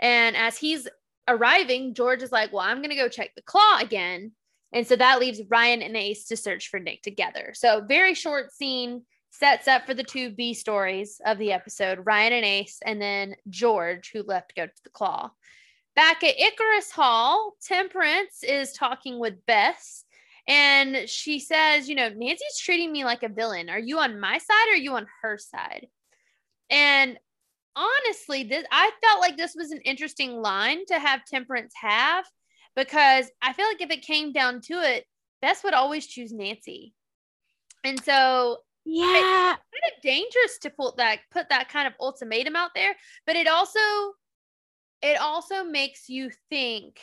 And 0.00 0.36
as 0.36 0.58
he's 0.58 0.88
arriving, 1.28 1.94
George 1.94 2.22
is 2.22 2.32
like, 2.32 2.52
Well, 2.52 2.62
I'm 2.62 2.78
going 2.78 2.90
to 2.90 2.96
go 2.96 3.08
check 3.08 3.34
the 3.34 3.42
claw 3.42 3.78
again. 3.80 4.32
And 4.72 4.86
so 4.86 4.96
that 4.96 5.20
leaves 5.20 5.40
Ryan 5.50 5.82
and 5.82 5.96
Ace 5.96 6.24
to 6.26 6.36
search 6.36 6.68
for 6.68 6.80
Nick 6.80 7.02
together. 7.02 7.52
So, 7.54 7.82
very 7.86 8.14
short 8.14 8.52
scene 8.52 9.02
sets 9.30 9.68
up 9.68 9.86
for 9.86 9.94
the 9.94 10.04
two 10.04 10.30
B 10.30 10.54
stories 10.54 11.20
of 11.24 11.38
the 11.38 11.52
episode 11.52 12.00
Ryan 12.04 12.32
and 12.34 12.44
Ace, 12.44 12.80
and 12.84 13.00
then 13.00 13.34
George, 13.48 14.10
who 14.12 14.22
left 14.22 14.50
to 14.50 14.54
go 14.54 14.66
to 14.66 14.82
the 14.84 14.90
claw. 14.90 15.30
Back 15.94 16.24
at 16.24 16.40
Icarus 16.40 16.90
Hall, 16.90 17.54
Temperance 17.62 18.42
is 18.42 18.72
talking 18.72 19.18
with 19.18 19.44
Bess, 19.46 20.04
and 20.48 21.08
she 21.08 21.38
says, 21.38 21.88
You 21.88 21.94
know, 21.94 22.08
Nancy's 22.08 22.58
treating 22.58 22.90
me 22.90 23.04
like 23.04 23.22
a 23.22 23.28
villain. 23.28 23.68
Are 23.68 23.78
you 23.78 23.98
on 23.98 24.20
my 24.20 24.38
side 24.38 24.68
or 24.70 24.74
are 24.74 24.76
you 24.76 24.94
on 24.94 25.06
her 25.22 25.38
side? 25.38 25.86
And 26.72 27.18
honestly, 27.76 28.42
this 28.42 28.64
I 28.72 28.90
felt 29.04 29.20
like 29.20 29.36
this 29.36 29.54
was 29.54 29.70
an 29.70 29.80
interesting 29.82 30.42
line 30.42 30.84
to 30.86 30.98
have 30.98 31.24
Temperance 31.24 31.74
have 31.80 32.24
because 32.74 33.30
I 33.40 33.52
feel 33.52 33.66
like 33.66 33.82
if 33.82 33.90
it 33.90 34.02
came 34.02 34.32
down 34.32 34.60
to 34.62 34.74
it, 34.74 35.04
Bess 35.40 35.62
would 35.62 35.74
always 35.74 36.06
choose 36.06 36.32
Nancy. 36.32 36.94
And 37.84 38.02
so 38.02 38.58
yeah, 38.84 39.54
kind 39.54 39.92
of 39.94 40.02
dangerous 40.02 40.58
to 40.62 40.70
put 40.70 40.96
that 40.96 41.20
put 41.30 41.48
that 41.50 41.68
kind 41.68 41.86
of 41.86 41.94
ultimatum 42.00 42.56
out 42.56 42.70
there 42.74 42.94
but 43.26 43.36
it 43.36 43.46
also 43.46 43.78
it 45.02 45.20
also 45.20 45.64
makes 45.64 46.08
you 46.08 46.30
think 46.50 47.00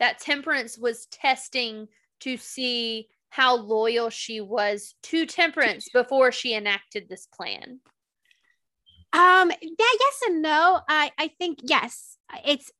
that 0.00 0.18
temperance 0.18 0.76
was 0.76 1.06
testing 1.06 1.86
to 2.20 2.36
see 2.36 3.08
how 3.28 3.56
loyal 3.56 4.10
she 4.10 4.40
was 4.40 4.94
to 5.02 5.26
temperance 5.26 5.88
before 5.92 6.32
she 6.32 6.54
enacted 6.54 7.08
this 7.08 7.26
plan 7.32 7.80
Um, 9.16 9.50
yeah, 9.50 9.92
yes 10.00 10.20
and 10.26 10.42
no. 10.42 10.80
I 10.88 11.10
I 11.18 11.28
think 11.38 11.60
yes. 11.62 12.18
It's 12.44 12.70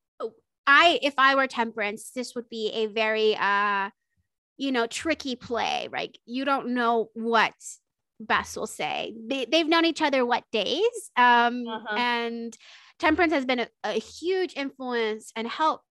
I 0.66 0.98
if 1.02 1.14
I 1.18 1.34
were 1.34 1.46
temperance, 1.46 2.10
this 2.14 2.34
would 2.34 2.48
be 2.50 2.70
a 2.72 2.86
very 2.86 3.36
uh 3.36 3.90
you 4.58 4.72
know 4.72 4.86
tricky 4.86 5.36
play, 5.36 5.88
right? 5.90 6.16
You 6.26 6.44
don't 6.44 6.68
know 6.68 7.08
what 7.14 7.54
Bess 8.20 8.56
will 8.56 8.66
say. 8.66 9.14
They 9.28 9.46
they've 9.46 9.68
known 9.68 9.84
each 9.84 10.02
other 10.02 10.26
what 10.26 10.44
days. 10.52 11.10
Um 11.16 11.64
Uh-huh. 11.66 11.96
and 11.96 12.56
temperance 12.98 13.32
has 13.32 13.44
been 13.44 13.60
a, 13.60 13.68
a 13.84 13.92
huge 13.92 14.54
influence 14.56 15.32
and 15.36 15.48
help 15.48 15.82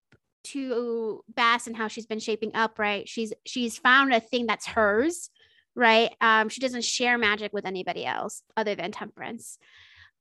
to 0.45 1.23
Bess 1.27 1.65
and 1.67 1.75
how 1.75 1.87
she's 1.87 2.05
been 2.05 2.19
shaping 2.19 2.51
up, 2.53 2.77
right? 2.77 3.07
She's 3.09 3.33
she's 3.45 3.77
found 3.79 4.13
a 4.13 4.19
thing 4.19 4.45
that's 4.45 4.67
hers 4.67 5.29
right? 5.77 6.15
Um, 6.21 6.47
she 6.47 6.61
doesn't 6.61 6.85
share 6.85 7.17
magic 7.17 7.51
with 7.51 7.65
anybody 7.65 8.05
else 8.05 8.41
other 8.55 8.75
than 8.75 8.93
Temperance. 8.93 9.57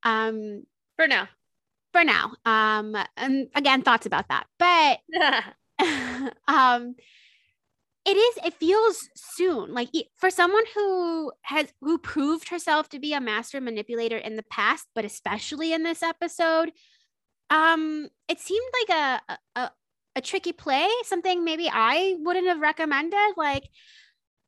Um, 0.05 0.65
For 0.97 1.07
now. 1.09 1.29
for 1.93 2.05
now. 2.05 2.33
Um, 2.45 2.97
and 3.17 3.49
again, 3.55 3.83
thoughts 3.83 4.07
about 4.07 4.29
that, 4.29 4.47
but 4.59 5.01
um 6.49 6.95
it 8.07 8.17
is 8.17 8.39
it 8.45 8.55
feels 8.55 9.09
soon 9.17 9.73
like 9.75 9.89
for 10.17 10.31
someone 10.31 10.63
who 10.75 11.33
has 11.43 11.73
who 11.81 11.99
proved 11.99 12.49
herself 12.49 12.89
to 12.89 12.99
be 13.01 13.13
a 13.13 13.21
master 13.21 13.61
manipulator 13.61 14.17
in 14.17 14.37
the 14.37 14.45
past 14.45 14.87
but 14.95 15.05
especially 15.05 15.73
in 15.73 15.83
this 15.83 16.03
episode 16.03 16.71
um 17.51 18.09
it 18.29 18.39
seemed 18.39 18.67
like 18.89 18.97
a 18.97 19.39
a, 19.57 19.71
a 20.17 20.21
tricky 20.21 20.53
play 20.53 20.89
something 21.05 21.45
maybe 21.45 21.69
i 21.73 22.15
wouldn't 22.21 22.47
have 22.47 22.61
recommended 22.61 23.33
like 23.37 23.65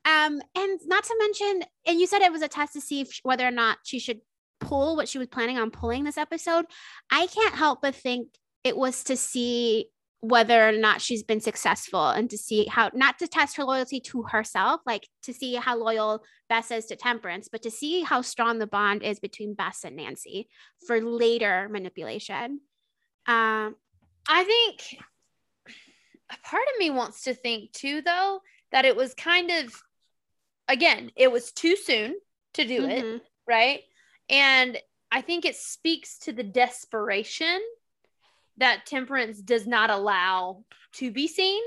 um 0.04 0.40
and 0.54 0.80
not 0.86 1.04
to 1.04 1.16
mention 1.18 1.62
and 1.86 1.98
you 1.98 2.07
said 2.07 2.22
it 2.22 2.32
was 2.32 2.42
a 2.42 2.48
test 2.48 2.74
to 2.74 2.80
see 2.80 3.00
if, 3.00 3.18
whether 3.24 3.46
or 3.46 3.50
not 3.50 3.78
she 3.84 3.98
should 3.98 4.20
pull 4.61 4.96
what 4.96 5.09
she 5.09 5.18
was 5.18 5.28
planning 5.28 5.59
on 5.59 5.70
pulling 5.70 6.04
this 6.04 6.18
episode 6.18 6.64
i 7.11 7.26
can't 7.26 7.54
help 7.54 7.80
but 7.82 7.94
think 7.94 8.28
it 8.64 8.76
was 8.76 9.04
to 9.04 9.16
see 9.16 9.86
whether 10.20 10.68
or 10.68 10.72
not 10.72 11.00
she's 11.00 11.22
been 11.22 11.40
successful 11.40 12.09
and 12.09 12.30
to 12.30 12.38
see 12.38 12.66
how 12.66 12.90
not 12.94 13.18
to 13.18 13.28
test 13.28 13.57
her 13.57 13.64
loyalty 13.64 14.00
to 14.00 14.22
herself 14.22 14.80
like 14.86 15.07
to 15.22 15.32
see 15.32 15.54
how 15.54 15.76
loyal 15.76 16.24
bess 16.48 16.70
is 16.70 16.86
to 16.86 16.96
temperance 16.96 17.48
but 17.52 17.62
to 17.62 17.70
see 17.70 18.00
how 18.00 18.22
strong 18.22 18.59
the 18.59 18.66
bond 18.66 19.02
is 19.02 19.20
between 19.20 19.54
bess 19.54 19.84
and 19.84 19.94
nancy 19.94 20.48
for 20.86 21.00
later 21.00 21.68
manipulation 21.70 22.61
um 23.26 23.74
I 24.28 24.44
think 24.44 25.02
a 26.30 26.48
part 26.48 26.64
of 26.74 26.78
me 26.78 26.90
wants 26.90 27.22
to 27.22 27.34
think 27.34 27.72
too, 27.72 28.02
though, 28.02 28.40
that 28.72 28.84
it 28.84 28.96
was 28.96 29.14
kind 29.14 29.50
of, 29.50 29.82
again, 30.68 31.12
it 31.16 31.30
was 31.30 31.52
too 31.52 31.76
soon 31.76 32.16
to 32.54 32.64
do 32.64 32.84
it, 32.86 33.04
mhm. 33.04 33.20
right? 33.46 33.80
And 34.28 34.78
I 35.10 35.20
think 35.20 35.44
it 35.44 35.56
speaks 35.56 36.18
to 36.20 36.32
the 36.32 36.42
desperation 36.42 37.60
that 38.58 38.86
Temperance 38.86 39.40
does 39.40 39.66
not 39.66 39.90
allow 39.90 40.64
to 40.94 41.10
be 41.10 41.28
seen. 41.28 41.62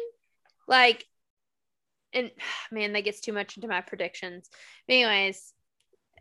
Like, 0.67 1.05
and 2.13 2.31
man, 2.71 2.93
that 2.93 3.01
gets 3.03 3.21
too 3.21 3.33
much 3.33 3.57
into 3.57 3.67
my 3.67 3.81
predictions. 3.81 4.49
But 4.87 4.93
anyways, 4.95 5.53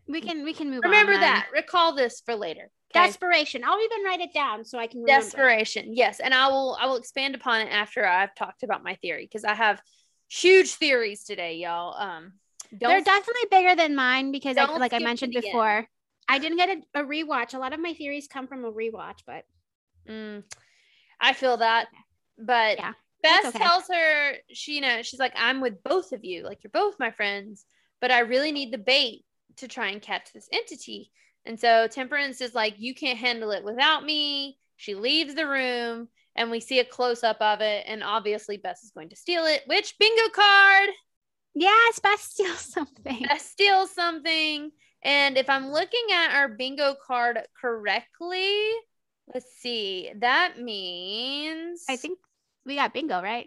we 0.09 0.20
can 0.20 0.45
we 0.45 0.55
can 0.55 0.70
move 0.70 0.80
on 0.84 0.91
remember 0.91 1.12
then. 1.12 1.20
that. 1.20 1.49
Recall 1.53 1.95
this 1.95 2.22
for 2.24 2.34
later. 2.34 2.70
okay? 2.97 3.07
desperation 3.07 3.62
i'll 3.64 3.80
even 3.80 4.05
write 4.05 4.20
it 4.20 4.32
down 4.32 4.64
so 4.64 4.78
i 4.78 4.86
can 4.86 5.03
remember. 5.03 5.22
desperation 5.22 5.95
yes 5.95 6.18
and 6.18 6.32
i 6.32 6.49
will 6.49 6.76
i 6.80 6.86
will 6.86 6.97
expand 6.97 7.34
upon 7.34 7.61
it 7.61 7.66
after 7.70 8.07
i've 8.07 8.34
talked 8.34 8.62
about 8.62 8.82
my 8.82 8.95
theory 8.97 9.26
because 9.26 9.45
i 9.45 9.53
have 9.53 9.80
huge 10.30 10.70
theories 10.70 11.24
today 11.24 11.57
y'all 11.57 11.95
um 12.01 12.32
don't 12.74 12.91
they're 12.91 13.03
definitely 13.03 13.43
bigger 13.51 13.76
than 13.76 13.95
mine 13.95 14.32
because 14.32 14.57
I, 14.57 14.64
like 14.78 14.95
i 14.95 14.99
mentioned 14.99 15.34
before 15.34 15.86
i 16.29 16.39
didn't 16.39 16.59
get 16.59 16.68
a, 16.95 17.01
a 17.01 17.05
rewatch 17.05 17.55
a 17.55 17.59
lot 17.59 17.72
of 17.72 17.81
my 17.81 17.95
theories 17.95 18.29
come 18.29 18.47
from 18.47 18.64
a 18.64 18.72
rewatch 18.72 19.18
but 19.26 19.45
Mm, 20.09 20.43
I 21.20 21.33
feel 21.33 21.59
that. 21.59 21.89
But 22.39 22.79
Yeah, 22.79 22.93
Bess 23.22 23.47
okay. 23.47 23.59
tells 23.59 23.85
her, 23.93 24.35
she, 24.53 24.76
you 24.76 24.81
know, 24.81 25.03
she's 25.03 25.20
like, 25.20 25.35
I'm 25.37 25.61
with 25.61 25.83
both 25.83 26.12
of 26.12 26.24
you. 26.24 26.45
Like, 26.45 26.62
you're 26.62 26.70
both 26.70 26.99
my 26.99 27.11
friends, 27.11 27.64
but 28.01 28.11
I 28.11 28.20
really 28.20 28.53
need 28.53 28.72
the 28.72 28.79
bait 28.79 29.24
to 29.57 29.68
try 29.68 29.89
and 29.89 30.01
catch 30.01 30.33
this 30.33 30.49
entity. 30.53 31.11
And 31.45 31.59
so 31.59 31.89
Temperance 31.89 32.41
is 32.41 32.55
like, 32.55 32.74
You 32.79 32.95
can't 32.95 33.18
handle 33.18 33.51
it 33.51 33.64
without 33.64 34.05
me. 34.05 34.59
She 34.76 34.95
leaves 34.95 35.35
the 35.35 35.47
room 35.49 36.09
and 36.37 36.51
we 36.51 36.61
see 36.61 36.79
a 36.79 36.85
close 36.85 37.24
up 37.24 37.41
of 37.41 37.61
it. 37.61 37.85
And 37.87 38.03
obviously, 38.05 38.57
Bess 38.57 38.85
is 38.85 38.93
going 38.93 39.09
to 39.11 39.16
steal 39.16 39.45
it, 39.45 39.62
which 39.66 39.99
bingo 39.99 40.29
card. 40.33 40.91
yes 41.55 41.99
Bess 41.99 42.20
steal 42.20 42.55
something 42.55 43.26
Bess 43.29 43.45
steals 43.45 43.91
something. 43.91 44.70
And 45.03 45.39
if 45.39 45.49
I'm 45.49 45.71
looking 45.71 46.07
at 46.13 46.35
our 46.35 46.49
bingo 46.49 46.95
card 47.07 47.39
correctly, 47.61 48.71
let's 49.33 49.53
see. 49.61 50.11
That 50.19 50.59
means 50.61 51.85
i 51.89 51.97
think 51.97 52.19
we 52.67 52.75
got 52.77 52.93
bingo 52.93 53.23
right 53.23 53.47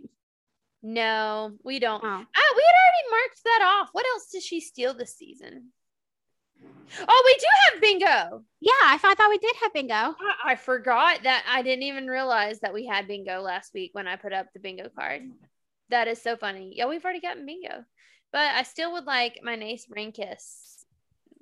no, 0.83 1.51
we 1.63 1.77
don't. 1.79 2.03
oh 2.03 2.07
Ah, 2.07 2.53
we 2.55 2.63
had 2.63 2.75
already 2.81 3.11
marked 3.11 3.43
that 3.45 3.61
off. 3.61 3.89
What 3.91 4.05
else 4.07 4.29
did 4.31 4.41
she 4.41 4.59
steal 4.59 4.95
this 4.95 5.15
season? 5.15 5.69
Oh, 7.07 7.23
we 7.25 7.33
do 7.35 7.45
have 7.71 7.81
bingo. 7.81 8.43
yeah 8.59 8.71
i 8.85 8.97
thought, 8.97 9.11
I 9.11 9.15
thought 9.15 9.29
we 9.29 9.37
did 9.37 9.55
have 9.61 9.73
bingo 9.73 9.93
I, 9.95 10.13
I 10.45 10.55
forgot 10.55 11.23
that 11.23 11.43
I 11.47 11.61
didn't 11.61 11.83
even 11.83 12.07
realize 12.07 12.59
that 12.59 12.73
we 12.73 12.85
had 12.85 13.07
bingo 13.07 13.41
last 13.41 13.73
week 13.73 13.91
when 13.93 14.07
I 14.07 14.15
put 14.15 14.33
up 14.33 14.47
the 14.53 14.59
bingo 14.59 14.89
card. 14.89 15.21
That 15.89 16.07
is 16.07 16.21
so 16.21 16.35
funny. 16.35 16.73
Yeah, 16.75 16.87
we've 16.87 17.03
already 17.03 17.21
gotten 17.21 17.45
bingo, 17.45 17.83
but 18.31 18.41
I 18.55 18.63
still 18.63 18.93
would 18.93 19.05
like 19.05 19.39
my 19.43 19.55
nice 19.55 19.85
ring 19.89 20.11
kiss. 20.11 20.80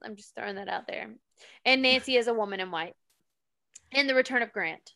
I'm 0.04 0.16
just 0.16 0.36
throwing 0.36 0.56
that 0.56 0.68
out 0.68 0.88
there. 0.88 1.10
And 1.66 1.82
Nancy 1.82 2.16
is 2.18 2.28
a 2.28 2.34
woman 2.34 2.60
in 2.60 2.72
white. 2.72 2.96
And 3.92 4.10
the 4.10 4.16
return 4.16 4.42
of 4.42 4.54
Grant. 4.54 4.94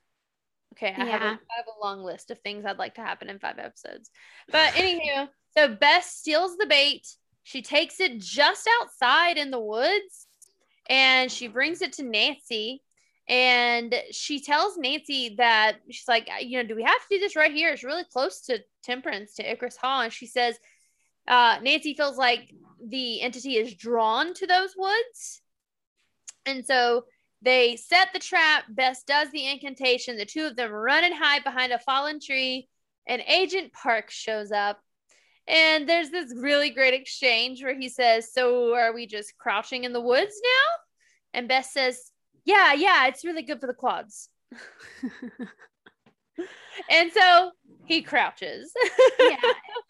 Okay, 0.73 0.93
I, 0.97 1.05
have 1.05 1.21
a, 1.21 1.25
I 1.25 1.29
have 1.29 1.67
a 1.67 1.85
long 1.85 2.03
list 2.03 2.31
of 2.31 2.39
things 2.39 2.65
I'd 2.65 2.79
like 2.79 2.95
to 2.95 3.01
happen 3.01 3.29
in 3.29 3.37
five 3.37 3.59
episodes. 3.59 4.09
But 4.51 4.73
anywho, 4.73 5.29
so 5.55 5.67
Bess 5.67 6.15
steals 6.15 6.57
the 6.57 6.65
bait. 6.65 7.07
She 7.43 7.61
takes 7.61 7.99
it 7.99 8.19
just 8.19 8.67
outside 8.81 9.37
in 9.37 9.51
the 9.51 9.59
woods 9.59 10.27
and 10.89 11.31
she 11.31 11.47
brings 11.47 11.81
it 11.81 11.93
to 11.93 12.03
Nancy. 12.03 12.81
And 13.29 13.95
she 14.11 14.41
tells 14.41 14.77
Nancy 14.77 15.35
that 15.37 15.77
she's 15.89 16.07
like, 16.07 16.27
you 16.41 16.57
know, 16.57 16.67
do 16.67 16.75
we 16.75 16.83
have 16.83 17.01
to 17.01 17.07
do 17.09 17.19
this 17.19 17.35
right 17.35 17.53
here? 17.53 17.69
It's 17.69 17.83
really 17.83 18.03
close 18.11 18.41
to 18.47 18.59
Temperance, 18.83 19.35
to 19.35 19.49
Icarus 19.49 19.77
Hall. 19.77 20.01
And 20.01 20.11
she 20.11 20.25
says, 20.25 20.57
uh, 21.28 21.57
Nancy 21.61 21.93
feels 21.93 22.17
like 22.17 22.53
the 22.86 23.21
entity 23.21 23.57
is 23.57 23.74
drawn 23.74 24.34
to 24.36 24.47
those 24.47 24.76
woods. 24.78 25.41
And 26.45 26.65
so 26.65 27.05
they 27.41 27.78
set 27.78 28.09
the 28.13 28.19
trap. 28.19 28.65
Bess 28.69 29.03
does 29.03 29.32
the 29.32 29.49
incantation. 29.49 30.17
The 30.17 30.26
two 30.26 30.45
of 30.45 30.55
them 30.55 30.71
run 30.71 31.03
and 31.03 31.13
hide 31.13 31.43
behind 31.43 31.71
a 31.71 31.80
fallen 31.80 32.19
tree. 32.19 32.67
And 33.07 33.21
Agent 33.28 33.74
Park 33.74 34.09
shows 34.09 34.51
up. 34.51 34.80
And 35.47 35.88
there's 35.89 36.09
this 36.09 36.34
really 36.36 36.69
great 36.69 36.93
exchange 36.93 37.61
where 37.61 37.78
he 37.78 37.89
says, 37.89 38.32
So 38.32 38.74
are 38.76 38.93
we 38.93 39.07
just 39.07 39.38
crouching 39.38 39.84
in 39.84 39.91
the 39.91 40.01
woods 40.01 40.39
now? 40.41 41.39
And 41.39 41.47
Bess 41.49 41.74
says, 41.74 42.11
Yeah, 42.45 42.74
yeah, 42.74 43.07
it's 43.07 43.26
really 43.26 43.43
good 43.43 43.59
for 43.59 43.67
the 43.67 43.74
quads. 43.74 44.30
And 46.89 47.11
so 47.11 47.51
he 47.86 48.01
crouches. 48.01 48.71
yeah 49.19 49.38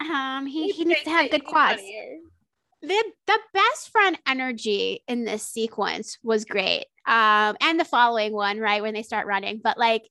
um 0.36 0.46
he, 0.46 0.70
he 0.70 0.84
needs 0.84 1.02
to 1.02 1.10
have 1.10 1.30
good 1.30 1.44
quads 1.44 1.80
funnier. 1.80 2.18
the 2.82 3.04
the 3.26 3.38
best 3.52 3.90
friend 3.90 4.18
energy 4.26 5.02
in 5.08 5.24
this 5.24 5.46
sequence 5.46 6.18
was 6.22 6.44
great. 6.44 6.86
Um, 7.06 7.56
and 7.60 7.78
the 7.78 7.84
following 7.84 8.32
one, 8.32 8.58
right 8.58 8.80
when 8.82 8.94
they 8.94 9.02
start 9.02 9.26
running, 9.26 9.60
but 9.62 9.76
like, 9.78 10.08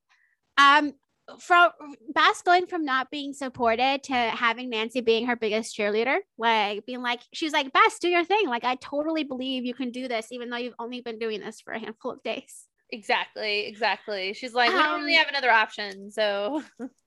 um, 0.57 0.93
from 1.39 1.71
Bess 2.13 2.41
going 2.43 2.67
from 2.67 2.86
not 2.86 3.09
being 3.09 3.34
supported 3.34 4.03
to 4.03 4.13
having 4.13 4.69
Nancy 4.69 5.01
being 5.01 5.25
her 5.25 5.36
biggest 5.36 5.75
cheerleader, 5.77 6.17
like 6.38 6.86
being 6.86 7.01
like, 7.01 7.21
she's 7.34 7.53
like, 7.53 7.71
Bess, 7.73 7.97
do 7.99 8.09
your 8.09 8.23
thing. 8.25 8.47
Like, 8.47 8.63
I 8.63 8.75
totally 8.75 9.23
believe 9.23 9.65
you 9.65 9.73
can 9.73 9.89
do 9.89 10.07
this, 10.07 10.27
even 10.31 10.49
though 10.49 10.57
you've 10.57 10.75
only 10.79 11.01
been 11.01 11.17
doing 11.17 11.39
this 11.39 11.61
for 11.61 11.73
a 11.73 11.79
handful 11.79 12.11
of 12.11 12.21
days. 12.23 12.65
Exactly, 12.91 13.65
exactly. 13.65 14.34
She's 14.34 14.53
like, 14.53 14.69
we 14.71 14.77
don't 14.77 14.99
really 15.01 15.15
Um, 15.15 15.19
have 15.19 15.29
another 15.29 15.49
option, 15.51 16.11
so 16.11 16.61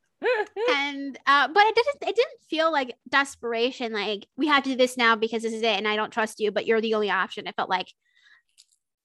and 0.71 1.19
uh 1.27 1.49
but 1.49 1.63
it 1.67 1.75
didn't 1.75 2.11
it 2.11 2.17
didn't 2.17 2.41
feel 2.49 2.73
like 2.73 2.95
desperation 3.09 3.93
like 3.93 4.27
we 4.37 4.47
have 4.47 4.63
to 4.63 4.71
do 4.71 4.77
this 4.77 4.97
now 4.97 5.15
because 5.15 5.43
this 5.43 5.53
is 5.53 5.63
it 5.63 5.77
and 5.77 5.87
i 5.87 5.95
don't 5.95 6.13
trust 6.13 6.41
you 6.41 6.51
but 6.51 6.67
you're 6.67 6.81
the 6.81 6.95
only 6.95 7.11
option. 7.11 7.47
It 7.47 7.55
felt 7.55 7.69
like 7.69 7.93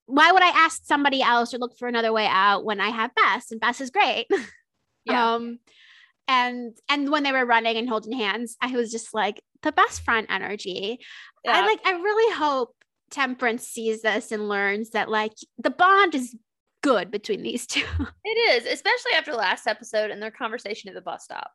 why 0.06 0.32
would 0.32 0.44
i 0.44 0.50
ask 0.50 0.86
somebody 0.86 1.22
else 1.22 1.54
or 1.54 1.58
look 1.58 1.78
for 1.78 1.88
another 1.88 2.14
way 2.14 2.28
out 2.28 2.64
when 2.64 2.80
i 2.80 2.90
have 2.90 3.16
bess 3.16 3.52
and 3.52 3.60
bess 3.60 3.82
is 3.82 3.92
great? 3.92 4.28
Yeah. 5.04 5.34
um 5.34 5.58
and 6.28 6.78
and 6.88 7.10
when 7.10 7.24
they 7.24 7.32
were 7.32 7.44
running 7.44 7.76
and 7.76 7.90
holding 7.90 8.14
hands 8.14 8.56
i 8.62 8.68
was 8.68 8.92
just 8.92 9.16
like 9.16 9.42
the 9.64 9.72
best 9.72 10.04
friend 10.04 10.28
energy. 10.30 11.00
I 11.48 11.66
like 11.66 11.80
i 11.86 11.94
really 11.94 12.36
hope 12.36 12.76
temperance 13.10 13.68
sees 13.68 14.04
this 14.04 14.32
and 14.32 14.48
learns 14.48 14.92
that 14.92 15.10
like 15.10 15.34
the 15.58 15.72
bond 15.72 16.16
is 16.16 16.36
good 16.82 17.12
between 17.12 17.42
these 17.44 17.66
two 17.68 17.84
it 18.26 18.30
is, 18.30 18.66
especially 18.66 19.14
after 19.16 19.34
last 19.34 19.68
episode 19.68 20.12
and 20.12 20.22
their 20.22 20.32
conversation 20.32 20.90
at 20.90 20.96
the 20.96 21.02
bus 21.02 21.24
stop. 21.24 21.52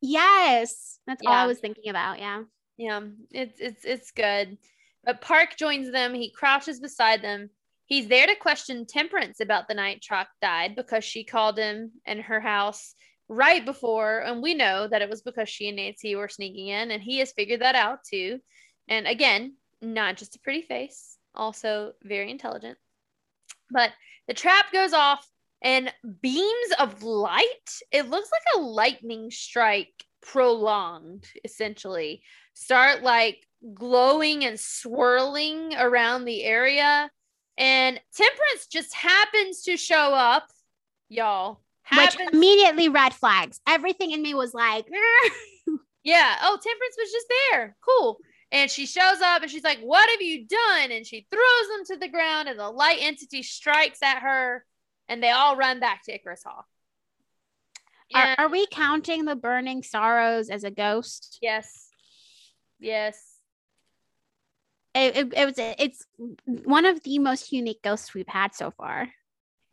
yes 0.00 0.98
that's 1.06 1.22
all 1.26 1.32
i 1.32 1.46
was 1.46 1.58
thinking 1.58 1.90
about 1.90 2.18
yeah 2.18 2.42
Yeah, 2.76 3.00
it's 3.30 3.60
it's 3.60 3.84
it's 3.84 4.10
good. 4.10 4.58
But 5.04 5.20
Park 5.20 5.56
joins 5.56 5.92
them. 5.92 6.14
He 6.14 6.30
crouches 6.30 6.80
beside 6.80 7.22
them. 7.22 7.50
He's 7.86 8.08
there 8.08 8.26
to 8.26 8.34
question 8.34 8.86
Temperance 8.86 9.40
about 9.40 9.68
the 9.68 9.74
night 9.74 10.00
Trot 10.02 10.26
died 10.40 10.74
because 10.74 11.04
she 11.04 11.22
called 11.24 11.58
him 11.58 11.92
in 12.06 12.18
her 12.20 12.40
house 12.40 12.94
right 13.28 13.64
before, 13.64 14.20
and 14.26 14.42
we 14.42 14.54
know 14.54 14.88
that 14.88 15.02
it 15.02 15.10
was 15.10 15.22
because 15.22 15.48
she 15.48 15.68
and 15.68 15.76
Nancy 15.76 16.16
were 16.16 16.28
sneaking 16.28 16.68
in, 16.68 16.90
and 16.90 17.02
he 17.02 17.18
has 17.18 17.32
figured 17.32 17.60
that 17.60 17.74
out 17.76 17.98
too. 18.10 18.40
And 18.88 19.06
again, 19.06 19.56
not 19.80 20.16
just 20.16 20.36
a 20.36 20.40
pretty 20.40 20.62
face, 20.62 21.16
also 21.34 21.92
very 22.02 22.30
intelligent. 22.30 22.78
But 23.74 23.90
the 24.26 24.34
trap 24.34 24.72
goes 24.72 24.94
off, 24.94 25.28
and 25.62 25.92
beams 26.22 26.72
of 26.78 27.02
light. 27.02 27.80
It 27.90 28.08
looks 28.08 28.30
like 28.30 28.42
a 28.56 28.60
lightning 28.60 29.30
strike 29.30 30.04
prolonged, 30.22 31.26
essentially 31.44 32.22
start 32.54 33.02
like 33.02 33.44
glowing 33.74 34.44
and 34.44 34.58
swirling 34.58 35.74
around 35.74 36.24
the 36.24 36.44
area. 36.44 37.10
And 37.58 38.00
Temperance 38.14 38.66
just 38.70 38.94
happens 38.94 39.62
to 39.62 39.76
show 39.76 40.14
up, 40.14 40.48
y'all. 41.08 41.60
Which 41.94 42.16
immediately 42.32 42.88
red 42.88 43.12
flags. 43.12 43.60
Everything 43.68 44.12
in 44.12 44.22
me 44.22 44.34
was 44.34 44.54
like, 44.54 44.86
Yeah. 46.04 46.36
Oh, 46.42 46.58
Temperance 46.62 46.96
was 46.98 47.10
just 47.10 47.26
there. 47.50 47.76
Cool. 47.86 48.18
And 48.52 48.70
she 48.70 48.86
shows 48.86 49.20
up 49.22 49.42
and 49.42 49.50
she's 49.50 49.64
like, 49.64 49.80
What 49.80 50.08
have 50.10 50.22
you 50.22 50.46
done? 50.46 50.90
And 50.92 51.06
she 51.06 51.26
throws 51.30 51.68
them 51.76 51.84
to 51.96 52.00
the 52.00 52.08
ground, 52.10 52.48
and 52.48 52.58
the 52.58 52.70
light 52.70 52.98
entity 53.00 53.42
strikes 53.42 54.02
at 54.02 54.20
her, 54.22 54.64
and 55.08 55.22
they 55.22 55.30
all 55.30 55.56
run 55.56 55.80
back 55.80 56.02
to 56.04 56.14
Icarus 56.14 56.44
Hall. 56.44 56.64
are, 58.14 58.22
And- 58.22 58.38
are 58.38 58.48
we 58.48 58.66
counting 58.70 59.24
the 59.24 59.36
burning 59.36 59.82
sorrows 59.82 60.50
as 60.50 60.64
a 60.64 60.70
ghost? 60.70 61.38
yes. 61.42 61.88
Yes. 62.80 63.20
It, 64.94 65.16
it, 65.16 65.32
it 65.34 65.44
was 65.46 65.54
it's 65.58 66.04
one 66.44 66.84
of 66.84 67.02
the 67.02 67.18
most 67.18 67.50
unique 67.50 67.82
ghosts 67.82 68.14
we've 68.14 68.28
had 68.28 68.54
so 68.54 68.70
far. 68.70 69.08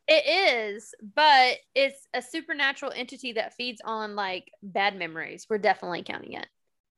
It 0.07 0.74
is, 0.76 0.95
but 1.15 1.57
it's 1.76 2.07
a 2.13 2.22
supernatural 2.22 2.91
entity 2.95 3.34
that 3.34 3.53
feeds 3.53 3.82
on 3.86 4.15
like 4.15 4.51
bad 4.63 4.97
memories. 4.97 5.45
We're 5.49 5.59
definitely 5.59 6.03
counting 6.03 6.34
it. 6.34 6.47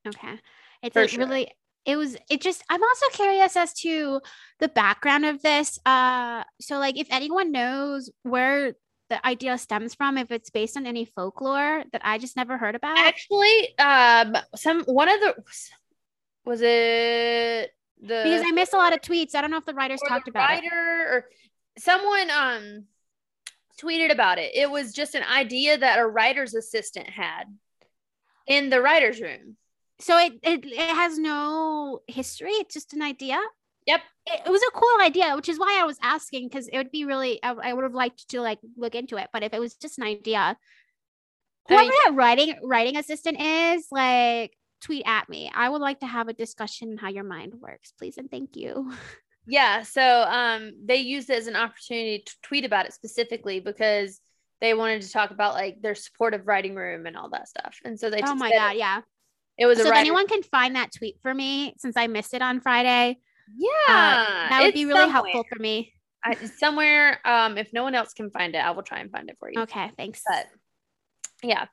Okay. 0.08 0.40
It's 0.82 0.94
For 0.94 1.02
a 1.04 1.08
sure. 1.08 1.26
really 1.26 1.52
it 1.86 1.96
was 1.96 2.16
it 2.30 2.42
just 2.42 2.64
I'm 2.70 2.82
also 2.84 3.06
curious 3.12 3.56
as 3.58 3.74
to 3.82 4.22
the 4.60 4.70
background 4.70 5.26
of 5.26 5.42
this. 5.42 5.80
Uh 5.86 6.44
so 6.62 6.78
like 6.80 6.98
if 6.98 7.08
anyone 7.10 7.52
knows 7.52 8.10
where 8.24 8.74
the 9.10 9.26
idea 9.28 9.58
stems 9.58 9.94
from, 9.94 10.18
if 10.18 10.32
it's 10.32 10.50
based 10.50 10.78
on 10.78 10.86
any 10.88 11.06
folklore 11.06 11.84
that 11.92 12.02
I 12.04 12.18
just 12.18 12.36
never 12.36 12.58
heard 12.58 12.76
about. 12.76 12.98
Actually, 12.98 13.78
um, 13.78 14.36
some 14.56 14.84
one 14.86 15.10
of 15.10 15.20
the 15.20 15.36
was 16.46 16.62
it 16.62 17.72
the 18.02 18.22
because 18.24 18.44
I 18.46 18.52
missed 18.52 18.74
a 18.74 18.78
lot 18.78 18.94
of 18.94 19.02
tweets. 19.02 19.36
I 19.36 19.42
don't 19.42 19.52
know 19.52 19.58
if 19.58 19.66
the 19.66 19.74
writers 19.74 20.02
talked 20.08 20.26
the 20.26 20.32
about 20.32 20.50
it. 20.50 20.54
writer 20.64 21.08
or 21.12 21.26
someone 21.78 22.30
um 22.32 22.86
tweeted 23.80 24.12
about 24.12 24.40
it. 24.40 24.56
It 24.56 24.70
was 24.70 24.94
just 24.94 25.16
an 25.16 25.24
idea 25.24 25.78
that 25.78 26.00
a 26.00 26.08
writer's 26.08 26.54
assistant 26.54 27.10
had 27.10 27.46
in 28.48 28.70
the 28.70 28.82
writer's 28.82 29.22
room. 29.22 29.58
So 30.04 30.18
it, 30.18 30.34
it 30.44 30.66
it 30.66 30.96
has 30.96 31.18
no 31.18 32.02
history. 32.08 32.52
It's 32.52 32.74
just 32.74 32.94
an 32.94 33.02
idea. 33.02 33.40
Yep. 33.88 34.02
It, 34.28 34.42
it 34.46 34.50
was 34.50 34.62
a 34.62 34.72
cool 34.72 35.02
idea, 35.02 35.36
which 35.36 35.50
is 35.50 35.60
why 35.60 35.80
I 35.82 35.86
was 35.86 35.98
asking 36.02 36.48
because 36.50 36.68
it 36.68 36.78
would 36.78 36.92
be 36.92 37.06
really. 37.06 37.42
I, 37.42 37.52
I 37.54 37.74
would 37.74 37.84
have 37.84 37.94
liked 37.94 38.30
to 38.30 38.42
like 38.42 38.60
look 38.76 38.96
into 38.96 39.18
it, 39.18 39.30
but 39.32 39.44
if 39.44 39.54
it 39.54 39.60
was 39.60 39.76
just 39.76 39.98
an 39.98 40.06
idea, 40.06 40.40
I 40.40 40.58
whoever 41.68 41.84
mean- 41.84 41.92
that 42.06 42.16
writing 42.16 42.56
writing 42.64 42.98
assistant 42.98 43.40
is, 43.40 43.88
like 43.92 44.54
tweet 44.82 45.04
at 45.06 45.30
me. 45.30 45.50
I 45.54 45.70
would 45.70 45.82
like 45.82 46.02
to 46.02 46.08
have 46.08 46.28
a 46.28 46.34
discussion 46.34 46.92
on 46.92 46.98
how 46.98 47.10
your 47.10 47.24
mind 47.24 47.54
works, 47.62 47.94
please 47.98 48.18
and 48.18 48.30
thank 48.30 48.56
you. 48.56 48.92
Yeah, 49.46 49.84
so 49.84 50.02
um 50.02 50.72
they 50.86 50.96
used 50.98 51.30
it 51.30 51.38
as 51.38 51.48
an 51.48 51.58
opportunity 51.58 52.24
to 52.26 52.34
tweet 52.44 52.64
about 52.64 52.86
it 52.86 52.94
specifically 52.94 53.60
because 53.60 54.22
they 54.62 54.74
wanted 54.74 55.02
to 55.02 55.12
talk 55.12 55.32
about 55.32 55.54
like 55.54 55.82
their 55.82 55.96
supportive 55.96 56.48
writing 56.48 56.76
room 56.76 57.06
and 57.06 57.18
all 57.18 57.30
that 57.32 57.50
stuff. 57.50 57.78
And 57.84 58.00
so 58.00 58.10
they 58.10 58.22
oh 58.24 58.36
my 58.36 58.50
god, 58.52 58.78
yeah. 58.78 59.02
It 59.58 59.66
was 59.66 59.78
So 59.78 59.88
if 59.88 59.94
anyone 59.94 60.28
can 60.28 60.44
find 60.44 60.76
that 60.76 60.92
tweet 60.92 61.18
for 61.22 61.34
me, 61.34 61.76
since 61.78 61.96
I 61.98 62.08
missed 62.08 62.34
it 62.34 62.42
on 62.42 62.62
Friday, 62.62 63.20
yeah, 63.58 64.48
that 64.50 64.62
would 64.64 64.74
be 64.74 64.86
really 64.86 65.00
somewhere. 65.00 65.12
helpful 65.12 65.46
for 65.52 65.60
me. 65.62 65.94
I, 66.24 66.36
somewhere. 66.36 67.20
Um, 67.26 67.58
if 67.58 67.72
no 67.74 67.84
one 67.84 67.96
else 67.96 68.14
can 68.14 68.32
find 68.32 68.56
it, 68.56 68.60
I 68.60 68.72
will 68.72 68.84
try 68.84 69.00
and 69.00 69.12
find 69.12 69.30
it 69.30 69.38
for 69.40 69.52
you. 69.52 69.62
Okay, 69.62 69.92
thanks. 69.98 70.22
But 70.28 70.48
yeah. 71.44 71.66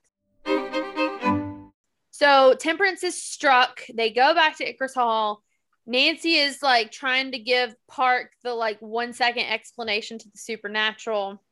So 2.10 2.54
Temperance 2.54 3.02
is 3.02 3.22
struck. 3.22 3.80
They 3.94 4.10
go 4.10 4.34
back 4.34 4.58
to 4.58 4.68
Icarus 4.68 4.94
Hall. 4.94 5.42
Nancy 5.86 6.34
is 6.34 6.62
like 6.62 6.92
trying 6.92 7.32
to 7.32 7.38
give 7.38 7.74
Park 7.88 8.32
the 8.44 8.52
like 8.52 8.78
one 8.80 9.12
second 9.12 9.44
explanation 9.44 10.18
to 10.18 10.28
the 10.28 10.38
supernatural. 10.38 11.42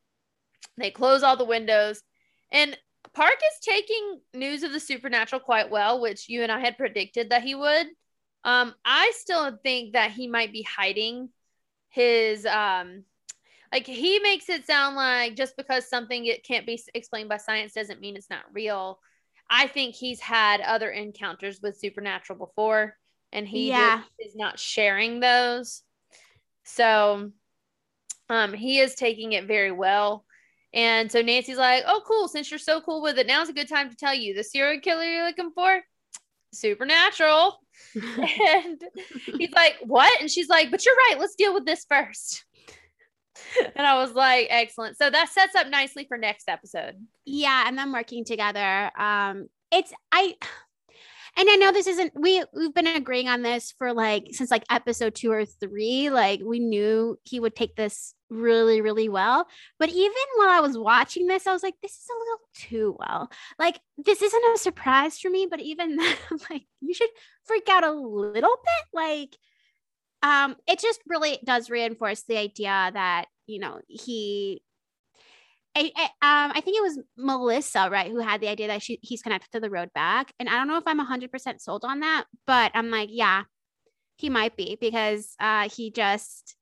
They 0.77 0.91
close 0.91 1.23
all 1.23 1.37
the 1.37 1.45
windows, 1.45 2.03
and 2.53 2.77
Park 3.15 3.35
is 3.37 3.61
taking 3.65 4.21
news 4.35 4.63
of 4.63 4.73
the 4.73 4.81
supernatural 4.81 5.41
quite 5.41 5.71
well, 5.71 6.01
which 6.01 6.29
you 6.29 6.43
and 6.43 6.53
I 6.53 6.61
had 6.61 6.77
predicted 6.77 7.31
that 7.31 7.43
he 7.43 7.55
would. 7.55 7.87
Um, 8.45 8.75
I 8.85 9.13
still 9.15 9.59
think 9.63 9.95
that 9.95 10.13
he 10.13 10.29
might 10.29 10.53
be 10.53 10.63
hiding 10.63 11.31
his 11.91 12.45
um 12.47 13.03
like 13.73 13.87
he 13.87 14.19
makes 14.21 14.49
it 14.49 14.67
sound 14.67 14.95
like 14.97 15.35
just 15.37 15.57
because 15.57 15.89
something 15.89 16.27
it 16.27 16.45
can't 16.45 16.67
be 16.67 16.81
explained 16.95 17.29
by 17.29 17.37
science 17.39 17.73
doesn't 17.73 18.01
mean 18.01 18.17
it's 18.17 18.31
not 18.31 18.45
real. 18.53 18.99
I 19.51 19.67
think 19.67 19.95
he's 19.95 20.21
had 20.21 20.61
other 20.61 20.91
encounters 20.91 21.61
with 21.63 21.79
supernatural 21.79 22.39
before 22.39 22.97
and 23.33 23.47
he 23.49 23.69
Yeah. 23.69 24.03
is 24.19 24.37
not 24.37 24.59
sharing 24.59 25.21
those. 25.21 25.83
So 26.65 27.33
um 28.29 28.53
he 28.53 28.79
is 28.79 28.95
taking 28.95 29.33
it 29.33 29.47
very 29.47 29.73
well. 29.73 30.25
And 30.75 31.11
so 31.11 31.23
Nancy's 31.23 31.57
like, 31.59 31.85
"Oh 31.87 32.03
cool, 32.07 32.29
since 32.29 32.51
you're 32.51 32.59
so 32.59 32.81
cool 32.81 33.01
with 33.03 33.19
it, 33.19 33.27
now's 33.27 33.49
a 33.49 33.55
good 33.55 33.69
time 33.69 33.91
to 33.91 33.97
tell 33.97 34.15
you 34.15 34.35
the 34.35 34.45
serial 34.45 34.81
killer 34.81 35.05
you're 35.05 35.27
looking 35.27 35.53
for, 35.55 35.81
supernatural." 36.53 37.59
and 37.95 38.83
he's 39.39 39.53
like, 39.53 39.77
What? 39.83 40.21
And 40.21 40.31
she's 40.31 40.49
like, 40.49 40.71
But 40.71 40.85
you're 40.85 40.95
right. 40.95 41.17
Let's 41.19 41.37
deal 41.37 41.55
with 41.55 41.65
this 41.65 41.87
first. 41.89 42.45
and 43.77 43.87
I 43.87 43.97
was 43.99 44.13
like, 44.13 44.49
Excellent. 44.51 44.99
So 44.99 45.09
that 45.09 45.29
sets 45.31 45.55
up 45.55 45.69
nicely 45.69 46.05
for 46.09 46.19
next 46.19 46.49
episode. 46.49 46.95
yeah 47.25 47.65
and 47.67 47.79
them 47.79 47.93
working 47.93 48.25
together 48.25 48.91
um 48.99 49.49
it's 49.71 49.93
i 50.13 50.35
and 51.37 51.49
i 51.49 51.57
know 51.57 51.71
this 51.73 51.87
isn't 51.87 52.13
we 52.17 52.43
we've 52.55 52.75
been 52.75 52.87
agreeing 52.87 53.29
on 53.29 53.43
this 53.43 53.73
for 53.79 53.93
like 53.93 54.29
since 54.33 54.51
like 54.51 54.65
episode 54.71 55.15
two 55.15 55.31
or 55.31 55.45
three 55.45 56.11
like 56.11 56.41
we 56.43 56.59
knew 56.59 57.17
he 57.23 57.39
would 57.39 57.55
take 57.55 57.77
this 57.77 58.15
really 58.31 58.81
really 58.81 59.09
well. 59.09 59.47
But 59.79 59.89
even 59.91 60.13
while 60.37 60.51
i 60.51 60.61
was 60.61 60.77
watching 60.77 61.27
this 61.27 61.47
i 61.47 61.53
was 61.53 61.63
like 61.63 61.75
this 61.83 61.93
is 61.93 62.07
a 62.11 62.19
little 62.19 62.41
too 62.55 62.97
well. 62.99 63.31
Like 63.59 63.81
this 63.97 64.23
isn't 64.23 64.55
a 64.55 64.59
surprise 64.59 65.19
for 65.19 65.31
me 65.31 65.47
but 65.51 65.61
even 65.61 65.97
then 65.97 66.17
I'm 66.31 66.39
like 66.51 66.67
you 66.81 66.95
should 66.95 67.11
freak 67.45 67.69
out 67.69 67.85
a 67.85 67.93
little 67.93 68.57
bit. 68.65 68.85
Like 68.93 69.37
um 70.23 70.57
it 70.67 70.79
just 70.81 71.01
really 71.07 71.39
does 71.45 71.71
reinforce 71.71 72.23
the 72.23 72.39
idea 72.39 72.91
that 72.93 73.27
you 73.47 73.61
know 73.61 73.81
he 73.89 74.63
I, 75.79 75.93
I, 75.97 76.05
um, 76.05 76.53
I 76.57 76.61
think 76.61 76.77
it 76.77 76.83
was 76.83 76.99
Melissa, 77.17 77.89
right, 77.91 78.11
who 78.11 78.19
had 78.19 78.41
the 78.41 78.49
idea 78.49 78.67
that 78.67 78.83
she, 78.83 78.99
he's 79.01 79.23
connected 79.23 79.51
to 79.53 79.61
the 79.61 79.71
road 79.71 79.93
back. 79.95 80.33
And 80.41 80.49
I 80.49 80.55
don't 80.55 80.67
know 80.67 80.77
if 80.77 80.87
I'm 80.87 80.99
100% 80.99 81.61
sold 81.61 81.85
on 81.85 82.01
that, 82.01 82.25
but 82.47 82.73
I'm 82.75 82.91
like, 82.91 83.11
yeah, 83.13 83.45
he 84.17 84.29
might 84.29 84.57
be 84.57 84.77
because 84.81 85.35
uh, 85.39 85.69
he 85.69 85.93
just, 85.93 86.57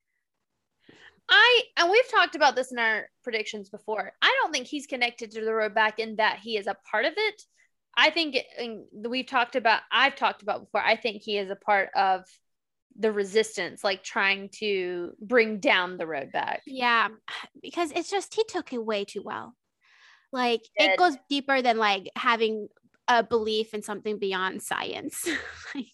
I 1.28 1.62
and 1.76 1.90
we've 1.90 2.10
talked 2.10 2.36
about 2.36 2.56
this 2.56 2.72
in 2.72 2.78
our 2.78 3.08
predictions 3.22 3.68
before. 3.68 4.12
I 4.22 4.38
don't 4.40 4.52
think 4.52 4.66
he's 4.66 4.86
connected 4.86 5.32
to 5.32 5.44
the 5.44 5.54
road 5.54 5.74
back 5.74 5.98
in 5.98 6.16
that 6.16 6.38
he 6.38 6.56
is 6.56 6.66
a 6.66 6.76
part 6.90 7.04
of 7.04 7.14
it. 7.16 7.42
I 7.96 8.10
think 8.10 8.36
we've 8.92 9.26
talked 9.26 9.56
about 9.56 9.80
I've 9.90 10.16
talked 10.16 10.42
about 10.42 10.64
before. 10.64 10.82
I 10.82 10.96
think 10.96 11.22
he 11.22 11.38
is 11.38 11.50
a 11.50 11.56
part 11.56 11.90
of 11.96 12.24
the 12.98 13.12
resistance, 13.12 13.84
like 13.84 14.02
trying 14.02 14.48
to 14.60 15.12
bring 15.20 15.58
down 15.58 15.96
the 15.96 16.06
road 16.06 16.32
back. 16.32 16.62
yeah, 16.66 17.08
because 17.62 17.90
it's 17.92 18.10
just, 18.10 18.34
he 18.34 18.44
took 18.48 18.72
it 18.72 18.84
way 18.84 19.04
too 19.04 19.22
well. 19.24 19.54
Like, 20.32 20.62
it 20.74 20.98
goes 20.98 21.16
deeper 21.28 21.62
than 21.62 21.78
like 21.78 22.10
having 22.16 22.68
a 23.08 23.22
belief 23.22 23.74
in 23.74 23.82
something 23.82 24.18
beyond 24.18 24.62
science. 24.62 25.26
like, 25.74 25.86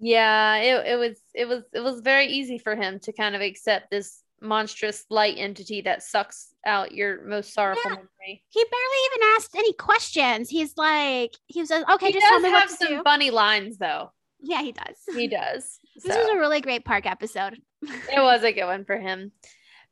Yeah, 0.00 0.56
it, 0.56 0.86
it 0.92 0.96
was 0.96 1.18
it 1.34 1.46
was 1.46 1.62
it 1.72 1.80
was 1.80 2.00
very 2.00 2.26
easy 2.26 2.58
for 2.58 2.74
him 2.76 2.98
to 3.00 3.12
kind 3.12 3.34
of 3.34 3.40
accept 3.40 3.90
this 3.90 4.20
monstrous 4.40 5.04
light 5.08 5.36
entity 5.38 5.80
that 5.82 6.02
sucks 6.02 6.52
out 6.66 6.92
your 6.92 7.24
most 7.24 7.54
sorrowful 7.54 7.82
Yeah. 7.90 7.96
memory. 7.96 8.44
he 8.50 8.64
barely 8.64 8.98
even 9.14 9.28
asked 9.36 9.54
any 9.56 9.72
questions. 9.74 10.50
He's 10.50 10.76
like, 10.76 11.32
he 11.46 11.60
was 11.60 11.70
like, 11.70 11.88
okay, 11.88 12.06
he 12.08 12.12
just 12.12 12.26
tell 12.26 12.36
does 12.38 12.42
me 12.42 12.50
have 12.50 12.68
what 12.70 12.78
to 12.78 12.84
some 12.86 12.96
do. 12.98 13.02
funny 13.02 13.30
lines 13.30 13.78
though. 13.78 14.12
Yeah, 14.40 14.60
he 14.62 14.72
does. 14.72 14.96
He 15.14 15.28
does. 15.40 15.78
This 15.94 16.12
So. 16.12 16.18
was 16.20 16.28
a 16.28 16.38
really 16.38 16.60
great 16.60 16.84
park 16.84 17.06
episode. 17.06 17.56
it 17.82 18.20
was 18.20 18.42
a 18.42 18.52
good 18.52 18.66
one 18.66 18.84
for 18.84 18.98
him. 18.98 19.32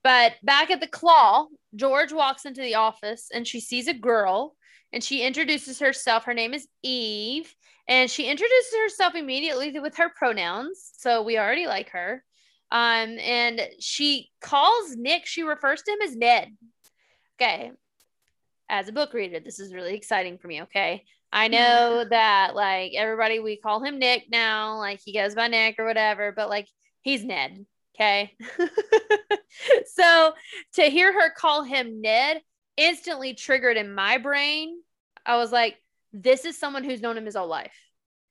But 0.05 0.33
back 0.43 0.71
at 0.71 0.81
the 0.81 0.87
claw, 0.89 1.47
George 1.75 2.13
walks 2.13 2.45
into 2.45 2.61
the 2.61 2.75
office 2.75 3.29
and 3.33 3.47
she 3.47 3.61
sees 3.61 3.87
a 3.89 3.95
girl 3.95 4.55
and 4.93 5.03
she 5.03 5.23
introduces 5.23 5.79
herself. 5.79 6.25
Her 6.25 6.35
name 6.35 6.53
is 6.53 6.67
Eve. 6.83 7.55
And 7.89 8.11
she 8.11 8.29
introduces 8.29 8.75
herself 8.85 9.15
immediately 9.15 9.79
with 9.81 9.97
her 9.97 10.09
pronouns. 10.09 10.93
So 10.97 11.23
we 11.23 11.39
already 11.39 11.67
like 11.67 11.91
her. 11.91 12.23
Um, 12.71 13.19
and 13.19 13.61
she 13.81 14.31
calls 14.41 14.97
Nick, 14.97 15.27
she 15.27 15.43
refers 15.43 15.83
to 15.83 15.93
him 15.93 15.99
as 16.03 16.17
Ned. 16.17 16.49
Okay. 17.37 17.73
As 18.69 18.89
a 18.89 18.93
book 18.93 19.13
reader, 19.13 19.41
this 19.41 19.61
is 19.61 19.75
really 19.75 19.95
exciting 19.95 20.39
for 20.39 20.49
me. 20.49 20.63
Okay. 20.63 21.05
I 21.33 21.49
know 21.49 22.05
that 22.09 22.55
like 22.55 22.93
everybody, 22.95 23.41
we 23.41 23.57
call 23.57 23.83
him 23.83 23.99
Nick 23.99 24.25
now, 24.31 24.79
like 24.79 25.01
he 25.03 25.15
goes 25.15 25.35
by 25.35 25.49
Nick 25.49 25.77
or 25.79 25.87
whatever, 25.87 26.33
but 26.33 26.49
like 26.49 26.69
he's 27.01 27.25
Ned. 27.25 27.65
Okay. 27.95 28.35
so 29.95 30.33
to 30.75 30.83
hear 30.85 31.13
her 31.13 31.31
call 31.31 31.63
him 31.63 32.01
Ned 32.01 32.43
instantly 32.77 33.35
triggered 33.35 33.77
in 33.77 33.95
my 33.95 34.19
brain. 34.19 34.81
I 35.25 35.37
was 35.37 35.53
like, 35.53 35.77
this 36.13 36.45
is 36.45 36.59
someone 36.59 36.85
who's 36.85 37.01
known 37.01 37.17
him 37.17 37.25
his 37.27 37.37
whole 37.37 37.49
life. 37.49 37.77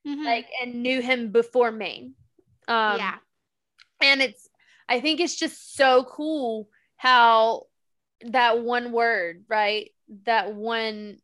Mhm. 0.08 0.26
like 0.26 0.48
and 0.60 0.82
knew 0.82 1.00
him 1.00 1.32
before 1.32 1.72
Maine. 1.72 2.16
Um, 2.68 2.98
yeah. 2.98 3.18
and 4.02 4.20
it's 4.22 4.50
I 4.90 5.00
think 5.00 5.20
it's 5.20 5.36
just 5.36 5.76
so 5.76 6.04
cool 6.06 6.70
how 6.98 7.68
that 8.22 8.60
one 8.64 8.92
word, 8.92 9.46
right? 9.48 9.92
That 10.26 10.56
one 10.56 11.18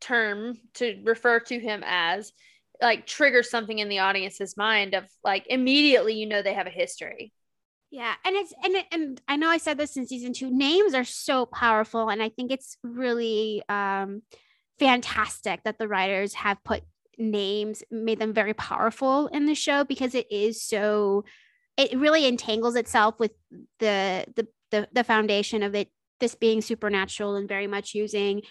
term 0.00 0.56
to 0.74 1.00
refer 1.04 1.40
to 1.40 1.60
him 1.60 1.82
as 1.84 2.32
like 2.80 3.06
triggers 3.06 3.50
something 3.50 3.78
in 3.78 3.88
the 3.88 4.00
audience's 4.00 4.56
mind 4.56 4.94
of 4.94 5.04
like 5.22 5.46
immediately 5.48 6.14
you 6.14 6.26
know 6.26 6.40
they 6.40 6.54
have 6.54 6.66
a 6.66 6.70
history. 6.70 7.32
Yeah, 7.90 8.14
and 8.24 8.34
it's 8.34 8.54
and 8.64 8.74
it, 8.74 8.86
and 8.90 9.20
I 9.28 9.36
know 9.36 9.48
I 9.50 9.58
said 9.58 9.76
this 9.78 9.96
in 9.96 10.06
season 10.06 10.32
two. 10.32 10.50
Names 10.50 10.94
are 10.94 11.04
so 11.04 11.44
powerful, 11.46 12.08
and 12.08 12.22
I 12.22 12.30
think 12.30 12.50
it's 12.50 12.76
really 12.82 13.62
um, 13.68 14.22
fantastic 14.78 15.62
that 15.64 15.78
the 15.78 15.88
writers 15.88 16.34
have 16.34 16.62
put 16.64 16.82
names, 17.18 17.82
made 17.90 18.18
them 18.18 18.32
very 18.32 18.54
powerful 18.54 19.28
in 19.28 19.46
the 19.46 19.54
show 19.54 19.84
because 19.84 20.14
it 20.14 20.30
is 20.30 20.62
so. 20.62 21.24
It 21.76 21.98
really 21.98 22.26
entangles 22.26 22.76
itself 22.76 23.18
with 23.18 23.32
the 23.78 24.24
the 24.36 24.46
the, 24.70 24.88
the 24.92 25.04
foundation 25.04 25.62
of 25.62 25.74
it. 25.74 25.88
This 26.20 26.34
being 26.34 26.60
supernatural 26.60 27.34
and 27.34 27.48
very 27.48 27.66
much 27.66 27.92
using 27.92 28.42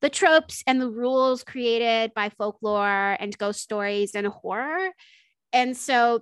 the 0.00 0.08
tropes 0.08 0.64
and 0.66 0.80
the 0.80 0.90
rules 0.90 1.44
created 1.44 2.14
by 2.14 2.30
folklore 2.30 3.16
and 3.20 3.36
ghost 3.36 3.60
stories 3.60 4.14
and 4.14 4.26
horror. 4.26 4.90
And 5.52 5.76
so 5.76 6.20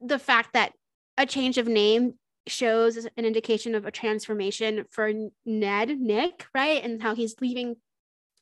the 0.00 0.18
fact 0.18 0.54
that 0.54 0.72
a 1.16 1.26
change 1.26 1.58
of 1.58 1.68
name 1.68 2.14
shows 2.46 2.96
an 2.96 3.24
indication 3.24 3.74
of 3.74 3.86
a 3.86 3.90
transformation 3.90 4.84
for 4.90 5.12
Ned, 5.44 6.00
Nick, 6.00 6.46
right? 6.54 6.82
And 6.82 7.02
how 7.02 7.14
he's 7.14 7.36
leaving 7.40 7.76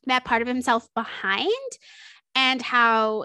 that 0.09 0.25
part 0.25 0.43
of 0.43 0.49
himself 0.49 0.89
behind 0.95 1.53
and 2.35 2.61
how 2.63 3.25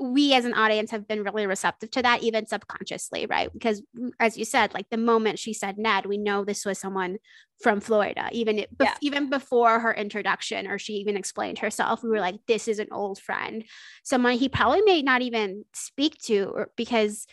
we 0.00 0.34
as 0.34 0.44
an 0.44 0.54
audience 0.54 0.90
have 0.90 1.06
been 1.06 1.22
really 1.22 1.46
receptive 1.46 1.88
to 1.92 2.02
that 2.02 2.22
even 2.22 2.46
subconsciously 2.46 3.26
right 3.26 3.52
because 3.52 3.80
as 4.18 4.36
you 4.36 4.44
said 4.44 4.74
like 4.74 4.90
the 4.90 4.96
moment 4.96 5.38
she 5.38 5.52
said 5.54 5.78
ned 5.78 6.04
we 6.04 6.18
know 6.18 6.44
this 6.44 6.64
was 6.64 6.78
someone 6.80 7.16
from 7.62 7.78
florida 7.80 8.28
even 8.32 8.58
it, 8.58 8.68
Yeah. 8.80 8.94
even 9.00 9.30
before 9.30 9.78
her 9.78 9.94
introduction 9.94 10.66
or 10.66 10.78
she 10.80 10.94
even 10.94 11.16
explained 11.16 11.60
herself 11.60 12.02
we 12.02 12.08
were 12.10 12.18
like 12.20 12.36
this 12.48 12.66
is 12.66 12.80
an 12.80 12.88
old 12.90 13.20
friend 13.20 13.64
someone 14.02 14.32
he 14.34 14.48
probably 14.48 14.82
may 14.82 15.00
not 15.00 15.22
even 15.22 15.64
speak 15.74 16.18
to 16.24 16.42
or 16.46 16.70
because 16.76 17.26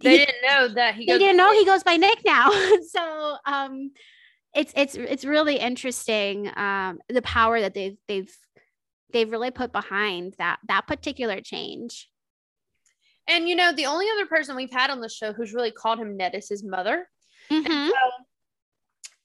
They 0.00 0.10
he- 0.10 0.18
didn't 0.18 0.42
know 0.46 0.68
that 0.74 0.94
he 0.94 1.06
they 1.06 1.12
goes- 1.14 1.18
didn't 1.18 1.36
know 1.36 1.52
he 1.52 1.64
goes 1.64 1.82
by 1.82 1.96
Nick 1.96 2.20
now. 2.24 2.50
so 2.90 3.36
um 3.44 3.90
it's 4.56 4.72
it's 4.74 4.94
it's 4.94 5.24
really 5.24 5.56
interesting 5.56 6.50
um 6.56 6.98
the 7.08 7.22
power 7.22 7.60
that 7.60 7.74
they've 7.74 7.96
they've 8.08 8.34
they've 9.12 9.30
really 9.30 9.50
put 9.50 9.72
behind 9.72 10.34
that 10.38 10.58
that 10.68 10.86
particular 10.86 11.40
change. 11.40 12.08
And 13.28 13.48
you 13.48 13.56
know, 13.56 13.72
the 13.72 13.86
only 13.86 14.06
other 14.10 14.26
person 14.26 14.56
we've 14.56 14.72
had 14.72 14.90
on 14.90 15.00
the 15.00 15.08
show 15.08 15.32
who's 15.32 15.52
really 15.52 15.72
called 15.72 15.98
him 15.98 16.16
Ned 16.16 16.34
is 16.34 16.48
his 16.48 16.64
mother. 16.64 17.08
Mhm. 17.50 17.88
So 17.88 17.94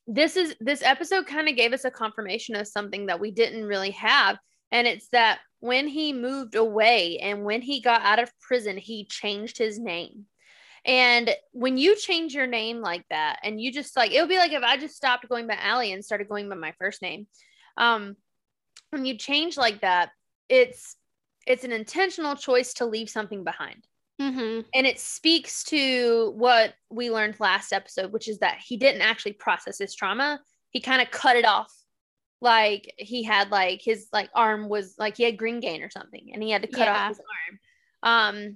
this 0.07 0.36
is 0.36 0.55
this 0.59 0.82
episode 0.84 1.25
kind 1.27 1.47
of 1.47 1.55
gave 1.55 1.73
us 1.73 1.86
a 1.86 1.91
confirmation 1.91 2.55
of 2.55 2.67
something 2.67 3.05
that 3.07 3.19
we 3.19 3.32
didn't 3.32 3.65
really 3.65 3.91
have. 3.91 4.38
And 4.71 4.88
it's 4.88 5.07
that 5.09 5.39
when 5.59 5.88
he 5.88 6.13
moved 6.13 6.55
away 6.55 7.19
and 7.19 7.43
when 7.43 7.61
he 7.61 7.82
got 7.82 8.01
out 8.01 8.19
of 8.19 8.32
prison, 8.39 8.77
he 8.77 9.05
changed 9.05 9.57
his 9.57 9.79
name. 9.79 10.25
And 10.86 11.29
when 11.51 11.77
you 11.77 11.95
change 11.95 12.34
your 12.34 12.47
name 12.47 12.82
like 12.82 13.05
that, 13.09 13.39
and 13.43 13.61
you 13.61 13.71
just 13.71 13.95
like 13.95 14.11
it 14.11 14.19
would 14.19 14.29
be 14.29 14.38
like 14.38 14.51
if 14.51 14.63
I 14.63 14.77
just 14.77 14.95
stopped 14.95 15.29
going 15.29 15.47
by 15.47 15.55
Allie 15.55 15.91
and 15.91 16.03
started 16.03 16.27
going 16.29 16.49
by 16.49 16.55
my 16.55 16.73
first 16.79 17.01
name. 17.01 17.27
Um, 17.77 18.15
when 18.89 19.05
you 19.05 19.17
change 19.17 19.57
like 19.57 19.82
that, 19.82 20.11
it's 20.49 20.95
it's 21.47 21.63
an 21.63 21.71
intentional 21.71 22.36
choice 22.36 22.73
to 22.75 22.86
leave 22.86 23.09
something 23.09 23.43
behind 23.43 23.88
Mhm. 24.19 24.65
and 24.75 24.86
it 24.86 24.99
speaks 24.99 25.63
to 25.65 26.34
what 26.36 26.75
we 26.91 27.09
learned 27.09 27.39
last 27.39 27.73
episode 27.73 28.11
which 28.11 28.27
is 28.27 28.38
that 28.39 28.59
he 28.59 28.77
didn't 28.77 29.01
actually 29.01 29.34
process 29.34 29.79
his 29.79 29.95
trauma 29.95 30.39
he 30.69 30.79
kind 30.79 31.01
of 31.01 31.09
cut 31.09 31.36
it 31.36 31.45
off 31.45 31.73
like 32.41 32.93
he 32.97 33.23
had 33.23 33.49
like 33.49 33.82
his 33.82 34.07
like 34.13 34.29
arm 34.36 34.69
was 34.69 34.93
like 34.99 35.17
he 35.17 35.23
had 35.23 35.39
gangrene 35.39 35.82
or 35.82 35.89
something 35.89 36.29
and 36.34 36.43
he 36.43 36.51
had 36.51 36.61
to 36.61 36.67
cut 36.67 36.82
Yeah. 36.82 37.03
off 37.03 37.07
his 37.09 37.21
arm 38.03 38.38
um 38.38 38.55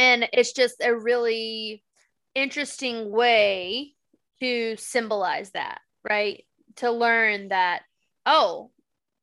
and 0.00 0.26
it's 0.32 0.52
just 0.52 0.76
a 0.82 0.96
really 0.96 1.84
interesting 2.34 3.10
way 3.10 3.92
to 4.40 4.74
symbolize 4.76 5.50
that 5.50 5.80
right? 6.08 6.44
To 6.76 6.90
learn 6.90 7.48
that 7.48 7.82
oh 8.24 8.70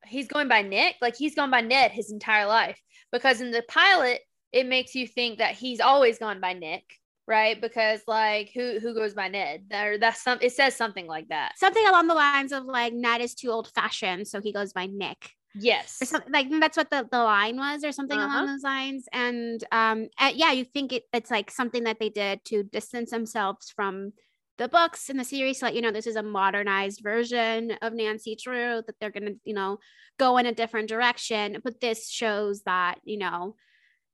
he's 0.05 0.27
going 0.27 0.47
by 0.47 0.61
nick? 0.61 0.95
Like 1.01 1.15
he's 1.15 1.35
gone 1.35 1.49
by 1.49 1.61
ned 1.61 1.91
his 1.91 2.11
entire 2.11 2.45
life. 2.45 2.79
Because 3.11 3.41
in 3.41 3.51
the 3.51 3.63
pilot 3.67 4.21
it 4.51 4.67
makes 4.67 4.93
you 4.93 5.07
think 5.07 5.39
that 5.39 5.55
he's 5.55 5.79
always 5.79 6.19
gone 6.19 6.39
by 6.39 6.53
nick 6.53 6.83
right? 7.27 7.59
Because 7.59 8.01
like 8.07 8.51
who 8.53 8.79
who 8.79 8.93
goes 8.93 9.13
by 9.13 9.27
ned? 9.27 9.65
Or 9.73 9.97
that's 9.97 10.23
some 10.23 10.37
it 10.41 10.53
says 10.53 10.75
something 10.75 11.07
like 11.07 11.27
that. 11.27 11.53
Something 11.57 11.85
along 11.87 12.07
the 12.07 12.13
lines 12.13 12.53
of 12.53 12.63
like 12.63 12.93
Ned 12.93 13.19
is 13.19 13.35
too 13.35 13.49
old 13.49 13.69
fashioned, 13.75 14.27
so 14.27 14.39
he 14.39 14.53
goes 14.53 14.71
by 14.71 14.85
Nick. 14.85 15.31
Yes 15.59 16.01
Or 16.01 16.05
something 16.05 16.31
like 16.31 16.47
that's 16.59 16.77
what 16.77 16.89
the, 16.89 17.07
the 17.11 17.19
line 17.23 17.57
was 17.57 17.83
or 17.83 17.91
something 17.91 18.19
Uh-huh. 18.19 18.31
along 18.31 18.47
those 18.47 18.63
lines. 18.63 19.05
And 19.11 19.63
um 19.71 20.09
uh, 20.19 20.31
yeah, 20.33 20.51
you 20.51 20.65
think 20.65 20.93
it, 20.93 21.03
it's 21.13 21.31
like 21.31 21.49
something 21.51 21.83
that 21.85 21.99
they 21.99 22.09
did 22.09 22.45
to 22.45 22.63
distance 22.63 23.11
themselves 23.11 23.71
from 23.75 24.13
the 24.57 24.67
books 24.67 25.09
and 25.09 25.19
the 25.19 25.23
series 25.23 25.59
to 25.59 25.65
let 25.65 25.75
you 25.75 25.81
know 25.81 25.91
this 25.91 26.07
is 26.07 26.15
a 26.15 26.23
modernized 26.23 27.01
version 27.03 27.71
of 27.81 27.93
Nancy 27.93 28.35
Drew, 28.35 28.81
that 28.85 28.95
they're 28.99 29.11
gonna, 29.11 29.33
you 29.43 29.53
know, 29.53 29.79
go 30.19 30.37
in 30.37 30.45
a 30.47 30.53
different 30.53 30.89
direction. 30.89 31.57
But 31.63 31.79
this 31.79 32.09
shows 32.09 32.63
that, 32.63 32.99
you 33.03 33.17
know, 33.17 33.55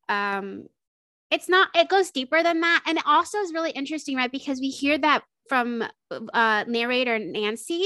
um 0.09 0.67
it's 1.31 1.49
not 1.49 1.69
it 1.75 1.89
goes 1.89 2.11
deeper 2.11 2.43
than 2.43 2.61
that. 2.61 2.83
And 2.85 2.97
it 2.99 3.03
also 3.07 3.39
is 3.39 3.53
really 3.53 3.71
interesting, 3.71 4.15
right? 4.17 4.31
Because 4.31 4.59
we 4.59 4.69
hear 4.69 4.97
that 4.99 5.23
from 5.49 5.83
uh 6.33 6.65
narrator 6.67 7.19
Nancy 7.19 7.85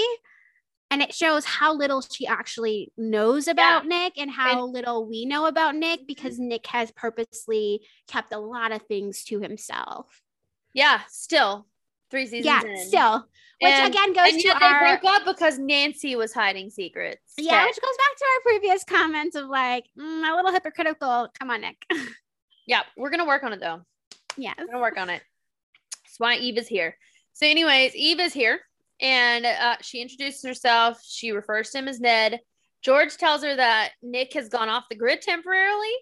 and 0.89 1.01
it 1.01 1.13
shows 1.13 1.43
how 1.45 1.73
little 1.73 2.01
she 2.01 2.25
actually 2.25 2.91
knows 2.97 3.47
about 3.47 3.85
Nick 3.85 4.17
and 4.17 4.31
how 4.31 4.65
little 4.65 5.05
we 5.05 5.25
know 5.25 5.45
about 5.45 5.75
Nick 5.75 6.07
because 6.07 6.39
Nick 6.39 6.65
has 6.67 6.91
purposely 6.91 7.81
kept 8.07 8.33
a 8.33 8.39
lot 8.39 8.71
of 8.71 8.81
things 8.83 9.23
to 9.25 9.39
himself. 9.39 10.21
yeah 10.73 11.01
still 11.09 11.67
three 12.09 12.25
seasons 12.25 12.45
yeah, 12.45 12.61
in. 12.63 12.77
still, 12.87 13.27
which 13.61 13.71
And- 13.71 13.93
again 13.93 14.13
goes 14.13 14.31
and 14.33 14.41
to 14.41 14.47
yet 14.47 14.61
our 14.61 14.79
they 14.95 15.01
broke 15.01 15.13
up 15.13 15.25
because 15.25 15.59
nancy 15.59 16.15
was 16.15 16.33
hiding 16.33 16.69
secrets 16.69 17.21
yeah, 17.37 17.55
Okay. 17.57 17.65
which 17.65 17.81
goes 17.81 17.97
back 17.97 18.17
to 18.17 18.25
our 18.33 18.41
previous 18.43 18.83
comments 18.85 19.35
of 19.35 19.47
like 19.47 19.85
mm, 19.99 20.31
a 20.31 20.35
little 20.35 20.51
hypocritical. 20.51 21.27
Come 21.37 21.49
on, 21.51 21.61
Nick. 21.61 21.83
yeah 22.67 22.83
we're 22.95 23.09
gonna 23.09 23.25
work 23.25 23.43
on 23.43 23.51
it 23.53 23.59
though 23.59 23.81
Yeah, 24.37 24.53
we're 24.57 24.67
gonna 24.67 24.79
work 24.79 24.97
on 24.97 25.09
it. 25.09 25.21
That's 26.05 26.19
why 26.19 26.35
Eve 26.37 26.57
is 26.57 26.67
here. 26.67 26.95
So, 27.33 27.45
anyways, 27.45 27.93
Eve 27.95 28.19
is 28.19 28.33
here 28.33 28.59
and 28.99 29.45
uh, 29.45 29.77
she 29.81 30.01
introduces 30.01 30.43
herself. 30.43 30.99
She 31.03 31.31
refers 31.31 31.71
to 31.71 31.79
him 31.79 31.87
as 31.87 31.99
Ned. 31.99 32.39
George 32.81 33.17
tells 33.17 33.43
her 33.43 33.55
that 33.55 33.91
Nick 34.01 34.33
has 34.33 34.49
gone 34.49 34.69
off 34.69 34.89
the 34.89 34.95
grid 34.95 35.21
temporarily. 35.21 35.93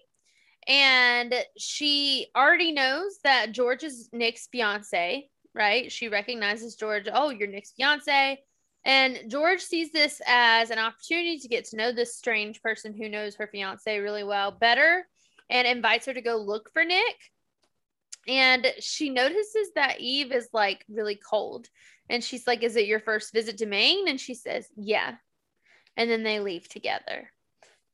And 0.68 1.34
she 1.56 2.28
already 2.36 2.72
knows 2.72 3.18
that 3.22 3.52
George 3.52 3.84
is 3.84 4.08
Nick's 4.12 4.48
fiance, 4.48 5.28
right? 5.54 5.92
She 5.92 6.08
recognizes 6.08 6.74
George. 6.74 7.06
Oh, 7.12 7.30
you're 7.30 7.48
Nick's 7.48 7.72
fiance. 7.72 8.38
And 8.84 9.20
George 9.28 9.60
sees 9.60 9.92
this 9.92 10.20
as 10.26 10.70
an 10.70 10.78
opportunity 10.78 11.38
to 11.38 11.48
get 11.48 11.64
to 11.66 11.76
know 11.76 11.92
this 11.92 12.16
strange 12.16 12.62
person 12.62 12.94
who 12.94 13.08
knows 13.08 13.36
her 13.36 13.48
fiance 13.48 13.98
really 13.98 14.24
well 14.24 14.50
better 14.50 15.06
and 15.50 15.66
invites 15.66 16.06
her 16.06 16.14
to 16.14 16.20
go 16.20 16.36
look 16.36 16.70
for 16.72 16.84
Nick 16.84 17.16
and 18.28 18.72
she 18.80 19.10
notices 19.10 19.70
that 19.74 20.00
Eve 20.00 20.32
is 20.32 20.48
like 20.52 20.84
really 20.88 21.16
cold. 21.16 21.68
And 22.08 22.22
she's 22.22 22.46
like, 22.46 22.62
Is 22.62 22.76
it 22.76 22.86
your 22.86 23.00
first 23.00 23.32
visit 23.32 23.58
to 23.58 23.66
Maine? 23.66 24.08
And 24.08 24.20
she 24.20 24.34
says, 24.34 24.68
Yeah. 24.76 25.14
And 25.96 26.10
then 26.10 26.22
they 26.22 26.40
leave 26.40 26.68
together. 26.68 27.30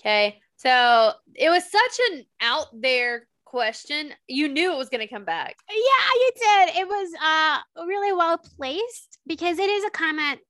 Okay. 0.00 0.40
So 0.56 1.12
it 1.34 1.50
was 1.50 1.70
such 1.70 2.00
an 2.10 2.24
out 2.40 2.66
there 2.72 3.26
question. 3.52 4.12
You 4.28 4.48
knew 4.48 4.72
it 4.72 4.78
was 4.78 4.88
going 4.88 5.06
to 5.06 5.12
come 5.12 5.24
back. 5.24 5.56
Yeah, 5.68 5.76
you 6.14 6.30
did. 6.34 6.76
It 6.76 6.88
was 6.88 7.12
uh 7.22 7.84
really 7.86 8.12
well 8.12 8.38
placed 8.38 9.18
because 9.26 9.58
it 9.58 9.68
is 9.68 9.84
a 9.84 9.90
comment. 9.90 10.40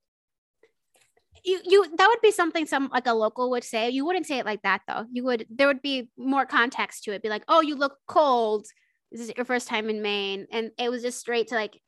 You 1.45 1.61
you 1.65 1.97
that 1.97 2.07
would 2.07 2.21
be 2.23 2.31
something 2.31 2.67
some 2.67 2.89
like 2.93 3.07
a 3.07 3.13
local 3.13 3.51
would 3.51 3.65
say. 3.65 3.91
You 3.91 4.07
wouldn't 4.07 4.27
say 4.27 4.39
it 4.39 4.47
like 4.47 4.63
that 4.63 4.83
though. 4.87 5.05
You 5.11 5.25
would 5.25 5.47
there 5.51 5.67
would 5.67 5.83
be 5.83 6.09
more 6.17 6.47
context 6.47 7.05
to 7.05 7.13
it. 7.13 7.23
Be 7.23 7.29
like, 7.29 7.45
oh, 7.49 7.61
you 7.61 7.75
look 7.75 7.99
cold. 8.07 8.67
This 9.11 9.21
is 9.21 9.33
your 9.37 9.45
first 9.45 9.67
time 9.69 9.91
in 9.91 10.01
Maine, 10.01 10.47
and 10.53 10.71
it 10.79 10.91
was 10.91 11.03
just 11.03 11.19
straight 11.19 11.49
to 11.49 11.55
like, 11.55 11.79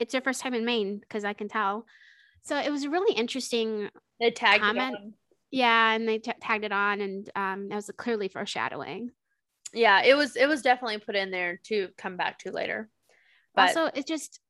it's 0.00 0.14
your 0.14 0.22
first 0.22 0.40
time 0.40 0.54
in 0.54 0.64
Maine 0.64 0.98
because 0.98 1.24
I 1.24 1.32
can 1.32 1.48
tell. 1.48 1.86
So 2.42 2.56
it 2.56 2.70
was 2.70 2.86
really 2.86 3.14
interesting. 3.14 3.88
They 4.18 4.30
tagged 4.30 4.64
it 4.64 4.78
on. 4.78 5.14
Yeah, 5.50 5.92
and 5.92 6.08
they 6.08 6.18
ta 6.18 6.32
tagged 6.40 6.64
it 6.64 6.72
on, 6.72 7.00
and 7.00 7.30
um, 7.36 7.68
that 7.68 7.76
was 7.76 7.90
clearly 7.96 8.28
foreshadowing. 8.28 9.10
Yeah, 9.72 10.02
it 10.02 10.16
was 10.16 10.36
it 10.36 10.48
was 10.48 10.62
definitely 10.62 10.98
put 10.98 11.16
in 11.16 11.30
there 11.30 11.60
to 11.64 11.88
come 11.96 12.16
back 12.16 12.38
to 12.40 12.50
later. 12.50 12.88
But 13.54 13.76
also, 13.76 13.90
it's 13.94 14.08
just 14.08 14.40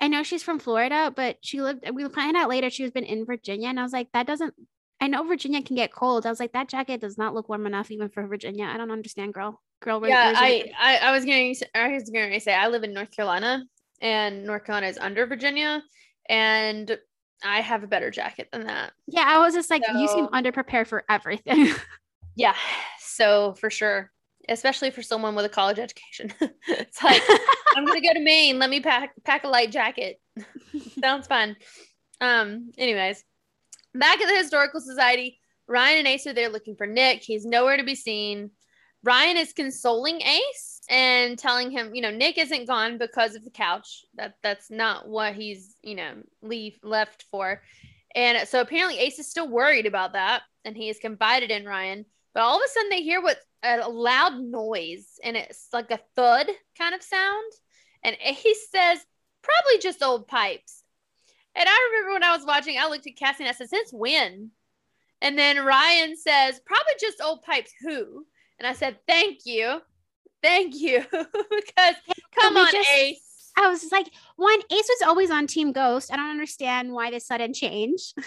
I 0.00 0.08
know 0.08 0.22
she's 0.22 0.42
from 0.42 0.58
Florida, 0.58 1.12
but 1.14 1.38
she 1.42 1.62
lived. 1.62 1.88
We 1.92 2.08
find 2.08 2.36
out 2.36 2.48
later 2.48 2.70
she 2.70 2.82
was 2.82 2.92
been 2.92 3.04
in 3.04 3.24
Virginia, 3.24 3.68
and 3.68 3.80
I 3.80 3.82
was 3.82 3.92
like, 3.92 4.12
that 4.12 4.26
doesn't 4.26 4.54
I 5.00 5.06
know 5.06 5.24
Virginia 5.24 5.62
can 5.62 5.76
get 5.76 5.92
cold. 5.92 6.26
I 6.26 6.30
was 6.30 6.40
like, 6.40 6.52
that 6.52 6.68
jacket 6.68 7.00
does 7.00 7.16
not 7.16 7.34
look 7.34 7.48
warm 7.48 7.66
enough 7.66 7.90
even 7.90 8.08
for 8.08 8.26
Virginia. 8.26 8.66
I 8.66 8.76
don't 8.76 8.90
understand, 8.90 9.32
girl. 9.32 9.60
Girl, 9.80 10.06
yeah, 10.08 10.32
I, 10.36 10.72
I, 10.76 10.96
I 10.96 11.12
was 11.12 11.24
going. 11.24 11.54
I 11.74 11.88
was 11.92 12.10
going 12.10 12.32
to 12.32 12.40
say 12.40 12.52
I 12.52 12.66
live 12.66 12.82
in 12.82 12.92
North 12.92 13.14
Carolina 13.14 13.64
and 14.00 14.44
North 14.44 14.64
Carolina 14.64 14.88
is 14.88 14.98
under 14.98 15.26
Virginia 15.26 15.82
and 16.28 16.98
I 17.44 17.60
have 17.60 17.84
a 17.84 17.86
better 17.86 18.10
jacket 18.10 18.48
than 18.52 18.66
that. 18.66 18.92
yeah, 19.06 19.24
I 19.26 19.38
was 19.38 19.54
just 19.54 19.70
like, 19.70 19.82
you 19.94 20.08
seem 20.08 20.26
So- 20.26 20.30
underprepared 20.30 20.86
for 20.86 21.04
everything. 21.08 21.72
Yeah. 22.36 22.54
So 23.00 23.54
for 23.54 23.68
sure, 23.68 24.12
especially 24.48 24.92
for 24.92 25.02
someone 25.02 25.34
with 25.34 25.44
a 25.44 25.48
college 25.48 25.80
education. 25.80 26.32
it's 26.68 27.02
like 27.02 27.20
I'm 27.76 27.84
going 27.84 28.00
to 28.00 28.06
go 28.06 28.14
to 28.14 28.20
Maine, 28.20 28.60
let 28.60 28.70
me 28.70 28.78
pack 28.80 29.10
pack 29.24 29.42
a 29.42 29.48
light 29.48 29.72
jacket. 29.72 30.20
Sounds 31.02 31.26
fun. 31.26 31.56
Um 32.20 32.70
anyways, 32.78 33.24
back 33.92 34.20
at 34.20 34.28
the 34.28 34.36
historical 34.36 34.80
society, 34.80 35.40
Ryan 35.66 35.98
and 35.98 36.06
Ace 36.06 36.28
are 36.28 36.32
there 36.32 36.48
looking 36.48 36.76
for 36.76 36.86
Nick. 36.86 37.24
He's 37.24 37.44
nowhere 37.44 37.76
to 37.76 37.82
be 37.82 37.96
seen. 37.96 38.52
Ryan 39.02 39.36
is 39.36 39.52
consoling 39.52 40.20
Ace 40.22 40.77
and 40.88 41.38
telling 41.38 41.70
him, 41.70 41.94
you 41.94 42.02
know, 42.02 42.10
Nick 42.10 42.38
isn't 42.38 42.66
gone 42.66 42.98
because 42.98 43.34
of 43.34 43.44
the 43.44 43.50
couch. 43.50 44.04
That 44.14 44.36
that's 44.42 44.70
not 44.70 45.08
what 45.08 45.34
he's, 45.34 45.76
you 45.82 45.94
know, 45.94 46.14
leave 46.42 46.78
left 46.82 47.24
for. 47.30 47.62
And 48.14 48.48
so 48.48 48.60
apparently 48.60 48.98
Ace 48.98 49.18
is 49.18 49.30
still 49.30 49.48
worried 49.48 49.86
about 49.86 50.14
that, 50.14 50.42
and 50.64 50.76
he 50.76 50.88
has 50.88 50.98
confided 50.98 51.50
in 51.50 51.66
Ryan. 51.66 52.06
But 52.34 52.42
all 52.42 52.56
of 52.56 52.62
a 52.64 52.68
sudden 52.68 52.90
they 52.90 53.02
hear 53.02 53.20
what 53.22 53.38
a 53.62 53.88
loud 53.88 54.40
noise, 54.40 55.18
and 55.22 55.36
it's 55.36 55.68
like 55.72 55.90
a 55.90 56.00
thud 56.16 56.46
kind 56.76 56.94
of 56.94 57.02
sound. 57.02 57.52
And 58.02 58.16
Ace 58.24 58.68
says, 58.70 58.98
probably 59.42 59.80
just 59.80 60.02
old 60.02 60.28
pipes. 60.28 60.84
And 61.54 61.68
I 61.68 61.90
remember 61.90 62.14
when 62.14 62.22
I 62.22 62.36
was 62.36 62.46
watching, 62.46 62.78
I 62.78 62.88
looked 62.88 63.06
at 63.06 63.16
Cassie 63.16 63.44
and 63.44 63.50
I 63.50 63.52
said, 63.52 63.68
since 63.68 63.92
when? 63.92 64.50
And 65.20 65.36
then 65.36 65.64
Ryan 65.64 66.16
says, 66.16 66.60
probably 66.64 66.92
just 67.00 67.20
old 67.20 67.42
pipes 67.42 67.72
who? 67.80 68.24
And 68.58 68.66
I 68.66 68.72
said, 68.72 68.98
thank 69.08 69.40
you. 69.44 69.80
Thank 70.42 70.74
you. 70.76 71.04
because 71.10 71.94
come 72.38 72.56
on, 72.56 72.70
just- 72.72 72.90
Ace. 72.90 73.24
I 73.60 73.66
was 73.68 73.80
just 73.80 73.90
like, 73.92 74.08
one, 74.36 74.60
Ace 74.70 74.88
was 74.88 75.02
always 75.04 75.32
on 75.32 75.48
Team 75.48 75.72
Ghost. 75.72 76.12
I 76.12 76.16
don't 76.16 76.30
understand 76.30 76.92
why 76.92 77.10
this 77.10 77.26
sudden 77.26 77.52
change. 77.52 78.14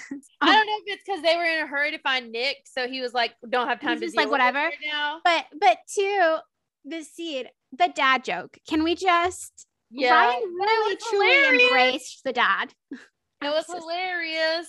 I 0.42 0.50
um, 0.50 0.54
don't 0.54 0.68
know 0.68 0.74
if 0.80 0.84
it's 0.88 1.04
because 1.06 1.22
they 1.22 1.38
were 1.38 1.46
in 1.46 1.64
a 1.64 1.68
hurry 1.68 1.92
to 1.92 2.00
find 2.00 2.34
Nick. 2.34 2.58
So 2.66 2.86
he 2.90 3.00
was 3.00 3.14
like, 3.14 3.34
don't 3.48 3.70
have 3.70 3.80
time 3.80 3.98
to 3.98 4.06
just 4.06 4.18
like, 4.18 4.30
whatever. 4.30 4.58
right 4.58 4.74
now. 4.86 5.22
But 5.24 5.46
but 5.58 5.78
two, 5.88 6.36
the 6.84 7.04
seed, 7.04 7.50
the 7.72 7.90
dad 7.96 8.26
joke. 8.26 8.58
Can 8.68 8.84
we 8.84 8.94
just 8.96 9.68
Yeah. 9.90 10.14
Ryan 10.14 10.42
really 10.54 10.98
truly 11.10 11.28
hilarious. 11.28 11.64
embraced 11.64 12.24
the 12.26 12.34
dad. 12.34 12.74
It 12.92 13.00
was 13.42 13.66
just- 13.68 13.80
hilarious. 13.80 14.68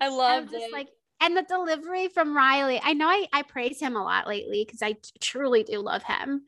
I 0.00 0.08
loved 0.08 0.52
just 0.52 0.66
it. 0.66 0.72
like 0.72 0.88
and 1.20 1.36
the 1.36 1.42
delivery 1.42 2.08
from 2.08 2.36
Riley. 2.36 2.80
I 2.82 2.92
know 2.92 3.08
I, 3.08 3.26
I 3.32 3.42
praise 3.42 3.80
him 3.80 3.96
a 3.96 4.04
lot 4.04 4.28
lately 4.28 4.64
because 4.64 4.82
I 4.82 4.92
t- 4.92 5.00
truly 5.20 5.62
do 5.64 5.78
love 5.80 6.02
him. 6.02 6.42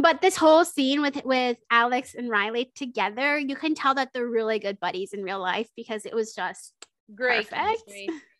But 0.00 0.20
this 0.20 0.36
whole 0.36 0.64
scene 0.64 1.00
with 1.00 1.24
with 1.24 1.56
Alex 1.70 2.14
and 2.14 2.28
Riley 2.28 2.70
together, 2.74 3.38
you 3.38 3.56
can 3.56 3.74
tell 3.74 3.94
that 3.94 4.10
they're 4.12 4.26
really 4.26 4.58
good 4.58 4.78
buddies 4.80 5.12
in 5.12 5.22
real 5.22 5.40
life 5.40 5.68
because 5.76 6.06
it 6.06 6.14
was 6.14 6.34
just 6.34 6.72
Great. 7.14 7.48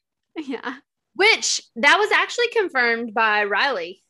yeah. 0.36 0.76
Which 1.14 1.62
that 1.76 1.98
was 1.98 2.10
actually 2.12 2.48
confirmed 2.48 3.14
by 3.14 3.44
Riley. 3.44 4.02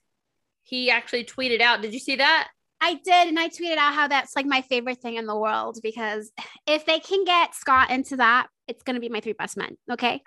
He 0.65 0.91
actually 0.91 1.25
tweeted 1.25 1.61
out. 1.61 1.83
Did 1.83 1.93
you 1.93 2.01
see 2.01 2.17
that? 2.17 2.49
I 2.81 2.95
did, 2.95 3.29
and 3.29 3.39
I 3.39 3.49
tweeted 3.49 3.77
out 3.79 3.95
how 3.95 4.09
that's 4.09 4.37
like 4.37 4.45
my 4.45 4.63
favorite 4.63 5.01
thing 5.01 5.17
in 5.17 5.27
the 5.27 5.37
world 5.37 5.79
because 5.83 6.31
if 6.67 6.85
they 6.85 6.99
can 6.99 7.25
get 7.25 7.55
Scott 7.55 7.91
into 7.91 8.17
that, 8.17 8.49
it's 8.69 8.83
gonna 8.83 9.01
be 9.01 9.09
my 9.09 9.21
three 9.21 9.33
best 9.33 9.57
men. 9.57 9.77
Okay. 9.91 10.23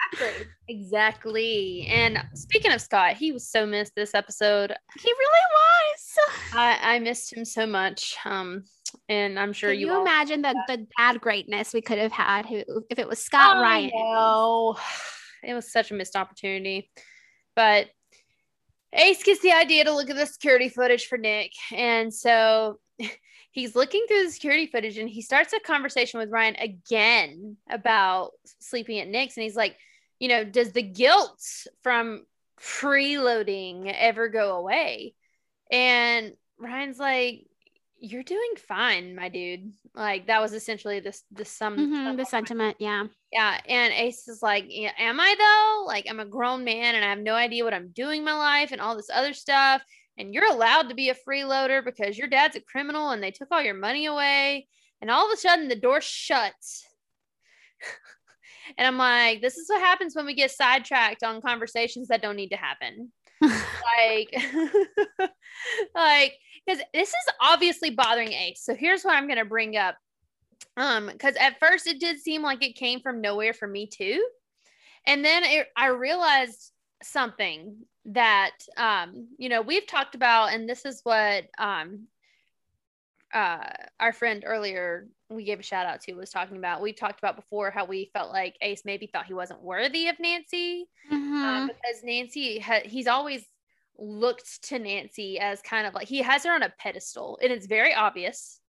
Exactly. 0.68 1.88
And 1.90 2.24
speaking 2.34 2.72
of 2.72 2.82
Scott, 2.82 3.14
he 3.14 3.32
was 3.32 3.48
so 3.48 3.66
missed 3.66 3.94
this 3.96 4.14
episode. 4.14 4.74
He 5.00 5.12
really 5.12 5.46
was. 5.54 6.18
I, 6.54 6.96
I 6.96 7.00
missed 7.00 7.34
him 7.34 7.46
so 7.46 7.66
much. 7.66 8.18
Um, 8.26 8.64
and 9.08 9.40
I'm 9.40 9.54
sure 9.54 9.72
Can 9.72 9.80
you, 9.80 9.88
you 9.88 10.02
imagine 10.02 10.42
the, 10.42 10.56
the 10.68 10.88
dad 10.98 11.22
greatness 11.22 11.74
we 11.74 11.82
could 11.82 11.98
have 11.98 12.12
had 12.12 12.46
who 12.46 12.64
if 12.90 12.98
it 13.00 13.08
was 13.08 13.20
Scott 13.20 13.58
I 13.58 13.62
Ryan? 13.62 13.92
know. 13.94 14.78
It 15.44 15.54
was 15.54 15.72
such 15.72 15.92
a 15.92 15.94
missed 15.94 16.16
opportunity. 16.16 16.92
But 17.56 17.88
Ace 18.94 19.24
gets 19.24 19.42
the 19.42 19.54
idea 19.54 19.84
to 19.84 19.94
look 19.94 20.10
at 20.10 20.16
the 20.16 20.26
security 20.26 20.70
footage 20.70 21.06
for 21.06 21.18
Nick. 21.18 21.52
And 21.72 22.14
so 22.14 22.80
he's 23.52 23.76
looking 23.76 24.06
through 24.08 24.26
the 24.26 24.32
security 24.32 24.68
footage 24.68 24.98
and 24.98 25.10
he 25.10 25.22
starts 25.22 25.54
a 25.54 25.60
conversation 25.60 26.20
with 26.20 26.30
Ryan 26.32 26.56
again 26.56 27.58
about 27.70 28.32
sleeping 28.60 29.00
at 29.00 29.08
Nick's. 29.08 29.38
And 29.38 29.44
he's 29.44 29.56
like, 29.56 29.76
you 30.20 30.28
know, 30.28 30.44
does 30.44 30.72
the 30.72 30.84
guilt 30.84 31.42
from 31.84 32.26
preloading 32.62 33.92
ever 33.98 34.28
go 34.30 34.58
away? 34.58 35.16
And 35.72 36.34
Ryan's 36.60 37.00
like, 37.00 37.46
you're 38.00 38.24
doing 38.24 38.54
fine, 38.58 39.16
my 39.16 39.30
dude. 39.30 39.74
Like 39.94 40.28
that 40.28 40.42
was 40.42 40.54
essentially 40.54 41.00
this 41.00 41.24
the 41.32 41.46
sum 41.46 41.76
Mhm, 41.78 42.18
the 42.18 42.26
sentiment, 42.26 42.78
yeah. 42.80 43.06
yeah, 43.32 43.60
and 43.68 43.94
Ace 43.94 44.28
is 44.28 44.42
like, 44.42 44.66
"Am 44.72 45.20
I 45.20 45.36
though? 45.38 45.86
Like, 45.86 46.06
I'm 46.10 46.20
a 46.20 46.26
grown 46.26 46.64
man 46.64 46.96
and 46.96 47.04
I 47.04 47.10
have 47.10 47.20
no 47.20 47.36
idea 47.36 47.64
what 47.64 47.74
I'm 47.74 47.90
doing 47.90 48.24
my 48.24 48.34
life 48.34 48.72
and 48.72 48.80
all 48.82 48.96
this 48.96 49.10
other 49.14 49.34
stuff. 49.34 49.82
And 50.20 50.34
you're 50.34 50.52
allowed 50.52 50.90
to 50.90 50.96
be 50.96 51.10
a 51.10 51.16
freeloader 51.16 51.84
because 51.84 52.18
your 52.18 52.28
dad's 52.28 52.58
a 52.58 52.62
criminal 52.62 53.12
and 53.12 53.24
they 53.24 53.32
took 53.32 53.48
all 53.52 53.62
your 53.62 53.74
money 53.74 54.06
away. 54.06 54.68
And 55.02 55.10
all 55.10 55.26
of 55.26 55.34
a 55.34 55.38
sudden, 55.38 55.70
the 55.70 55.76
door 55.78 56.02
shuts. 56.02 56.86
and 58.78 58.86
I'm 58.86 58.98
like, 58.98 59.42
this 59.42 59.58
is 59.58 59.70
what 59.70 59.80
happens 59.80 60.16
when 60.16 60.26
we 60.26 60.34
get 60.34 60.52
sidetracked 60.52 61.24
on 61.24 61.42
conversations 61.42 62.10
that 62.10 62.22
don't 62.22 62.36
need 62.36 62.50
to 62.50 62.58
happen. 62.58 63.14
like, 63.42 64.36
like, 65.96 66.34
because 66.66 66.84
this 66.94 67.10
is 67.10 67.34
obviously 67.42 67.90
bothering 67.90 68.34
Ace. 68.34 68.62
So 68.62 68.76
here's 68.76 69.04
what 69.04 69.16
I'm 69.16 69.28
gonna 69.28 69.46
bring 69.46 69.78
up. 69.78 69.96
Um, 70.76 71.08
because 71.08 71.36
at 71.38 71.60
first 71.60 71.88
it 71.88 72.02
did 72.02 72.20
seem 72.20 72.42
like 72.42 72.62
it 72.62 72.76
came 72.76 73.00
from 73.00 73.22
nowhere 73.22 73.54
for 73.54 73.68
me 73.68 73.88
too. 73.88 74.22
And 75.08 75.24
then 75.24 75.44
it, 75.46 75.68
I 75.78 75.88
realized 75.88 76.72
something 77.02 77.78
that 78.14 78.52
um, 78.78 79.28
you 79.38 79.50
know, 79.50 79.62
we've 79.62 79.88
talked 79.88 80.16
about, 80.16 80.54
and 80.54 80.68
this 80.68 80.86
is 80.86 81.02
what 81.04 81.46
um 81.58 82.08
uh 83.34 83.70
our 84.00 84.12
friend 84.12 84.44
earlier 84.46 85.08
we 85.30 85.44
gave 85.44 85.60
a 85.60 85.64
shout 85.64 85.86
out 85.86 86.02
to 86.02 86.14
was 86.14 86.32
talking 86.32 86.58
about. 86.58 86.82
We 86.82 86.94
talked 86.94 87.20
about 87.20 87.36
before 87.36 87.70
how 87.70 87.86
we 87.86 88.10
felt 88.14 88.32
like 88.32 88.56
Ace 88.62 88.82
maybe 88.84 89.06
thought 89.08 89.28
he 89.28 89.36
wasn't 89.36 89.62
worthy 89.62 90.08
of 90.08 90.20
Nancy 90.20 90.88
Mhm. 91.12 91.44
um, 91.44 91.68
because 91.68 92.04
Nancy 92.04 92.60
ha- 92.60 92.82
he's 92.84 93.08
always 93.08 93.46
looked 93.98 94.64
to 94.70 94.80
Nancy 94.80 95.40
as 95.40 95.62
kind 95.62 95.86
of 95.86 95.94
like 95.94 96.08
he 96.08 96.24
has 96.24 96.44
her 96.46 96.52
on 96.54 96.64
a 96.64 96.74
pedestal, 96.80 97.38
and 97.44 97.52
it's 97.52 97.68
very 97.68 97.94
obvious. 97.94 98.60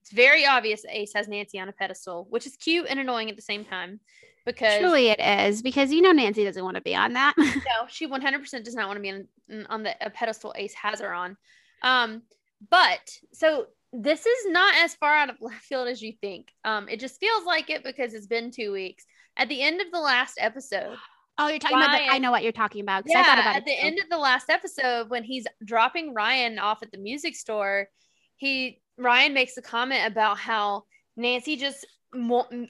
It's 0.00 0.10
very 0.10 0.44
obvious 0.44 0.84
Ace 0.88 1.12
has 1.14 1.28
Nancy 1.28 1.60
on 1.60 1.68
a 1.68 1.72
pedestal, 1.72 2.26
which 2.28 2.46
is 2.46 2.56
cute 2.56 2.86
and 2.88 2.98
annoying 2.98 3.30
at 3.30 3.36
the 3.36 3.42
same 3.42 3.64
time 3.64 4.00
because 4.44 4.78
Truly, 4.78 5.08
it 5.08 5.20
is 5.20 5.62
because 5.62 5.92
you 5.92 6.02
know 6.02 6.12
Nancy 6.12 6.44
doesn't 6.44 6.64
want 6.64 6.76
to 6.76 6.82
be 6.82 6.94
on 6.94 7.12
that. 7.14 7.34
no, 7.38 7.86
she 7.88 8.06
100% 8.06 8.64
does 8.64 8.74
not 8.74 8.88
want 8.88 8.96
to 8.96 9.02
be 9.02 9.10
on, 9.10 9.26
on 9.68 9.82
the 9.82 9.94
a 10.04 10.10
pedestal 10.10 10.54
Ace 10.56 10.74
has 10.74 11.00
her 11.00 11.12
on. 11.12 11.36
Um, 11.82 12.22
but 12.70 13.18
so 13.32 13.66
this 13.92 14.26
is 14.26 14.46
not 14.46 14.74
as 14.76 14.94
far 14.94 15.14
out 15.14 15.30
of 15.30 15.36
left 15.40 15.62
field 15.62 15.88
as 15.88 16.02
you 16.02 16.12
think. 16.20 16.48
Um, 16.64 16.88
it 16.88 17.00
just 17.00 17.20
feels 17.20 17.44
like 17.44 17.70
it 17.70 17.84
because 17.84 18.14
it's 18.14 18.26
been 18.26 18.50
two 18.50 18.72
weeks. 18.72 19.04
At 19.36 19.48
the 19.48 19.62
end 19.62 19.80
of 19.80 19.90
the 19.92 20.00
last 20.00 20.38
episode, 20.38 20.96
oh, 21.38 21.48
you're 21.48 21.58
talking 21.58 21.78
about. 21.78 21.98
The, 21.98 22.12
I 22.12 22.18
know 22.18 22.30
what 22.30 22.42
you're 22.42 22.52
talking 22.52 22.82
about 22.82 23.04
because 23.04 23.14
yeah, 23.14 23.20
I 23.20 23.24
thought 23.24 23.38
about 23.38 23.56
at 23.56 23.64
the 23.64 23.76
too. 23.76 23.86
end 23.86 23.98
of 24.02 24.08
the 24.10 24.18
last 24.18 24.50
episode 24.50 25.10
when 25.10 25.24
he's 25.24 25.46
dropping 25.64 26.14
Ryan 26.14 26.58
off 26.58 26.82
at 26.82 26.90
the 26.90 26.98
music 26.98 27.36
store, 27.36 27.88
he 28.36 28.80
Ryan 28.98 29.34
makes 29.34 29.56
a 29.56 29.62
comment 29.62 30.06
about 30.06 30.38
how 30.38 30.84
Nancy 31.16 31.56
just 31.56 31.86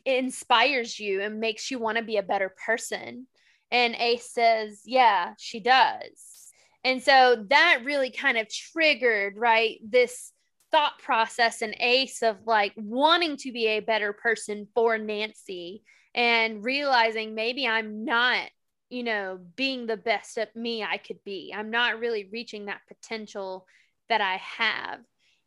inspires 0.05 0.99
you 0.99 1.21
and 1.21 1.41
makes 1.41 1.71
you 1.71 1.79
want 1.79 1.99
to 1.99 2.05
be 2.05 2.17
a 2.17 2.23
better 2.23 2.55
person. 2.65 3.27
And 3.71 3.95
Ace 3.97 4.31
says, 4.31 4.83
"Yeah, 4.85 5.35
she 5.39 5.61
does." 5.61 6.53
And 6.85 7.03
so 7.03 7.45
that 7.49 7.83
really 7.85 8.11
kind 8.11 8.39
of 8.39 8.49
triggered, 8.49 9.37
right, 9.37 9.79
this 9.83 10.33
thought 10.71 10.99
process 10.99 11.63
in 11.63 11.75
Ace 11.81 12.23
of 12.23 12.39
like 12.47 12.73
wanting 12.77 13.37
to 13.39 13.53
be 13.53 13.67
a 13.67 13.81
better 13.81 14.13
person 14.13 14.67
for 14.75 14.99
Nancy 14.99 15.83
and 16.15 16.65
realizing 16.65 17.35
maybe 17.35 17.67
I'm 17.67 18.05
not 18.05 18.51
you 18.93 19.03
know, 19.03 19.39
being 19.57 19.87
the 19.87 19.97
best 19.97 20.37
at 20.37 20.55
me 20.55 20.85
I 20.85 20.99
could 20.99 21.25
be. 21.25 21.51
I'm 21.57 21.71
not 21.71 21.99
really 21.99 22.29
reaching 22.31 22.67
that 22.67 22.83
potential 22.87 23.67
that 24.11 24.21
I 24.21 24.37
have. 24.37 24.99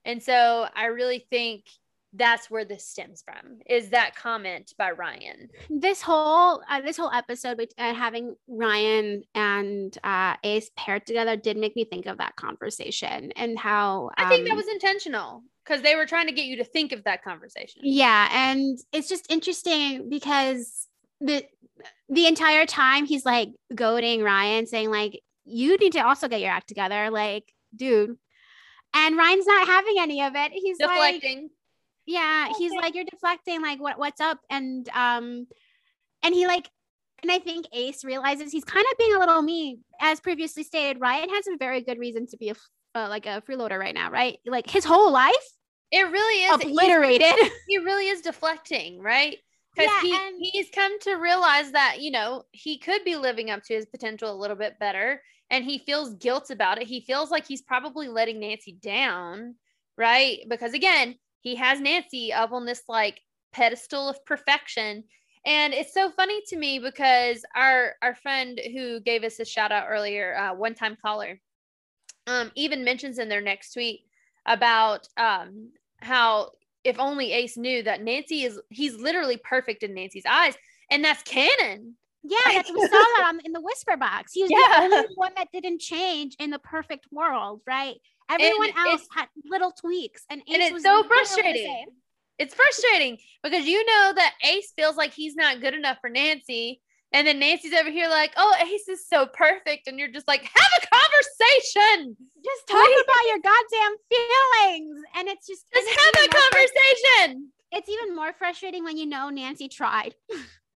And 0.04 0.22
so 0.22 0.68
I 0.76 0.86
really 0.86 1.28
think 1.30 1.66
that's 2.16 2.50
where 2.50 2.66
this 2.66 2.88
stems 2.88 3.24
from 3.24 3.60
is 3.68 3.90
that 3.90 4.16
comment 4.16 4.74
by 4.78 4.92
Ryan. 4.92 5.50
this 5.70 6.02
whole 6.02 6.62
uh, 6.70 6.82
this 6.82 6.98
whole 6.98 7.12
episode 7.12 7.58
with 7.58 7.74
uh, 7.78 7.94
having 7.94 8.36
Ryan 8.48 9.24
and 9.34 9.98
uh, 10.04 10.36
Ace 10.44 10.72
paired 10.78 11.06
together 11.06 11.36
did 11.36 11.58
make 11.58 11.76
me 11.76 11.86
think 11.86 12.06
of 12.06 12.18
that 12.18 12.36
conversation 12.36 13.32
and 13.34 13.58
how 13.58 14.12
I 14.18 14.30
think 14.30 14.46
that 14.46 14.52
um, 14.52 14.58
was 14.58 14.68
intentional 14.68 15.44
because 15.66 15.82
they 15.82 15.96
were 15.96 16.06
trying 16.06 16.28
to 16.28 16.34
get 16.34 16.46
you 16.46 16.58
to 16.58 16.64
think 16.64 16.92
of 16.92 17.04
that 17.04 17.24
conversation. 17.24 17.82
Yeah, 17.84 18.30
and 18.32 18.78
it's 18.92 19.10
just 19.10 19.32
interesting 19.32 20.10
because 20.10 20.88
the 21.20 21.46
the 22.10 22.28
entire 22.28 22.66
time 22.66 23.06
he's 23.06 23.26
like 23.26 23.50
goading 23.74 24.24
Ryan, 24.24 24.68
saying 24.68 24.92
like, 24.92 25.22
"You 25.44 25.78
need 25.78 25.94
to 25.94 26.00
also 26.00 26.28
get 26.28 26.42
your 26.42 26.52
act 26.52 26.68
together." 26.68 27.10
Like, 27.10 27.52
dude. 27.76 28.18
And 28.98 29.18
Ryan's 29.18 29.46
not 29.46 29.68
having 29.68 29.96
any 30.00 30.22
of 30.22 30.36
it. 30.38 30.54
He's 30.54 30.80
like, 30.80 30.90
Deflecting. 30.90 31.50
Yeah, 32.06 32.50
he's 32.58 32.72
Okay. 32.72 32.82
like, 32.82 32.96
"You're 32.96 33.06
deflecting. 33.06 33.62
Like, 33.62 33.80
what 33.80 33.98
what's 33.98 34.22
up?" 34.22 34.40
And 34.50 34.88
um, 34.90 35.48
and 36.24 36.34
he 36.34 36.48
like. 36.48 36.70
And 37.24 37.32
I 37.32 37.40
think 37.40 37.66
Ace 37.74 38.04
realizes 38.04 38.52
he's 38.52 38.66
kind 38.66 38.86
of 38.92 38.98
being 39.00 39.16
a 39.16 39.20
little 39.20 39.42
mean. 39.42 39.80
As 40.00 40.20
previously 40.20 40.64
stated, 40.64 41.02
Ryan 41.02 41.30
has 41.30 41.48
a 41.48 41.58
very 41.58 41.82
good 41.82 41.98
reason 41.98 42.28
to 42.28 42.38
be 42.38 42.50
a 42.50 42.56
uh, 42.94 43.08
like 43.10 43.26
a 43.26 43.42
freeloader 43.48 43.80
right 43.80 43.96
now, 43.96 44.12
right? 44.12 44.38
Like 44.46 44.70
his 44.70 44.86
whole 44.86 45.12
life 45.12 45.34
it 45.92 46.02
really 46.12 46.44
is. 46.44 46.62
he- 46.62 46.70
obliterated. 46.70 47.36
he 47.68 47.78
really 47.78 48.08
is 48.08 48.22
deflecting, 48.22 49.00
right? 49.02 49.38
Because 49.76 49.92
Yeah, 50.04 50.30
he, 50.40 50.52
he's 50.52 50.70
come 50.74 51.00
to 51.02 51.16
realize 51.16 51.72
that, 51.72 51.98
you 52.02 52.12
know, 52.12 52.44
he 52.52 52.78
could 52.78 53.04
be 53.04 53.16
living 53.16 53.50
up 53.50 53.64
to 53.64 53.74
his 53.74 53.86
potential 53.86 54.32
a 54.32 54.36
little 54.40 54.56
bit 54.56 54.80
better. 54.80 55.22
And 55.50 55.64
he 55.66 55.80
feels 55.80 56.16
guilt 56.16 56.50
about 56.50 56.82
it. 56.82 56.88
He 56.88 57.02
feels 57.02 57.30
like 57.30 57.46
he's 57.46 57.62
probably 57.62 58.08
letting 58.08 58.40
Nancy 58.40 58.72
down, 58.82 59.56
right? 59.98 60.40
Because 60.50 60.74
again, 60.74 61.16
he 61.46 61.56
has 61.56 61.80
Nancy 61.80 62.34
up 62.34 62.52
on 62.52 62.66
this 62.66 62.82
like 62.90 63.22
pedestal 63.54 64.10
of 64.10 64.26
perfection. 64.26 65.04
And 65.46 65.76
it's 65.76 65.94
so 65.94 66.10
funny 66.10 66.42
to 66.48 66.58
me 66.58 66.80
because 66.80 67.46
our 67.56 67.94
our 68.02 68.16
friend 68.16 68.60
who 68.74 69.00
gave 69.00 69.24
us 69.24 69.40
a 69.40 69.46
shout 69.46 69.72
out 69.72 69.86
earlier, 69.88 70.36
uh, 70.36 70.56
one 70.56 70.74
time 70.74 70.98
caller, 71.00 71.40
um, 72.26 72.52
even 72.56 72.84
mentions 72.84 73.20
in 73.20 73.30
their 73.30 73.42
next 73.42 73.74
tweet 73.74 74.02
about 74.48 75.08
um, 75.18 75.70
how 76.02 76.50
if 76.84 76.98
only 77.00 77.32
Ace 77.32 77.58
knew 77.58 77.84
that 77.84 78.02
Nancy 78.02 78.44
is 78.44 78.60
he's 78.72 78.96
literally 78.96 79.38
perfect 79.38 79.84
in 79.84 79.94
Nancy's 79.94 80.26
eyes, 80.28 80.56
and 80.90 81.06
that's 81.06 81.22
canon. 81.22 81.96
Yeah, 82.24 82.38
that's 82.56 82.72
we 82.72 82.82
saw 82.82 82.90
that 82.90 83.26
on, 83.28 83.40
in 83.46 83.52
the 83.52 83.62
whisper 83.62 83.98
box. 83.98 84.34
He 84.34 84.42
was 84.42 84.52
Yeah. 84.58 84.80
the 84.90 84.96
only 84.96 85.08
one 85.14 85.34
that 85.38 85.50
didn't 85.54 85.80
change 85.80 86.36
in 86.40 86.50
the 86.50 86.58
perfect 86.58 87.06
world, 87.12 87.62
right? 87.68 87.98
Everyone 88.30 88.70
And 88.70 88.88
else 88.88 89.08
had 89.12 89.28
little 89.46 89.72
tweaks, 89.72 90.24
and, 90.30 90.42
And 90.48 90.58
Ace 90.62 90.66
it's 90.68 90.74
was 90.74 90.84
so 90.84 91.04
frustrating. 91.04 91.86
It's 92.38 92.54
frustrating 92.54 93.18
because 93.44 93.66
you 93.66 93.86
know 93.86 94.14
that 94.16 94.34
Ace 94.44 94.74
feels 94.76 94.98
like 94.98 95.14
he's 95.14 95.36
not 95.36 95.62
good 95.62 95.74
enough 95.74 95.98
for 96.02 96.10
Nancy, 96.10 96.82
and 97.14 97.26
then 97.26 97.40
Nancy's 97.40 97.74
over 97.74 97.90
here 97.90 98.10
like, 98.10 98.34
"Oh, 98.36 98.54
Ace 98.62 98.90
is 98.90 99.08
so 99.08 99.26
perfect," 99.26 99.88
and 99.88 99.98
you're 99.98 100.12
just 100.12 100.28
like, 100.28 100.42
"Have 100.44 100.72
a 100.84 100.88
conversation, 100.88 102.18
Just 102.44 102.68
talk 102.68 102.84
Please. 102.86 103.04
about 103.04 103.28
your 103.28 103.40
goddamn 103.40 103.96
feelings, 104.10 105.00
and 105.16 105.28
it's 105.30 105.48
just 105.48 105.66
just 105.74 105.88
it's 105.88 106.04
have 106.04 106.14
a 106.16 106.24
even 106.24 106.32
more 106.32 106.42
frus- 106.42 106.52
conversation." 106.52 107.52
It's 107.72 107.90
even 107.90 108.16
more 108.16 108.34
frustrating 108.34 108.84
when 108.84 108.98
you 108.98 109.06
know 109.06 109.30
Nancy 109.30 109.68
tried. 109.70 110.16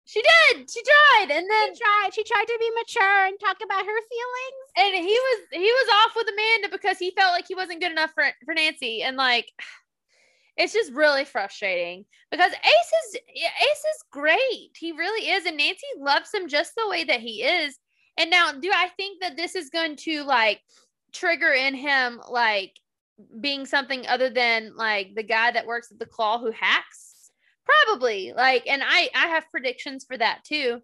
She 0.09 0.23
did. 0.23 0.71
She 0.71 0.81
tried, 0.83 1.37
and 1.37 1.47
then 1.51 1.75
She 1.75 1.81
tried. 1.81 2.15
She 2.15 2.25
tried 2.25 2.47
to 2.47 2.57
be 2.59 2.71
mature 2.71 3.27
and 3.27 3.39
talk 3.39 3.59
about 3.63 3.85
her 3.85 4.01
feelings. 4.09 4.69
and 4.79 5.05
he 5.05 5.13
was 5.13 5.39
he 5.53 5.71
was 5.71 5.89
off 6.03 6.17
with 6.17 6.29
Amanda 6.33 6.69
because 6.75 6.97
he 6.97 7.11
felt 7.11 7.33
like 7.33 7.47
he 7.47 7.55
wasn't 7.55 7.83
good 7.83 7.93
enough 7.93 8.13
for 8.15 8.25
for 8.47 8.55
Nancy, 8.55 9.03
and 9.03 9.19
like 9.19 9.53
it's 10.57 10.73
just 10.73 10.93
really 10.93 11.27
frustrating 11.27 12.07
because 12.31 12.53
Ace 12.53 12.93
is 13.05 13.17
Ace 13.37 13.85
is 13.95 14.05
great. 14.11 14.71
He 14.79 14.93
really 14.93 15.29
is, 15.29 15.45
and 15.45 15.59
Nancy 15.59 15.87
loves 15.99 16.33
him 16.33 16.49
just 16.49 16.73
the 16.75 16.89
way 16.89 17.05
that 17.05 17.21
he 17.21 17.43
is. 17.43 17.79
And 18.19 18.31
now, 18.31 18.53
do 18.53 18.71
I 18.75 18.89
think 18.97 19.21
that 19.21 19.37
this 19.37 19.55
is 19.55 19.69
going 19.69 19.97
to 19.97 20.25
like 20.25 20.63
trigger 21.13 21.53
in 21.53 21.75
him 21.75 22.19
like 22.31 22.73
being 23.43 23.67
something 23.67 24.07
other 24.07 24.31
than 24.31 24.75
like 24.75 25.15
the 25.15 25.23
guy 25.23 25.51
that 25.51 25.67
works 25.67 25.93
at 25.93 25.99
the 25.99 26.07
claw 26.07 26.39
who 26.39 26.51
hacks? 26.51 27.08
Probably. 27.69 28.33
Like, 28.35 28.67
and 28.67 28.83
I 28.85 29.11
I 29.15 29.29
have 29.29 29.51
predictions 29.51 30.05
for 30.05 30.17
that 30.17 30.45
too 30.45 30.83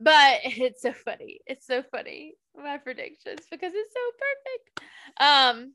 but 0.00 0.40
it's 0.44 0.82
so 0.82 0.92
funny. 0.92 1.40
It's 1.46 1.66
so 1.66 1.82
funny. 1.92 2.34
My 2.56 2.78
predictions 2.78 3.40
because 3.50 3.72
it's 3.74 3.94
so 3.94 4.00
perfect. 4.18 4.90
Um, 5.20 5.74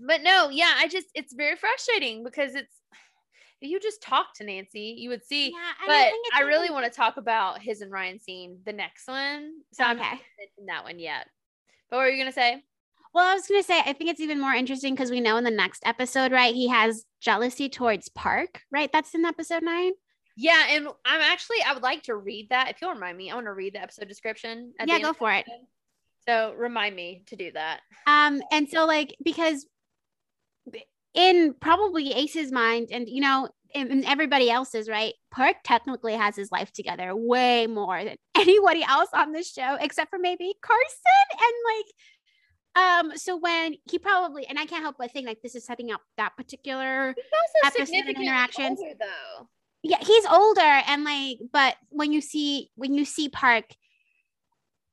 but 0.00 0.22
no, 0.22 0.48
yeah, 0.48 0.72
I 0.76 0.88
just 0.88 1.06
it's 1.14 1.34
very 1.34 1.56
frustrating 1.56 2.24
because 2.24 2.54
it's 2.54 2.74
if 3.60 3.68
you 3.70 3.80
just 3.80 4.02
talk 4.02 4.26
to 4.36 4.44
Nancy, 4.44 4.94
you 4.98 5.10
would 5.10 5.24
see. 5.24 5.48
Yeah, 5.50 5.86
but 5.86 6.12
I, 6.34 6.42
really 6.42 6.66
even- 6.66 6.74
want 6.74 6.86
to 6.86 6.96
talk 6.96 7.16
about 7.16 7.60
his 7.60 7.80
and 7.80 7.90
Ryan 7.90 8.20
scene, 8.20 8.58
the 8.64 8.72
next 8.72 9.08
one. 9.08 9.52
So 9.72 9.84
I'm 9.84 9.96
not 9.98 10.06
Okay. 10.14 10.22
mention 10.38 10.66
that 10.66 10.84
one 10.84 10.98
yet. 10.98 11.26
But 11.90 11.96
what 11.96 12.02
were 12.02 12.10
you 12.10 12.20
gonna 12.20 12.32
say? 12.32 12.62
Well, 13.14 13.26
I 13.26 13.34
was 13.34 13.46
gonna 13.46 13.62
say, 13.62 13.80
I 13.80 13.92
think 13.92 14.10
it's 14.10 14.20
even 14.20 14.40
more 14.40 14.52
interesting 14.52 14.94
because 14.94 15.10
we 15.10 15.20
know 15.20 15.36
in 15.36 15.44
the 15.44 15.50
next 15.50 15.82
episode, 15.86 16.32
right? 16.32 16.54
He 16.54 16.68
has 16.68 17.04
jealousy 17.20 17.68
towards 17.68 18.08
Park, 18.08 18.62
right? 18.70 18.90
That's 18.92 19.14
in 19.14 19.24
episode 19.24 19.62
nine. 19.62 19.92
Yeah, 20.36 20.66
and 20.70 20.86
I'm 21.04 21.20
actually 21.20 21.56
I 21.66 21.74
would 21.74 21.82
like 21.82 22.04
to 22.04 22.14
read 22.14 22.48
that. 22.50 22.70
If 22.70 22.76
you'll 22.80 22.92
remind 22.94 23.18
me, 23.18 23.30
I 23.30 23.34
want 23.34 23.46
to 23.46 23.52
read 23.52 23.74
the 23.74 23.82
episode 23.82 24.06
description. 24.06 24.72
at 24.78 24.88
Yeah, 24.88 25.00
go 25.00 25.12
for 25.12 25.32
it. 25.32 25.40
episode. 25.40 25.66
So 26.28 26.54
remind 26.56 26.94
me 26.94 27.22
to 27.26 27.36
do 27.36 27.50
that. 27.52 27.80
Um, 28.06 28.40
and 28.52 28.68
so 28.68 28.84
like 28.84 29.16
because 29.24 29.66
in 31.14 31.54
probably 31.60 32.12
Ace's 32.12 32.52
mind, 32.52 32.88
and 32.92 33.08
you 33.08 33.20
know, 33.20 33.48
in 33.74 34.04
everybody 34.04 34.48
else's, 34.50 34.88
right? 34.88 35.14
Park 35.32 35.56
technically 35.64 36.14
has 36.14 36.36
his 36.36 36.52
life 36.52 36.72
together 36.72 37.16
way 37.16 37.66
more 37.66 38.04
than 38.04 38.16
anybody 38.36 38.84
else 38.84 39.08
on 39.12 39.32
this 39.32 39.50
show, 39.50 39.76
except 39.80 40.10
for 40.10 40.18
maybe 40.18 40.54
Carson 40.62 41.28
and 41.32 41.76
like. 41.76 41.86
Um, 42.78 43.16
so 43.16 43.36
when 43.36 43.74
he 43.90 43.98
probably, 43.98 44.46
and 44.46 44.58
I 44.58 44.66
can't 44.66 44.82
help 44.82 44.96
but 44.98 45.10
think 45.10 45.26
like 45.26 45.42
this 45.42 45.54
is 45.54 45.64
setting 45.64 45.90
up 45.90 46.00
that 46.16 46.36
particular 46.36 47.14
He's 47.16 47.24
also 47.66 47.80
Episode 47.80 48.06
and 48.08 48.16
interactions. 48.24 48.78
older, 48.78 48.94
though. 49.00 49.48
yeah 49.82 49.98
he's 50.00 50.26
older 50.26 50.60
and 50.60 51.02
like 51.04 51.38
but 51.52 51.76
when 51.88 52.12
you 52.12 52.20
see 52.20 52.70
when 52.76 52.94
you 52.94 53.04
see 53.04 53.28
park 53.28 53.64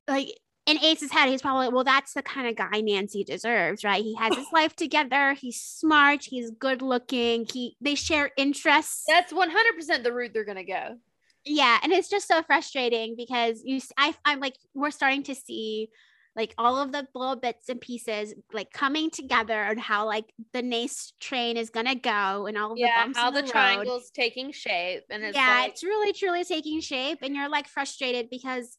like 0.08 0.28
in 0.66 0.78
ace's 0.82 1.12
head 1.12 1.28
he's 1.28 1.42
probably 1.42 1.68
well 1.68 1.84
that's 1.84 2.14
the 2.14 2.22
kind 2.22 2.46
of 2.48 2.56
guy 2.56 2.80
nancy 2.80 3.22
deserves 3.24 3.84
right 3.84 4.02
he 4.02 4.14
has 4.16 4.34
his 4.36 4.46
life 4.52 4.74
together 4.74 5.34
he's 5.34 5.60
smart 5.60 6.24
he's 6.24 6.50
good 6.52 6.82
looking 6.82 7.46
he 7.52 7.76
they 7.80 7.94
share 7.94 8.30
interests 8.36 9.04
That's 9.08 9.32
100% 9.32 10.02
the 10.02 10.12
route 10.12 10.32
they're 10.32 10.44
going 10.44 10.56
to 10.56 10.64
go. 10.64 10.96
yeah 11.44 11.78
and 11.82 11.92
it's 11.92 12.08
just 12.08 12.26
so 12.28 12.42
frustrating 12.42 13.14
because 13.16 13.62
you 13.64 13.80
I, 13.96 14.14
I'm 14.24 14.40
like 14.40 14.56
we're 14.74 14.90
starting 14.90 15.22
to 15.24 15.34
see 15.34 15.88
like 16.36 16.54
all 16.58 16.76
of 16.76 16.92
the 16.92 17.08
little 17.14 17.34
bits 17.34 17.68
and 17.70 17.80
pieces 17.80 18.34
like 18.52 18.70
coming 18.70 19.10
together 19.10 19.54
and 19.54 19.80
how 19.80 20.04
like 20.04 20.26
the 20.52 20.60
nace 20.60 21.14
train 21.18 21.56
is 21.56 21.70
gonna 21.70 21.94
go 21.94 22.46
and 22.46 22.58
all 22.58 22.72
of 22.72 22.76
the 22.76 22.82
Yeah, 22.82 23.04
bumps 23.04 23.18
how 23.18 23.30
the, 23.30 23.40
the 23.40 23.42
road 23.44 23.50
triangle's 23.50 24.10
taking 24.10 24.52
shape. 24.52 25.04
And 25.10 25.24
it's 25.24 25.34
yeah, 25.34 25.60
like, 25.62 25.70
it's 25.70 25.82
really 25.82 26.12
truly 26.12 26.44
taking 26.44 26.80
shape, 26.80 27.18
and 27.22 27.34
you're 27.34 27.48
like 27.48 27.66
frustrated 27.66 28.28
because 28.30 28.76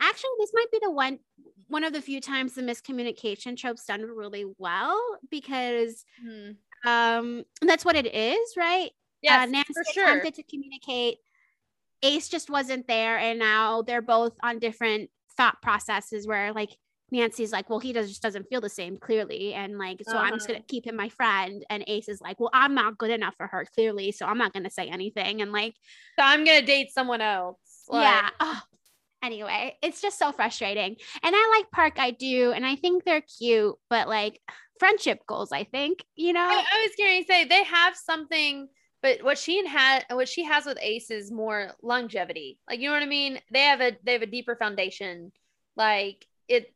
actually 0.00 0.30
this 0.38 0.50
might 0.54 0.70
be 0.72 0.78
the 0.82 0.90
one 0.90 1.18
one 1.68 1.84
of 1.84 1.92
the 1.92 2.00
few 2.00 2.20
times 2.20 2.54
the 2.54 2.62
miscommunication 2.62 3.56
trope's 3.56 3.84
done 3.84 4.02
really 4.02 4.46
well 4.56 4.98
because 5.30 6.04
hmm. 6.20 6.52
um 6.88 7.44
that's 7.60 7.84
what 7.84 7.96
it 7.96 8.14
is, 8.14 8.56
right? 8.56 8.90
yeah 9.22 9.42
uh, 9.42 9.46
Nancy 9.46 9.74
for 9.74 9.84
sure. 9.92 10.04
attempted 10.06 10.34
to 10.34 10.42
communicate. 10.44 11.18
Ace 12.02 12.28
just 12.28 12.50
wasn't 12.50 12.86
there, 12.86 13.18
and 13.18 13.38
now 13.38 13.82
they're 13.82 14.02
both 14.02 14.34
on 14.42 14.58
different 14.58 15.10
thought 15.36 15.60
processes 15.60 16.26
where 16.26 16.52
like 16.52 16.70
Nancy's 17.10 17.52
like, 17.52 17.70
well, 17.70 17.78
he 17.78 17.92
does, 17.92 18.08
just 18.08 18.22
doesn't 18.22 18.48
feel 18.48 18.60
the 18.60 18.68
same 18.68 18.96
clearly. 18.96 19.54
And 19.54 19.78
like, 19.78 20.02
so 20.06 20.16
I'm 20.16 20.34
just 20.34 20.46
Uh-huh. 20.46 20.54
going 20.54 20.62
to 20.62 20.66
keep 20.66 20.86
him 20.86 20.96
my 20.96 21.08
friend. 21.08 21.64
And 21.70 21.84
Ace 21.86 22.08
is 22.08 22.20
like, 22.20 22.40
well, 22.40 22.50
I'm 22.52 22.74
not 22.74 22.98
good 22.98 23.10
enough 23.10 23.34
for 23.36 23.46
her 23.46 23.64
clearly. 23.74 24.10
So 24.12 24.26
I'm 24.26 24.38
not 24.38 24.52
going 24.52 24.64
to 24.64 24.70
say 24.70 24.88
anything. 24.88 25.40
And 25.40 25.52
like, 25.52 25.74
So 26.18 26.24
I'm 26.24 26.44
going 26.44 26.60
to 26.60 26.66
date 26.66 26.90
someone 26.92 27.20
else. 27.20 27.58
Like, 27.88 28.02
yeah. 28.02 28.30
Ugh. 28.40 28.62
Anyway, 29.22 29.76
it's 29.82 30.00
just 30.02 30.18
so 30.18 30.30
frustrating. 30.32 30.96
And 31.22 31.34
I 31.36 31.56
like 31.58 31.70
Park, 31.70 31.94
I 31.98 32.10
do. 32.10 32.52
And 32.52 32.66
I 32.66 32.76
think 32.76 33.04
they're 33.04 33.22
cute, 33.22 33.74
but 33.88 34.08
like 34.08 34.40
friendship 34.78 35.20
goals, 35.26 35.52
I 35.52 35.64
think, 35.64 36.04
you 36.14 36.32
know? 36.32 36.40
I, 36.46 36.64
I 36.72 36.86
was 36.86 36.96
going 36.98 37.22
to 37.22 37.26
say 37.26 37.44
they 37.44 37.64
have 37.64 37.96
something, 37.96 38.68
but 39.02 39.22
what 39.24 39.38
she 39.38 39.66
had, 39.66 40.04
what 40.10 40.28
she 40.28 40.44
has 40.44 40.66
with 40.66 40.78
Ace 40.82 41.10
is 41.10 41.32
more 41.32 41.72
longevity. 41.82 42.58
Like, 42.68 42.78
you 42.80 42.88
know 42.88 42.94
what 42.94 43.02
I 43.02 43.06
mean? 43.06 43.40
They 43.52 43.62
have 43.62 43.80
a, 43.80 43.96
they 44.04 44.12
have 44.12 44.22
a 44.22 44.26
deeper 44.26 44.54
foundation. 44.54 45.32
Like 45.76 46.26
it, 46.46 46.72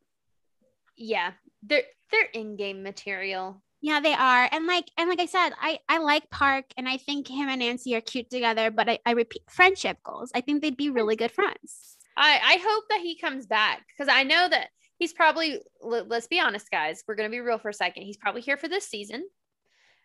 yeah, 0.97 1.33
they're, 1.63 1.85
they're 2.11 2.29
in-game 2.33 2.83
material. 2.83 3.63
Yeah, 3.83 4.01
they 4.01 4.13
are. 4.13 4.49
And 4.53 4.67
like 4.67 4.91
and 4.99 5.09
like 5.09 5.21
I 5.21 5.27
said, 5.27 5.53
I 5.59 5.79
I 5.89 5.99
like 5.99 6.29
Park 6.29 6.67
and 6.77 6.87
I 6.87 6.99
think 6.99 7.27
him 7.27 7.49
and 7.49 7.61
Nancy 7.61 7.97
are 7.97 8.03
cute 8.03 8.29
together, 8.29 8.71
but 8.71 8.91
I, 8.91 8.99
I 9.07 9.13
repeat 9.13 9.41
friendship 9.49 9.97
goals. 10.05 10.31
I 10.35 10.43
think 10.43 10.61
they'd 10.61 10.77
be 10.77 10.91
really 10.91 11.17
good 11.17 11.31
friends. 11.31 11.97
I, 12.15 12.39
I 12.45 12.59
hope 12.63 12.85
that 12.91 13.01
he 13.01 13.17
comes 13.17 13.47
back 13.47 13.87
because 13.89 14.13
I 14.13 14.25
know 14.25 14.47
that 14.51 14.69
he's 15.01 15.15
probably 15.15 15.59
let, 15.81 16.13
us 16.13 16.29
be 16.29 16.39
honest 16.39 16.71
guys 16.71 17.03
we're 17.09 17.17
going 17.17 17.29
to 17.29 17.35
be 17.35 17.41
real 17.41 17.59
for 17.59 17.71
a 17.71 17.75
second 17.75 18.05
he's 18.05 18.17
probably 18.17 18.43
here 18.43 18.57
for 18.57 18.69
this 18.69 18.87
season 18.87 19.27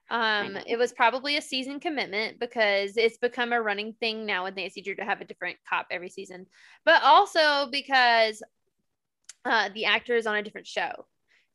um 0.09 0.57
it 0.67 0.77
was 0.77 0.93
probably 0.93 1.37
a 1.37 1.41
season 1.41 1.79
commitment 1.79 2.39
because 2.39 2.95
it's 2.97 3.17
become 3.17 3.53
a 3.53 3.61
running 3.61 3.93
thing 3.99 4.25
now 4.25 4.43
with 4.43 4.55
nancy 4.55 4.81
drew 4.81 4.95
to 4.95 5.03
have 5.03 5.21
a 5.21 5.25
different 5.25 5.57
cop 5.69 5.85
every 5.91 6.09
season 6.09 6.47
but 6.85 7.03
also 7.03 7.69
because 7.71 8.41
uh 9.45 9.69
the 9.73 9.85
actor 9.85 10.15
is 10.15 10.27
on 10.27 10.35
a 10.35 10.43
different 10.43 10.67
show 10.67 11.05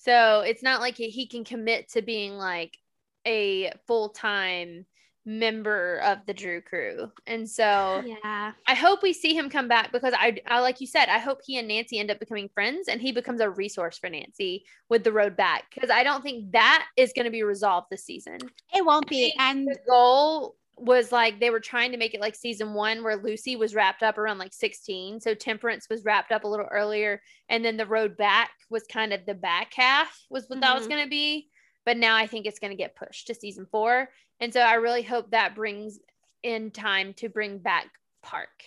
so 0.01 0.41
it's 0.41 0.62
not 0.62 0.81
like 0.81 0.97
he, 0.97 1.27
can 1.27 1.45
commit 1.45 1.91
to 1.91 2.01
being 2.01 2.33
like 2.33 2.79
a 3.27 3.71
full-time 3.87 4.87
member 5.27 5.99
of 5.99 6.19
the 6.27 6.33
Drew 6.33 6.62
crew. 6.62 7.12
And 7.27 7.49
so 7.49 8.03
Yeah. 8.07 8.53
I 8.67 8.75
hope 8.75 9.03
we 9.03 9.12
see 9.12 9.35
him 9.35 9.51
come 9.51 9.69
back 9.69 9.93
because 9.93 10.15
I, 10.17 10.39
I 10.47 10.61
like 10.61 10.81
you 10.81 10.87
said, 10.87 11.11
I 11.11 11.19
hope 11.19 11.41
he 11.45 11.59
and 11.59 11.69
Nancy 11.69 11.99
end 11.99 12.11
up 12.11 12.19
becoming 12.19 12.49
friends 12.49 12.89
and 12.89 12.99
he 12.99 13.12
becomes 13.12 13.43
a 13.43 13.51
resource 13.51 13.99
for 13.99 14.09
Nancy 14.09 14.65
with 14.89 15.05
the 15.05 15.12
road 15.12 15.37
back 15.37 15.65
because 15.75 15.91
I 15.91 16.03
don't 16.03 16.23
think 16.23 16.53
that 16.53 16.87
is 16.97 17.12
going 17.15 17.27
to 17.27 17.31
be 17.31 17.43
resolved 17.43 17.89
this 17.91 18.05
season. 18.05 18.39
It 18.75 18.85
won't 18.85 19.07
be. 19.07 19.35
And 19.39 19.67
the 19.67 19.79
goal 19.87 20.57
was 20.81 21.12
like 21.12 21.39
they 21.40 21.51
were 21.51 21.61
trying 21.61 21.93
to 21.93 21.98
make 21.98 22.15
it 22.15 22.20
like 22.20 22.35
season 22.35 22.73
one 22.74 23.02
where 23.05 23.16
Lucy 23.16 23.55
was 23.57 23.74
wrapped 23.74 24.02
up 24.02 24.16
around 24.19 24.39
like 24.39 24.52
16. 24.55 25.20
So 25.20 25.35
Temperance 25.35 25.86
was 25.90 26.05
wrapped 26.05 26.32
up 26.32 26.44
a 26.44 26.48
little 26.48 26.69
earlier. 26.70 27.20
And 27.48 27.65
then 27.65 27.77
the 27.77 27.86
road 27.86 28.16
back 28.16 28.51
was 28.70 28.85
kind 28.90 29.12
of 29.12 29.27
the 29.27 29.35
back 29.35 29.73
half 29.74 30.19
was 30.31 30.48
what 30.48 30.61
that 30.62 30.74
was 30.74 30.86
Mhm. 30.86 30.90
going 30.90 31.05
to 31.05 31.11
be. 31.11 31.51
But 31.85 31.97
now 31.97 32.16
I 32.16 32.27
think 32.27 32.47
it's 32.47 32.59
going 32.59 32.70
to 32.70 32.77
get 32.77 32.97
pushed 32.97 33.27
to 33.27 33.35
season 33.35 33.66
four. 33.70 34.09
And 34.40 34.52
so 34.52 34.61
I 34.61 34.74
really 34.74 35.02
hope 35.02 35.31
that 35.31 35.55
brings 35.55 35.98
in 36.43 36.70
time 36.70 37.12
to 37.15 37.28
bring 37.28 37.59
back 37.59 37.86
Park. 38.23 38.65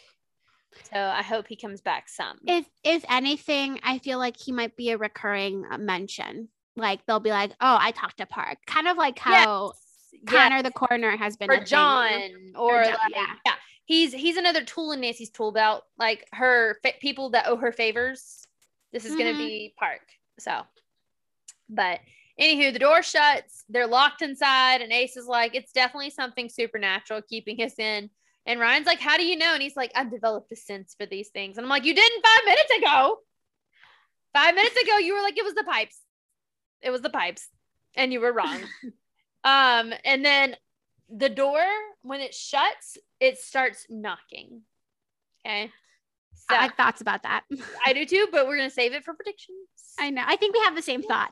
So 0.91 0.99
I 0.99 1.22
hope 1.23 1.48
he 1.48 1.56
comes 1.56 1.81
back 1.81 2.10
some. 2.10 2.40
if 2.48 2.65
if 2.84 3.06
anything, 3.10 3.80
I 3.84 3.99
feel 3.99 4.18
like 4.19 4.38
he 4.40 4.52
might 4.52 4.76
be 4.76 4.90
a 4.91 4.98
recurring 4.98 5.65
uh, 5.72 5.77
mention. 5.77 6.49
Like 6.76 7.06
they'll 7.06 7.19
be 7.19 7.30
like, 7.30 7.52
"Oh, 7.61 7.77
I 7.80 7.91
talked 7.91 8.18
to 8.18 8.26
Park," 8.26 8.57
kind 8.65 8.88
of 8.88 8.98
like 8.98 9.19
how 9.19 9.73
Connor 10.27 10.64
the 10.64 10.72
Corner 10.72 11.15
has 11.18 11.35
been. 11.38 11.49
or 11.52 11.64
John 11.64 12.11
know? 12.53 12.60
or, 12.60 12.84
John, 12.84 12.94
like, 12.94 13.15
yeah. 13.15 13.26
yeah. 13.45 13.53
He's 13.85 14.14
he's 14.14 14.38
another 14.38 14.64
tool 14.64 14.91
in 14.94 15.02
Nancy's 15.02 15.30
tool 15.30 15.52
belt. 15.52 15.84
Like 15.98 16.27
her 16.34 16.80
fa- 16.84 16.94
people 17.02 17.31
that 17.31 17.48
owe 17.48 17.57
her 17.57 17.72
favors. 17.72 18.48
This 18.94 19.06
is 19.06 19.15
gonna 19.15 19.34
Mhm. 19.34 19.38
be 19.38 19.73
Park. 19.77 20.02
So, 20.40 20.61
but 21.69 21.99
anywho, 22.40 22.72
the 22.72 22.80
door 22.80 23.03
shuts. 23.03 23.65
They're 23.69 23.88
locked 23.88 24.22
inside, 24.22 24.81
and 24.81 24.91
Ace 24.94 25.18
is 25.18 25.27
like, 25.27 25.53
"It's 25.56 25.72
definitely 25.73 26.11
something 26.11 26.48
supernatural 26.48 27.22
keeping 27.23 27.61
us 27.61 27.77
in." 27.77 28.10
And 28.45 28.60
Ryan's 28.60 28.88
like, 28.88 28.99
"How 29.02 29.18
do 29.18 29.26
you 29.26 29.35
know?" 29.35 29.53
And 29.53 29.61
he's 29.61 29.76
like, 29.76 29.91
"I've 29.95 30.11
developed 30.11 30.52
a 30.52 30.56
sense 30.56 30.95
for 30.98 31.06
these 31.06 31.30
things." 31.30 31.57
And 31.57 31.65
I'm 31.65 31.69
like, 31.69 31.84
"You 31.85 31.94
didn't 31.94 32.26
five 32.26 32.45
minutes 32.45 32.72
ago. 32.77 33.19
Five 34.34 34.56
minutes 34.56 34.76
ago, 34.81 34.98
you 34.98 35.14
were 35.14 35.22
like, 35.22 35.38
it 35.38 35.44
was 35.45 35.53
the 35.53 35.64
pipes. 35.64 35.99
It 36.81 36.90
was 36.90 37.02
the 37.02 37.10
pipes, 37.10 37.49
and 37.95 38.14
you 38.14 38.19
were 38.22 38.31
wrong." 38.34 38.61
um, 39.44 39.94
and 40.06 40.24
then 40.24 40.56
the 41.10 41.30
door 41.30 41.64
when 42.02 42.22
it 42.22 42.34
shuts, 42.34 42.98
it 43.20 43.38
starts 43.38 43.86
knocking. 43.90 44.61
Okay. 45.45 45.72
So 46.49 46.56
I 46.56 46.64
have 46.64 46.74
thoughts 46.74 47.02
about 47.02 47.24
that. 47.24 47.44
I 47.86 47.94
do 47.94 48.06
too, 48.06 48.28
but 48.32 48.48
we're 48.48 48.57
gonna 48.57 48.70
save 48.70 48.94
it 48.94 49.03
for 49.03 49.14
predictions. 49.14 49.57
I 49.99 50.10
know. 50.10 50.24
I 50.26 50.36
think 50.36 50.56
we 50.56 50.61
have 50.64 50.76
the 50.76 50.82
same 50.82 51.02
thought. 51.03 51.32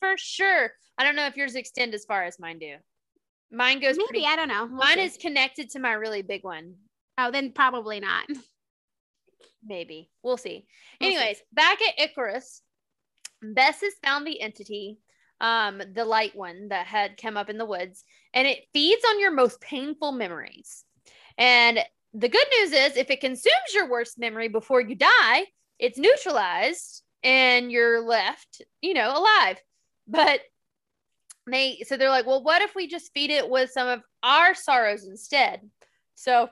For 0.00 0.14
sure. 0.16 0.72
I 0.98 1.04
don't 1.04 1.16
know 1.16 1.26
if 1.26 1.36
yours 1.36 1.54
extend 1.54 1.94
as 1.94 2.04
far 2.04 2.24
as 2.24 2.38
mine 2.38 2.58
do. 2.58 2.76
Mine 3.52 3.80
goes 3.80 3.96
Maybe 3.96 4.06
pretty. 4.08 4.26
I 4.26 4.36
don't 4.36 4.48
know. 4.48 4.66
We'll 4.66 4.78
mine 4.78 4.96
see. 4.96 5.04
is 5.04 5.16
connected 5.16 5.70
to 5.70 5.78
my 5.78 5.92
really 5.92 6.22
big 6.22 6.42
one. 6.42 6.74
Oh, 7.18 7.30
then 7.30 7.52
probably 7.52 8.00
not. 8.00 8.26
Maybe 9.64 10.10
we'll 10.22 10.36
see. 10.36 10.66
We'll 11.00 11.10
see. 11.10 11.16
Anyways, 11.16 11.42
back 11.52 11.78
at 11.82 11.98
Icarus, 11.98 12.62
Bess 13.42 13.80
has 13.82 13.94
found 14.02 14.26
the 14.26 14.40
entity, 14.40 14.98
um, 15.40 15.82
the 15.94 16.04
light 16.04 16.34
one 16.34 16.68
that 16.68 16.86
had 16.86 17.16
come 17.16 17.36
up 17.36 17.50
in 17.50 17.58
the 17.58 17.66
woods, 17.66 18.04
and 18.32 18.46
it 18.46 18.68
feeds 18.72 19.02
on 19.08 19.20
your 19.20 19.32
most 19.32 19.60
painful 19.60 20.12
memories. 20.12 20.84
And 21.36 21.78
the 22.14 22.28
good 22.28 22.46
news 22.60 22.72
is, 22.72 22.96
if 22.96 23.10
it 23.10 23.20
consumes 23.20 23.74
your 23.74 23.90
worst 23.90 24.18
memory 24.18 24.48
before 24.48 24.80
you 24.80 24.94
die, 24.94 25.44
it's 25.78 25.98
neutralized 25.98 27.02
and 27.22 27.70
you're 27.70 28.00
left, 28.00 28.62
you 28.80 28.94
know, 28.94 29.10
alive. 29.10 29.60
But 30.08 30.40
they, 31.46 31.82
so 31.86 31.96
they're 31.96 32.08
like, 32.08 32.26
well, 32.26 32.42
what 32.42 32.62
if 32.62 32.74
we 32.74 32.86
just 32.86 33.12
feed 33.12 33.30
it 33.30 33.50
with 33.50 33.70
some 33.70 33.88
of 33.88 34.02
our 34.22 34.54
sorrows 34.54 35.06
instead? 35.06 35.60
So 36.14 36.48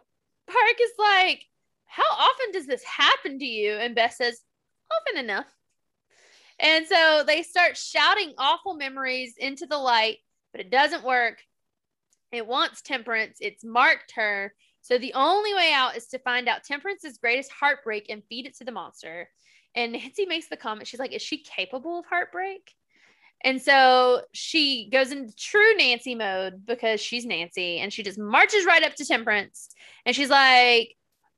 Park 0.46 0.76
is 0.80 0.90
like, 0.98 1.46
how 1.86 2.02
often 2.10 2.52
does 2.52 2.66
this 2.66 2.84
happen 2.84 3.38
to 3.38 3.44
you? 3.46 3.72
And 3.72 3.94
Bess 3.94 4.18
says, 4.18 4.42
often 4.92 5.24
enough. 5.24 5.46
And 6.60 6.86
so 6.86 7.24
they 7.26 7.42
start 7.42 7.76
shouting 7.76 8.32
awful 8.38 8.74
memories 8.74 9.34
into 9.38 9.66
the 9.66 9.78
light, 9.78 10.18
but 10.52 10.60
it 10.60 10.70
doesn't 10.70 11.04
work. 11.04 11.38
It 12.32 12.46
wants 12.46 12.82
Temperance. 12.82 13.38
It's 13.40 13.64
marked 13.64 14.12
her. 14.16 14.54
So 14.82 14.98
the 14.98 15.14
only 15.14 15.54
way 15.54 15.72
out 15.72 15.96
is 15.96 16.08
to 16.08 16.18
find 16.18 16.48
out 16.48 16.64
Temperance's 16.64 17.18
greatest 17.18 17.50
heartbreak 17.50 18.06
and 18.08 18.22
feed 18.28 18.46
it 18.46 18.56
to 18.58 18.64
the 18.64 18.72
monster. 18.72 19.28
And 19.74 19.92
Nancy 19.92 20.26
makes 20.26 20.48
the 20.48 20.56
comment, 20.56 20.86
she's 20.86 21.00
like, 21.00 21.12
is 21.12 21.22
she 21.22 21.38
capable 21.38 21.98
of 21.98 22.06
heartbreak? 22.06 22.70
And 23.44 23.60
so 23.60 24.22
she 24.32 24.88
goes 24.90 25.12
into 25.12 25.34
true 25.36 25.76
Nancy 25.76 26.14
mode 26.14 26.64
because 26.66 27.00
she's 27.00 27.26
Nancy 27.26 27.78
and 27.78 27.92
she 27.92 28.02
just 28.02 28.18
marches 28.18 28.64
right 28.64 28.82
up 28.82 28.94
to 28.96 29.04
Temperance 29.04 29.68
and 30.06 30.16
she's 30.16 30.30
like, 30.30 30.96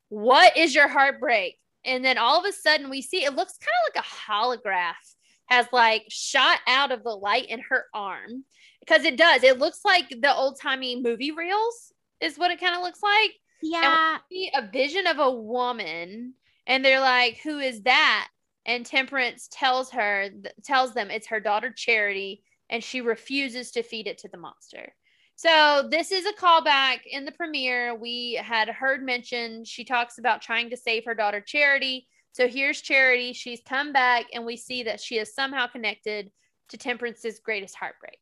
What 0.09 0.57
is 0.57 0.75
your 0.75 0.87
heartbreak? 0.87 1.59
And 1.87 2.05
then 2.05 2.19
all 2.19 2.39
of 2.39 2.45
a 2.45 2.53
sudden 2.53 2.91
we 2.91 3.01
see 3.01 3.25
it 3.25 3.35
looks 3.35 3.59
kind 3.59 3.71
of 3.89 3.95
like 3.95 4.05
a 4.05 4.33
holograph 4.33 5.15
has 5.47 5.67
like 5.73 6.05
shot 6.09 6.59
out 6.67 6.91
of 6.93 7.05
the 7.05 7.11
light 7.11 7.47
in 7.47 7.61
her 7.61 7.85
arm 7.95 8.45
because 8.81 9.05
it 9.05 9.17
does. 9.17 9.43
It 9.43 9.59
looks 9.59 9.81
like 9.85 10.09
the 10.09 10.35
old 10.35 10.61
timey 10.61 11.01
movie 11.01 11.31
reels, 11.31 11.93
is 12.21 12.39
what 12.39 12.51
it 12.51 12.61
kind 12.61 12.75
of 12.75 12.83
looks 12.83 13.03
like. 13.03 13.33
Yeah. 13.63 14.19
A 14.55 14.69
vision 14.71 15.07
of 15.07 15.19
a 15.19 15.31
woman 15.31 16.35
and 16.67 16.85
they're 16.85 17.01
like, 17.01 17.39
Who 17.39 17.59
is 17.59 17.83
that? 17.83 18.29
And 18.65 18.85
Temperance 18.85 19.49
tells 19.51 19.91
her, 19.93 20.29
tells 20.65 20.93
them 20.93 21.11
it's 21.11 21.29
her 21.29 21.39
daughter 21.39 21.71
Charity, 21.71 22.43
and 22.69 22.83
she 22.83 23.01
refuses 23.01 23.71
to 23.73 23.85
feed 23.85 24.09
it 24.09 24.19
to 24.19 24.29
the 24.29 24.39
monster. 24.39 24.93
So 25.37 25.87
this 25.91 26.13
is 26.13 26.25
a 26.25 26.33
callback 26.33 27.01
in 27.05 27.27
the 27.27 27.33
premiere. 27.33 27.95
We 27.95 28.41
had 28.43 28.69
heard 28.69 29.03
mentioned 29.03 29.69
She 29.69 29.85
talks 29.85 30.17
about 30.19 30.41
trying 30.41 30.71
to 30.71 30.79
save 30.79 31.05
her 31.05 31.15
daughter 31.15 31.43
Charity. 31.43 32.09
So 32.33 32.49
here's 32.49 32.81
Charity. 32.81 33.35
She's 33.35 33.61
come 33.67 33.93
back, 33.93 34.27
and 34.33 34.47
we 34.47 34.57
see 34.57 34.83
that 34.85 35.01
she 35.01 35.19
is 35.19 35.35
somehow 35.35 35.67
connected 35.67 36.31
to 36.71 36.79
Temperance's 36.79 37.39
greatest 37.39 37.77
heartbreak. 37.77 38.19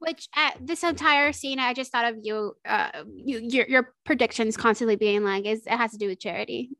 Which 0.00 0.28
at 0.34 0.56
this 0.60 0.82
entire 0.84 1.32
scene, 1.32 1.58
I 1.60 1.74
just 1.74 1.90
thought 1.92 2.12
of 2.12 2.20
you, 2.22 2.56
uh, 2.64 3.04
you 3.06 3.38
your, 3.38 3.66
your 3.68 3.94
predictions 4.04 4.56
constantly 4.56 4.96
being 4.96 5.24
like, 5.24 5.44
is 5.44 5.64
it 5.66 5.76
has 5.76 5.92
to 5.92 5.98
do 5.98 6.08
with 6.08 6.20
charity. 6.20 6.70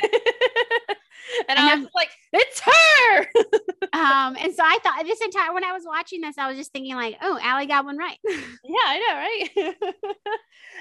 and 1.48 1.58
And 1.58 1.58
I 1.58 1.68
I'm- 1.70 1.82
was 1.82 1.90
like, 1.94 2.10
it's 2.32 2.60
her. 2.60 3.20
um, 3.92 4.36
and 4.40 4.54
so 4.54 4.62
I 4.64 4.78
thought 4.82 5.04
this 5.04 5.20
entire 5.20 5.52
when 5.52 5.64
I 5.64 5.72
was 5.72 5.84
watching 5.86 6.20
this, 6.20 6.36
I 6.38 6.48
was 6.48 6.56
just 6.56 6.72
thinking 6.72 6.94
like, 6.96 7.16
oh, 7.22 7.38
Allie 7.42 7.66
got 7.66 7.84
one 7.84 7.96
right. 7.98 8.18
Yeah, 8.64 8.86
I 8.86 8.98
know, 8.98 9.64
right? 9.64 9.74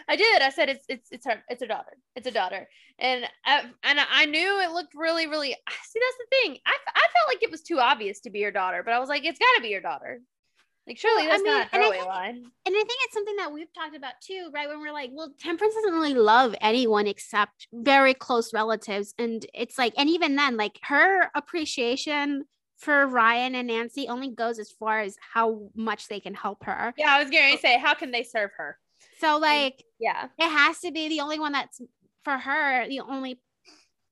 I 0.10 0.16
did. 0.16 0.42
I 0.42 0.50
said 0.50 0.70
it's 0.70 0.86
it's 0.90 1.10
it's 1.12 1.26
her 1.26 1.44
it's 1.50 1.62
her 1.62 1.68
daughter. 1.68 1.98
It's 2.16 2.28
a 2.28 2.32
daughter, 2.32 2.68
and 2.98 3.26
I, 3.46 3.66
and 3.84 4.00
I 4.00 4.26
knew 4.26 4.60
it 4.62 4.72
looked 4.72 4.96
really 4.96 5.28
really. 5.28 5.50
See, 5.50 6.00
that's 6.00 6.18
the 6.18 6.26
thing. 6.42 6.58
I, 6.66 6.76
I 6.96 7.02
felt 7.02 7.28
like 7.28 7.44
it 7.44 7.52
was 7.52 7.62
too 7.62 7.80
obvious 7.80 8.22
to 8.22 8.30
be 8.30 8.42
her 8.44 8.52
daughter, 8.52 8.82
but 8.84 8.94
I 8.94 9.00
was 9.00 9.10
like, 9.10 9.26
it's 9.26 9.40
got 9.40 9.56
to 9.58 9.62
be 9.62 9.68
your 9.70 9.82
daughter. 9.82 10.22
Like, 10.86 10.98
surely 10.98 11.24
Well, 11.24 11.28
I 11.28 11.32
that's 11.38 11.44
mean, 11.44 11.54
not 11.54 11.68
a 11.72 11.76
and 11.76 11.82
I 11.84 11.86
throwaway 11.86 11.98
think- 11.98 12.08
line. 12.10 12.36
and 12.36 12.76
I 12.76 12.84
think 12.84 12.90
it's 13.06 13.14
something 13.14 13.36
that 13.38 13.52
we've 13.54 13.74
talked 13.74 13.96
about 13.96 14.14
too, 14.22 14.50
right? 14.54 14.68
When 14.68 14.82
we're 14.82 14.92
like, 14.92 15.12
well, 15.14 15.34
Temperance 15.40 15.76
doesn't 15.76 15.94
really 15.94 16.14
love 16.14 16.56
anyone 16.60 17.08
except 17.08 17.68
very 17.72 18.14
close 18.14 18.54
relatives. 18.54 19.14
And 19.18 19.46
it's 19.54 19.78
like, 19.78 19.94
and 19.98 20.10
even 20.10 20.36
then, 20.36 20.58
like 20.58 20.80
her 20.84 21.32
appreciation 21.36 22.46
for 22.78 23.08
Ryan 23.08 23.56
and 23.56 23.68
Nancy 23.70 24.10
only 24.10 24.30
goes 24.30 24.60
as 24.60 24.72
far 24.72 25.00
as 25.00 25.16
how 25.34 25.70
much 25.74 26.10
they 26.10 26.20
can 26.20 26.34
help 26.34 26.66
her. 26.66 26.94
Yeah, 26.98 27.16
I 27.16 27.20
was 27.24 27.32
going 27.32 27.54
to 27.56 27.62
say, 27.62 27.78
how 27.80 27.94
can 27.94 28.12
they 28.12 28.24
serve 28.24 28.50
her? 28.58 28.78
So, 29.20 29.38
like, 29.38 29.84
Yeah, 30.00 30.28
it 30.38 30.50
has 30.50 30.80
to 30.80 30.92
be 30.92 31.08
the 31.08 31.22
only 31.22 31.40
one 31.40 31.54
that's 31.54 31.80
for 32.26 32.38
her, 32.38 32.86
the 32.90 33.00
only 33.00 33.40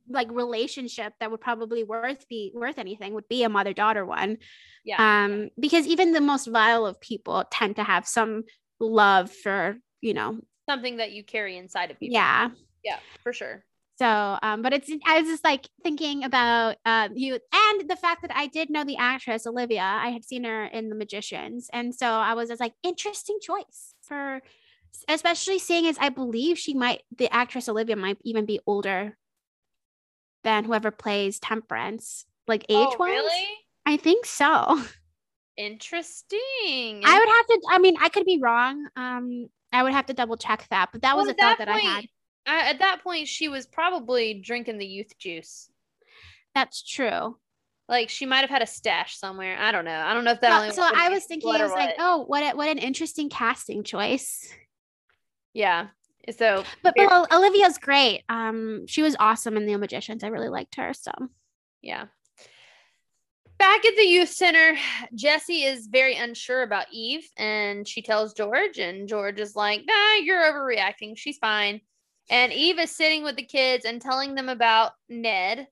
like 0.09 0.29
relationship 0.31 1.13
that 1.19 1.31
would 1.31 1.41
probably 1.41 1.83
worth 1.83 2.27
be 2.27 2.51
worth 2.53 2.77
anything 2.77 3.13
would 3.13 3.27
be 3.27 3.43
a 3.43 3.49
mother 3.49 3.73
daughter 3.73 4.05
one. 4.05 4.37
Yeah, 4.83 4.97
um 5.23 5.49
because 5.59 5.85
even 5.87 6.11
the 6.11 6.21
most 6.21 6.47
vile 6.47 6.85
of 6.85 6.99
people 7.01 7.43
tend 7.51 7.75
to 7.77 7.83
have 7.83 8.07
some 8.07 8.43
love 8.79 9.31
for 9.31 9.77
you 10.01 10.13
know. 10.13 10.39
Something 10.69 10.97
that 10.97 11.11
you 11.11 11.23
carry 11.23 11.57
inside 11.57 11.91
of 11.91 11.97
you. 11.99 12.09
yeah. 12.11 12.49
Yeah, 12.83 12.97
for 13.23 13.33
sure. 13.33 13.63
so 13.99 14.39
um 14.41 14.63
but 14.63 14.73
it's 14.73 14.89
i 15.05 15.19
was 15.19 15.29
just 15.29 15.43
like 15.43 15.67
thinking 15.83 16.23
about 16.23 16.77
uh 16.85 17.09
you 17.13 17.37
and 17.53 17.89
the 17.89 17.95
fact 17.95 18.23
that 18.23 18.31
i 18.35 18.47
did 18.47 18.69
know 18.71 18.83
the 18.83 18.97
actress 18.97 19.45
olivia. 19.45 19.83
I 19.83 20.09
had 20.09 20.23
seen 20.25 20.43
her 20.45 20.65
in 20.65 20.89
the 20.89 20.95
magicians. 20.95 21.69
And 21.71 21.93
so 21.93 22.07
i 22.07 22.33
was 22.33 22.49
just 22.49 22.59
like 22.59 22.73
interesting 22.83 23.37
choice 23.41 23.93
for 24.01 24.41
especially 25.07 25.59
seeing 25.59 25.85
as 25.87 25.97
i 25.99 26.09
believe 26.09 26.57
she 26.57 26.73
might 26.73 27.03
the 27.15 27.31
actress 27.31 27.69
olivia 27.69 27.95
might 27.95 28.17
even 28.23 28.45
be 28.45 28.59
older 28.65 29.15
than 30.43 30.63
whoever 30.63 30.91
plays 30.91 31.39
temperance 31.39 32.25
like 32.47 32.63
age 32.69 32.75
Oh, 32.91 32.95
wise 32.99 33.09
really 33.09 33.47
i 33.85 33.97
think 33.97 34.25
so 34.25 34.81
interesting. 35.57 37.01
I 37.05 37.19
would 37.19 37.29
have 37.29 37.47
to. 37.47 37.61
I 37.69 37.77
mean, 37.79 37.95
I 37.99 38.09
could 38.09 38.25
be 38.25 38.39
wrong. 38.41 38.87
Um, 38.95 39.47
I 39.71 39.83
would 39.83 39.93
have 39.93 40.07
to 40.07 40.13
double 40.13 40.37
check 40.37 40.65
that, 40.69 40.89
but 40.91 41.01
that 41.03 41.15
was 41.15 41.27
a 41.27 41.33
thought 41.33 41.57
that 41.59 41.69
I 41.69 41.77
had. 41.77 41.95
point- 41.95 42.09
I- 42.47 42.69
at 42.71 42.79
that 42.79 43.03
point, 43.03 43.27
she 43.27 43.47
was 43.49 43.67
probably 43.67 44.33
drinking 44.35 44.79
the 44.79 44.85
youth 44.87 45.15
juice. 45.17 45.69
That's 46.55 46.81
true. 46.81 47.37
Like 47.87 48.09
she 48.09 48.25
might 48.25 48.39
have 48.39 48.49
had 48.49 48.61
a 48.61 48.67
stash 48.67 49.17
somewhere. 49.17 49.57
I 49.59 49.71
don't 49.71 49.85
know. 49.85 49.99
I 49.99 50.13
don't 50.13 50.23
know 50.23 50.31
if 50.31 50.41
that. 50.41 50.49
Well, 50.49 50.61
only 50.63 50.73
so 50.73 50.81
I 50.83 51.09
was 51.09 51.25
thinking, 51.25 51.49
I 51.51 51.61
was 51.63 51.71
like, 51.71 51.89
what. 51.89 51.95
oh, 51.99 52.23
what 52.25 52.41
a, 52.41 52.55
what 52.57 52.69
an 52.69 52.77
interesting 52.77 53.29
casting 53.29 53.83
choice. 53.83 54.51
Yeah. 55.53 55.87
So, 56.29 56.63
But, 56.83 56.93
but 56.95 57.33
Olivia's 57.33 57.77
great. 57.77 58.23
Um, 58.29 58.85
she 58.87 59.01
was 59.01 59.15
awesome 59.19 59.57
in 59.57 59.65
The 59.65 59.77
Magicians. 59.77 60.23
I 60.23 60.27
really 60.27 60.49
liked 60.49 60.75
her. 60.75 60.93
So 60.93 61.11
yeah. 61.81 62.05
Back 63.57 63.85
at 63.85 63.95
the 63.95 64.03
youth 64.03 64.29
center, 64.29 64.75
Jesse 65.13 65.63
is 65.63 65.85
very 65.87 66.15
unsure 66.15 66.63
about 66.63 66.87
Eve 66.91 67.29
and 67.37 67.87
she 67.87 68.01
tells 68.01 68.33
George, 68.33 68.79
and 68.79 69.07
George 69.07 69.39
is 69.39 69.55
like, 69.55 69.83
nah, 69.85 70.15
you're 70.23 70.41
overreacting. 70.41 71.15
She's 71.15 71.37
fine. 71.37 71.79
And 72.31 72.51
Eve 72.51 72.79
is 72.79 72.95
sitting 72.95 73.23
with 73.23 73.35
the 73.35 73.45
kids 73.45 73.85
and 73.85 74.01
telling 74.01 74.33
them 74.33 74.49
about 74.49 74.93
Ned. 75.09 75.67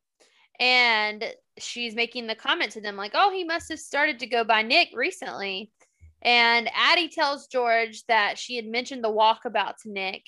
And 0.60 1.24
she's 1.58 1.96
making 1.96 2.28
the 2.28 2.36
comment 2.36 2.74
to 2.74 2.82
them, 2.82 2.96
like, 2.96 3.14
oh, 3.16 3.32
he 3.32 3.44
must 3.44 3.70
have 3.70 3.80
started 3.80 4.20
to 4.20 4.28
go 4.28 4.44
by 4.44 4.62
Nick 4.62 4.90
recently. 4.94 5.72
And 6.22 6.70
Addie 6.76 7.10
tells 7.10 7.48
George 7.48 8.04
that 8.08 8.38
she 8.38 8.56
had 8.56 8.66
mentioned 8.66 9.04
the 9.04 9.10
walkabout 9.10 9.78
to 9.84 9.90
Nick 9.90 10.28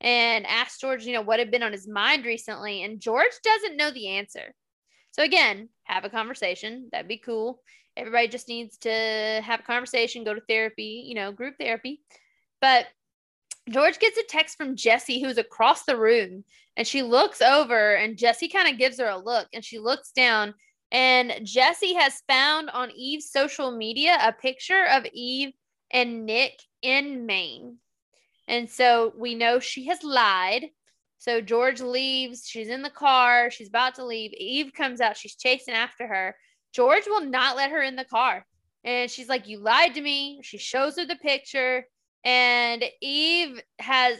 and 0.00 0.46
asked 0.46 0.80
George, 0.80 1.04
you 1.04 1.12
know, 1.12 1.22
what 1.22 1.38
had 1.38 1.50
been 1.50 1.62
on 1.62 1.72
his 1.72 1.88
mind 1.88 2.24
recently. 2.24 2.82
And 2.82 3.00
George 3.00 3.32
doesn't 3.44 3.76
know 3.76 3.90
the 3.90 4.08
answer. 4.08 4.54
So 5.10 5.22
again, 5.22 5.68
have 5.84 6.04
a 6.04 6.10
conversation. 6.10 6.88
That'd 6.92 7.08
be 7.08 7.18
cool. 7.18 7.60
Everybody 7.96 8.28
just 8.28 8.48
needs 8.48 8.78
to 8.78 9.40
have 9.44 9.60
a 9.60 9.64
conversation, 9.64 10.24
go 10.24 10.34
to 10.34 10.40
therapy, 10.48 11.04
you 11.06 11.14
know, 11.14 11.32
group 11.32 11.56
therapy. 11.58 12.00
But 12.60 12.86
George 13.68 13.98
gets 13.98 14.18
a 14.18 14.24
text 14.28 14.56
from 14.56 14.76
Jesse, 14.76 15.20
who's 15.20 15.38
across 15.38 15.84
the 15.84 15.98
room, 15.98 16.44
and 16.76 16.86
she 16.86 17.02
looks 17.02 17.42
over, 17.42 17.94
and 17.94 18.16
Jesse 18.16 18.48
kind 18.48 18.68
of 18.68 18.78
gives 18.78 18.98
her 18.98 19.08
a 19.08 19.18
look, 19.18 19.48
and 19.52 19.64
she 19.64 19.78
looks 19.78 20.12
down, 20.12 20.54
and 20.90 21.32
Jesse 21.44 21.94
has 21.94 22.22
found 22.26 22.70
on 22.70 22.90
Eve's 22.92 23.30
social 23.30 23.70
media 23.70 24.16
a 24.22 24.32
picture 24.32 24.86
of 24.90 25.06
Eve 25.12 25.52
and 25.90 26.24
Nick 26.26 26.54
in 26.82 27.26
Maine. 27.26 27.76
And 28.50 28.68
so 28.68 29.12
we 29.16 29.36
know 29.36 29.60
she 29.60 29.86
has 29.86 30.02
lied. 30.02 30.66
So 31.18 31.40
George 31.40 31.80
leaves. 31.80 32.48
She's 32.48 32.68
in 32.68 32.82
the 32.82 32.90
car. 32.90 33.48
She's 33.48 33.68
about 33.68 33.94
to 33.94 34.04
leave. 34.04 34.32
Eve 34.32 34.72
comes 34.72 35.00
out. 35.00 35.16
She's 35.16 35.36
chasing 35.36 35.72
after 35.72 36.08
her. 36.08 36.34
George 36.74 37.04
will 37.06 37.24
not 37.24 37.56
let 37.56 37.70
her 37.70 37.80
in 37.80 37.94
the 37.94 38.04
car. 38.04 38.44
And 38.82 39.08
she's 39.08 39.28
like, 39.28 39.46
You 39.46 39.60
lied 39.60 39.94
to 39.94 40.02
me. 40.02 40.40
She 40.42 40.58
shows 40.58 40.96
her 40.96 41.06
the 41.06 41.14
picture. 41.14 41.84
And 42.24 42.84
Eve 43.00 43.62
has 43.78 44.18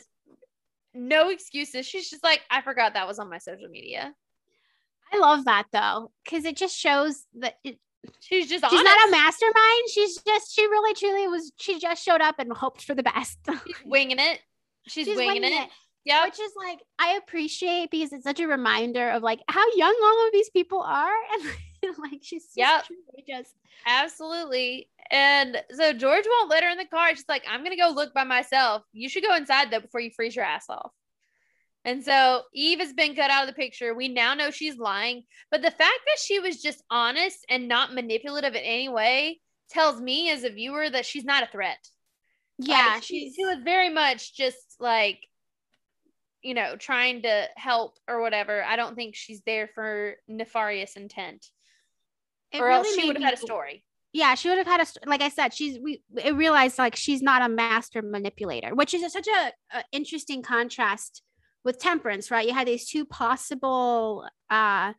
no 0.94 1.30
excuses. 1.30 1.84
She's 1.84 2.08
just 2.08 2.22
like, 2.22 2.42
I 2.52 2.60
forgot 2.60 2.94
that 2.94 3.08
was 3.08 3.18
on 3.18 3.28
my 3.28 3.38
social 3.38 3.68
media. 3.68 4.14
I 5.12 5.18
love 5.18 5.44
that 5.46 5.66
though, 5.72 6.12
because 6.24 6.44
it 6.44 6.56
just 6.56 6.76
shows 6.76 7.24
that 7.40 7.54
it, 7.64 7.80
She's 8.20 8.48
just 8.48 8.64
she's 8.64 8.80
honest. 8.80 8.84
not 8.84 9.08
a 9.08 9.10
mastermind. 9.10 9.88
She's 9.92 10.16
just 10.22 10.54
she 10.54 10.62
really 10.66 10.94
truly 10.94 11.28
was. 11.28 11.52
She 11.56 11.78
just 11.78 12.02
showed 12.02 12.20
up 12.20 12.36
and 12.38 12.52
hoped 12.52 12.82
for 12.84 12.94
the 12.94 13.02
best. 13.02 13.38
She's 13.66 13.76
winging 13.84 14.18
it. 14.18 14.40
She's, 14.86 15.06
winging, 15.06 15.44
it. 15.44 15.68
Yeah. 16.04 16.24
which 16.24 16.40
is 16.40 16.52
like 16.56 16.80
I 16.98 17.12
appreciate 17.22 17.90
because 17.90 18.12
it's 18.12 18.24
such 18.24 18.40
a 18.40 18.48
reminder 18.48 19.10
of 19.10 19.22
like 19.22 19.40
how 19.48 19.64
young 19.74 19.94
all 20.02 20.26
of 20.26 20.32
these 20.32 20.48
people 20.50 20.80
are, 20.80 21.12
and 21.82 21.94
like 21.98 22.20
she's 22.22 22.44
just 22.44 22.56
Yep. 22.56 22.84
just 23.28 23.54
Absolutely. 23.86 24.88
And 25.10 25.62
so 25.72 25.92
George 25.92 26.24
won't 26.28 26.50
let 26.50 26.62
her 26.62 26.70
in 26.70 26.78
the 26.78 26.84
car. 26.86 27.10
She's 27.10 27.24
like, 27.28 27.44
I'm 27.48 27.60
going 27.60 27.76
to 27.76 27.82
go 27.82 27.90
look 27.90 28.14
by 28.14 28.24
myself. 28.24 28.82
You 28.92 29.08
should 29.08 29.24
go 29.24 29.34
inside 29.34 29.70
though 29.70 29.80
before 29.80 30.00
you 30.00 30.10
freeze 30.10 30.36
your 30.36 30.44
ass 30.44 30.66
off. 30.68 30.92
And 31.84 32.04
so 32.04 32.42
Eve 32.52 32.80
has 32.80 32.92
been 32.92 33.14
cut 33.14 33.30
out 33.30 33.42
of 33.42 33.48
the 33.48 33.60
picture. 33.60 33.94
We 33.94 34.08
now 34.08 34.34
know 34.34 34.50
she's 34.50 34.76
lying. 34.76 35.24
But 35.50 35.62
the 35.62 35.70
fact 35.70 36.00
that 36.06 36.18
she 36.22 36.38
was 36.38 36.60
just 36.60 36.82
honest 36.90 37.44
and 37.48 37.68
not 37.68 37.94
manipulative 37.94 38.54
in 38.54 38.62
any 38.62 38.88
way 38.88 39.40
tells 39.70 40.00
me 40.00 40.30
as 40.30 40.44
a 40.44 40.50
viewer 40.50 40.90
that 40.90 41.06
she's 41.06 41.24
not 41.24 41.42
a 41.42 41.46
threat. 41.46 41.78
yeah. 42.58 42.92
Like, 42.94 43.02
she, 43.02 43.20
she's 43.20 43.34
she 43.34 43.44
was 43.46 43.58
very 43.64 43.88
much 43.88 44.36
just 44.36 44.76
like, 44.78 45.20
you 46.42 46.54
know, 46.54 46.76
trying 46.76 47.22
to 47.22 47.46
help 47.56 47.96
or 48.08 48.20
whatever. 48.20 48.62
I 48.62 48.76
don't 48.76 48.94
think 48.94 49.14
she's 49.14 49.42
there 49.46 49.68
for 49.74 50.16
nefarious 50.28 50.96
intent, 50.96 51.46
or 52.54 52.68
else 52.70 52.94
she 52.94 53.06
would 53.06 53.16
have 53.16 53.24
had 53.24 53.34
a 53.34 53.38
story. 53.38 53.84
yeah 54.12 54.34
she 54.34 54.48
would 54.48 54.58
have 54.58 54.66
had 54.66 54.80
a 54.80 54.86
like 55.08 55.22
i 55.22 55.28
said 55.28 55.54
she's 55.54 55.78
we 55.78 56.02
it 56.16 56.34
realized 56.34 56.78
like 56.78 56.96
she's 56.96 57.22
not 57.22 57.42
a 57.42 57.48
master 57.48 58.02
manipulator 58.02 58.74
which 58.74 58.92
is 58.92 59.12
such 59.12 59.28
a, 59.28 59.52
a 59.78 59.84
interesting 59.92 60.42
contrast 60.42 61.22
with 61.64 61.78
temperance 61.78 62.30
right? 62.30 62.46
You 62.46 62.54
had 62.54 62.66
these 62.66 62.88
two 62.88 63.04
possible 63.04 64.26
uh 64.48 64.92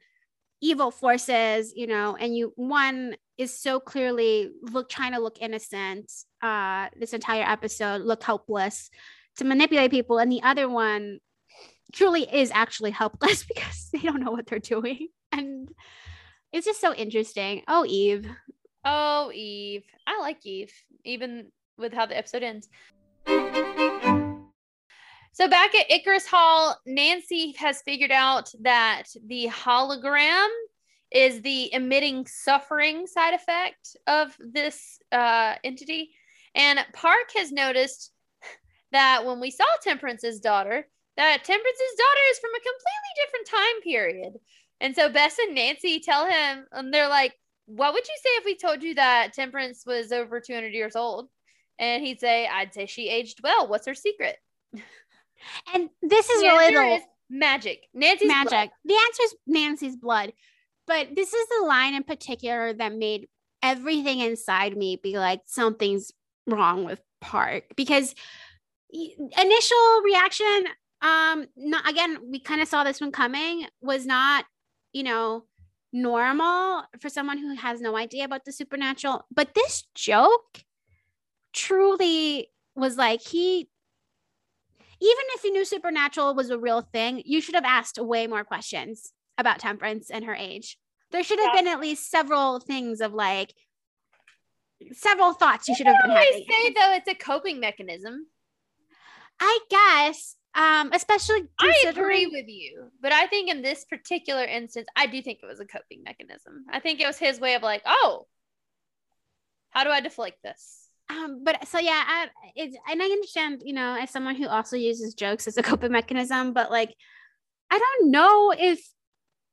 evil 0.64 0.92
forces 0.92 1.74
you 1.76 1.88
know 1.88 2.16
and 2.16 2.38
you 2.38 2.54
one 2.56 3.16
is 3.38 3.58
so 3.58 3.80
clearly 3.80 4.52
look 4.62 4.90
trying 4.90 5.14
to 5.14 5.20
look 5.20 5.38
innocent 5.42 6.12
uh 6.44 6.88
this 6.96 7.14
entire 7.14 7.44
episode 7.44 8.02
look 8.02 8.22
helpless 8.24 8.92
to 9.38 9.46
manipulate 9.46 9.92
people. 9.92 10.20
And 10.20 10.32
the 10.32 10.44
other 10.44 10.70
one 10.70 11.20
truly 11.94 12.24
is 12.24 12.52
actually 12.52 12.92
helpless 12.92 13.44
because 13.48 13.90
they 13.92 14.00
don't 14.00 14.24
know 14.24 14.32
what 14.32 14.48
they're 14.48 14.60
doing. 14.60 15.08
And 15.32 15.70
it's 16.52 16.66
just 16.66 16.82
so 16.82 16.94
interesting. 16.94 17.64
Oh 17.68 17.86
eve. 17.88 18.28
Oh, 18.84 19.32
Eve. 19.32 19.84
I 20.08 20.20
like 20.20 20.44
Eve, 20.44 20.74
even 21.06 21.52
with 21.78 21.94
how 21.94 22.08
the 22.08 22.18
episode 22.18 22.44
ends. 22.44 22.68
So 25.34 25.48
back 25.48 25.74
at 25.76 25.90
Icarus 25.90 26.28
Hall, 26.28 26.78
Nancy 26.86 27.54
has 27.58 27.82
figured 27.82 28.12
out 28.12 28.52
that 28.62 29.04
the 29.28 29.48
hologram 29.48 30.50
is 31.12 31.42
the 31.42 31.74
emitting 31.74 32.26
suffering 32.28 33.08
side 33.08 33.34
effect 33.34 33.96
of 34.08 34.36
this 34.40 35.00
uh, 35.12 35.56
entity. 35.64 36.12
And 36.54 36.80
Park 36.94 37.32
has 37.36 37.52
noticed 37.52 38.12
that 38.92 39.26
when 39.26 39.40
we 39.40 39.52
saw 39.52 39.66
Temperance's 39.82 40.42
daughter, 40.42 40.86
that 41.16 41.44
Temperance's 41.44 41.98
daughter 41.98 42.22
is 42.32 42.40
from 42.40 42.52
a 42.52 42.60
completely 42.60 43.14
different 43.24 43.48
time 43.48 43.82
period. 43.84 44.34
And 44.82 44.96
so 44.96 45.10
Bess 45.10 45.38
and 45.40 45.56
Nancy 45.56 46.00
tell 46.00 46.26
him, 46.26 46.66
and 46.74 46.94
they're 46.94 47.08
like, 47.08 47.34
what 47.68 47.94
would 47.94 48.08
you 48.08 48.16
say 48.18 48.30
if 48.32 48.46
we 48.46 48.58
told 48.58 48.84
you 48.84 48.96
that 48.96 49.34
Temperance 49.34 49.86
was 49.86 50.12
over 50.12 50.42
200 50.42 50.74
years 50.74 50.96
old? 50.96 51.30
And 51.80 52.04
he'd 52.04 52.20
say, 52.20 52.48
I'd 52.48 52.74
say 52.74 52.86
she 52.86 53.08
aged 53.08 53.40
well. 53.44 53.68
What's 53.68 53.88
her 53.88 53.94
secret? 53.94 54.38
And 55.74 55.90
this 56.02 56.30
is 56.30 56.42
really 56.42 56.74
the 56.74 56.96
is 56.96 57.02
magic. 57.30 57.88
Nancy's 57.94 58.28
magic. 58.28 58.50
blood. 58.50 58.70
The 58.86 58.94
answer 58.94 59.24
is 59.24 59.36
Nancy's 59.48 59.96
blood. 59.96 60.34
But 60.88 61.10
this 61.16 61.34
is 61.34 61.48
the 61.48 61.66
line 61.66 61.94
in 61.94 62.04
particular 62.04 62.74
that 62.74 62.94
made 62.94 63.28
everything 63.64 64.20
inside 64.20 64.76
me 64.76 65.00
be 65.02 65.18
like, 65.18 65.42
something's 65.46 66.12
wrong 66.48 66.84
with 66.84 67.02
Park. 67.22 67.64
Because 67.76 68.14
initial 68.92 70.02
reaction, 70.04 70.66
um, 71.02 71.48
not 71.56 71.90
again, 71.90 72.18
we 72.30 72.40
kind 72.40 72.62
of 72.62 72.68
saw 72.68 72.84
this 72.84 73.00
one 73.00 73.12
coming, 73.12 73.66
was 73.82 74.06
not, 74.06 74.46
you 74.92 75.04
know, 75.04 75.46
normal 75.94 76.84
for 77.00 77.10
someone 77.10 77.38
who 77.38 77.56
has 77.56 77.82
no 77.82 77.96
idea 77.96 78.26
about 78.26 78.46
the 78.46 78.52
supernatural. 78.52 79.26
But 79.34 79.54
this 79.54 79.84
joke 79.96 80.64
truly 81.54 82.50
was 82.76 82.98
like 82.98 83.22
he 83.22 83.70
even 85.02 85.26
if 85.36 85.44
you 85.44 85.52
knew 85.52 85.66
supernatural 85.66 86.36
was 86.36 86.50
a 86.52 86.60
real 86.60 86.82
thing, 86.82 87.24
you 87.26 87.42
should 87.42 87.56
have 87.56 87.66
asked 87.66 87.98
way 88.00 88.28
more 88.28 88.44
questions 88.44 89.14
about 89.38 89.60
Temperance 89.60 90.10
and 90.12 90.26
her 90.26 90.36
age. 90.36 90.78
There 91.12 91.24
should 91.24 91.40
have 91.40 91.52
Yeah. 91.56 91.62
been 91.62 91.68
at 91.68 91.80
least 91.80 92.10
several 92.12 92.60
things 92.60 93.02
of 93.02 93.14
like 93.14 93.54
several 94.94 95.34
thoughts 95.34 95.68
you 95.68 95.76
should 95.76 95.88
have 95.88 95.98
I 96.04 96.08
been 96.08 96.16
having. 96.16 96.46
say 96.50 96.70
though 96.74 96.94
it's 96.94 97.08
a 97.08 97.16
coping 97.16 97.60
mechanism. 97.60 98.28
I 99.40 99.60
guess, 99.70 100.36
um, 100.54 100.92
especially 100.94 101.48
I 101.60 101.86
agree 101.88 102.28
with 102.28 102.48
you, 102.48 102.92
but 103.02 103.12
I 103.12 103.26
think 103.26 103.50
in 103.50 103.62
this 103.64 103.86
particular 103.86 104.44
instance, 104.44 104.88
I 104.96 105.08
do 105.08 105.22
think 105.22 105.40
it 105.42 105.48
was 105.48 105.60
a 105.60 105.66
coping 105.66 106.04
mechanism. 106.04 106.66
I 106.72 106.80
think 106.80 107.00
it 107.00 107.08
was 107.08 107.18
his 107.18 107.40
way 107.40 107.56
of 107.56 107.64
like, 107.64 107.82
oh, 107.86 108.28
how 109.72 109.84
do 109.84 109.90
I 109.90 110.00
deflect 110.02 110.44
this? 110.44 110.81
Um, 111.12 111.44
but 111.44 111.68
so 111.68 111.80
yeah, 111.80 112.04
I, 112.06 112.28
it's 112.56 112.76
and 112.90 113.02
I 113.02 113.06
understand, 113.06 113.62
you 113.66 113.74
know, 113.74 113.96
as 114.00 114.10
someone 114.10 114.36
who 114.36 114.48
also 114.48 114.76
uses 114.78 115.14
jokes 115.14 115.48
as 115.48 115.58
a 115.58 115.64
coping 115.64 115.92
mechanism, 115.92 116.54
but 116.54 116.72
like 116.72 116.96
I 117.70 117.78
don't 117.80 118.12
know 118.12 118.54
if 118.58 118.80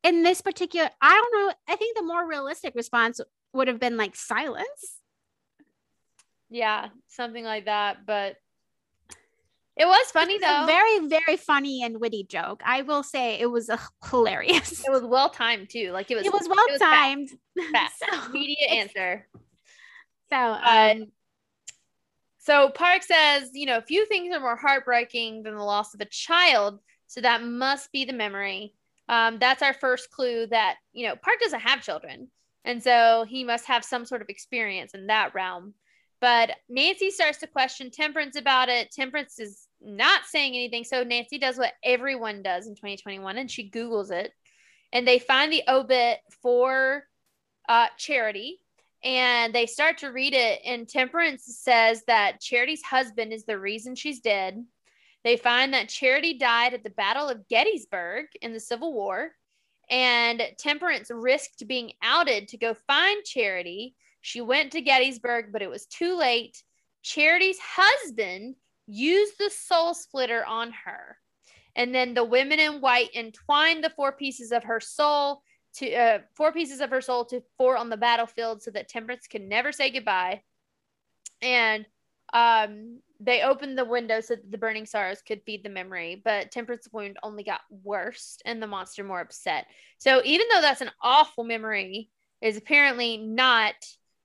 in 0.04 0.22
this 0.22 0.40
particular, 0.40 0.88
I 1.00 1.10
don't 1.10 1.32
know. 1.46 1.54
I 1.68 1.76
think 1.76 1.96
the 1.96 2.04
more 2.04 2.26
realistic 2.26 2.74
response 2.74 3.20
would 3.52 3.68
have 3.68 3.80
been 3.80 3.96
like 3.96 4.14
silence. 4.16 5.00
Yeah, 6.50 6.88
something 7.08 7.44
like 7.44 7.64
that. 7.66 8.06
But 8.06 8.36
it 9.76 9.86
was 9.86 10.10
funny 10.10 10.34
It's 10.34 10.44
a 10.44 10.60
though. 10.60 10.66
very, 10.66 11.06
very 11.08 11.36
funny 11.36 11.82
and 11.84 12.00
witty 12.00 12.24
joke. 12.24 12.62
I 12.64 12.82
will 12.82 13.02
say 13.02 13.38
it 13.38 13.46
was 13.46 13.68
uh, 13.70 13.78
hilarious. 14.10 14.84
it 14.86 14.90
was 14.90 15.02
well 15.02 15.30
timed 15.30 15.70
too. 15.70 15.92
Like 15.92 16.10
it 16.10 16.16
was. 16.16 16.26
It 16.26 16.32
was 16.32 16.48
well 16.48 16.66
fast, 16.68 16.80
timed. 16.80 17.28
Fast. 17.72 17.94
So, 18.00 18.30
Immediate 18.30 18.70
answer. 18.70 19.28
so 20.30 20.36
Uh, 20.36 20.94
um, 20.96 21.06
So 22.48 22.70
Park 22.70 23.02
says, 23.02 23.50
you 23.52 23.66
know, 23.66 23.82
few 23.82 24.06
things 24.06 24.34
are 24.34 24.40
more 24.40 24.56
heartbreaking 24.56 25.42
than 25.42 25.54
the 25.54 25.62
loss 25.62 25.92
of 25.92 26.00
a 26.00 26.06
child. 26.06 26.78
So 27.06 27.20
that 27.20 27.42
must 27.42 27.92
be 27.92 28.06
the 28.06 28.14
memory. 28.14 28.72
Um, 29.06 29.38
that's 29.38 29.60
our 29.60 29.74
first 29.74 30.10
clue 30.10 30.46
that, 30.46 30.76
you 30.94 31.06
know, 31.06 31.14
Park 31.14 31.40
doesn't 31.42 31.60
have 31.60 31.82
children. 31.82 32.28
And 32.64 32.82
so 32.82 33.26
he 33.28 33.44
must 33.44 33.66
have 33.66 33.84
some 33.84 34.06
sort 34.06 34.22
of 34.22 34.30
experience 34.30 34.94
in 34.94 35.08
that 35.08 35.34
realm. 35.34 35.74
But 36.22 36.52
Nancy 36.70 37.10
starts 37.10 37.36
to 37.40 37.46
question 37.46 37.90
Temperance 37.90 38.36
about 38.36 38.70
it. 38.70 38.92
Temperance 38.92 39.38
is 39.38 39.66
not 39.82 40.22
saying 40.24 40.54
anything. 40.54 40.84
So 40.84 41.04
Nancy 41.04 41.36
does 41.36 41.58
what 41.58 41.74
everyone 41.84 42.42
does 42.42 42.66
in 42.66 42.74
2021 42.74 43.36
and 43.36 43.50
she 43.50 43.68
Googles 43.68 44.10
it 44.10 44.32
and 44.94 45.06
they 45.06 45.18
find 45.18 45.52
the 45.52 45.64
obit 45.68 46.20
for 46.40 47.04
uh, 47.68 47.88
Charity 47.98 48.60
and 49.04 49.54
they 49.54 49.66
start 49.66 49.98
to 49.98 50.08
read 50.08 50.34
it. 50.34 50.60
And 50.64 50.88
Temperance 50.88 51.44
says 51.46 52.02
that 52.06 52.40
Charity's 52.40 52.82
husband 52.82 53.32
is 53.32 53.44
the 53.44 53.58
reason 53.58 53.94
she's 53.94 54.20
dead. 54.20 54.64
They 55.24 55.36
find 55.36 55.72
that 55.74 55.88
Charity 55.88 56.38
died 56.38 56.74
at 56.74 56.82
the 56.82 56.90
Battle 56.90 57.28
of 57.28 57.48
Gettysburg 57.48 58.26
in 58.40 58.52
the 58.52 58.60
Civil 58.60 58.92
War. 58.92 59.32
And 59.90 60.42
Temperance 60.58 61.10
risked 61.10 61.66
being 61.66 61.92
outed 62.02 62.48
to 62.48 62.58
go 62.58 62.74
find 62.74 63.24
Charity. 63.24 63.94
She 64.20 64.40
went 64.40 64.72
to 64.72 64.80
Gettysburg, 64.80 65.46
but 65.52 65.62
it 65.62 65.70
was 65.70 65.86
too 65.86 66.16
late. 66.16 66.62
Charity's 67.02 67.58
husband 67.58 68.56
used 68.86 69.34
the 69.38 69.50
soul 69.50 69.94
splitter 69.94 70.44
on 70.44 70.72
her. 70.84 71.16
And 71.76 71.94
then 71.94 72.14
the 72.14 72.24
women 72.24 72.58
in 72.58 72.80
white 72.80 73.14
entwined 73.14 73.84
the 73.84 73.90
four 73.90 74.12
pieces 74.12 74.50
of 74.50 74.64
her 74.64 74.80
soul 74.80 75.42
to 75.78 75.94
uh, 75.94 76.18
four 76.34 76.52
pieces 76.52 76.80
of 76.80 76.90
her 76.90 77.00
soul 77.00 77.24
to 77.26 77.42
four 77.56 77.76
on 77.76 77.88
the 77.88 77.96
battlefield 77.96 78.62
so 78.62 78.70
that 78.70 78.88
Temperance 78.88 79.26
could 79.26 79.42
never 79.42 79.72
say 79.72 79.90
goodbye. 79.90 80.42
And 81.42 81.86
um, 82.32 83.00
they 83.20 83.42
opened 83.42 83.78
the 83.78 83.84
window 83.84 84.20
so 84.20 84.34
that 84.36 84.50
the 84.50 84.58
burning 84.58 84.86
sorrows 84.86 85.22
could 85.22 85.42
feed 85.44 85.64
the 85.64 85.70
memory, 85.70 86.20
but 86.24 86.50
Temperance 86.50 86.88
wound 86.92 87.16
only 87.22 87.42
got 87.42 87.60
worse 87.82 88.38
and 88.44 88.62
the 88.62 88.66
monster 88.66 89.02
more 89.02 89.20
upset. 89.20 89.66
So 89.98 90.20
even 90.24 90.46
though 90.52 90.60
that's 90.60 90.80
an 90.80 90.90
awful 91.02 91.44
memory, 91.44 92.10
is 92.40 92.56
apparently 92.56 93.16
not 93.16 93.74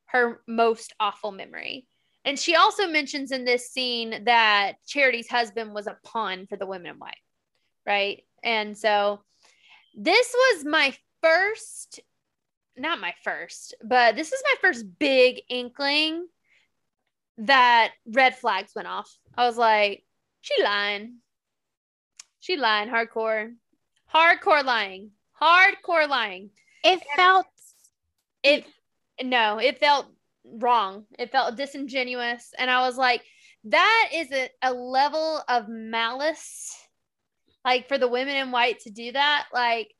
her 0.05 0.41
most 0.47 0.93
awful 0.99 1.31
memory. 1.31 1.87
And 2.25 2.39
she 2.39 2.55
also 2.55 2.87
mentions 2.87 3.31
in 3.31 3.43
this 3.43 3.71
scene 3.71 4.23
that 4.25 4.73
Charity's 4.87 5.27
husband 5.27 5.73
was 5.73 5.87
a 5.87 5.97
pawn 6.03 6.45
for 6.47 6.55
the 6.55 6.65
women 6.65 6.91
in 6.91 6.99
white, 6.99 7.17
right? 7.85 8.23
And 8.43 8.77
so 8.77 9.21
this 9.95 10.33
was 10.33 10.65
my 10.65 10.95
first, 11.23 12.01
not 12.77 12.99
my 12.99 13.13
first, 13.23 13.75
but 13.83 14.15
this 14.15 14.31
is 14.31 14.43
my 14.43 14.55
first 14.61 14.85
big 14.99 15.41
inkling 15.49 16.27
that 17.37 17.91
red 18.05 18.37
flags 18.37 18.73
went 18.75 18.87
off. 18.87 19.17
I 19.35 19.45
was 19.47 19.57
like, 19.57 20.03
she 20.41 20.61
lying. 20.63 21.19
She 22.39 22.57
lying 22.57 22.89
hardcore. 22.89 23.53
Hardcore 24.13 24.63
lying. 24.63 25.11
Hardcore 25.41 26.07
lying. 26.07 26.49
It 26.83 27.01
felt 27.15 27.47
It 28.43 28.65
no, 29.23 29.59
it 29.59 29.79
felt 29.79 30.07
wrong. 30.43 31.05
It 31.17 31.31
felt 31.31 31.55
disingenuous. 31.55 32.53
And 32.57 32.69
I 32.69 32.81
was 32.81 32.97
like, 32.97 33.23
that 33.65 34.09
is 34.13 34.31
a, 34.31 34.49
a 34.61 34.73
level 34.73 35.41
of 35.47 35.69
malice. 35.69 36.75
Like 37.63 37.87
for 37.87 37.97
the 37.97 38.09
women 38.09 38.35
in 38.35 38.51
white 38.51 38.81
to 38.81 38.89
do 38.89 39.13
that, 39.13 39.45
like 39.53 39.93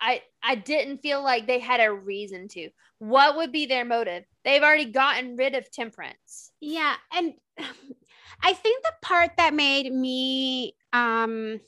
I 0.00 0.22
I 0.42 0.54
didn't 0.54 0.98
feel 0.98 1.22
like 1.22 1.46
they 1.46 1.58
had 1.58 1.80
a 1.80 1.92
reason 1.92 2.48
to. 2.48 2.70
What 2.98 3.36
would 3.36 3.52
be 3.52 3.66
their 3.66 3.84
motive? 3.84 4.24
They've 4.44 4.62
already 4.62 4.86
gotten 4.86 5.36
rid 5.36 5.54
of 5.54 5.70
temperance. 5.70 6.52
yeah, 6.60 6.94
and 7.12 7.34
I 8.42 8.52
think 8.52 8.84
the 8.84 8.92
part 9.02 9.32
that 9.36 9.54
made 9.54 9.92
me 9.92 10.74
um 10.92 11.60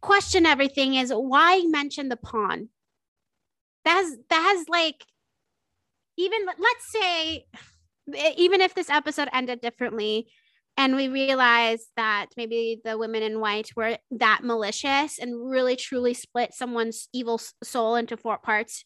question 0.00 0.46
everything 0.46 0.94
is 0.94 1.10
why 1.10 1.62
mention 1.66 2.08
the 2.08 2.16
pawn. 2.16 2.68
That 3.84 3.96
has 3.96 4.18
that 4.30 4.54
has 4.56 4.68
like 4.68 5.04
even 6.16 6.46
let's 6.46 6.92
say 6.92 7.46
even 8.36 8.60
if 8.60 8.74
this 8.74 8.90
episode 8.90 9.28
ended 9.32 9.60
differently 9.60 10.28
and 10.76 10.94
we 10.94 11.08
realized 11.08 11.88
that 11.96 12.26
maybe 12.36 12.80
the 12.84 12.98
women 12.98 13.22
in 13.22 13.40
white 13.40 13.70
were 13.76 13.98
that 14.10 14.40
malicious 14.42 15.18
and 15.18 15.50
really 15.50 15.76
truly 15.76 16.14
split 16.14 16.52
someone's 16.52 17.08
evil 17.12 17.40
soul 17.62 17.96
into 17.96 18.16
four 18.16 18.38
parts 18.38 18.84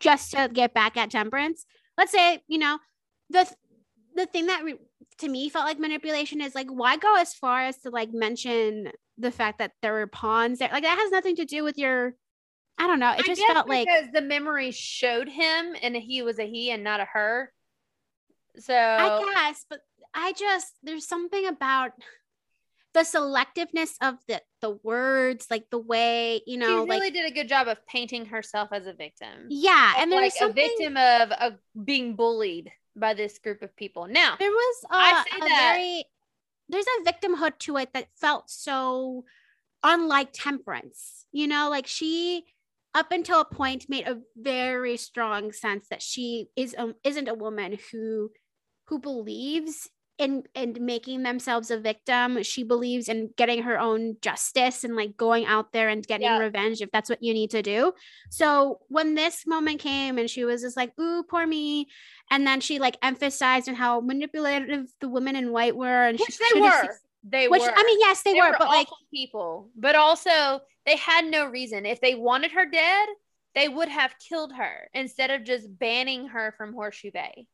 just 0.00 0.32
to 0.32 0.48
get 0.52 0.74
back 0.74 0.96
at 0.96 1.10
temperance. 1.10 1.66
Let's 1.98 2.12
say 2.12 2.40
you 2.48 2.58
know 2.58 2.78
the 3.30 3.50
the 4.14 4.26
thing 4.26 4.46
that 4.46 4.64
re- 4.64 4.78
to 5.18 5.28
me 5.28 5.48
felt 5.48 5.66
like 5.66 5.78
manipulation 5.78 6.40
is 6.40 6.54
like 6.54 6.68
why 6.68 6.96
go 6.96 7.16
as 7.16 7.34
far 7.34 7.62
as 7.62 7.78
to 7.78 7.90
like 7.90 8.10
mention 8.12 8.90
the 9.18 9.30
fact 9.30 9.58
that 9.58 9.72
there 9.82 9.92
were 9.92 10.06
pawns 10.06 10.58
there? 10.58 10.70
Like 10.72 10.84
that 10.84 10.98
has 10.98 11.10
nothing 11.10 11.36
to 11.36 11.44
do 11.44 11.64
with 11.64 11.78
your 11.78 12.14
i 12.78 12.86
don't 12.86 13.00
know. 13.00 13.12
It 13.12 13.20
I 13.20 13.22
just 13.22 13.42
felt 13.46 13.68
like 13.68 13.86
because 13.86 14.10
the 14.12 14.22
memory 14.22 14.70
showed 14.70 15.28
him 15.28 15.74
and 15.82 15.96
he 15.96 16.22
was 16.22 16.38
a 16.38 16.46
he 16.46 16.70
and 16.70 16.84
not 16.84 17.00
a 17.00 17.06
her. 17.06 17.52
So 18.58 18.74
I 18.74 19.22
guess, 19.34 19.66
but 19.68 19.80
I 20.14 20.32
just 20.32 20.72
there's 20.82 21.06
something 21.06 21.46
about 21.46 21.92
the 22.94 23.00
selectiveness 23.00 23.90
of 24.00 24.16
the 24.28 24.40
the 24.60 24.78
words, 24.82 25.46
like 25.50 25.68
the 25.70 25.78
way 25.78 26.40
you 26.46 26.56
know, 26.56 26.66
she 26.84 26.90
really 26.90 27.00
like 27.00 27.12
did 27.12 27.30
a 27.30 27.34
good 27.34 27.48
job 27.48 27.68
of 27.68 27.84
painting 27.86 28.26
herself 28.26 28.70
as 28.72 28.86
a 28.86 28.92
victim. 28.92 29.46
yeah, 29.48 29.94
and 29.98 30.10
there 30.10 30.20
like 30.20 30.32
was 30.32 30.38
something. 30.38 30.64
a 30.64 30.68
victim 30.68 30.96
of, 30.96 31.30
of 31.32 31.58
being 31.84 32.16
bullied 32.16 32.70
by 32.94 33.12
this 33.14 33.38
group 33.38 33.60
of 33.62 33.76
people. 33.76 34.06
Now, 34.08 34.36
There 34.38 34.50
was 34.50 34.76
uh, 34.84 34.88
I 34.92 35.24
say 35.30 35.36
a 35.36 35.40
that- 35.48 35.74
very 35.74 36.04
there's 36.68 36.86
a 37.00 37.12
victimhood 37.12 37.58
to 37.60 37.76
it 37.76 37.92
that 37.92 38.08
felt 38.20 38.50
so 38.50 39.24
unlike 39.84 40.30
temperance. 40.32 41.26
You 41.32 41.46
know, 41.48 41.68
like 41.70 41.86
she 41.86 42.44
up 42.94 43.12
until 43.12 43.40
a 43.40 43.44
point 43.44 43.90
made 43.90 44.08
a 44.08 44.20
very 44.36 44.96
strong 44.96 45.52
sense 45.52 45.86
that 45.90 46.00
she 46.00 46.48
is 46.56 46.74
a, 46.78 46.94
isn't 47.04 47.28
a 47.28 47.34
woman 47.34 47.78
who 47.92 48.30
who 48.86 48.98
believes 48.98 49.90
in 50.18 50.44
in 50.54 50.76
making 50.80 51.22
themselves 51.22 51.70
a 51.70 51.78
victim. 51.78 52.42
She 52.42 52.62
believes 52.62 53.08
in 53.08 53.30
getting 53.36 53.62
her 53.64 53.78
own 53.78 54.16
justice 54.22 54.82
and 54.84 54.96
like 54.96 55.16
going 55.16 55.44
out 55.44 55.72
there 55.72 55.88
and 55.88 56.06
getting 56.06 56.26
Yeah. 56.26 56.38
revenge 56.38 56.80
if 56.80 56.90
that's 56.90 57.10
what 57.10 57.22
you 57.22 57.34
need 57.34 57.50
to 57.50 57.62
do. 57.62 57.92
So 58.30 58.80
when 58.88 59.14
this 59.14 59.46
moment 59.46 59.80
came 59.80 60.18
and 60.18 60.28
she 60.30 60.44
was 60.44 60.62
just 60.62 60.76
like, 60.76 60.98
"Ooh, 60.98 61.22
poor 61.22 61.46
me," 61.46 61.88
and 62.30 62.46
then 62.46 62.60
she 62.60 62.78
like 62.78 62.96
emphasized 63.02 63.68
on 63.68 63.74
how 63.74 64.00
manipulative 64.00 64.86
the 65.00 65.08
women 65.08 65.36
in 65.36 65.52
white 65.52 65.76
were, 65.76 66.06
and 66.06 66.18
which 66.18 66.34
she 66.34 66.54
they 66.54 66.60
were. 66.60 66.88
They 67.28 67.48
which 67.48 67.62
were. 67.62 67.72
I 67.76 67.84
mean, 67.84 67.98
yes, 68.00 68.22
they, 68.22 68.32
They 68.34 68.40
were, 68.40 68.54
but 68.58 68.68
like 68.68 68.88
people. 69.12 69.70
But 69.76 69.96
also, 69.96 70.60
they 70.86 70.96
had 70.96 71.26
no 71.26 71.46
reason. 71.46 71.84
If 71.84 72.00
they 72.00 72.14
wanted 72.14 72.52
her 72.52 72.64
dead, 72.64 73.08
they 73.54 73.68
would 73.68 73.88
have 73.88 74.14
killed 74.18 74.52
her 74.52 74.88
instead 74.94 75.30
of 75.30 75.42
just 75.44 75.66
banning 75.78 76.28
her 76.28 76.54
from 76.56 76.72
Horseshoe 76.72 77.10
Bay. 77.10 77.48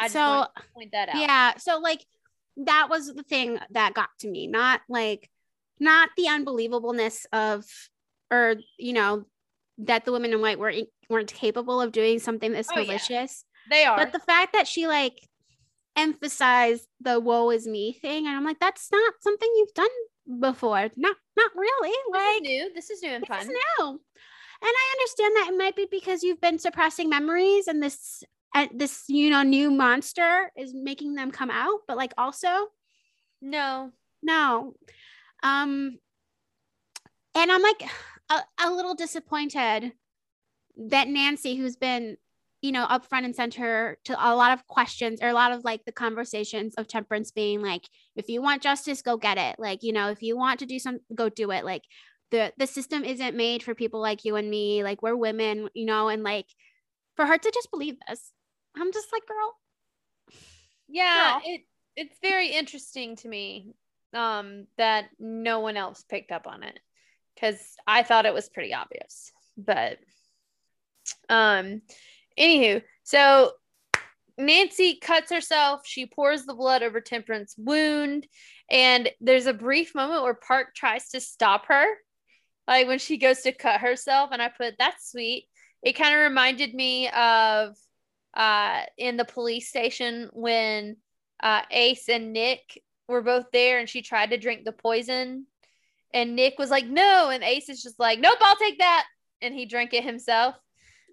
I 0.00 0.04
just 0.04 0.14
So, 0.14 0.46
point 0.74 0.92
that 0.92 1.08
out. 1.10 1.16
Yeah. 1.16 1.56
So 1.58 1.78
like 1.78 2.04
that 2.58 2.88
was 2.90 3.12
the 3.14 3.22
thing 3.22 3.58
that 3.70 3.94
got 3.94 4.08
to 4.20 4.28
me, 4.30 4.46
not 4.46 4.80
like 4.88 5.30
not 5.78 6.10
the 6.16 6.24
unbelievableness 6.24 7.26
of 7.32 7.64
or 8.30 8.56
you 8.78 8.92
know 8.92 9.24
that 9.78 10.04
the 10.04 10.12
women 10.12 10.32
in 10.32 10.40
white 10.40 10.58
were 10.58 10.72
weren't 11.08 11.32
capable 11.32 11.80
of 11.80 11.92
doing 11.92 12.18
something 12.18 12.52
this 12.52 12.68
Oh, 12.74 12.78
yeah. 12.78 12.86
malicious, 12.86 13.44
They 13.70 13.84
are. 13.84 13.96
but 13.96 14.12
the 14.12 14.18
fact 14.20 14.52
that 14.52 14.68
she 14.68 14.86
like 14.86 15.14
emphasized 15.96 16.86
the 17.00 17.18
woe 17.18 17.50
is 17.50 17.66
me 17.66 17.92
thing 17.92 18.26
and 18.26 18.36
I'm 18.36 18.44
like 18.44 18.60
that's 18.60 18.90
not 18.92 19.14
something 19.20 19.48
you've 19.56 19.74
done 19.74 20.40
before. 20.40 20.88
Not 20.96 21.16
not 21.36 21.50
really. 21.56 21.94
Like 22.12 22.42
this 22.42 22.50
is 22.50 22.62
new. 22.62 22.74
This 22.74 22.90
is 22.90 23.02
new 23.02 23.10
and 23.10 23.22
this 23.22 23.28
fun. 23.28 23.40
is 23.40 23.48
new. 23.48 24.00
And 24.62 24.68
I 24.70 24.94
understand 24.98 25.36
that 25.36 25.48
it 25.52 25.56
might 25.58 25.74
be 25.76 25.86
because 25.90 26.22
you've 26.22 26.40
been 26.40 26.58
suppressing 26.58 27.08
memories 27.08 27.66
and 27.66 27.82
this 27.82 28.22
and 28.54 28.70
this 28.74 29.04
you 29.08 29.30
know 29.30 29.42
new 29.42 29.70
monster 29.70 30.50
is 30.56 30.74
making 30.74 31.14
them 31.14 31.30
come 31.30 31.50
out, 31.50 31.80
but 31.86 31.96
like 31.96 32.12
also 32.18 32.48
No. 33.40 33.92
no. 34.22 34.74
Um 35.42 35.98
and 37.34 37.50
I'm 37.52 37.62
like 37.62 37.82
a, 38.30 38.42
a 38.66 38.70
little 38.72 38.94
disappointed 38.94 39.92
that 40.76 41.08
Nancy, 41.08 41.56
who's 41.56 41.76
been, 41.76 42.16
you 42.62 42.72
know, 42.72 42.84
up 42.84 43.06
front 43.06 43.24
and 43.24 43.34
center 43.34 43.98
to 44.04 44.14
a 44.14 44.34
lot 44.34 44.52
of 44.52 44.66
questions 44.66 45.20
or 45.22 45.28
a 45.28 45.34
lot 45.34 45.52
of 45.52 45.64
like 45.64 45.84
the 45.84 45.92
conversations 45.92 46.74
of 46.76 46.86
temperance 46.88 47.30
being 47.30 47.62
like, 47.62 47.88
if 48.16 48.28
you 48.28 48.42
want 48.42 48.62
justice, 48.62 49.02
go 49.02 49.16
get 49.16 49.38
it. 49.38 49.56
Like, 49.58 49.82
you 49.82 49.92
know, 49.92 50.08
if 50.08 50.22
you 50.22 50.36
want 50.36 50.60
to 50.60 50.66
do 50.66 50.78
something, 50.78 51.02
go 51.14 51.28
do 51.28 51.50
it. 51.50 51.64
Like 51.64 51.82
the 52.30 52.52
the 52.58 52.66
system 52.66 53.04
isn't 53.04 53.36
made 53.36 53.62
for 53.62 53.74
people 53.74 54.00
like 54.00 54.24
you 54.24 54.36
and 54.36 54.50
me. 54.50 54.82
Like 54.84 55.02
we're 55.02 55.16
women, 55.16 55.68
you 55.74 55.86
know, 55.86 56.08
and 56.08 56.22
like 56.22 56.46
for 57.16 57.26
her 57.26 57.38
to 57.38 57.50
just 57.52 57.70
believe 57.70 57.96
this. 58.08 58.32
I'm 58.80 58.92
just 58.92 59.08
like, 59.12 59.26
girl, 59.26 59.56
Yeah, 60.88 61.34
Girl. 61.34 61.42
it 61.44 61.60
it's 61.96 62.18
very 62.22 62.48
interesting 62.48 63.16
to 63.16 63.28
me 63.28 63.74
um 64.14 64.66
that 64.76 65.10
no 65.18 65.60
one 65.60 65.76
else 65.76 66.02
picked 66.08 66.32
up 66.32 66.46
on 66.46 66.62
it 66.62 66.78
cuz 67.38 67.76
I 67.86 68.02
thought 68.02 68.26
it 68.26 68.34
was 68.34 68.48
pretty 68.48 68.74
obvious. 68.74 69.32
But 69.56 69.98
um 71.28 71.82
anywho, 72.38 72.82
so 73.02 73.52
Nancy 74.38 74.96
cuts 74.96 75.30
herself, 75.30 75.82
she 75.86 76.06
pours 76.06 76.46
the 76.46 76.54
blood 76.54 76.82
over 76.82 77.00
Temperance 77.00 77.54
wound 77.58 78.26
and 78.70 79.10
there's 79.20 79.46
a 79.46 79.52
brief 79.52 79.94
moment 79.94 80.22
where 80.22 80.34
Park 80.34 80.74
tries 80.74 81.10
to 81.10 81.20
stop 81.20 81.66
her 81.66 81.84
like 82.66 82.86
when 82.86 82.98
she 82.98 83.18
goes 83.18 83.42
to 83.42 83.52
cut 83.52 83.80
herself 83.80 84.30
and 84.32 84.40
I 84.40 84.48
put 84.48 84.76
that's 84.78 85.10
sweet. 85.10 85.48
It 85.82 85.92
kind 85.92 86.14
of 86.14 86.20
reminded 86.20 86.74
me 86.74 87.08
of 87.10 87.76
uh 88.34 88.82
in 88.96 89.16
the 89.16 89.24
police 89.24 89.68
station 89.68 90.30
when 90.32 90.96
uh 91.42 91.62
Ace 91.70 92.08
and 92.08 92.32
Nick 92.32 92.82
were 93.10 93.22
both 93.22 93.46
there 93.52 93.78
and 93.78 93.88
she 93.88 94.02
tried 94.02 94.30
to 94.30 94.38
drink 94.38 94.64
the 94.64 94.72
poison. 94.72 95.46
And 96.12 96.34
Nick 96.34 96.58
was 96.58 96.70
like, 96.70 96.86
no. 96.86 97.30
And 97.30 97.44
Ace 97.44 97.68
is 97.68 97.82
just 97.82 97.98
like, 98.00 98.18
nope, 98.18 98.38
I'll 98.40 98.56
take 98.56 98.78
that. 98.78 99.04
And 99.42 99.54
he 99.54 99.66
drank 99.66 99.92
it 99.92 100.04
himself. 100.04 100.56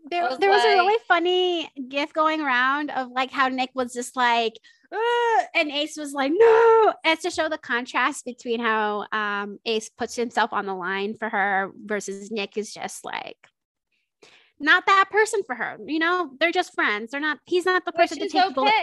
there, 0.09 0.23
was 0.23 0.37
there 0.39 0.49
was 0.49 0.63
a 0.63 0.69
really 0.69 0.99
funny 1.07 1.69
gif 1.89 2.13
going 2.13 2.41
around 2.41 2.91
of 2.91 3.09
like 3.11 3.31
how 3.31 3.47
Nick 3.47 3.71
was 3.73 3.93
just 3.93 4.15
like, 4.15 4.53
"Ugh," 4.91 5.45
and 5.53 5.71
Ace 5.71 5.97
was 5.97 6.13
like, 6.13 6.31
no. 6.35 6.93
And 7.03 7.13
it's 7.13 7.23
to 7.23 7.29
show 7.29 7.49
the 7.49 7.57
contrast 7.57 8.25
between 8.25 8.59
how 8.59 9.05
um, 9.11 9.59
Ace 9.65 9.89
puts 9.89 10.15
himself 10.15 10.53
on 10.53 10.65
the 10.65 10.75
line 10.75 11.15
for 11.17 11.29
her 11.29 11.71
versus 11.85 12.31
Nick 12.31 12.57
is 12.57 12.73
just 12.73 13.03
like 13.05 13.37
not 14.59 14.85
that 14.87 15.09
person 15.11 15.41
for 15.45 15.55
her. 15.55 15.77
You 15.85 15.99
know, 15.99 16.31
they're 16.39 16.51
just 16.51 16.73
friends. 16.73 17.11
They're 17.11 17.19
not. 17.19 17.39
He's 17.45 17.65
not 17.65 17.85
the 17.85 17.91
Which 17.95 18.09
person 18.09 18.19
to 18.19 18.29
take 18.29 18.47
the 18.47 18.53
bullet 18.53 18.73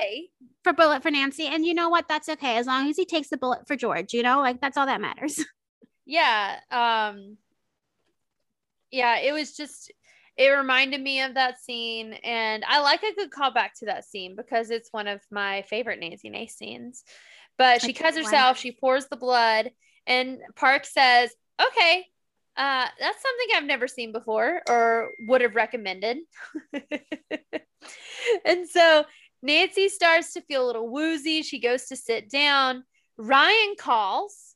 for 0.62 0.72
bullet 0.72 1.02
for 1.02 1.10
Nancy. 1.10 1.46
And 1.46 1.64
you 1.64 1.74
know 1.74 1.88
what? 1.88 2.08
That's 2.08 2.28
okay 2.28 2.56
as 2.56 2.66
long 2.66 2.88
as 2.88 2.96
he 2.96 3.04
takes 3.04 3.28
the 3.28 3.36
bullet 3.36 3.66
for 3.66 3.76
George. 3.76 4.12
You 4.14 4.22
know, 4.22 4.40
like 4.40 4.60
that's 4.60 4.76
all 4.76 4.86
that 4.86 5.00
matters. 5.00 5.44
Yeah. 6.06 6.58
Um 6.70 7.38
yeah, 8.90 9.20
it 9.20 9.32
was 9.32 9.56
just 9.56 9.90
it 10.36 10.48
reminded 10.48 11.00
me 11.00 11.22
of 11.22 11.32
that 11.32 11.58
scene 11.62 12.12
and 12.12 12.62
I 12.68 12.80
like 12.80 13.02
a 13.02 13.14
good 13.14 13.30
callback 13.30 13.70
to 13.78 13.86
that 13.86 14.04
scene 14.04 14.36
because 14.36 14.70
it's 14.70 14.92
one 14.92 15.08
of 15.08 15.22
my 15.30 15.62
favorite 15.62 16.00
Nancy 16.00 16.28
and 16.28 16.50
scenes. 16.50 17.04
But 17.56 17.80
she 17.80 17.94
cuts 17.94 18.18
herself, 18.18 18.58
she 18.58 18.72
pours 18.72 19.06
the 19.06 19.16
blood, 19.16 19.70
and 20.06 20.40
Park 20.56 20.84
says, 20.84 21.30
Okay, 21.58 22.06
uh, 22.56 22.86
that's 23.00 23.22
something 23.22 23.48
I've 23.56 23.64
never 23.64 23.88
seen 23.88 24.12
before 24.12 24.62
or 24.68 25.10
would 25.26 25.40
have 25.40 25.54
recommended. 25.54 26.18
and 28.44 28.68
so 28.68 29.04
Nancy 29.42 29.88
starts 29.88 30.32
to 30.34 30.40
feel 30.42 30.64
a 30.64 30.68
little 30.68 30.88
woozy. 30.88 31.42
She 31.42 31.60
goes 31.60 31.86
to 31.86 31.96
sit 31.96 32.30
down. 32.30 32.84
Ryan 33.18 33.74
calls 33.78 34.54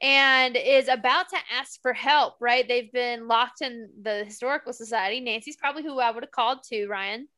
and 0.00 0.56
is 0.56 0.88
about 0.88 1.28
to 1.30 1.38
ask 1.56 1.80
for 1.80 1.92
help, 1.92 2.34
right? 2.40 2.66
They've 2.66 2.92
been 2.92 3.28
locked 3.28 3.62
in 3.62 3.88
the 4.02 4.24
historical 4.24 4.72
society. 4.72 5.20
Nancy's 5.20 5.56
probably 5.56 5.82
who 5.82 5.98
I 5.98 6.10
would 6.10 6.22
have 6.22 6.30
called 6.30 6.62
to, 6.70 6.86
Ryan. 6.86 7.28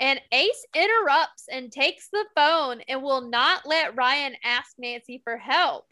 And 0.00 0.20
Ace 0.32 0.66
interrupts 0.74 1.46
and 1.50 1.70
takes 1.70 2.08
the 2.08 2.24
phone 2.34 2.80
and 2.88 3.02
will 3.02 3.28
not 3.28 3.66
let 3.66 3.96
Ryan 3.96 4.34
ask 4.42 4.72
Nancy 4.78 5.20
for 5.22 5.38
help. 5.38 5.86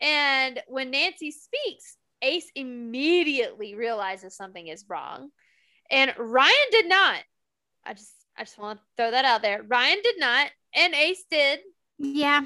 And 0.00 0.60
when 0.68 0.90
Nancy 0.90 1.32
speaks, 1.32 1.96
Ace 2.22 2.50
immediately 2.54 3.74
realizes 3.74 4.36
something 4.36 4.66
is 4.66 4.84
wrong. 4.88 5.30
And 5.90 6.12
Ryan 6.18 6.52
did 6.70 6.88
not. 6.88 7.20
I 7.84 7.94
just 7.94 8.12
I 8.36 8.42
just 8.44 8.58
want 8.58 8.78
to 8.78 8.84
throw 8.96 9.10
that 9.10 9.24
out 9.24 9.42
there. 9.42 9.62
Ryan 9.62 9.98
did 10.02 10.18
not, 10.18 10.50
and 10.74 10.94
Ace 10.94 11.24
did. 11.30 11.60
yeah. 11.98 12.44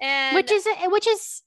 And 0.00 0.34
which 0.36 0.50
is 0.50 0.66
which 0.86 1.06
is 1.06 1.42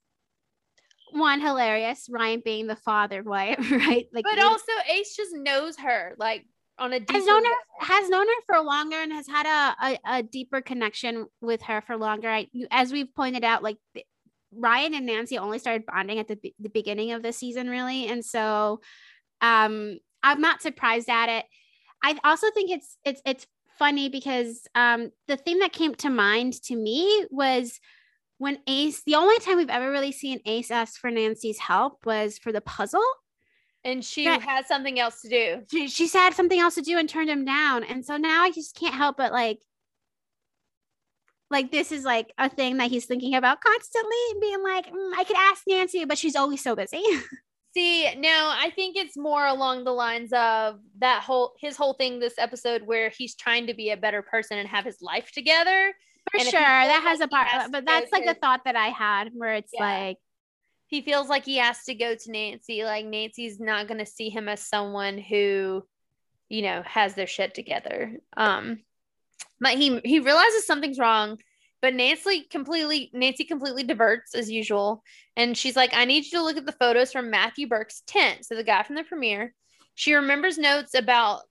one 1.12 1.40
hilarious 1.40 2.08
ryan 2.10 2.42
being 2.44 2.68
the 2.68 2.76
father 2.76 3.20
of 3.20 3.26
right 3.72 4.08
like 4.12 4.26
but 4.26 4.40
also 4.40 4.72
Ace 4.92 5.16
just 5.16 5.34
knows 5.34 5.78
her 5.78 6.14
like 6.18 6.46
on 6.78 6.92
a 6.92 7.00
deeper 7.00 7.14
has 7.14 7.26
known 7.26 7.46
her 7.46 7.52
has 7.86 8.10
known 8.10 8.26
her 8.28 8.42
for 8.46 8.62
longer 8.62 8.98
and 8.98 9.14
has 9.14 9.28
had 9.28 9.46
a, 9.46 9.86
a, 9.86 10.00
a 10.18 10.24
deeper 10.24 10.62
connection 10.62 11.28
with 11.42 11.62
her 11.64 11.82
for 11.82 11.96
longer 11.96 12.30
I, 12.30 12.48
you- 12.52 12.68
as 12.72 12.92
we've 12.92 13.14
pointed 13.16 13.44
out 13.46 13.64
like 13.64 13.78
ryan 14.58 14.94
and 14.94 15.06
nancy 15.06 15.38
only 15.38 15.60
started 15.60 15.86
bonding 15.86 16.20
at 16.20 16.28
the, 16.28 16.38
the 16.60 16.70
beginning 16.70 17.12
of 17.12 17.22
the 17.24 17.34
season 17.34 17.70
really 17.70 18.08
and 18.08 18.24
so 18.24 18.80
um 19.42 19.98
i'm 20.24 20.42
not 20.42 20.62
surprised 20.62 21.10
at 21.10 21.30
it 21.30 21.46
i 22.04 22.18
also 22.24 22.48
think 22.52 22.72
it's 22.72 22.98
it's 23.06 23.22
it's 23.26 23.48
funny 23.78 24.10
because 24.10 24.68
um 24.76 25.12
the 25.28 25.38
thing 25.38 25.60
that 25.60 25.74
came 25.74 25.94
to 25.96 26.10
mind 26.10 26.54
to 26.54 26.76
me 26.76 27.26
was 27.30 27.80
when 28.38 28.58
ace 28.68 29.04
the 29.04 29.16
only 29.16 29.38
time 29.40 29.58
we've 29.58 29.70
ever 29.70 29.92
really 29.92 30.12
seen 30.12 30.40
ace 30.46 30.72
ask 30.72 31.00
for 31.00 31.12
nancy's 31.12 31.60
help 31.60 32.06
was 32.06 32.38
for 32.38 32.52
the 32.52 32.62
puzzle 32.62 33.04
and 33.84 34.04
she 34.04 34.24
Yeah. 34.24 34.40
had 34.40 34.66
something 34.66 35.00
else 35.00 35.22
to 35.22 35.30
do. 35.30 35.62
she, 35.70 35.88
she 35.88 36.08
had 36.08 36.34
something 36.34 36.60
else 36.60 36.74
to 36.76 36.82
do 36.82 36.98
and 36.98 37.08
turned 37.08 37.30
him 37.30 37.46
down 37.46 37.84
and 37.84 38.04
so 38.06 38.18
now 38.18 38.42
i 38.44 38.52
just 38.52 38.76
can't 38.76 38.96
help 38.96 39.18
but 39.18 39.32
like 39.32 39.60
like 41.52 41.72
this 41.72 41.92
is 41.92 42.04
like 42.04 42.34
a 42.38 42.50
thing 42.50 42.78
that 42.78 42.90
he's 42.90 43.06
thinking 43.06 43.36
about 43.36 43.62
constantly 43.62 44.18
and 44.32 44.42
being 44.42 44.64
like 44.64 44.88
"Mm, 44.92 45.12
i 45.18 45.24
could 45.24 45.38
ask 45.38 45.64
nancy 45.68 46.04
but 46.06 46.18
she's 46.18 46.36
always 46.36 46.62
so 46.62 46.76
busy 46.76 47.04
See, 47.78 48.06
now 48.16 48.56
I 48.58 48.70
think 48.70 48.96
it's 48.96 49.18
more 49.18 49.46
along 49.46 49.84
the 49.84 49.92
lines 49.92 50.32
of 50.32 50.80
that 51.00 51.24
whole 51.24 51.56
his 51.60 51.76
whole 51.76 51.94
thing 51.94 52.20
this 52.20 52.36
episode 52.38 52.84
where 52.84 53.10
he's 53.10 53.36
trying 53.36 53.68
to 53.68 53.74
be 53.74 53.90
a 53.90 53.98
better 53.98 54.22
person 54.22 54.58
and 54.58 54.70
have 54.70 54.86
his 54.86 55.02
life 55.02 55.30
together. 55.34 55.94
for 56.32 56.40
And 56.40 56.48
sure 56.48 56.62
that 56.62 57.02
has 57.06 57.20
like 57.20 57.28
a 57.28 57.30
part 57.30 57.72
but 57.74 57.86
that's 57.86 58.14
like 58.14 58.24
to- 58.24 58.34
the 58.34 58.40
thought 58.40 58.62
that 58.64 58.78
i 58.78 58.88
had 58.88 59.32
where 59.34 59.56
it's 59.56 59.74
Yeah. 59.74 59.84
like 60.06 60.18
He 60.88 61.02
feels 61.02 61.28
like 61.28 61.44
he 61.44 61.58
has 61.58 61.84
to 61.84 61.96
go 61.96 62.16
to 62.16 62.32
Nancy. 62.32 62.86
Like 62.86 63.06
Nancy's 63.08 63.60
not 63.60 63.88
going 63.90 64.00
to 64.00 64.06
see 64.06 64.30
him 64.30 64.48
as 64.48 64.62
someone 64.66 65.18
who, 65.18 65.84
you 66.48 66.62
know, 66.62 66.82
has 66.86 67.16
their 67.16 67.28
shit 67.28 67.54
together. 67.56 68.14
Um, 68.38 68.84
but 69.60 69.78
he 69.78 70.00
he 70.04 70.20
realizes 70.20 70.66
something's 70.66 71.00
wrong. 71.00 71.38
But 71.82 71.94
Nancy 71.94 72.48
completely 72.50 73.12
Nancy 73.14 73.44
completely 73.44 73.84
diverts 73.84 74.34
as 74.34 74.50
usual, 74.50 75.04
and 75.36 75.58
she's 75.58 75.76
like, 75.76 75.94
"I 75.94 76.06
need 76.06 76.26
you 76.26 76.40
to 76.40 76.44
look 76.44 76.58
at 76.58 76.66
the 76.66 76.72
photos 76.72 77.12
from 77.12 77.30
Matthew 77.30 77.68
Burke's 77.68 78.02
tent." 78.08 78.46
So 78.46 78.56
the 78.56 78.64
guy 78.64 78.84
from 78.84 78.96
the 78.96 79.04
premiere. 79.04 79.54
She 79.96 80.14
remembers 80.14 80.58
notes 80.58 80.94
about 80.94 81.44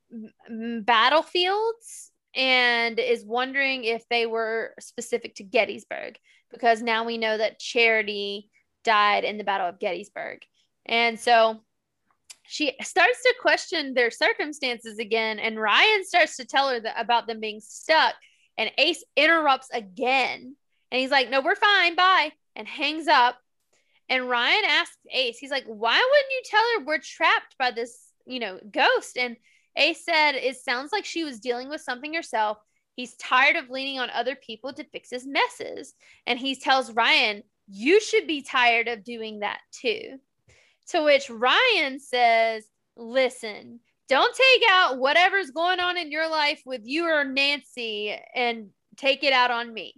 battlefields 0.48 2.10
and 2.34 2.98
is 2.98 3.24
wondering 3.24 3.84
if 3.84 4.06
they 4.08 4.26
were 4.26 4.74
specific 4.80 5.36
to 5.36 5.44
Gettysburg 5.44 6.18
because 6.52 6.82
now 6.82 7.04
we 7.04 7.16
know 7.16 7.38
that 7.38 7.58
Charity 7.58 8.50
died 8.84 9.24
in 9.24 9.38
the 9.38 9.44
Battle 9.44 9.68
of 9.68 9.78
Gettysburg. 9.78 10.40
And 10.84 11.18
so 11.18 11.62
she 12.46 12.76
starts 12.82 13.22
to 13.22 13.34
question 13.40 13.94
their 13.94 14.10
circumstances 14.10 14.98
again, 14.98 15.38
and 15.38 15.60
Ryan 15.60 16.04
starts 16.04 16.36
to 16.36 16.44
tell 16.44 16.68
her 16.68 16.80
that, 16.80 17.00
about 17.00 17.26
them 17.26 17.40
being 17.40 17.60
stuck. 17.60 18.14
And 18.56 18.70
Ace 18.78 19.02
interrupts 19.16 19.68
again, 19.72 20.56
and 20.90 21.00
he's 21.00 21.10
like, 21.10 21.30
"No, 21.30 21.40
we're 21.40 21.56
fine, 21.56 21.96
bye," 21.96 22.32
and 22.54 22.68
hangs 22.68 23.08
up. 23.08 23.38
And 24.08 24.28
Ryan 24.28 24.64
asks 24.66 24.98
Ace, 25.10 25.38
he's 25.38 25.50
like, 25.50 25.64
"Why 25.64 25.96
wouldn't 25.96 26.32
you 26.32 26.42
tell 26.44 26.64
her 26.74 26.84
we're 26.84 26.98
trapped 26.98 27.56
by 27.58 27.70
this, 27.70 28.12
you 28.26 28.38
know, 28.38 28.60
ghost?" 28.70 29.16
And 29.16 29.36
Ace 29.76 30.04
said, 30.04 30.34
"It 30.36 30.56
sounds 30.56 30.92
like 30.92 31.04
she 31.04 31.24
was 31.24 31.40
dealing 31.40 31.68
with 31.68 31.80
something 31.80 32.14
herself. 32.14 32.58
He's 32.94 33.16
tired 33.16 33.56
of 33.56 33.70
leaning 33.70 33.98
on 33.98 34.10
other 34.10 34.36
people 34.36 34.72
to 34.74 34.84
fix 34.84 35.10
his 35.10 35.26
messes." 35.26 35.94
And 36.26 36.38
he 36.38 36.54
tells 36.54 36.92
Ryan, 36.92 37.42
"You 37.66 38.00
should 38.00 38.26
be 38.26 38.42
tired 38.42 38.86
of 38.86 39.02
doing 39.02 39.40
that 39.40 39.60
too." 39.72 40.20
To 40.88 41.02
which 41.02 41.30
Ryan 41.30 41.98
says, 41.98 42.64
Listen, 42.96 43.80
don't 44.08 44.34
take 44.34 44.62
out 44.70 44.98
whatever's 44.98 45.50
going 45.50 45.80
on 45.80 45.96
in 45.96 46.12
your 46.12 46.28
life 46.28 46.62
with 46.66 46.82
you 46.84 47.06
or 47.06 47.24
Nancy 47.24 48.16
and 48.34 48.68
take 48.96 49.24
it 49.24 49.32
out 49.32 49.50
on 49.50 49.72
me. 49.72 49.94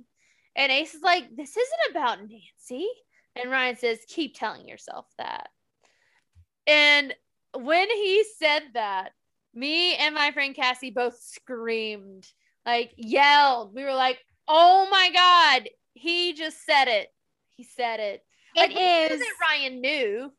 And 0.55 0.73
Ace 0.73 0.95
is 0.95 1.03
like, 1.03 1.25
This 1.37 1.57
isn't 1.57 1.91
about 1.91 2.21
Nancy. 2.21 2.89
And 3.35 3.51
Ryan 3.51 3.77
says, 3.77 3.99
Keep 4.09 4.37
telling 4.37 4.67
yourself 4.67 5.07
that. 5.19 5.49
And 6.67 7.15
when 7.55 7.89
he 7.91 8.25
said 8.39 8.63
that, 8.75 9.13
me 9.55 9.95
and 9.97 10.15
my 10.15 10.31
friend 10.33 10.55
Cassie 10.55 10.91
both 10.91 11.19
screamed, 11.21 12.27
like 12.65 12.93
yelled. 12.97 13.75
We 13.75 13.85
were 13.85 13.95
like, 13.95 14.19
Oh 14.49 14.87
my 14.91 15.11
God, 15.13 15.69
he 15.95 16.35
just 16.35 16.65
said 16.65 16.89
it. 16.89 17.09
He 17.57 17.65
said 17.65 18.01
it. 18.01 18.23
Like, 18.55 18.71
it 18.71 19.13
is 19.13 19.21
that 19.21 19.35
Ryan 19.41 19.81
knew. 19.81 20.33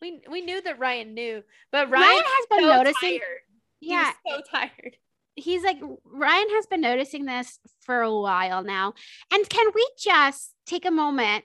We 0.00 0.20
we 0.30 0.40
knew 0.40 0.60
that 0.62 0.78
Ryan 0.78 1.14
knew, 1.14 1.42
but 1.72 1.90
ryan, 1.90 2.08
Ryan 2.08 2.22
has 2.24 2.46
been 2.50 2.60
so 2.60 2.76
noticing 2.76 3.18
tired. 3.18 3.40
yeah 3.80 4.12
so 4.26 4.40
tired. 4.50 4.96
he's 5.34 5.62
like 5.62 5.78
Ryan 6.04 6.48
has 6.50 6.66
been 6.66 6.80
noticing 6.80 7.24
this 7.26 7.58
for 7.80 8.00
a 8.02 8.14
while 8.14 8.62
now. 8.62 8.94
And 9.32 9.48
can 9.48 9.66
we 9.74 9.86
just 9.98 10.54
take 10.66 10.86
a 10.86 10.90
moment 10.90 11.44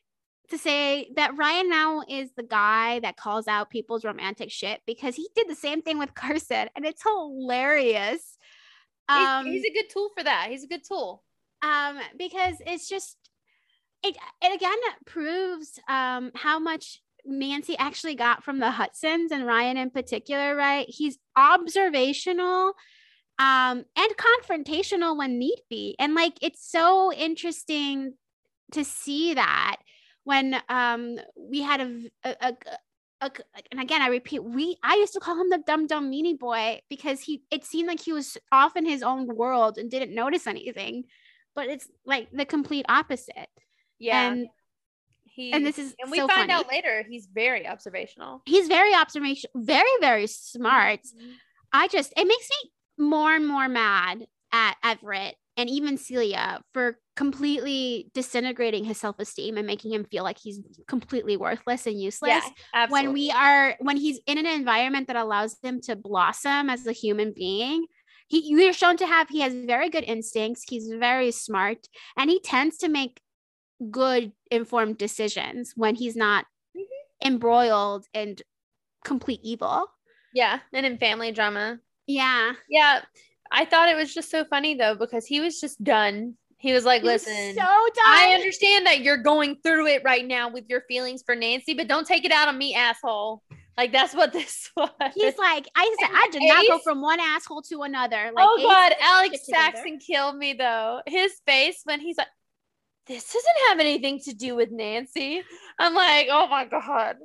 to 0.52 0.58
say 0.58 1.10
that 1.16 1.36
Ryan 1.38 1.70
now 1.70 2.04
is 2.08 2.30
the 2.38 2.44
guy 2.44 3.00
that 3.00 3.18
calls 3.18 3.48
out 3.48 3.70
people's 3.72 4.06
romantic 4.06 4.52
shit 4.52 4.80
because 4.86 5.16
he 5.16 5.28
did 5.36 5.50
the 5.50 5.56
same 5.56 5.82
thing 5.82 5.98
with 5.98 6.14
Carson 6.22 6.70
and 6.76 6.86
it's 6.86 7.04
hilarious. 7.04 8.38
He's, 9.10 9.18
Um, 9.18 9.46
he's 9.46 9.66
a 9.66 9.74
good 9.74 9.90
tool 9.90 10.10
for 10.16 10.24
that. 10.24 10.48
He's 10.50 10.64
a 10.64 10.68
good 10.68 10.84
tool. 10.88 11.24
um 11.62 12.00
because 12.18 12.56
it's 12.66 12.88
just 12.88 13.18
it 14.04 14.16
it 14.42 14.54
again 14.56 14.78
proves 15.06 15.80
um 15.90 16.32
how 16.36 16.60
much 16.60 17.02
Nancy 17.26 17.78
actually 17.78 18.16
got 18.16 18.44
from 18.44 18.60
the 18.60 18.72
Hudsons 18.72 19.32
and 19.32 19.46
Ryan 19.46 19.78
in 19.78 19.90
particular, 19.90 20.56
right? 20.56 20.86
He's 20.90 21.18
observational 21.36 22.74
um 23.38 23.84
and 23.98 24.14
confrontational 24.18 25.18
when 25.18 25.38
need 25.40 25.60
be. 25.70 25.96
And 26.00 26.14
like 26.16 26.38
it's 26.42 26.70
so 26.70 27.12
interesting 27.14 28.14
to 28.72 28.84
see 28.84 29.34
that 29.34 29.78
when 30.24 30.62
um 30.70 31.18
we 31.38 31.62
had 31.62 31.82
a 31.82 32.56
a 33.22 33.32
and 33.72 33.80
again 33.80 34.02
I 34.02 34.08
repeat 34.08 34.44
we 34.44 34.78
I 34.84 34.96
used 34.96 35.14
to 35.14 35.20
call 35.20 35.40
him 35.40 35.50
the 35.50 35.64
dumb 35.66 35.88
dumb 35.88 36.12
meanie 36.12 36.38
boy 36.38 36.82
because 36.90 37.22
he 37.22 37.44
it 37.52 37.66
seemed 37.66 37.88
like 37.88 38.00
he 38.02 38.14
was 38.14 38.38
off 38.52 38.76
in 38.76 38.86
his 38.86 39.02
own 39.02 39.28
world 39.36 39.78
and 39.78 39.90
didn't 39.90 40.14
notice 40.14 40.48
anything 40.48 41.06
but 41.56 41.68
it's 41.68 41.88
like 42.06 42.30
the 42.32 42.46
complete 42.46 42.86
opposite 42.90 43.50
Yeah. 44.00 44.32
and 44.32 44.48
He 45.36 45.52
and 45.52 45.66
this 45.66 45.78
is 45.78 45.94
and 46.00 46.10
we 46.10 46.18
so 46.18 46.28
find 46.28 46.50
funny. 46.50 46.54
out 46.54 46.70
later 46.70 47.04
he's 47.08 47.28
very 47.32 47.68
observational. 47.68 48.42
He's 48.46 48.68
very 48.68 48.94
observational, 48.96 49.52
very 49.56 49.90
very 50.00 50.28
smart. 50.28 51.02
Mm-hmm. 51.02 51.32
I 51.74 51.88
just 51.90 52.14
it 52.16 52.26
makes 52.26 52.50
me 52.50 52.72
more 53.06 53.36
and 53.36 53.48
more 53.48 53.68
mad 53.68 54.26
at 54.54 54.78
Everett 54.84 55.36
and 55.58 55.70
even 55.70 55.98
Celia 55.98 56.62
for 56.74 56.98
completely 57.16 58.10
disintegrating 58.14 58.84
his 58.84 58.98
self-esteem 58.98 59.58
and 59.58 59.68
making 59.68 59.92
him 59.92 60.06
feel 60.06 60.24
like 60.24 60.38
he's 60.38 60.62
completely 60.88 61.38
worthless 61.38 61.86
and 61.86 62.00
useless. 62.02 62.44
Yeah, 62.74 62.88
when 62.88 63.12
we 63.12 63.30
are 63.32 63.76
when 63.80 63.98
he's 63.98 64.20
in 64.26 64.38
an 64.38 64.46
environment 64.46 65.08
that 65.08 65.18
allows 65.18 65.58
him 65.62 65.82
to 65.82 65.96
blossom 65.96 66.70
as 66.70 66.88
a 66.88 66.94
human 66.94 67.34
being 67.36 67.86
he 68.28 68.42
you're 68.46 68.74
shown 68.74 68.98
to 68.98 69.06
have 69.06 69.30
he 69.30 69.42
has 69.42 69.54
very 69.54 69.90
good 69.90 70.04
instincts 70.04 70.64
he's 70.68 70.90
very 71.00 71.32
smart 71.32 71.88
and 72.18 72.30
he 72.30 72.40
tends 72.40 72.78
to 72.78 72.90
make 72.90 73.22
good 73.92 74.32
informed 74.52 74.98
decisions 74.98 75.74
when 75.76 75.96
he's 75.96 76.16
not 76.16 76.46
Mhm. 76.76 76.84
embroiled 77.24 78.06
in 78.14 78.38
complete 79.04 79.40
evil 79.44 79.88
yeah, 80.34 80.60
and 80.74 80.86
in 80.86 80.98
family 80.98 81.32
drama. 81.32 81.80
yeah 82.08 82.54
Yeah, 82.70 83.02
I 83.52 83.66
thought 83.66 83.90
it 83.90 83.96
was 83.96 84.14
just 84.14 84.30
so 84.32 84.44
funny 84.46 84.76
though 84.76 84.96
because 84.96 85.26
he 85.26 85.40
was 85.40 85.60
just 85.62 85.84
done. 85.84 86.36
He 86.58 86.74
was 86.74 86.84
like, 86.86 87.04
"Listen, 87.04 87.54
so 87.56 87.62
I 88.08 88.34
understand 88.34 88.88
that 88.88 89.02
you're 89.02 89.18
going 89.18 89.58
through 89.62 89.88
it 89.88 90.02
right 90.04 90.26
now 90.26 90.50
with 90.50 90.66
your 90.68 90.82
feelings 90.88 91.22
for 91.24 91.36
Nancy, 91.36 91.74
but 91.76 91.88
don't 91.88 92.08
take 92.08 92.26
it 92.26 92.32
out 92.32 92.48
on 92.48 92.58
me, 92.58 92.74
asshole." 92.74 93.44
Like 93.78 93.92
that's 93.92 94.14
what 94.16 94.32
this 94.40 94.72
was. 94.78 94.90
he's 95.14 95.38
like 95.38 95.68
i 95.76 95.96
said 96.00 96.10
i 96.14 96.30
did 96.32 96.42
not 96.44 96.66
go 96.66 96.80
from 96.80 97.02
one 97.02 97.20
asshole 97.20 97.62
to 97.64 97.82
another 97.84 98.32
like 98.34 98.48
oh 98.48 98.56
Ace 98.58 98.66
god, 98.66 98.94
Alex 99.02 99.46
together. 99.46 99.64
Saxon 99.76 100.00
killed 100.00 100.38
me 100.38 100.54
though. 100.54 101.02
His 101.06 101.34
face 101.46 101.82
when 101.84 102.00
he's 102.00 102.18
like, 102.18 102.28
"This 103.08 103.32
doesn't 103.32 103.68
have 103.70 103.80
anything 103.80 104.20
to 104.22 104.34
do 104.34 104.56
with 104.56 104.72
Nancy." 104.72 105.44
I'm 105.80 105.94
like, 105.94 106.28
"Oh 106.30 106.48
my 106.48 106.66
god." 106.66 107.18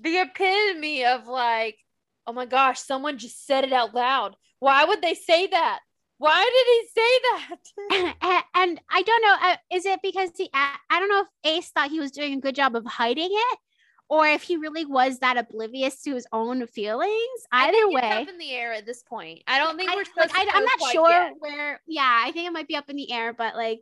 The 0.00 0.18
epitome 0.18 1.04
of 1.04 1.26
like, 1.26 1.78
"Oh 2.26 2.32
my 2.32 2.46
gosh, 2.46 2.80
someone 2.80 3.18
just 3.18 3.46
said 3.46 3.64
it 3.64 3.72
out 3.72 3.94
loud." 3.94 4.36
Why 4.58 4.84
would 4.84 5.02
they 5.02 5.14
say 5.14 5.46
that? 5.46 5.80
Why 6.18 6.44
did 6.44 6.66
he 6.66 6.88
say 7.00 7.18
that? 7.30 8.14
and, 8.22 8.44
and 8.54 8.80
I 8.90 9.02
don't 9.02 9.22
know, 9.22 9.36
uh, 9.40 9.56
is 9.72 9.86
it 9.86 10.00
because 10.02 10.30
he, 10.36 10.50
I 10.52 10.76
I 10.90 11.00
don't 11.00 11.08
know 11.08 11.22
if 11.22 11.28
Ace 11.44 11.70
thought 11.70 11.90
he 11.90 12.00
was 12.00 12.10
doing 12.10 12.34
a 12.34 12.40
good 12.40 12.54
job 12.54 12.76
of 12.76 12.84
hiding 12.84 13.30
it 13.30 13.58
or 14.10 14.26
if 14.26 14.42
he 14.42 14.56
really 14.56 14.84
was 14.84 15.20
that 15.20 15.38
oblivious 15.38 16.02
to 16.02 16.14
his 16.14 16.26
own 16.32 16.66
feelings. 16.66 17.40
Either 17.52 17.88
way, 17.88 18.22
up 18.22 18.28
in 18.28 18.38
the 18.38 18.50
air 18.50 18.72
at 18.72 18.84
this 18.84 19.02
point. 19.04 19.40
I 19.46 19.58
don't 19.58 19.78
think 19.78 19.90
I, 19.90 19.94
we're 19.94 20.00
like, 20.00 20.08
supposed 20.08 20.32
I, 20.34 20.46
I'm 20.52 20.64
not 20.64 20.92
sure 20.92 21.10
yet. 21.10 21.32
where, 21.38 21.80
yeah, 21.86 22.22
I 22.24 22.32
think 22.32 22.48
it 22.48 22.52
might 22.52 22.66
be 22.66 22.76
up 22.76 22.90
in 22.90 22.96
the 22.96 23.12
air, 23.12 23.32
but 23.32 23.54
like 23.54 23.80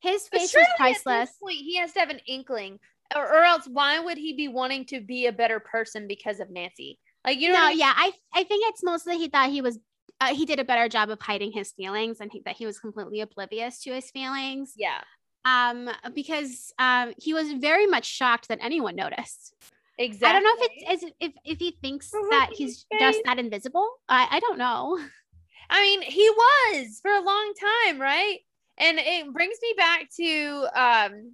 his 0.00 0.28
face 0.28 0.54
was 0.54 0.66
priceless. 0.76 1.30
point, 1.42 1.56
he 1.56 1.76
has 1.76 1.92
to 1.92 2.00
have 2.00 2.10
an 2.10 2.20
inkling, 2.26 2.78
or, 3.14 3.22
or 3.24 3.44
else 3.44 3.66
why 3.66 3.98
would 4.00 4.18
he 4.18 4.34
be 4.34 4.48
wanting 4.48 4.84
to 4.86 5.00
be 5.00 5.26
a 5.26 5.32
better 5.32 5.60
person 5.60 6.06
because 6.06 6.40
of 6.40 6.50
Nancy? 6.50 6.98
Like 7.26 7.38
you 7.38 7.48
know, 7.48 7.54
No, 7.54 7.64
I 7.66 7.68
mean? 7.70 7.78
yeah, 7.78 7.92
I, 7.96 8.12
I 8.34 8.44
think 8.44 8.64
it's 8.68 8.82
mostly 8.82 9.18
he 9.18 9.28
thought 9.28 9.50
he 9.50 9.60
was, 9.60 9.78
uh, 10.20 10.34
he 10.34 10.44
did 10.46 10.60
a 10.60 10.64
better 10.64 10.88
job 10.88 11.10
of 11.10 11.20
hiding 11.20 11.52
his 11.52 11.72
feelings 11.72 12.18
and 12.20 12.30
he, 12.32 12.40
that 12.44 12.56
he 12.56 12.66
was 12.66 12.78
completely 12.78 13.20
oblivious 13.20 13.82
to 13.82 13.92
his 13.92 14.10
feelings. 14.10 14.74
yeah, 14.76 15.00
Um, 15.44 15.90
because 16.14 16.72
um, 16.78 17.12
he 17.18 17.34
was 17.34 17.52
very 17.52 17.86
much 17.86 18.04
shocked 18.04 18.48
that 18.48 18.58
anyone 18.62 18.96
noticed. 18.96 19.54
exactly. 19.98 20.28
I 20.28 20.32
don't 20.32 20.44
know 20.44 20.64
if 20.64 20.70
it's 20.88 21.04
is 21.04 21.10
if 21.20 21.32
if 21.44 21.58
he 21.58 21.76
thinks 21.82 22.10
that 22.10 22.50
he's 22.54 22.86
at 22.92 23.00
just 23.00 23.20
that 23.24 23.38
invisible. 23.38 23.88
I 24.08 24.26
I 24.30 24.40
don't 24.40 24.58
know. 24.58 24.98
I 25.70 25.82
mean, 25.82 26.02
he 26.02 26.28
was 26.30 26.98
for 27.02 27.10
a 27.10 27.20
long 27.20 27.52
time, 27.60 28.00
right? 28.00 28.38
And 28.78 28.98
it 28.98 29.32
brings 29.32 29.58
me 29.60 29.74
back 29.76 30.08
to 30.16 30.66
um, 30.74 31.32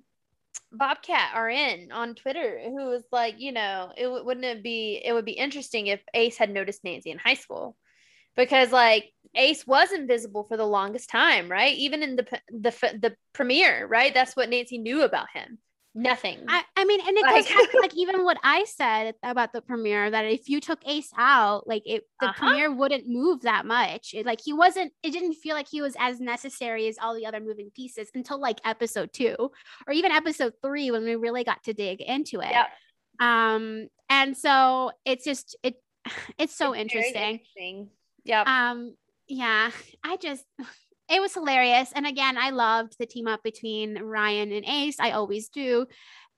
Bobcat 0.73 1.39
RN 1.39 1.93
on 1.93 2.15
Twitter, 2.15 2.61
who 2.65 2.87
was 2.87 3.05
like, 3.13 3.37
you 3.39 3.53
know, 3.53 3.93
it 3.97 4.09
wouldn't 4.09 4.47
it 4.47 4.63
be 4.63 5.01
it 5.05 5.13
would 5.13 5.25
be 5.25 5.33
interesting 5.33 5.87
if 5.87 6.01
Ace 6.15 6.39
had 6.39 6.51
noticed 6.51 6.85
Nancy 6.85 7.11
in 7.11 7.19
high 7.19 7.35
school, 7.35 7.77
because 8.37 8.73
like 8.73 9.13
Ace 9.35 9.67
was 9.67 9.93
invisible 9.93 10.45
for 10.45 10.57
the 10.57 10.67
longest 10.67 11.11
time, 11.11 11.51
right? 11.51 11.77
Even 11.77 12.03
in 12.03 12.17
the 12.17 12.27
the 12.51 12.71
the 13.01 13.17
premiere, 13.33 13.87
right? 13.87 14.15
That's 14.15 14.35
what 14.35 14.49
Nancy 14.49 14.79
knew 14.79 15.03
about 15.03 15.29
him. 15.33 15.59
Nothing. 15.97 16.45
I, 16.49 16.63
I 16.77 16.85
mean, 16.85 17.01
and 17.07 17.17
it 17.17 17.23
Like- 17.23 17.47
goes 17.47 17.55
back 17.55 17.71
to 17.71 17.79
like 17.83 17.95
even 17.97 18.25
what 18.25 18.37
I 18.43 18.65
said 18.65 19.15
about 19.23 19.53
the 19.53 19.63
premiere 19.63 20.11
that 20.11 20.25
if 20.25 20.49
you 20.49 20.61
took 20.61 20.81
Ace 20.87 21.11
out, 21.17 21.69
like 21.69 21.83
it 21.87 22.03
the 22.21 22.27
Uh-huh. 22.31 22.47
premiere 22.49 22.75
wouldn't 22.75 23.07
move 23.09 23.43
that 23.43 23.65
much. 23.65 24.13
It, 24.13 24.27
like 24.27 24.41
he 24.45 24.53
wasn't. 24.53 24.93
It 25.05 25.13
didn't 25.13 25.35
feel 25.35 25.55
like 25.55 25.69
he 25.69 25.81
was 25.83 25.95
as 25.99 26.19
necessary 26.21 26.89
as 26.89 26.97
all 27.01 27.15
the 27.15 27.27
other 27.27 27.39
moving 27.41 27.71
pieces 27.75 28.11
until 28.15 28.41
like 28.41 28.59
episode 28.65 29.13
two 29.13 29.37
or 29.87 29.93
even 29.93 30.11
episode 30.11 30.55
three 30.63 30.91
when 30.91 31.05
we 31.05 31.15
really 31.15 31.45
got 31.45 31.63
to 31.65 31.73
dig 31.73 32.01
into 32.01 32.41
it. 32.41 32.51
Yep. 32.51 32.67
Um, 33.21 33.89
and 34.11 34.37
so 34.37 34.91
it's 35.05 35.25
just 35.25 35.57
it. 35.63 35.77
It's 36.39 36.55
so 36.57 36.73
It's 36.73 36.81
interesting. 36.83 37.23
interesting. 37.39 37.91
Yep. 38.25 38.47
um 38.49 38.95
yeah 39.29 39.71
i 40.03 40.17
just 40.17 40.45
it 41.09 41.21
was 41.21 41.35
hilarious 41.35 41.93
and 41.95 42.07
again 42.07 42.37
i 42.39 42.51
loved 42.51 42.97
the 42.99 43.07
team 43.07 43.27
up 43.27 43.43
between 43.43 43.99
ryan 44.03 44.53
and 44.53 44.65
ace 44.67 44.99
i 45.01 45.11
always 45.11 45.49
do 45.49 45.87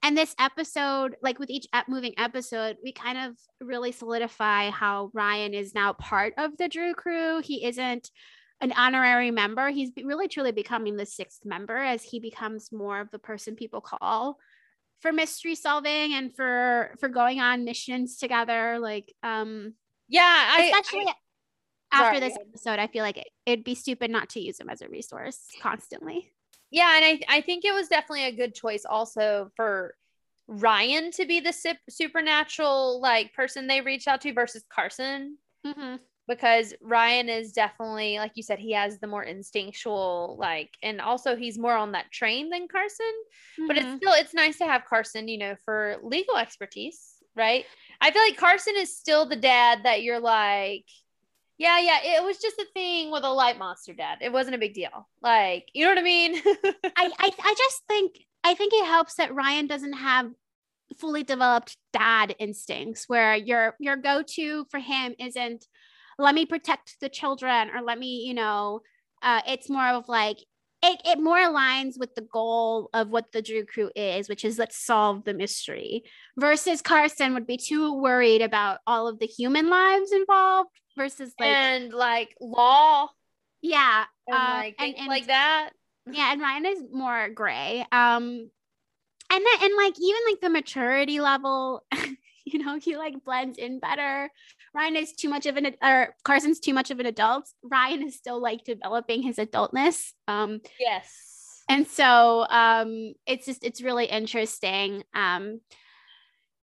and 0.03 0.17
this 0.17 0.35
episode 0.39 1.15
like 1.21 1.39
with 1.39 1.49
each 1.49 1.67
moving 1.87 2.13
episode 2.17 2.77
we 2.83 2.91
kind 2.91 3.17
of 3.17 3.35
really 3.61 3.91
solidify 3.91 4.69
how 4.69 5.09
ryan 5.13 5.53
is 5.53 5.73
now 5.73 5.93
part 5.93 6.33
of 6.37 6.55
the 6.57 6.67
drew 6.67 6.93
crew 6.93 7.41
he 7.41 7.65
isn't 7.65 8.11
an 8.59 8.71
honorary 8.73 9.31
member 9.31 9.69
he's 9.69 9.91
really 10.03 10.27
truly 10.27 10.51
becoming 10.51 10.97
the 10.97 11.05
sixth 11.05 11.45
member 11.45 11.77
as 11.77 12.03
he 12.03 12.19
becomes 12.19 12.71
more 12.71 12.99
of 12.99 13.09
the 13.11 13.19
person 13.19 13.55
people 13.55 13.81
call 13.81 14.37
for 14.99 15.11
mystery 15.11 15.53
solving 15.53 16.13
and 16.13 16.35
for 16.35 16.95
for 16.99 17.07
going 17.07 17.39
on 17.39 17.63
missions 17.63 18.17
together 18.17 18.79
like 18.79 19.13
um 19.21 19.73
yeah. 20.07 20.55
I, 20.57 20.65
especially 20.65 21.07
I- 21.07 21.13
after 21.91 22.15
Sorry, 22.15 22.19
this 22.19 22.37
episode, 22.39 22.79
I 22.79 22.87
feel 22.87 23.03
like 23.03 23.17
it, 23.17 23.27
it'd 23.45 23.63
be 23.65 23.75
stupid 23.75 24.11
not 24.11 24.29
to 24.29 24.39
use 24.39 24.59
him 24.59 24.69
as 24.69 24.81
a 24.81 24.89
resource 24.89 25.39
constantly. 25.61 26.31
yeah 26.71 26.95
and 26.97 27.05
I, 27.05 27.37
I 27.37 27.41
think 27.41 27.63
it 27.65 27.73
was 27.73 27.87
definitely 27.87 28.25
a 28.25 28.35
good 28.35 28.53
choice 28.53 28.83
also 28.85 29.51
for 29.55 29.95
ryan 30.47 31.11
to 31.11 31.25
be 31.25 31.39
the 31.39 31.51
sup- 31.53 31.77
supernatural 31.89 33.01
like 33.01 33.33
person 33.33 33.67
they 33.67 33.81
reached 33.81 34.07
out 34.07 34.21
to 34.21 34.33
versus 34.33 34.63
carson. 34.69 35.37
Because 36.27 36.73
ryan 36.81 37.29
is 37.29 37.53
definitely 37.53 38.17
like 38.17 38.33
you 38.35 38.43
said 38.43 38.59
he 38.59 38.73
has 38.73 38.99
the 38.99 39.07
more 39.07 39.23
instinctual 39.23 40.35
like 40.37 40.71
and 40.83 40.99
also 40.99 41.37
he's 41.37 41.57
more 41.57 41.75
on 41.75 41.93
that 41.93 42.11
train 42.11 42.49
than 42.49 42.67
carson. 42.67 43.13
But 43.65 43.77
it's 43.77 43.87
Mhm. 43.87 43.97
still 43.97 44.13
it's 44.13 44.33
nice 44.33 44.57
to 44.57 44.65
have 44.65 44.83
carson 44.85 45.27
you 45.29 45.37
know 45.37 45.55
for 45.63 45.95
legal 46.03 46.35
expertise 46.37 47.13
right? 47.35 47.65
I 48.01 48.11
feel 48.11 48.21
like 48.23 48.35
carson 48.37 48.73
is 48.77 48.97
still 48.97 49.25
the 49.27 49.35
dad 49.35 49.83
that 49.83 50.01
you're 50.01 50.19
like 50.19 50.85
yeah 51.57 51.79
yeah 51.79 51.99
it 52.03 52.23
was 52.23 52.37
just 52.37 52.57
a 52.59 52.65
thing 52.73 53.11
with 53.11 53.23
a 53.23 53.29
light 53.29 53.57
monster 53.57 53.93
dad. 53.93 54.19
It 54.21 54.31
wasn't 54.31 54.55
a 54.55 54.59
big 54.59 54.73
deal. 54.73 55.07
Like 55.21 55.67
you 55.73 55.85
know 55.85 55.91
what 55.91 55.99
i 55.99 56.03
mean? 56.03 56.35
I, 56.45 57.11
I 57.19 57.31
I 57.39 57.55
just 57.57 57.83
think 57.87 58.19
I 58.43 58.53
think 58.53 58.73
it 58.73 58.85
helps 58.85 59.15
that 59.15 59.33
Ryan 59.33 59.67
doesn't 59.67 59.93
have 59.93 60.29
fully 60.99 61.23
developed 61.23 61.77
dad 61.93 62.35
instincts 62.39 63.05
where 63.07 63.35
your 63.35 63.75
your 63.79 63.97
go-to 63.97 64.65
for 64.71 64.79
him 64.79 65.13
isn't 65.19 65.65
let 66.19 66.33
me 66.33 66.45
protect 66.45 66.95
the 67.01 67.09
children 67.09 67.69
or 67.75 67.81
let 67.81 67.99
me, 67.99 68.23
you 68.27 68.33
know, 68.33 68.81
uh 69.21 69.41
it's 69.47 69.69
more 69.69 69.87
of 69.87 70.07
like 70.07 70.37
it, 70.83 71.01
it 71.05 71.19
more 71.19 71.37
aligns 71.37 71.97
with 71.97 72.13
the 72.15 72.21
goal 72.21 72.89
of 72.93 73.09
what 73.09 73.31
the 73.31 73.41
Drew 73.41 73.65
crew 73.65 73.89
is, 73.95 74.29
which 74.29 74.45
is 74.45 74.59
let's 74.59 74.77
solve 74.77 75.23
the 75.25 75.33
mystery. 75.33 76.03
Versus 76.37 76.81
Carson 76.81 77.33
would 77.33 77.47
be 77.47 77.57
too 77.57 77.93
worried 77.93 78.41
about 78.41 78.79
all 78.85 79.07
of 79.07 79.19
the 79.19 79.25
human 79.25 79.69
lives 79.69 80.11
involved 80.11 80.69
versus 80.97 81.31
like 81.39 81.49
and 81.49 81.93
like 81.93 82.35
law 82.41 83.07
yeah 83.61 84.05
and 84.27 84.35
uh, 84.35 84.53
like 84.55 84.75
and- 84.79 84.95
and- 84.97 85.07
like 85.07 85.27
that 85.27 85.69
yeah 86.11 86.31
and 86.31 86.41
ryan 86.41 86.65
is 86.65 86.83
more 86.91 87.29
gray 87.29 87.85
um 87.91 88.23
and 88.23 89.45
then 89.45 89.45
and 89.61 89.73
like 89.77 89.93
even 89.99 90.21
like 90.29 90.41
the 90.41 90.49
maturity 90.49 91.19
level 91.19 91.83
you 92.45 92.57
know 92.59 92.79
he 92.79 92.97
like 92.97 93.23
blends 93.23 93.57
in 93.59 93.79
better 93.79 94.31
ryan 94.77 94.95
is 94.95 95.13
too 95.13 95.29
much 95.29 95.45
of 95.45 95.57
an 95.57 95.75
or 95.81 96.15
carson's 96.23 96.59
too 96.59 96.73
much 96.73 96.91
of 96.91 96.99
an 96.99 97.05
adult. 97.05 97.49
Ryan 97.63 98.03
is 98.03 98.15
still 98.15 98.41
like 98.41 98.63
developing 98.63 99.23
his 99.23 99.37
adultness 99.37 100.13
um 100.27 100.59
yes. 100.79 101.63
and 101.67 101.87
so 101.87 102.45
um 102.49 103.13
it's 103.25 103.45
just 103.45 103.63
it's 103.63 103.81
really 103.81 104.05
interesting 104.05 105.03
um 105.15 105.59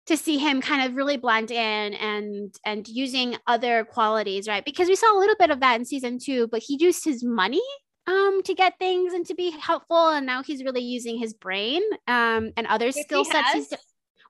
to 0.06 0.16
see 0.16 0.38
him 0.38 0.60
kind 0.60 0.82
of 0.82 0.96
really 0.96 1.16
blend 1.16 1.52
in 1.52 1.94
and 1.94 2.54
and 2.64 2.88
using 2.88 3.36
other 3.46 3.84
qualities 3.84 4.48
right? 4.48 4.64
Because 4.64 4.88
we 4.88 4.96
saw 4.96 5.16
a 5.16 5.20
little 5.20 5.36
bit 5.38 5.50
of 5.50 5.60
that 5.60 5.78
in 5.78 5.84
season 5.84 6.18
two 6.18 6.48
but 6.48 6.62
he 6.62 6.76
used 6.80 7.04
his 7.04 7.22
money 7.22 7.62
um 8.06 8.42
to 8.44 8.54
get 8.54 8.78
things 8.78 9.12
and 9.12 9.24
to 9.26 9.34
be 9.34 9.50
helpful 9.50 10.08
and 10.08 10.26
now 10.26 10.42
he's 10.42 10.64
really 10.64 10.82
using 10.82 11.16
his 11.18 11.32
brain 11.34 11.82
um 12.08 12.50
and 12.56 12.66
other 12.66 12.86
Which 12.86 12.96
skill 12.96 13.24
sets 13.24 13.72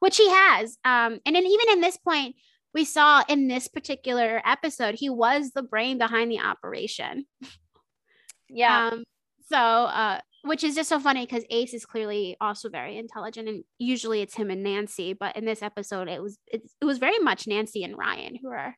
which 0.01 0.16
he 0.16 0.28
has 0.28 0.77
um 0.85 1.20
and 1.24 1.36
then 1.36 1.47
even 1.47 1.70
in 1.70 1.81
this 1.81 1.97
point 1.97 2.35
we 2.74 2.84
saw 2.84 3.22
in 3.28 3.48
this 3.48 3.68
particular 3.68 4.40
episode 4.44 4.94
he 4.94 5.10
was 5.10 5.51
the 5.51 5.62
brain 5.62 5.98
behind 5.98 6.30
the 6.30 6.40
operation 6.40 7.24
yeah 8.48 8.88
um, 8.88 9.05
so 9.48 9.56
uh, 9.56 10.20
which 10.42 10.64
is 10.64 10.74
just 10.74 10.88
so 10.88 10.98
funny 10.98 11.26
because 11.26 11.44
Ace 11.51 11.74
is 11.74 11.84
clearly 11.84 12.36
also 12.40 12.68
very 12.68 12.97
intelligent, 12.97 13.48
and 13.48 13.64
usually 13.78 14.22
it's 14.22 14.34
him 14.34 14.51
and 14.51 14.62
Nancy, 14.62 15.12
but 15.12 15.36
in 15.36 15.44
this 15.44 15.62
episode, 15.62 16.09
it 16.09 16.22
was 16.22 16.38
it, 16.47 16.62
it 16.80 16.84
was 16.84 16.98
very 16.98 17.18
much 17.18 17.47
Nancy 17.47 17.84
and 17.84 17.98
Ryan 17.98 18.36
who 18.36 18.48
are. 18.48 18.76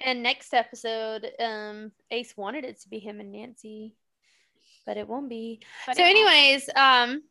And 0.00 0.22
next 0.22 0.52
episode, 0.52 1.26
um, 1.40 1.92
Ace 2.10 2.36
wanted 2.36 2.64
it 2.64 2.80
to 2.82 2.88
be 2.88 2.98
him 2.98 3.20
and 3.20 3.32
Nancy, 3.32 3.96
but 4.84 4.96
it 4.96 5.08
won't 5.08 5.28
be. 5.28 5.60
but 5.86 5.96
so, 5.96 6.02
won't. 6.02 6.16
anyways, 6.16 6.68
um, 6.74 7.22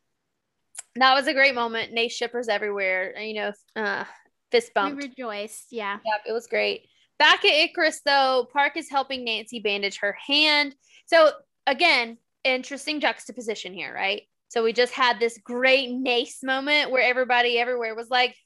that 0.96 1.14
was 1.14 1.26
a 1.26 1.34
great 1.34 1.54
moment. 1.54 1.92
Nace 1.92 2.14
shippers 2.14 2.48
everywhere. 2.48 3.18
You 3.18 3.34
know, 3.34 3.52
uh, 3.76 4.04
fist 4.50 4.72
we 4.74 4.92
rejoiced. 4.92 5.66
Yeah. 5.70 5.98
Yep, 6.04 6.20
it 6.28 6.32
was 6.32 6.46
great. 6.46 6.88
Back 7.18 7.44
at 7.44 7.52
Icarus, 7.52 8.00
though, 8.04 8.48
Park 8.52 8.76
is 8.76 8.90
helping 8.90 9.24
Nancy 9.24 9.60
bandage 9.60 9.98
her 9.98 10.16
hand. 10.26 10.74
So, 11.06 11.30
again, 11.66 12.18
interesting 12.44 13.00
juxtaposition 13.00 13.72
here, 13.72 13.92
right? 13.94 14.22
So, 14.48 14.62
we 14.62 14.72
just 14.72 14.92
had 14.92 15.18
this 15.18 15.38
great 15.42 15.90
Nace 15.90 16.42
moment 16.42 16.90
where 16.90 17.02
everybody 17.02 17.58
everywhere 17.58 17.94
was 17.94 18.10
like, 18.10 18.36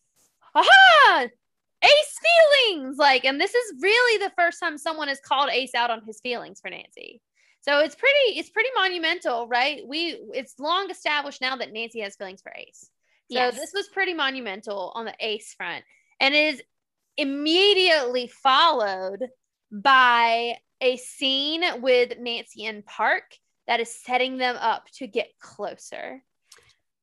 aha, 0.55 1.27
Ace 1.83 2.19
feelings. 2.63 2.97
Like, 2.99 3.25
and 3.25 3.41
this 3.41 3.55
is 3.55 3.83
really 3.83 4.25
the 4.25 4.33
first 4.37 4.61
time 4.61 4.79
someone 4.79 5.09
has 5.09 5.21
called 5.21 5.51
Ace 5.51 5.75
out 5.75 5.91
on 5.91 6.03
his 6.07 6.21
feelings 6.21 6.61
for 6.61 6.71
Nancy. 6.71 7.21
So 7.63 7.81
it's 7.81 7.95
pretty, 7.95 8.39
it's 8.39 8.51
pretty 8.51 8.71
monumental, 8.75 9.47
right? 9.47 9.83
We 9.87 10.19
it's 10.33 10.59
long 10.59 10.91
established 10.91 11.41
now 11.41 11.57
that 11.57 11.73
Nancy 11.73 12.01
has 12.01 12.17
feelings 12.17 12.41
for 12.41 12.53
Ace. 12.57 12.89
So 13.31 13.39
Yes. 13.39 13.55
this 13.55 13.73
was 13.73 13.89
pretty 13.89 14.13
monumental 14.13 14.93
on 14.97 15.05
the 15.05 15.15
Ace 15.21 15.55
front. 15.55 15.85
And 16.19 16.35
it 16.35 16.55
is 16.55 16.63
immediately 17.17 18.27
followed 18.27 19.29
by 19.71 20.57
a 20.81 20.97
scene 20.97 21.63
with 21.81 22.19
Nancy 22.19 22.65
and 22.67 22.85
Park 22.85 23.25
that 23.69 23.79
is 23.79 23.95
setting 23.95 24.37
them 24.37 24.57
up 24.57 24.87
to 24.95 25.07
get 25.07 25.29
closer. 25.39 26.25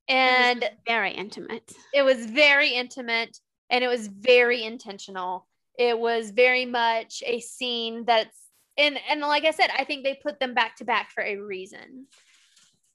And 0.09 0.69
very 0.85 1.11
intimate. 1.11 1.71
it 1.93 2.01
was 2.01 2.25
very 2.25 2.69
intimate 2.69 3.37
and 3.69 3.83
it 3.83 3.87
was 3.87 4.07
very 4.07 4.63
intentional. 4.63 5.47
It 5.77 5.97
was 5.97 6.31
very 6.31 6.65
much 6.65 7.23
a 7.25 7.39
scene 7.39 8.03
that's 8.05 8.37
and 8.77 8.99
and 9.09 9.21
like 9.21 9.45
I 9.45 9.51
said, 9.51 9.69
I 9.77 9.85
think 9.85 10.03
they 10.03 10.19
put 10.21 10.39
them 10.39 10.53
back 10.53 10.75
to 10.77 10.85
back 10.85 11.11
for 11.11 11.23
a 11.23 11.37
reason. 11.37 12.07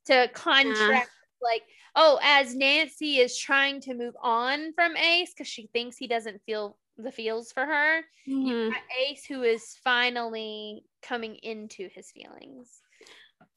To 0.06 0.28
contrast 0.32 1.10
like 1.42 1.62
oh, 1.94 2.18
as 2.22 2.54
Nancy 2.54 3.18
is 3.18 3.36
trying 3.36 3.80
to 3.82 3.94
move 3.94 4.14
on 4.22 4.72
from 4.74 4.96
Ace 4.96 5.32
because 5.34 5.48
she 5.48 5.68
thinks 5.72 5.96
he 5.96 6.06
doesn't 6.06 6.40
feel 6.46 6.78
the 6.96 7.12
feels 7.12 7.52
for 7.52 7.64
her, 7.66 8.00
Mhm. 8.28 8.70
got 8.70 8.80
Ace 8.98 9.24
who 9.26 9.42
is 9.42 9.76
finally 9.82 10.84
coming 11.02 11.36
into 11.36 11.88
his 11.94 12.10
feelings. 12.10 12.80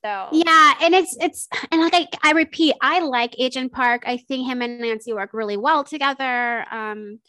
So 0.03 0.29
Yeah, 0.31 0.73
and 0.81 0.93
it's 0.95 1.15
it's 1.19 1.47
and 1.71 1.81
like 1.81 2.09
I, 2.23 2.29
I 2.29 2.31
repeat, 2.31 2.75
I 2.81 2.99
like 2.99 3.35
Agent 3.39 3.71
Park. 3.71 4.03
I 4.05 4.17
think 4.17 4.47
him 4.47 4.61
and 4.61 4.79
Nancy 4.79 5.13
work 5.13 5.31
really 5.33 5.57
well 5.57 5.83
together. 5.83 6.65
Um 6.71 7.19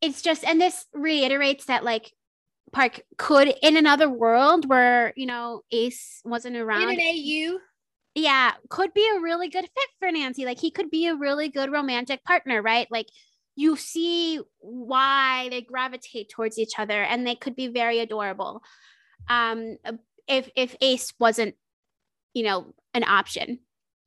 it's 0.00 0.22
just 0.22 0.44
and 0.44 0.60
this 0.60 0.86
reiterates 0.94 1.66
that 1.66 1.84
like 1.84 2.12
Park 2.72 3.02
could 3.18 3.52
in 3.62 3.76
another 3.76 4.08
world 4.08 4.68
where, 4.68 5.12
you 5.16 5.26
know, 5.26 5.62
Ace 5.72 6.20
wasn't 6.24 6.56
around. 6.56 6.82
in 6.82 6.90
an 6.90 7.00
AU, 7.00 7.58
yeah, 8.20 8.52
could 8.68 8.92
be 8.94 9.08
a 9.14 9.20
really 9.20 9.48
good 9.48 9.64
fit 9.64 9.88
for 9.98 10.10
Nancy. 10.10 10.44
Like 10.44 10.58
he 10.58 10.70
could 10.70 10.90
be 10.90 11.06
a 11.06 11.14
really 11.14 11.48
good 11.48 11.72
romantic 11.72 12.24
partner, 12.24 12.62
right? 12.62 12.86
Like 12.90 13.06
you 13.56 13.76
see 13.76 14.40
why 14.60 15.48
they 15.50 15.60
gravitate 15.60 16.30
towards 16.30 16.58
each 16.58 16.78
other 16.78 17.02
and 17.02 17.26
they 17.26 17.34
could 17.34 17.56
be 17.56 17.68
very 17.68 18.00
adorable. 18.00 18.62
Um 19.28 19.76
if 20.28 20.48
if 20.54 20.76
Ace 20.80 21.12
wasn't, 21.18 21.54
you 22.34 22.44
know, 22.44 22.74
an 22.94 23.04
option. 23.04 23.58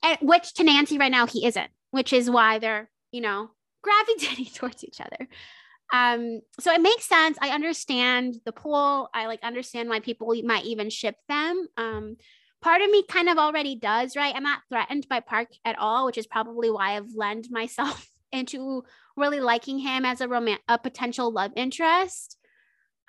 And 0.02 0.18
which 0.22 0.54
to 0.56 0.64
Nancy 0.64 0.98
right 0.98 1.12
now 1.12 1.28
he 1.28 1.46
isn't, 1.46 1.70
which 1.92 2.14
is 2.14 2.30
why 2.30 2.60
they're, 2.60 2.90
you 3.12 3.22
know, 3.22 3.52
gravitating 3.84 4.46
towards 4.54 4.84
each 4.84 5.02
other. 5.02 5.28
Um, 5.92 6.42
so 6.60 6.72
it 6.74 6.82
makes 6.82 7.06
sense. 7.06 7.38
I 7.42 7.50
understand 7.50 8.36
the 8.46 8.52
pull. 8.52 9.10
I 9.14 9.28
like 9.28 9.44
understand 9.44 9.90
why 9.90 10.00
people 10.00 10.34
might 10.44 10.66
even 10.66 10.90
ship 10.90 11.16
them. 11.28 11.68
Um, 11.78 12.18
part 12.64 12.82
of 12.82 12.90
me 12.90 13.04
kind 13.04 13.30
of 13.30 13.38
already 13.38 13.76
does, 13.76 14.16
right? 14.16 14.34
I'm 14.36 14.44
not 14.44 14.62
threatened 14.70 15.08
by 15.10 15.20
Park 15.20 15.50
at 15.66 15.78
all, 15.78 16.06
which 16.06 16.18
is 16.18 16.26
probably 16.26 16.72
why 16.72 16.96
I've 16.96 17.14
lent 17.14 17.52
myself 17.52 18.10
into 18.32 18.84
really 19.16 19.42
liking 19.42 19.78
him 19.78 20.06
as 20.06 20.22
a 20.22 20.28
roman 20.28 20.58
a 20.68 20.80
potential 20.80 21.32
love 21.32 21.52
interest. 21.56 22.38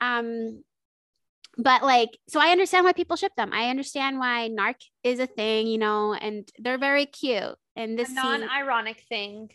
Um, 0.00 0.62
but 1.56 1.84
like, 1.84 2.18
so 2.28 2.40
I 2.40 2.48
understand 2.48 2.84
why 2.84 2.92
people 2.92 3.16
ship 3.16 3.32
them. 3.36 3.52
I 3.52 3.70
understand 3.70 4.18
why 4.18 4.50
Narc 4.50 4.74
is 5.04 5.20
a 5.20 5.26
thing, 5.26 5.68
you 5.68 5.78
know, 5.78 6.12
and 6.12 6.48
they're 6.58 6.78
very 6.78 7.06
cute. 7.06 7.56
And 7.76 7.98
this 7.98 8.10
non-ironic 8.10 9.04
thing. 9.08 9.50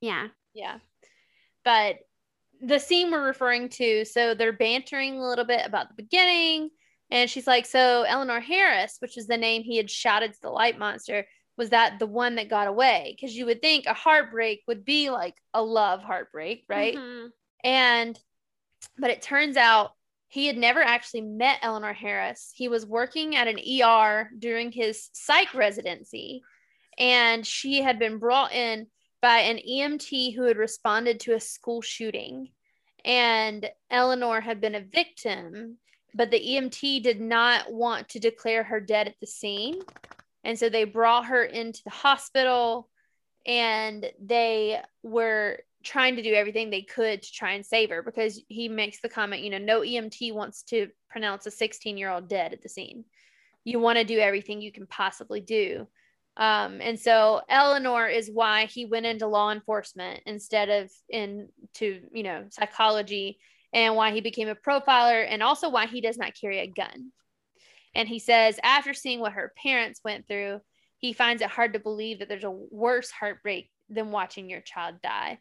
yeah, 0.00 0.28
Yeah. 0.54 0.78
But 1.64 1.96
the 2.60 2.78
scene 2.78 3.10
we're 3.10 3.26
referring 3.26 3.68
to, 3.70 4.04
so 4.04 4.34
they're 4.34 4.52
bantering 4.52 5.18
a 5.18 5.26
little 5.26 5.44
bit 5.44 5.66
about 5.66 5.88
the 5.88 6.02
beginning. 6.02 6.70
And 7.12 7.28
she's 7.28 7.46
like, 7.46 7.66
So 7.66 8.04
Eleanor 8.08 8.40
Harris, 8.40 8.96
which 9.00 9.18
is 9.18 9.26
the 9.26 9.36
name 9.36 9.62
he 9.62 9.76
had 9.76 9.90
shouted 9.90 10.32
to 10.32 10.40
the 10.40 10.50
light 10.50 10.78
monster, 10.78 11.26
was 11.58 11.68
that 11.70 11.98
the 11.98 12.06
one 12.06 12.36
that 12.36 12.48
got 12.48 12.68
away? 12.68 13.14
Because 13.14 13.36
you 13.36 13.44
would 13.46 13.60
think 13.60 13.84
a 13.84 13.92
heartbreak 13.92 14.62
would 14.66 14.82
be 14.84 15.10
like 15.10 15.36
a 15.52 15.62
love 15.62 16.02
heartbreak, 16.02 16.64
right? 16.68 16.96
Mhm. 16.96 17.28
And, 17.62 18.18
but 18.98 19.10
it 19.10 19.20
turns 19.20 19.58
out 19.58 19.92
he 20.28 20.46
had 20.46 20.56
never 20.56 20.80
actually 20.80 21.20
met 21.20 21.58
Eleanor 21.60 21.92
Harris. 21.92 22.50
He 22.56 22.68
was 22.68 22.86
working 22.86 23.36
at 23.36 23.46
an 23.46 23.58
ER 23.58 24.30
during 24.38 24.72
his 24.72 25.10
psych 25.12 25.52
residency, 25.52 26.42
and 26.96 27.46
she 27.46 27.82
had 27.82 27.98
been 27.98 28.16
brought 28.16 28.52
in 28.52 28.86
by 29.20 29.40
an 29.40 29.58
EMT 29.58 30.34
who 30.34 30.44
had 30.44 30.56
responded 30.56 31.20
to 31.20 31.34
a 31.34 31.40
school 31.40 31.82
shooting. 31.82 32.52
And 33.04 33.70
Eleanor 33.90 34.40
had 34.40 34.62
been 34.62 34.74
a 34.74 34.80
victim, 34.80 35.76
but 36.14 36.30
the 36.30 36.40
EMT 36.40 37.02
did 37.02 37.20
not 37.20 37.72
want 37.72 38.08
to 38.10 38.20
declare 38.20 38.62
her 38.64 38.80
dead 38.80 39.08
at 39.08 39.18
the 39.20 39.26
scene. 39.26 39.80
And 40.44 40.58
so 40.58 40.68
they 40.68 40.84
brought 40.84 41.26
her 41.26 41.44
into 41.44 41.82
the 41.84 41.90
hospital 41.90 42.88
and 43.46 44.10
they 44.20 44.80
were 45.02 45.58
trying 45.82 46.16
to 46.16 46.22
do 46.22 46.32
everything 46.32 46.70
they 46.70 46.82
could 46.82 47.22
to 47.22 47.32
try 47.32 47.52
and 47.52 47.66
save 47.66 47.90
her 47.90 48.02
because 48.02 48.40
he 48.48 48.68
makes 48.68 49.00
the 49.00 49.08
comment, 49.08 49.42
you 49.42 49.50
know, 49.50 49.58
no 49.58 49.80
EMT 49.80 50.32
wants 50.32 50.62
to 50.64 50.88
pronounce 51.08 51.46
a 51.46 51.50
16 51.50 51.96
year 51.96 52.10
old 52.10 52.28
dead 52.28 52.52
at 52.52 52.62
the 52.62 52.68
scene. 52.68 53.04
You 53.64 53.80
want 53.80 53.98
to 53.98 54.04
do 54.04 54.18
everything 54.18 54.60
you 54.60 54.72
can 54.72 54.86
possibly 54.86 55.40
do. 55.40 55.86
Um, 56.36 56.80
and 56.80 56.98
so 56.98 57.42
Eleanor 57.48 58.08
is 58.08 58.30
why 58.30 58.66
he 58.66 58.86
went 58.86 59.06
into 59.06 59.26
law 59.26 59.52
enforcement 59.52 60.20
instead 60.24 60.68
of 60.70 60.90
into, 61.08 62.00
you 62.12 62.22
know, 62.22 62.44
psychology 62.48 63.38
and 63.72 63.96
why 63.96 64.12
he 64.12 64.20
became 64.20 64.48
a 64.48 64.54
profiler 64.54 65.26
and 65.28 65.42
also 65.42 65.68
why 65.68 65.86
he 65.86 66.00
does 66.00 66.18
not 66.18 66.34
carry 66.38 66.58
a 66.60 66.66
gun. 66.66 67.12
And 67.94 68.08
he 68.08 68.18
says, 68.18 68.58
after 68.62 68.94
seeing 68.94 69.20
what 69.20 69.32
her 69.32 69.52
parents 69.62 70.00
went 70.04 70.26
through, 70.26 70.60
he 70.98 71.12
finds 71.12 71.42
it 71.42 71.50
hard 71.50 71.72
to 71.72 71.78
believe 71.78 72.18
that 72.18 72.28
there's 72.28 72.44
a 72.44 72.50
worse 72.50 73.10
heartbreak 73.10 73.70
than 73.88 74.10
watching 74.10 74.48
your 74.48 74.60
child 74.60 74.96
die. 75.02 75.38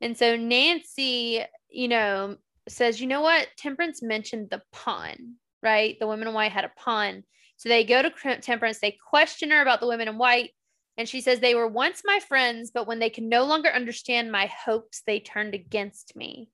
And 0.00 0.16
so 0.16 0.36
Nancy, 0.36 1.42
you 1.70 1.88
know, 1.88 2.36
says, 2.68 3.00
you 3.00 3.06
know 3.06 3.20
what? 3.20 3.48
Temperance 3.56 4.02
mentioned 4.02 4.50
the 4.50 4.62
pawn, 4.72 5.34
right? 5.62 5.98
The 5.98 6.06
women 6.06 6.28
in 6.28 6.34
white 6.34 6.52
had 6.52 6.64
a 6.64 6.72
pawn. 6.76 7.24
So 7.56 7.68
they 7.68 7.84
go 7.84 8.02
to 8.02 8.40
Temperance, 8.40 8.78
they 8.80 8.96
question 9.08 9.50
her 9.50 9.60
about 9.60 9.80
the 9.80 9.86
women 9.86 10.08
in 10.08 10.18
white. 10.18 10.50
And 10.96 11.08
she 11.08 11.20
says, 11.20 11.40
they 11.40 11.54
were 11.54 11.68
once 11.68 12.02
my 12.04 12.20
friends, 12.20 12.70
but 12.72 12.86
when 12.86 12.98
they 12.98 13.10
could 13.10 13.24
no 13.24 13.44
longer 13.44 13.68
understand 13.70 14.32
my 14.32 14.46
hopes, 14.64 15.02
they 15.06 15.20
turned 15.20 15.54
against 15.54 16.16
me. 16.16 16.48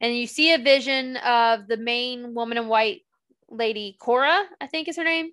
And 0.00 0.16
you 0.16 0.26
see 0.26 0.52
a 0.52 0.58
vision 0.58 1.16
of 1.18 1.66
the 1.66 1.76
main 1.76 2.34
woman 2.34 2.58
in 2.58 2.68
white 2.68 3.02
lady, 3.48 3.96
Cora, 3.98 4.44
I 4.60 4.66
think 4.66 4.88
is 4.88 4.96
her 4.96 5.04
name. 5.04 5.30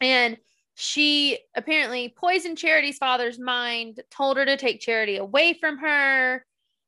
And 0.00 0.38
she 0.74 1.38
apparently 1.54 2.14
poisoned 2.16 2.58
Charity's 2.58 2.98
father's 2.98 3.38
mind, 3.38 4.00
told 4.10 4.36
her 4.36 4.44
to 4.44 4.56
take 4.56 4.80
Charity 4.80 5.16
away 5.16 5.54
from 5.54 5.78
her. 5.78 6.44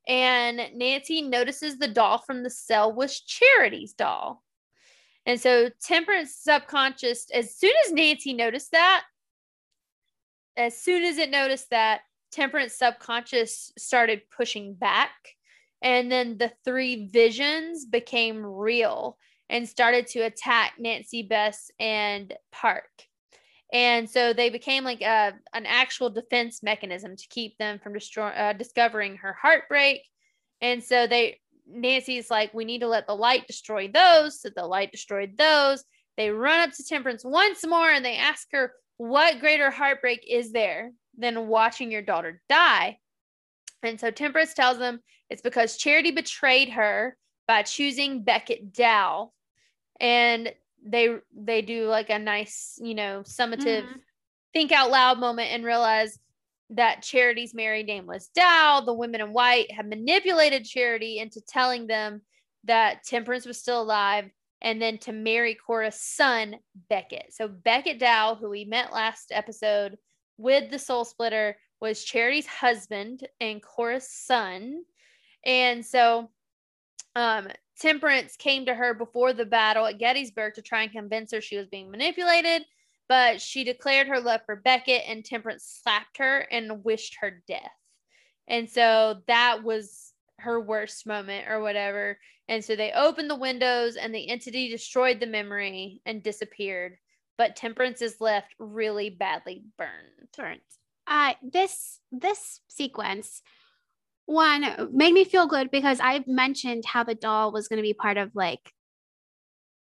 And 0.07 0.61
Nancy 0.73 1.21
notices 1.21 1.77
the 1.77 1.87
doll 1.87 2.17
from 2.17 2.43
the 2.43 2.49
cell 2.49 2.91
was 2.91 3.19
Charity's 3.19 3.93
doll. 3.93 4.43
And 5.25 5.39
so 5.39 5.69
Temperance 5.81 6.33
subconscious, 6.35 7.27
as 7.33 7.55
soon 7.55 7.73
as 7.85 7.91
Nancy 7.91 8.33
noticed 8.33 8.71
that, 8.71 9.03
as 10.55 10.81
soon 10.81 11.03
as 11.03 11.17
it 11.17 11.29
noticed 11.29 11.69
that, 11.69 12.01
Temperance 12.31 12.73
subconscious 12.73 13.71
started 13.77 14.21
pushing 14.35 14.73
back. 14.73 15.11
And 15.81 16.11
then 16.11 16.37
the 16.37 16.51
three 16.65 17.07
visions 17.07 17.85
became 17.85 18.45
real 18.45 19.17
and 19.49 19.67
started 19.67 20.07
to 20.07 20.21
attack 20.21 20.73
Nancy 20.79 21.23
Bess 21.23 21.71
and 21.79 22.33
Park. 22.51 22.89
And 23.71 24.09
so 24.09 24.33
they 24.33 24.49
became 24.49 24.83
like 24.83 25.01
a, 25.01 25.33
an 25.53 25.65
actual 25.65 26.09
defense 26.09 26.63
mechanism 26.63 27.15
to 27.15 27.27
keep 27.29 27.57
them 27.57 27.79
from 27.79 27.93
destroy, 27.93 28.27
uh, 28.27 28.53
discovering 28.53 29.17
her 29.17 29.33
heartbreak. 29.33 30.01
And 30.61 30.83
so 30.83 31.05
they, 31.05 31.39
Nancy's 31.69 32.31
like, 32.31 32.53
we 32.53 32.65
need 32.65 32.79
to 32.79 32.87
let 32.87 33.07
the 33.07 33.15
light 33.15 33.45
destroy 33.45 33.89
those. 33.89 34.41
So 34.41 34.49
the 34.55 34.65
light 34.65 34.91
destroyed 34.91 35.37
those. 35.37 35.83
They 36.15 36.29
run 36.29 36.61
up 36.61 36.75
to 36.75 36.83
Temperance 36.83 37.23
once 37.23 37.65
more 37.67 37.89
and 37.89 38.03
they 38.03 38.15
ask 38.15 38.47
her, 38.51 38.71
what 38.97 39.39
greater 39.39 39.69
heartbreak 39.69 40.25
is 40.27 40.51
there 40.51 40.91
than 41.17 41.47
watching 41.47 41.91
your 41.91 42.01
daughter 42.01 42.41
die? 42.49 42.97
And 43.83 43.99
so 43.99 44.09
Temperance 44.09 44.53
tells 44.53 44.79
them 44.79 45.01
it's 45.29 45.41
because 45.41 45.77
Charity 45.77 46.11
betrayed 46.11 46.69
her 46.69 47.17
by 47.47 47.63
choosing 47.63 48.23
Beckett 48.23 48.73
Dow. 48.73 49.31
And 49.99 50.53
they 50.85 51.17
they 51.35 51.61
do 51.61 51.87
like 51.87 52.09
a 52.09 52.19
nice, 52.19 52.79
you 52.81 52.93
know, 52.95 53.23
summative 53.25 53.83
Mhm. 53.87 54.01
think 54.53 54.71
out 54.71 54.91
loud 54.91 55.19
moment 55.19 55.51
and 55.51 55.65
realize 55.65 56.19
that 56.69 57.01
Charity's 57.01 57.53
married 57.53 57.87
name 57.87 58.05
was 58.05 58.27
Dow. 58.29 58.81
The 58.81 58.93
women 58.93 59.21
in 59.21 59.33
white 59.33 59.71
had 59.71 59.87
manipulated 59.87 60.65
Charity 60.65 61.19
into 61.19 61.41
telling 61.41 61.87
them 61.87 62.21
that 62.65 63.03
Temperance 63.03 63.45
was 63.45 63.59
still 63.59 63.81
alive 63.81 64.29
and 64.61 64.81
then 64.81 64.97
to 64.99 65.11
marry 65.13 65.55
Cora's 65.55 65.99
son, 65.99 66.57
Beckett. 66.89 67.33
So 67.33 67.47
Beckett 67.47 67.99
Dow, 67.99 68.35
who 68.35 68.49
we 68.49 68.65
met 68.65 68.91
last 68.91 69.31
episode 69.31 69.97
with 70.37 70.69
the 70.71 70.79
soul 70.79 71.05
splitter, 71.05 71.57
was 71.79 72.03
Charity's 72.03 72.47
husband 72.47 73.27
and 73.39 73.61
Cora's 73.61 74.09
son. 74.09 74.83
And 75.45 75.85
so 75.85 76.29
um, 77.15 77.47
Temperance 77.79 78.35
came 78.35 78.65
to 78.65 78.73
her 78.73 78.93
before 78.93 79.33
the 79.33 79.45
battle 79.45 79.85
at 79.85 79.99
Gettysburg 79.99 80.55
to 80.55 80.61
try 80.61 80.83
and 80.83 80.91
convince 80.91 81.31
her 81.31 81.41
she 81.41 81.57
was 81.57 81.67
being 81.67 81.91
manipulated, 81.91 82.63
but 83.07 83.39
she 83.41 83.63
declared 83.63 84.07
her 84.07 84.19
love 84.19 84.41
for 84.45 84.55
Beckett, 84.55 85.03
and 85.07 85.23
Temperance 85.23 85.81
slapped 85.83 86.17
her 86.17 86.39
and 86.51 86.83
wished 86.83 87.17
her 87.21 87.43
death. 87.47 87.71
And 88.47 88.69
so 88.69 89.21
that 89.27 89.63
was 89.63 90.13
her 90.39 90.59
worst 90.59 91.05
moment 91.05 91.47
or 91.49 91.61
whatever. 91.61 92.19
And 92.47 92.63
so 92.63 92.75
they 92.75 92.91
opened 92.91 93.29
the 93.29 93.35
windows, 93.35 93.95
and 93.95 94.13
the 94.13 94.29
entity 94.29 94.69
destroyed 94.69 95.19
the 95.19 95.27
memory 95.27 96.01
and 96.05 96.23
disappeared. 96.23 96.97
But 97.37 97.55
Temperance 97.55 98.01
is 98.01 98.19
left 98.19 98.55
really 98.57 99.09
badly 99.09 99.63
burned. 99.77 100.29
burnt. 100.35 100.61
Uh, 101.05 101.33
this 101.43 101.99
this 102.11 102.59
sequence 102.67 103.41
one 104.27 104.89
made 104.91 105.13
me 105.13 105.23
feel 105.23 105.47
good 105.47 105.71
because 105.71 105.99
I 106.01 106.23
mentioned 106.27 106.85
how 106.85 107.03
the 107.03 107.15
doll 107.15 107.51
was 107.51 107.67
going 107.67 107.77
to 107.77 107.83
be 107.83 107.93
part 107.93 108.17
of 108.17 108.35
like 108.35 108.59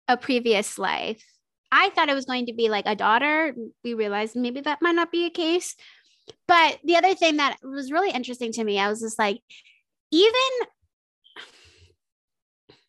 a 0.08 0.16
previous 0.16 0.78
life. 0.78 1.22
I 1.70 1.90
thought 1.90 2.08
it 2.08 2.14
was 2.14 2.24
going 2.24 2.46
to 2.46 2.54
be 2.54 2.68
like 2.68 2.86
a 2.86 2.96
daughter. 2.96 3.54
We 3.84 3.94
realized 3.94 4.34
maybe 4.34 4.62
that 4.62 4.82
might 4.82 4.94
not 4.94 5.12
be 5.12 5.26
a 5.26 5.30
case. 5.30 5.76
But 6.48 6.78
the 6.82 6.96
other 6.96 7.14
thing 7.14 7.36
that 7.36 7.58
was 7.62 7.92
really 7.92 8.10
interesting 8.10 8.50
to 8.52 8.64
me, 8.64 8.78
I 8.78 8.88
was 8.88 9.00
just 9.00 9.18
like, 9.18 9.40
even 10.10 10.32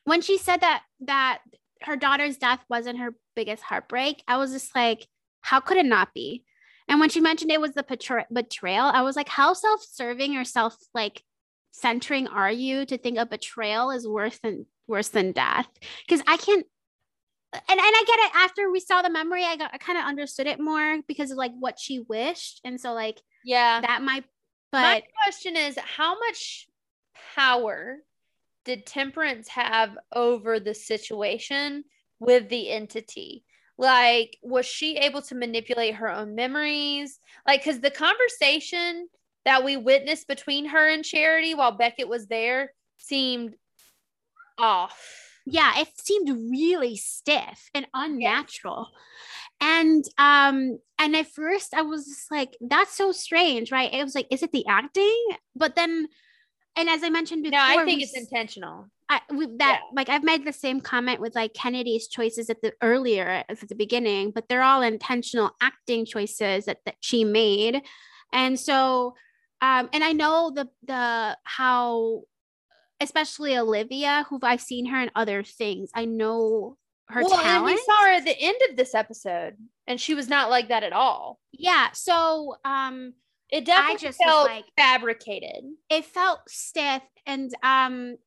when 0.05 0.21
she 0.21 0.37
said 0.37 0.61
that 0.61 0.83
that 1.01 1.39
her 1.81 1.97
daughter's 1.97 2.37
death 2.37 2.63
wasn't 2.69 2.99
her 2.99 3.13
biggest 3.35 3.61
heartbreak, 3.61 4.23
I 4.25 4.37
was 4.37 4.51
just 4.51 4.73
like, 4.73 5.05
how 5.41 5.59
could 5.59 5.77
it 5.77 5.85
not 5.85 6.13
be? 6.13 6.45
And 6.87 6.99
when 6.99 7.09
she 7.09 7.19
mentioned 7.19 7.51
it 7.51 7.61
was 7.61 7.73
the 7.73 7.83
betray- 7.83 8.25
betrayal, 8.31 8.85
I 8.85 9.01
was 9.01 9.17
like, 9.17 9.29
how 9.29 9.53
self-serving 9.53 10.37
or 10.37 10.45
self 10.45 10.77
like 10.93 11.23
centering 11.71 12.27
are 12.27 12.51
you 12.51 12.85
to 12.85 12.97
think 12.97 13.17
a 13.17 13.25
betrayal 13.25 13.91
is 13.91 14.07
worse 14.07 14.37
than 14.39 14.65
worse 14.87 15.09
than 15.09 15.31
death? 15.31 15.67
Because 16.07 16.23
I 16.27 16.37
can't. 16.37 16.65
And, 17.53 17.63
and 17.67 17.79
I 17.79 18.03
get 18.07 18.19
it. 18.19 18.31
After 18.35 18.71
we 18.71 18.79
saw 18.79 19.01
the 19.01 19.09
memory, 19.09 19.43
I 19.43 19.57
got 19.57 19.71
I 19.73 19.77
kind 19.77 19.97
of 19.97 20.05
understood 20.05 20.47
it 20.47 20.59
more 20.59 21.01
because 21.07 21.31
of 21.31 21.37
like 21.37 21.51
what 21.59 21.79
she 21.79 21.99
wished, 21.99 22.61
and 22.63 22.79
so 22.79 22.93
like 22.93 23.21
Yeah. 23.43 23.81
that 23.81 24.01
might. 24.01 24.25
My 24.73 25.03
question 25.25 25.57
is 25.57 25.77
how 25.77 26.17
much 26.17 26.67
power 27.35 27.97
did 28.63 28.85
Temperance 28.85 29.49
have 29.49 29.97
over 30.13 30.59
the 30.59 30.73
situation 30.73 31.83
with 32.19 32.47
the 32.47 32.69
entity? 32.69 33.43
Like, 33.77 34.37
was 34.43 34.65
she 34.65 34.97
able 34.97 35.21
to 35.23 35.35
manipulate 35.35 35.95
her 35.95 36.09
own 36.09 36.35
memories? 36.35 37.19
Like, 37.47 37.61
because 37.63 37.79
the 37.81 37.91
conversation 37.91 39.09
that 39.45 39.63
we 39.63 39.77
witnessed 39.77 40.27
between 40.27 40.67
her 40.67 40.87
and 40.87 41.03
Charity 41.03 41.53
while 41.55 41.71
Beckett 41.71 42.07
was 42.07 42.27
there 42.27 42.73
seemed 42.97 43.55
off. 44.57 45.29
yeah, 45.45 45.79
it 45.79 45.87
seemed 45.99 46.29
really 46.51 46.95
stiff 46.95 47.69
and 47.73 47.87
unnatural. 47.93 48.87
And 49.59 50.03
um 50.17 50.79
and 50.99 51.15
at 51.15 51.27
first 51.27 51.73
I 51.73 51.81
was 51.81 52.05
just 52.05 52.31
like, 52.31 52.55
that's 52.61 52.95
so 52.95 53.11
strange, 53.11 53.71
right? 53.71 53.93
It 53.93 54.03
was 54.03 54.15
like, 54.15 54.27
is 54.31 54.43
it 54.43 54.51
the 54.51 54.65
acting? 54.67 55.25
But 55.55 55.75
then 55.75 56.07
and 56.75 56.89
as 56.89 57.03
I 57.03 57.09
mentioned 57.09 57.43
before, 57.43 57.57
No, 57.59 57.65
I 57.81 57.83
think 57.85 57.97
we 57.97 58.03
it's 58.03 58.17
intentional. 58.17 58.87
I, 59.09 59.19
with 59.29 59.57
that 59.57 59.81
Yeah. 59.81 59.89
like 59.95 60.09
I've 60.09 60.23
made 60.23 60.45
the 60.45 60.53
same 60.53 60.79
comment 60.79 61.19
with 61.19 61.35
like 61.35 61.53
Kennedy's 61.53 62.07
choices 62.07 62.49
at 62.49 62.61
the 62.61 62.73
earlier 62.81 63.43
at 63.49 63.67
the 63.67 63.75
beginning, 63.75 64.31
but 64.31 64.47
they're 64.47 64.61
all 64.63 64.81
intentional 64.81 65.51
acting 65.61 66.05
choices 66.05 66.65
that, 66.65 66.77
that 66.85 66.95
she 67.01 67.23
made. 67.23 67.81
And 68.31 68.59
so 68.59 69.15
um 69.61 69.89
and 69.93 70.03
I 70.03 70.13
know 70.13 70.51
the 70.53 70.69
the 70.83 71.37
how 71.43 72.23
especially 72.99 73.57
Olivia, 73.57 74.25
who 74.29 74.39
I've 74.43 74.61
seen 74.61 74.85
her 74.87 75.01
in 75.01 75.09
other 75.15 75.41
things. 75.43 75.89
I 75.95 76.05
know 76.05 76.77
her 77.09 77.23
well, 77.23 77.39
and 77.39 77.63
we 77.65 77.75
saw 77.77 78.03
her 78.05 78.11
at 78.13 78.25
the 78.25 78.39
end 78.39 78.57
of 78.69 78.77
this 78.77 78.93
episode, 78.95 79.55
and 79.87 79.99
she 79.99 80.13
was 80.13 80.27
not 80.29 80.49
like 80.49 80.69
that 80.69 80.83
at 80.83 80.93
all. 80.93 81.39
yeah. 81.51 81.89
So 81.93 82.55
um 82.63 83.13
It 83.49 83.65
definitely 83.65 84.07
just 84.07 84.19
felt 84.23 84.47
like- 84.47 84.65
fabricated. 84.77 85.63
it 85.89 86.05
felt 86.05 86.39
stiff 86.47 87.01
and 87.25 87.51
um 87.63 88.17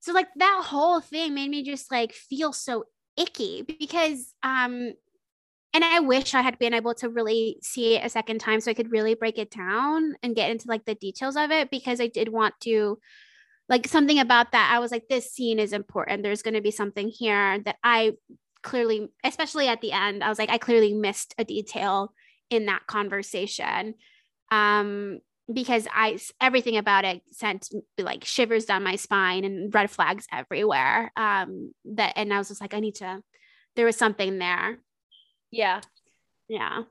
so 0.00 0.12
like 0.12 0.28
that 0.36 0.62
whole 0.66 1.00
thing 1.00 1.34
made 1.34 1.50
me 1.50 1.62
just 1.62 1.90
like 1.90 2.12
feel 2.12 2.52
so 2.52 2.84
icky 3.16 3.62
because 3.62 4.34
um 4.42 4.92
and 5.72 5.84
I 5.84 6.00
wish 6.00 6.34
I 6.34 6.42
had 6.42 6.58
been 6.58 6.74
able 6.74 6.94
to 6.94 7.08
really 7.08 7.58
see 7.62 7.96
it 7.96 8.04
a 8.04 8.08
second 8.08 8.40
time 8.40 8.60
so 8.60 8.70
I 8.70 8.74
could 8.74 8.90
really 8.90 9.14
break 9.14 9.38
it 9.38 9.50
down 9.50 10.14
and 10.22 10.34
get 10.34 10.50
into 10.50 10.68
like 10.68 10.84
the 10.84 10.94
details 10.94 11.36
of 11.36 11.50
it 11.50 11.70
because 11.70 12.00
I 12.00 12.08
did 12.08 12.28
want 12.28 12.54
to 12.62 12.98
like 13.68 13.86
something 13.86 14.18
about 14.18 14.52
that 14.52 14.70
I 14.74 14.80
was 14.80 14.90
like 14.90 15.08
this 15.08 15.32
scene 15.32 15.58
is 15.58 15.72
important 15.72 16.22
there's 16.22 16.42
going 16.42 16.54
to 16.54 16.60
be 16.60 16.72
something 16.72 17.08
here 17.08 17.60
that 17.60 17.76
I 17.84 18.14
clearly 18.62 19.08
especially 19.24 19.68
at 19.68 19.80
the 19.80 19.92
end 19.92 20.24
I 20.24 20.28
was 20.28 20.38
like 20.38 20.50
I 20.50 20.58
clearly 20.58 20.92
missed 20.92 21.34
a 21.38 21.44
detail 21.44 22.12
in 22.50 22.66
that 22.66 22.86
conversation 22.86 23.94
um 24.50 25.20
because 25.52 25.86
I 25.92 26.18
everything 26.40 26.76
about 26.76 27.04
it 27.04 27.22
sent 27.30 27.68
like 27.98 28.24
shivers 28.24 28.64
down 28.64 28.82
my 28.82 28.96
spine 28.96 29.44
and 29.44 29.74
red 29.74 29.90
flags 29.90 30.26
everywhere. 30.32 31.12
Um, 31.16 31.72
that 31.86 32.14
and 32.16 32.32
I 32.32 32.38
was 32.38 32.48
just 32.48 32.60
like, 32.60 32.74
I 32.74 32.80
need 32.80 32.96
to. 32.96 33.22
There 33.76 33.86
was 33.86 33.96
something 33.96 34.38
there. 34.38 34.78
Yeah. 35.50 35.80
Yeah. 36.48 36.82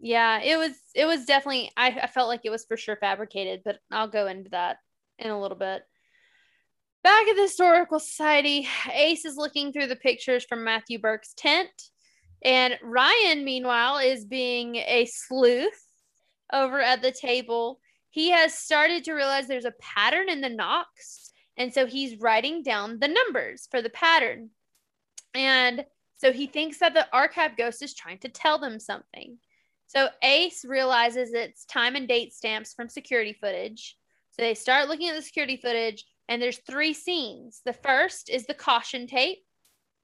Yeah. 0.00 0.40
It 0.40 0.56
was 0.56 0.72
it 0.94 1.06
was 1.06 1.24
definitely 1.24 1.70
I, 1.76 1.88
I 2.02 2.06
felt 2.06 2.28
like 2.28 2.42
it 2.44 2.50
was 2.50 2.64
for 2.64 2.76
sure 2.76 2.96
fabricated, 2.96 3.62
but 3.64 3.78
I'll 3.90 4.08
go 4.08 4.26
into 4.26 4.50
that 4.50 4.78
in 5.18 5.30
a 5.30 5.40
little 5.40 5.58
bit. 5.58 5.82
Back 7.02 7.28
at 7.28 7.36
the 7.36 7.42
Historical 7.42 7.98
Society, 7.98 8.66
Ace 8.90 9.26
is 9.26 9.36
looking 9.36 9.72
through 9.72 9.88
the 9.88 9.96
pictures 9.96 10.44
from 10.44 10.64
Matthew 10.64 10.98
Burke's 10.98 11.34
tent. 11.34 11.68
And 12.42 12.78
Ryan, 12.82 13.44
meanwhile, 13.44 13.98
is 13.98 14.24
being 14.24 14.76
a 14.76 15.06
sleuth 15.06 15.86
over 16.52 16.80
at 16.80 17.02
the 17.02 17.12
table. 17.12 17.78
He 18.10 18.30
has 18.30 18.54
started 18.54 19.04
to 19.04 19.12
realize 19.12 19.46
there's 19.46 19.64
a 19.64 19.74
pattern 19.80 20.30
in 20.30 20.40
the 20.40 20.48
knocks. 20.48 21.30
And 21.56 21.72
so 21.72 21.86
he's 21.86 22.20
writing 22.20 22.62
down 22.62 22.98
the 23.00 23.08
numbers 23.08 23.68
for 23.70 23.82
the 23.82 23.90
pattern. 23.90 24.50
And 25.34 25.84
so 26.24 26.32
he 26.32 26.46
thinks 26.46 26.78
that 26.78 26.94
the 26.94 27.06
archive 27.12 27.54
ghost 27.54 27.82
is 27.82 27.92
trying 27.92 28.16
to 28.20 28.30
tell 28.30 28.58
them 28.58 28.80
something. 28.80 29.36
So 29.86 30.08
Ace 30.22 30.64
realizes 30.64 31.34
it's 31.34 31.66
time 31.66 31.96
and 31.96 32.08
date 32.08 32.32
stamps 32.32 32.72
from 32.72 32.88
security 32.88 33.34
footage. 33.34 33.98
So 34.30 34.40
they 34.40 34.54
start 34.54 34.88
looking 34.88 35.10
at 35.10 35.16
the 35.16 35.22
security 35.22 35.58
footage, 35.58 36.06
and 36.28 36.40
there's 36.40 36.58
three 36.58 36.94
scenes. 36.94 37.60
The 37.66 37.74
first 37.74 38.30
is 38.30 38.46
the 38.46 38.54
caution 38.54 39.06
tape 39.06 39.44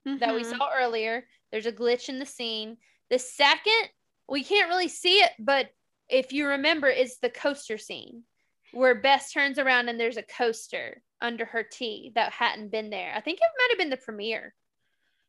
that 0.04 0.34
we 0.34 0.42
Mhm. 0.42 0.58
saw 0.58 0.70
earlier. 0.74 1.26
There's 1.50 1.64
a 1.64 1.72
glitch 1.72 2.10
in 2.10 2.18
the 2.18 2.26
scene. 2.26 2.76
The 3.08 3.18
second, 3.18 3.90
we 4.28 4.44
can't 4.44 4.68
really 4.68 4.88
see 4.88 5.22
it, 5.22 5.32
but 5.38 5.74
if 6.10 6.34
you 6.34 6.46
remember, 6.48 6.88
it's 6.88 7.16
the 7.16 7.30
coaster 7.30 7.78
scene 7.78 8.24
where 8.72 8.94
Bess 8.94 9.32
turns 9.32 9.58
around 9.58 9.88
and 9.88 9.98
there's 9.98 10.18
a 10.18 10.22
coaster 10.22 11.02
under 11.22 11.46
her 11.46 11.62
tea 11.62 12.12
that 12.14 12.32
hadn't 12.32 12.68
been 12.68 12.90
there. 12.90 13.14
I 13.14 13.22
think 13.22 13.38
it 13.40 13.48
might 13.58 13.70
have 13.70 13.78
been 13.78 13.88
the 13.90 13.96
premiere, 13.96 14.54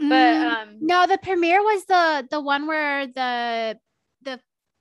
but 0.09 0.35
Mm, 0.35 0.51
um, 0.51 0.77
no, 0.81 1.07
the 1.07 1.17
premiere 1.17 1.61
was 1.61 1.85
the 1.85 2.27
the 2.29 2.41
one 2.41 2.67
where 2.67 3.07
the 3.07 3.77
the 4.23 4.39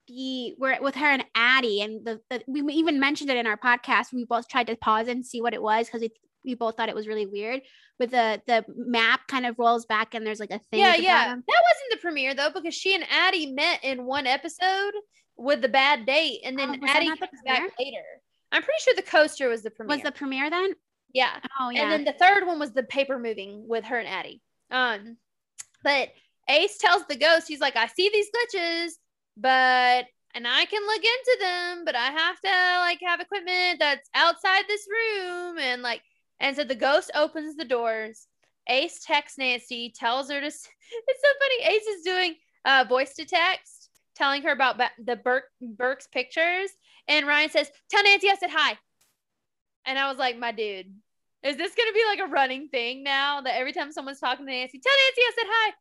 the 0.09 0.55
where 0.59 0.79
with 0.83 0.95
her 0.97 1.07
and 1.07 1.25
Addie 1.35 1.83
and 1.83 2.05
the, 2.05 2.21
the 2.31 2.43
we 2.49 2.63
even 2.75 2.99
mentioned 2.99 3.31
it 3.31 3.37
in 3.37 3.47
our 3.47 3.57
podcast. 3.57 4.13
We 4.13 4.25
both 4.25 4.49
tried 4.49 4.67
to 4.69 4.77
pause 4.77 5.09
and 5.09 5.25
see 5.25 5.41
what 5.41 5.55
it 5.55 5.63
was 5.63 5.87
because 5.87 6.01
we 6.01 6.11
we 6.45 6.55
both 6.55 6.77
thought 6.77 6.89
it 6.89 6.95
was 6.95 7.07
really 7.07 7.27
weird. 7.27 7.61
With 7.99 8.11
the 8.13 8.41
the 8.47 8.65
map 8.75 9.27
kind 9.29 9.45
of 9.47 9.59
rolls 9.59 9.85
back 9.87 10.15
and 10.15 10.27
there's 10.27 10.41
like 10.41 10.51
a 10.51 10.61
thing. 10.71 10.81
yeah, 10.81 10.97
yeah, 10.97 11.25
bottom. 11.27 11.45
that 11.47 11.63
wasn't 11.71 11.91
the 11.93 11.99
premiere 11.99 12.35
though 12.35 12.51
because 12.53 12.75
she 12.75 12.95
and 12.95 13.05
Addie 13.11 13.53
met 13.53 13.85
in 13.85 14.05
one 14.05 14.27
episode 14.27 14.93
with 15.37 15.61
the 15.63 15.69
bad 15.69 16.07
date, 16.07 16.41
and 16.45 16.59
Oh, 16.61 16.67
then 16.67 16.81
that 16.81 16.97
Addie 16.97 17.11
the 17.11 17.17
comes 17.17 17.41
back 17.45 17.71
later. 17.79 18.03
I'm 18.53 18.63
pretty 18.63 18.81
sure 18.83 18.95
the 18.95 19.03
coaster 19.03 19.49
was 19.49 19.63
the 19.63 19.71
premiere. 19.71 19.97
Was 19.97 20.03
the 20.05 20.13
premiere 20.13 20.51
then? 20.51 20.73
yeah. 21.13 21.39
Oh 21.61 21.71
yeah. 21.71 21.83
And 21.83 21.93
then 21.93 22.05
the 22.05 22.13
third 22.19 22.47
one 22.47 22.59
was 22.59 22.73
the 22.73 22.83
paper 22.85 23.19
moving 23.19 23.65
with 23.69 23.85
her 23.85 23.99
and 23.99 24.09
Addie. 24.09 24.41
Um, 24.71 25.17
but 25.83 26.11
Ace 26.49 26.79
tells 26.79 27.07
the 27.07 27.17
ghost, 27.17 27.49
he's 27.49 27.61
like, 27.61 27.77
I 27.77 27.87
see 27.87 28.11
these 28.13 28.29
glitches. 28.31 28.93
but 29.37 30.07
and 30.33 30.47
I 30.47 30.65
can 30.67 30.83
look 30.87 31.03
into 31.03 31.39
them, 31.41 31.85
but 31.85 31.97
I 31.97 32.11
have 32.11 32.41
to 32.41 32.79
like 32.81 33.01
have 33.05 33.21
equipment 33.21 33.81
that's 33.81 34.09
outside 34.15 34.65
this 34.69 34.87
room 34.89 35.59
and 35.59 35.83
like 35.83 36.03
and 36.39 36.57
so 36.57 36.65
the 36.65 36.75
ghost 36.75 37.11
opens 37.15 37.57
the 37.57 37.65
doors. 37.65 38.27
Ace 38.69 39.03
texts 39.05 39.39
Nancy, 39.39 39.93
tells 39.95 40.31
her 40.31 40.41
to 40.41 40.47
It's 40.47 40.57
so 40.57 41.29
funny. 41.41 41.75
Ace 41.75 41.87
is 41.87 42.05
doing 42.05 42.35
uh 42.65 42.85
voice 42.89 43.15
to 43.15 43.25
text, 43.25 43.91
telling 44.15 44.43
her 44.43 44.53
about 44.53 44.81
the 45.05 45.17
Burke 45.17 45.45
Burke's 45.61 46.07
pictures 46.07 46.71
and 47.09 47.27
Ryan 47.27 47.51
says, 47.51 47.71
"Tell 47.91 48.03
Nancy 48.05 48.29
I 48.31 48.37
said 48.37 48.51
hi." 48.53 48.79
And 49.85 49.99
I 49.99 50.09
was 50.09 50.19
like, 50.19 50.39
"My 50.39 50.53
dude, 50.53 50.95
is 51.43 51.57
this 51.57 51.75
going 51.75 51.89
to 51.89 51.95
be 51.95 52.05
like 52.09 52.29
a 52.29 52.33
running 52.33 52.69
thing 52.69 53.03
now 53.03 53.41
that 53.41 53.57
every 53.57 53.73
time 53.73 53.93
someone's 53.93 54.21
talking 54.21 54.47
to 54.47 54.53
Nancy, 54.53 54.79
tell 54.79 54.93
Nancy 54.93 55.21
I 55.21 55.33
said 55.35 55.47
hi?" 55.49 55.73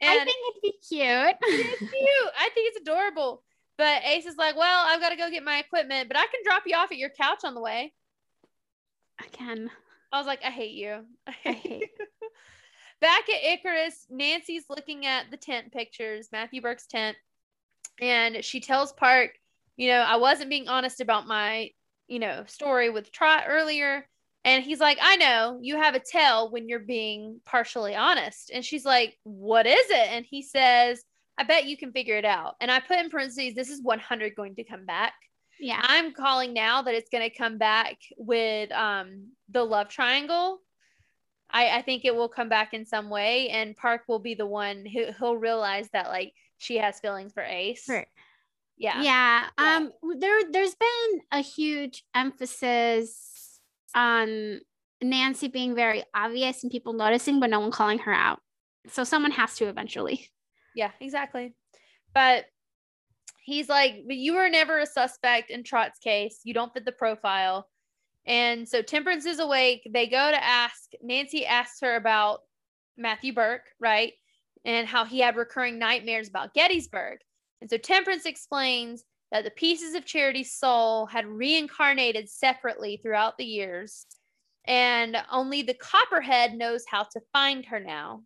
I 0.00 0.24
think 0.24 0.36
it'd 0.50 0.62
be 0.62 0.74
cute. 0.86 1.36
it's 1.42 1.78
cute. 1.78 2.32
I 2.38 2.50
think 2.54 2.68
it's 2.72 2.80
adorable. 2.80 3.42
But 3.76 4.02
Ace 4.04 4.26
is 4.26 4.36
like, 4.36 4.56
well, 4.56 4.84
I've 4.86 5.00
got 5.00 5.10
to 5.10 5.16
go 5.16 5.30
get 5.30 5.44
my 5.44 5.58
equipment, 5.58 6.08
but 6.08 6.16
I 6.16 6.22
can 6.22 6.40
drop 6.44 6.62
you 6.66 6.76
off 6.76 6.90
at 6.90 6.98
your 6.98 7.10
couch 7.10 7.40
on 7.44 7.54
the 7.54 7.60
way. 7.60 7.92
Again, 9.26 9.70
I 10.12 10.18
was 10.18 10.26
like, 10.26 10.40
I 10.44 10.50
hate 10.50 10.74
you. 10.74 11.04
I 11.26 11.30
I 11.44 11.52
hate 11.52 11.56
hate. 11.62 11.90
Back 13.00 13.28
at 13.28 13.44
Icarus, 13.44 14.06
Nancy's 14.10 14.64
looking 14.68 15.06
at 15.06 15.30
the 15.30 15.36
tent 15.36 15.72
pictures, 15.72 16.28
Matthew 16.32 16.60
Burke's 16.60 16.86
tent, 16.86 17.16
and 18.00 18.44
she 18.44 18.58
tells 18.58 18.92
Park, 18.92 19.30
you 19.76 19.88
know, 19.88 20.00
I 20.00 20.16
wasn't 20.16 20.50
being 20.50 20.66
honest 20.66 21.00
about 21.00 21.28
my, 21.28 21.70
you 22.08 22.18
know, 22.18 22.42
story 22.46 22.90
with 22.90 23.12
Trot 23.12 23.44
earlier. 23.46 24.04
And 24.48 24.64
he's 24.64 24.80
like, 24.80 24.98
I 25.02 25.16
know 25.16 25.58
you 25.60 25.76
have 25.76 25.94
a 25.94 26.00
tell 26.00 26.50
when 26.50 26.70
you're 26.70 26.78
being 26.78 27.38
partially 27.44 27.94
honest. 27.94 28.50
And 28.52 28.64
she's 28.64 28.84
like, 28.84 29.14
What 29.24 29.66
is 29.66 29.90
it? 29.90 30.08
And 30.10 30.24
he 30.24 30.42
says, 30.42 31.04
I 31.36 31.44
bet 31.44 31.66
you 31.66 31.76
can 31.76 31.92
figure 31.92 32.16
it 32.16 32.24
out. 32.24 32.54
And 32.60 32.70
I 32.70 32.80
put 32.80 32.98
in 32.98 33.10
parentheses, 33.10 33.54
this 33.54 33.68
is 33.68 33.82
100 33.82 34.34
going 34.34 34.56
to 34.56 34.64
come 34.64 34.86
back. 34.86 35.12
Yeah. 35.60 35.80
I'm 35.82 36.14
calling 36.14 36.54
now 36.54 36.80
that 36.82 36.94
it's 36.94 37.10
going 37.10 37.28
to 37.28 37.36
come 37.36 37.58
back 37.58 37.98
with 38.16 38.72
um, 38.72 39.28
the 39.50 39.62
love 39.62 39.88
triangle. 39.88 40.60
I, 41.50 41.78
I 41.78 41.82
think 41.82 42.06
it 42.06 42.14
will 42.14 42.28
come 42.28 42.48
back 42.48 42.72
in 42.72 42.86
some 42.86 43.10
way, 43.10 43.48
and 43.50 43.76
Park 43.76 44.02
will 44.08 44.18
be 44.18 44.34
the 44.34 44.46
one 44.46 44.84
who 44.86 45.06
he'll 45.18 45.36
realize 45.36 45.88
that 45.92 46.08
like 46.08 46.32
she 46.56 46.76
has 46.76 47.00
feelings 47.00 47.32
for 47.32 47.42
Ace. 47.42 47.86
Right. 47.88 48.08
Yeah. 48.78 49.02
yeah. 49.02 49.46
Yeah. 49.58 49.76
Um 49.76 49.92
there 50.18 50.40
there's 50.50 50.74
been 50.74 51.20
a 51.32 51.40
huge 51.40 52.04
emphasis 52.14 53.37
on 53.94 54.60
Nancy 55.02 55.48
being 55.48 55.74
very 55.74 56.02
obvious 56.14 56.62
and 56.62 56.72
people 56.72 56.92
noticing 56.92 57.40
but 57.40 57.50
no 57.50 57.60
one 57.60 57.70
calling 57.70 57.98
her 58.00 58.12
out. 58.12 58.40
So 58.88 59.04
someone 59.04 59.32
has 59.32 59.54
to 59.56 59.68
eventually. 59.68 60.28
Yeah, 60.74 60.90
exactly. 61.00 61.54
But 62.14 62.44
he's 63.44 63.68
like, 63.68 64.02
but 64.06 64.16
you 64.16 64.34
were 64.34 64.48
never 64.48 64.78
a 64.78 64.86
suspect 64.86 65.50
in 65.50 65.64
Trot's 65.64 65.98
case. 65.98 66.40
You 66.44 66.54
don't 66.54 66.72
fit 66.72 66.84
the 66.84 66.92
profile. 66.92 67.68
And 68.26 68.68
so 68.68 68.82
Temperance 68.82 69.24
is 69.24 69.38
awake. 69.38 69.88
They 69.90 70.06
go 70.06 70.30
to 70.30 70.44
ask, 70.44 70.90
Nancy 71.02 71.46
asks 71.46 71.80
her 71.80 71.96
about 71.96 72.40
Matthew 72.96 73.32
Burke, 73.32 73.64
right? 73.80 74.12
And 74.64 74.86
how 74.86 75.04
he 75.04 75.20
had 75.20 75.36
recurring 75.36 75.78
nightmares 75.78 76.28
about 76.28 76.52
Gettysburg. 76.52 77.18
And 77.60 77.70
so 77.70 77.78
Temperance 77.78 78.26
explains 78.26 79.04
that 79.30 79.44
the 79.44 79.50
pieces 79.50 79.94
of 79.94 80.04
Charity's 80.04 80.52
soul 80.52 81.06
had 81.06 81.26
reincarnated 81.26 82.28
separately 82.28 82.98
throughout 83.02 83.36
the 83.38 83.44
years. 83.44 84.06
And 84.66 85.16
only 85.30 85.62
the 85.62 85.74
Copperhead 85.74 86.54
knows 86.54 86.84
how 86.88 87.04
to 87.04 87.20
find 87.32 87.64
her 87.66 87.80
now. 87.80 88.22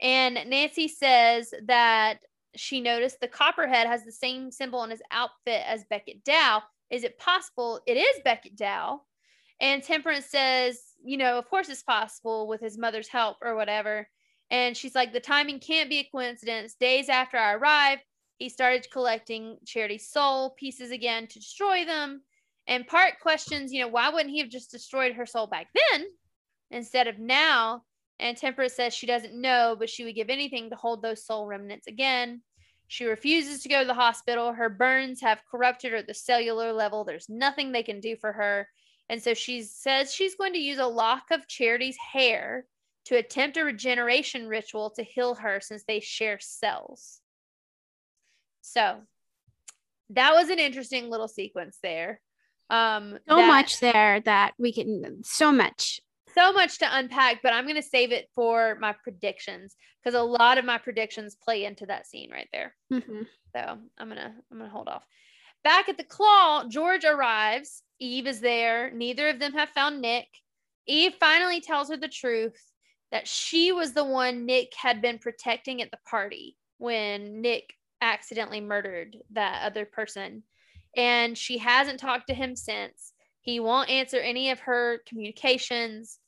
And 0.00 0.38
Nancy 0.46 0.88
says 0.88 1.52
that 1.66 2.18
she 2.56 2.80
noticed 2.80 3.20
the 3.20 3.28
Copperhead 3.28 3.86
has 3.86 4.04
the 4.04 4.12
same 4.12 4.50
symbol 4.50 4.80
on 4.80 4.90
his 4.90 5.02
outfit 5.10 5.62
as 5.66 5.84
Beckett 5.88 6.24
Dow. 6.24 6.62
Is 6.90 7.04
it 7.04 7.18
possible 7.18 7.80
it 7.86 7.96
is 7.96 8.20
Beckett 8.24 8.56
Dow? 8.56 9.02
And 9.60 9.82
Temperance 9.82 10.26
says, 10.26 10.80
you 11.04 11.18
know, 11.18 11.38
of 11.38 11.48
course 11.48 11.68
it's 11.68 11.82
possible 11.82 12.48
with 12.48 12.60
his 12.60 12.78
mother's 12.78 13.08
help 13.08 13.36
or 13.42 13.54
whatever. 13.54 14.08
And 14.50 14.76
she's 14.76 14.94
like, 14.94 15.12
the 15.12 15.20
timing 15.20 15.60
can't 15.60 15.90
be 15.90 15.98
a 15.98 16.08
coincidence. 16.10 16.74
Days 16.74 17.08
after 17.08 17.36
I 17.36 17.52
arrived, 17.52 18.02
he 18.40 18.48
started 18.48 18.90
collecting 18.90 19.58
Charity's 19.66 20.08
soul 20.08 20.50
pieces 20.58 20.90
again 20.90 21.26
to 21.26 21.38
destroy 21.38 21.84
them. 21.84 22.22
And 22.66 22.86
Park 22.86 23.20
questions, 23.20 23.70
you 23.70 23.82
know, 23.82 23.88
why 23.88 24.08
wouldn't 24.08 24.30
he 24.30 24.40
have 24.40 24.48
just 24.48 24.70
destroyed 24.70 25.14
her 25.14 25.26
soul 25.26 25.46
back 25.46 25.66
then 25.92 26.06
instead 26.70 27.06
of 27.06 27.18
now? 27.18 27.82
And 28.18 28.36
Temperance 28.36 28.72
says 28.72 28.94
she 28.94 29.06
doesn't 29.06 29.38
know, 29.38 29.76
but 29.78 29.90
she 29.90 30.04
would 30.04 30.14
give 30.14 30.30
anything 30.30 30.70
to 30.70 30.76
hold 30.76 31.02
those 31.02 31.22
soul 31.22 31.46
remnants 31.46 31.86
again. 31.86 32.40
She 32.88 33.04
refuses 33.04 33.62
to 33.62 33.68
go 33.68 33.82
to 33.82 33.86
the 33.86 33.92
hospital. 33.92 34.54
Her 34.54 34.70
burns 34.70 35.20
have 35.20 35.42
corrupted 35.50 35.92
her 35.92 35.98
at 35.98 36.06
the 36.06 36.14
cellular 36.14 36.72
level. 36.72 37.04
There's 37.04 37.28
nothing 37.28 37.72
they 37.72 37.82
can 37.82 38.00
do 38.00 38.16
for 38.16 38.32
her. 38.32 38.66
And 39.10 39.22
so 39.22 39.34
she 39.34 39.64
says 39.64 40.14
she's 40.14 40.34
going 40.34 40.54
to 40.54 40.58
use 40.58 40.78
a 40.78 40.86
lock 40.86 41.24
of 41.30 41.46
Charity's 41.46 41.98
hair 41.98 42.64
to 43.04 43.16
attempt 43.16 43.58
a 43.58 43.64
regeneration 43.64 44.48
ritual 44.48 44.88
to 44.92 45.02
heal 45.02 45.34
her 45.34 45.60
since 45.60 45.84
they 45.84 46.00
share 46.00 46.38
cells. 46.40 47.19
So 48.60 49.00
that 50.10 50.32
was 50.34 50.48
an 50.50 50.58
interesting 50.58 51.08
little 51.10 51.28
sequence 51.28 51.78
there. 51.82 52.20
Um, 52.68 53.18
So 53.28 53.36
that- 53.36 53.46
much 53.46 53.80
there 53.80 54.20
that 54.20 54.54
we 54.58 54.72
can 54.72 55.22
so 55.24 55.50
much. 55.52 56.00
so 56.34 56.52
much 56.52 56.78
to 56.78 56.96
unpack, 56.96 57.42
but 57.42 57.52
I'm 57.52 57.64
going 57.64 57.74
to 57.74 57.82
save 57.82 58.12
it 58.12 58.28
for 58.34 58.76
my 58.80 58.92
predictions 58.92 59.74
because 60.02 60.14
a 60.14 60.22
lot 60.22 60.58
of 60.58 60.64
my 60.64 60.78
predictions 60.78 61.34
play 61.34 61.64
into 61.64 61.86
that 61.86 62.06
scene 62.06 62.30
right 62.30 62.48
there. 62.52 62.76
Mhm. 62.92 63.26
So 63.52 63.60
I'm 63.98 64.08
gonna 64.08 64.36
I'm 64.50 64.58
gonna 64.58 64.70
hold 64.70 64.88
off. 64.88 65.04
Back 65.64 65.88
at 65.88 65.96
the 65.98 66.04
claw, 66.04 66.64
George 66.68 67.04
arrives. 67.04 67.82
Eve 67.98 68.28
is 68.28 68.40
there. 68.40 68.90
Neither 68.92 69.28
of 69.28 69.40
them 69.40 69.52
have 69.54 69.70
found 69.70 70.00
Nick. 70.00 70.28
Eve 70.86 71.14
finally 71.20 71.60
tells 71.60 71.90
her 71.90 71.96
the 71.96 72.08
truth 72.08 72.72
that 73.10 73.26
she 73.26 73.72
was 73.72 73.92
the 73.92 74.04
one 74.04 74.46
Nick 74.46 74.72
had 74.76 75.02
been 75.02 75.18
protecting 75.18 75.82
at 75.82 75.90
the 75.90 75.98
party 76.08 76.56
when 76.78 77.40
Nick 77.40 77.74
accidentally 78.00 78.60
murdered 78.60 79.16
that 79.32 79.62
other 79.64 79.84
person. 79.84 80.42
And 80.96 81.36
she 81.36 81.58
hasn't 81.58 82.00
talked 82.00 82.28
to 82.28 82.34
him 82.34 82.56
since. 82.56 83.12
He 83.40 83.60
won't 83.60 83.90
answer 83.90 84.18
any 84.18 84.50
of 84.50 84.60
her 84.60 85.00
communications. 85.06 86.18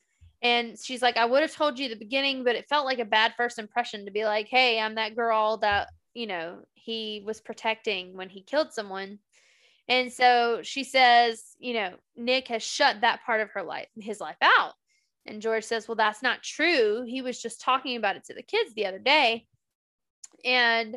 And 0.41 0.79
she's 0.79 1.03
like, 1.03 1.17
I 1.17 1.25
would 1.25 1.43
have 1.43 1.55
told 1.55 1.79
you 1.79 1.89
the 1.89 1.97
beginning, 1.97 2.45
but 2.45 2.57
it 2.57 2.69
felt 2.69 2.87
like 2.87 2.99
a 2.99 3.05
bad 3.05 3.35
first 3.37 3.59
impression 3.59 4.05
to 4.05 4.11
be 4.11 4.25
like, 4.25 4.49
hey, 4.49 4.81
I'm 4.81 4.97
that 4.97 5.17
girl 5.17 5.59
that 5.59 5.89
you 6.15 6.27
know, 6.27 6.59
he 6.75 7.23
was 7.25 7.41
protecting 7.41 8.17
when 8.17 8.29
he 8.29 8.43
killed 8.43 8.73
someone. 8.73 9.19
And 9.89 10.13
so 10.13 10.61
she 10.63 10.85
says, 10.85 11.43
you 11.59 11.75
know, 11.75 11.95
Nick 12.17 12.49
has 12.49 12.63
shut 12.63 13.01
that 13.01 13.21
part 13.25 13.41
of 13.41 13.51
her 13.51 13.63
life, 13.63 13.89
his 13.97 14.21
life 14.21 14.37
out. 14.43 14.73
And 15.27 15.43
George 15.43 15.65
says, 15.65 15.87
well, 15.87 15.97
that's 15.97 16.23
not 16.23 16.43
true. 16.43 17.05
He 17.07 17.23
was 17.23 17.41
just 17.41 17.61
talking 17.61 17.97
about 17.97 18.17
it 18.17 18.25
to 18.25 18.35
the 18.35 18.43
kids 18.43 18.75
the 18.75 18.87
other 18.87 18.99
day. 18.99 19.47
And 20.45 20.97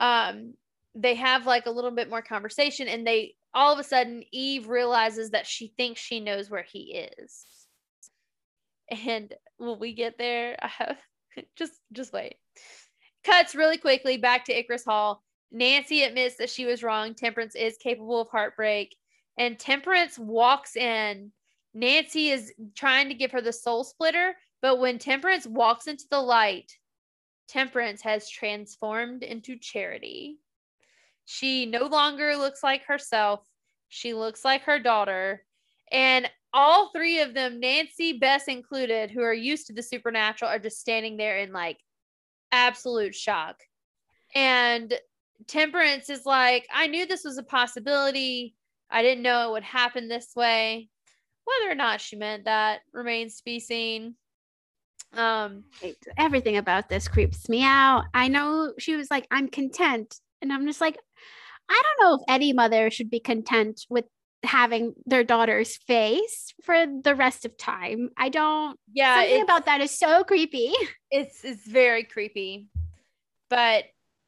um, 0.00 0.54
they 0.94 1.14
have 1.14 1.46
like 1.46 1.66
a 1.66 1.70
little 1.70 1.90
bit 1.90 2.10
more 2.10 2.22
conversation, 2.22 2.88
and 2.88 3.06
they 3.06 3.34
all 3.54 3.72
of 3.72 3.78
a 3.78 3.84
sudden, 3.84 4.22
Eve 4.32 4.68
realizes 4.68 5.30
that 5.30 5.46
she 5.46 5.72
thinks 5.76 6.00
she 6.00 6.20
knows 6.20 6.50
where 6.50 6.62
he 6.64 7.08
is. 7.20 7.44
And 9.04 9.34
will 9.58 9.78
we 9.78 9.94
get 9.94 10.18
there? 10.18 10.56
I 10.62 10.68
have 10.68 10.98
just 11.56 11.72
just 11.92 12.12
wait 12.12 12.36
cuts 13.28 13.54
really 13.54 13.78
quickly 13.78 14.16
back 14.16 14.44
to 14.46 14.58
Icarus 14.58 14.84
Hall. 14.84 15.22
Nancy 15.50 16.02
admits 16.02 16.36
that 16.36 16.50
she 16.50 16.64
was 16.64 16.82
wrong. 16.82 17.14
Temperance 17.14 17.54
is 17.54 17.76
capable 17.78 18.20
of 18.20 18.28
heartbreak. 18.28 18.96
And 19.38 19.58
Temperance 19.58 20.18
walks 20.18 20.76
in. 20.76 21.32
Nancy 21.74 22.30
is 22.30 22.52
trying 22.74 23.08
to 23.08 23.14
give 23.14 23.30
her 23.32 23.40
the 23.40 23.52
soul 23.52 23.84
splitter, 23.84 24.34
but 24.62 24.78
when 24.78 24.98
Temperance 24.98 25.46
walks 25.46 25.86
into 25.86 26.04
the 26.10 26.20
light, 26.20 26.72
Temperance 27.48 28.02
has 28.02 28.28
transformed 28.28 29.22
into 29.22 29.56
Charity. 29.58 30.38
She 31.24 31.66
no 31.66 31.86
longer 31.86 32.36
looks 32.36 32.62
like 32.62 32.84
herself. 32.84 33.46
She 33.88 34.14
looks 34.14 34.44
like 34.44 34.62
her 34.62 34.78
daughter. 34.78 35.44
And 35.90 36.30
all 36.52 36.90
three 36.90 37.20
of 37.20 37.34
them, 37.34 37.60
Nancy, 37.60 38.18
Bess 38.18 38.48
included, 38.48 39.10
who 39.10 39.22
are 39.22 39.34
used 39.34 39.66
to 39.66 39.72
the 39.72 39.82
supernatural, 39.82 40.50
are 40.50 40.58
just 40.58 40.80
standing 40.80 41.16
there 41.16 41.38
in 41.38 41.52
like 41.52 41.78
absolute 42.52 43.14
shock. 43.14 43.56
And 44.34 44.92
Temperance 45.46 46.10
is 46.10 46.26
like, 46.26 46.66
I 46.72 46.86
knew 46.86 47.06
this 47.06 47.24
was 47.24 47.38
a 47.38 47.42
possibility. 47.42 48.54
I 48.90 49.02
didn't 49.02 49.22
know 49.22 49.48
it 49.48 49.52
would 49.52 49.62
happen 49.62 50.08
this 50.08 50.32
way. 50.34 50.88
Whether 51.44 51.72
or 51.72 51.76
not 51.76 52.00
she 52.00 52.16
meant 52.16 52.44
that 52.44 52.80
remains 52.92 53.36
to 53.36 53.44
be 53.44 53.60
seen. 53.60 54.16
Um, 55.12 55.64
Everything 56.16 56.56
about 56.56 56.88
this 56.88 57.08
creeps 57.08 57.48
me 57.48 57.64
out. 57.64 58.04
I 58.14 58.28
know 58.28 58.72
she 58.78 58.96
was 58.96 59.10
like, 59.10 59.26
I'm 59.30 59.48
content. 59.48 60.16
And 60.42 60.52
I'm 60.52 60.66
just 60.66 60.80
like, 60.80 60.98
I 61.68 61.82
don't 61.82 62.06
know 62.06 62.14
if 62.16 62.22
any 62.28 62.52
mother 62.52 62.90
should 62.90 63.10
be 63.10 63.20
content 63.20 63.82
with 63.88 64.04
having 64.42 64.94
their 65.04 65.24
daughter's 65.24 65.76
face 65.76 66.54
for 66.62 66.86
the 67.02 67.14
rest 67.14 67.44
of 67.44 67.56
time. 67.56 68.10
I 68.16 68.28
don't 68.28 68.78
yeah, 68.92 69.20
something 69.20 69.42
about 69.42 69.66
that 69.66 69.80
is 69.80 69.98
so 69.98 70.24
creepy. 70.24 70.72
it's 71.10 71.44
it's 71.44 71.66
very 71.66 72.04
creepy. 72.04 72.68
But 73.50 73.84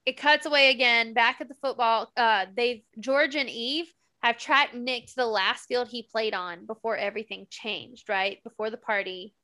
it 0.07 0.17
cuts 0.17 0.47
away 0.47 0.71
again 0.71 1.13
back 1.13 1.41
at 1.41 1.49
the 1.49 1.55
football. 1.55 2.11
Uh, 2.17 2.47
they've 2.57 2.83
George 2.99 3.37
and 3.37 3.49
Eve 3.49 3.93
have 4.23 4.39
tracked 4.39 4.75
Nick 4.75 5.07
to 5.09 5.17
the 5.17 5.27
last 5.27 5.67
field 5.67 5.89
he 5.89 6.09
played 6.11 6.35
on 6.35 6.67
before 6.67 6.97
everything 6.97 7.47
changed, 7.51 8.09
right? 8.09 8.43
Before 8.45 8.71
the 8.71 8.77
party. 8.77 9.35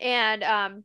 And 0.00 0.42
um, 0.42 0.84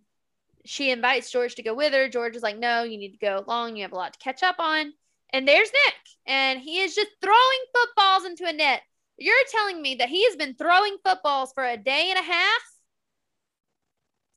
she 0.66 0.92
invites 0.92 1.32
George 1.32 1.56
to 1.56 1.64
go 1.64 1.74
with 1.74 1.94
her. 1.94 2.10
George 2.10 2.36
is 2.36 2.44
like, 2.44 2.58
no, 2.58 2.84
you 2.84 2.98
need 2.98 3.14
to 3.14 3.18
go 3.18 3.44
along. 3.46 3.76
You 3.76 3.84
have 3.84 3.94
a 3.94 3.96
lot 3.96 4.14
to 4.14 4.20
catch 4.20 4.44
up 4.44 4.58
on. 4.60 4.94
And 5.32 5.48
there's 5.48 5.72
Nick, 5.72 5.96
and 6.28 6.60
he 6.60 6.80
is 6.80 6.96
just 6.96 7.10
throwing 7.22 7.36
footballs 7.74 8.26
into 8.26 8.48
a 8.48 8.54
net. 8.54 8.82
You're 9.18 9.36
telling 9.52 9.82
me 9.82 9.96
that 9.96 10.08
he 10.08 10.24
has 10.26 10.36
been 10.36 10.56
throwing 10.56 10.98
footballs 11.04 11.52
for 11.54 11.66
a 11.66 11.78
day 11.78 12.08
and 12.10 12.20
a 12.20 12.22
half? 12.22 12.62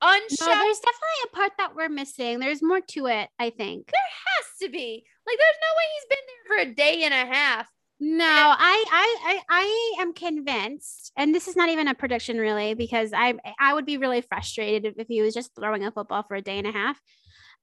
Unshowered? 0.01 0.55
No, 0.55 0.65
there's 0.65 0.79
definitely 0.79 1.25
a 1.27 1.37
part 1.37 1.53
that 1.59 1.75
we're 1.77 1.89
missing. 1.89 2.39
There's 2.39 2.63
more 2.63 2.81
to 2.81 3.07
it, 3.07 3.29
I 3.39 3.51
think. 3.51 3.91
There 3.91 4.01
has 4.27 4.47
to 4.63 4.69
be. 4.71 5.05
Like, 5.27 5.37
there's 5.39 5.57
no 5.61 5.77
way 5.77 5.85
he's 5.95 6.09
been 6.09 6.27
there 6.27 6.47
for 6.47 6.71
a 6.71 6.75
day 6.75 7.03
and 7.05 7.15
a 7.15 7.35
half. 7.35 7.69
No, 8.01 8.25
I, 8.25 8.85
I, 8.93 9.17
I, 9.25 9.43
I 9.49 9.97
am 10.01 10.13
convinced, 10.13 11.13
and 11.17 11.35
this 11.35 11.49
is 11.49 11.57
not 11.57 11.69
even 11.69 11.89
a 11.89 11.95
prediction 11.95 12.39
really, 12.39 12.75
because 12.75 13.13
I, 13.13 13.35
I 13.59 13.75
would 13.75 13.87
be 13.87 13.97
really 13.97 14.21
frustrated 14.21 14.95
if, 14.99 15.09
he 15.09 15.21
was 15.21 15.35
just 15.35 15.51
throwing 15.57 15.85
a 15.85 15.91
football 15.91 16.23
for 16.23 16.37
a 16.37 16.43
day 16.43 16.59
and 16.59 16.67
a 16.67 16.73
half. 16.73 17.01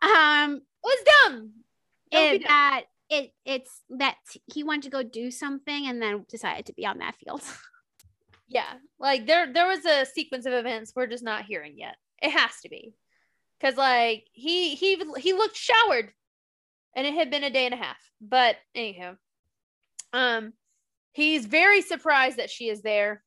Um, 0.02 0.56
It 0.56 0.62
was 0.84 1.06
dumb. 1.06 1.52
It, 2.12 2.40
dumb. 2.40 2.48
that 2.48 2.84
it, 3.10 3.32
it's 3.46 3.82
that 3.92 4.16
he 4.54 4.64
wanted 4.64 4.84
to 4.84 4.90
go 4.90 5.04
do 5.04 5.32
something 5.32 5.88
and 5.88 6.02
then 6.02 6.26
decided 6.30 6.66
to 6.66 6.74
be 6.74 6.86
on 6.86 7.00
that 7.00 7.16
field. 7.16 7.42
Yeah, 8.48 8.74
like 9.00 9.26
there 9.26 9.52
there 9.52 9.68
was 9.68 9.84
a 9.86 10.06
sequence 10.06 10.46
of 10.46 10.54
events 10.54 10.94
we're 10.96 11.08
just 11.08 11.24
not 11.24 11.46
hearing 11.46 11.74
yet. 11.78 11.96
It 12.22 12.30
has 12.30 12.52
to 12.62 12.70
be, 12.70 12.94
because 13.60 13.76
like 13.76 14.28
he 14.34 14.76
he 14.76 15.04
he 15.18 15.34
looked 15.34 15.58
showered, 15.58 16.12
and 16.96 17.08
it 17.08 17.16
had 17.16 17.32
been 17.32 17.44
a 17.44 17.50
day 17.50 17.66
and 17.66 17.74
a 17.74 17.78
half. 17.78 17.98
But 18.22 18.58
anyhow, 18.76 19.16
um, 20.16 20.54
he's 21.12 21.46
very 21.46 21.82
surprised 21.82 22.38
that 22.38 22.50
she 22.50 22.70
is 22.70 22.82
there, 22.82 23.24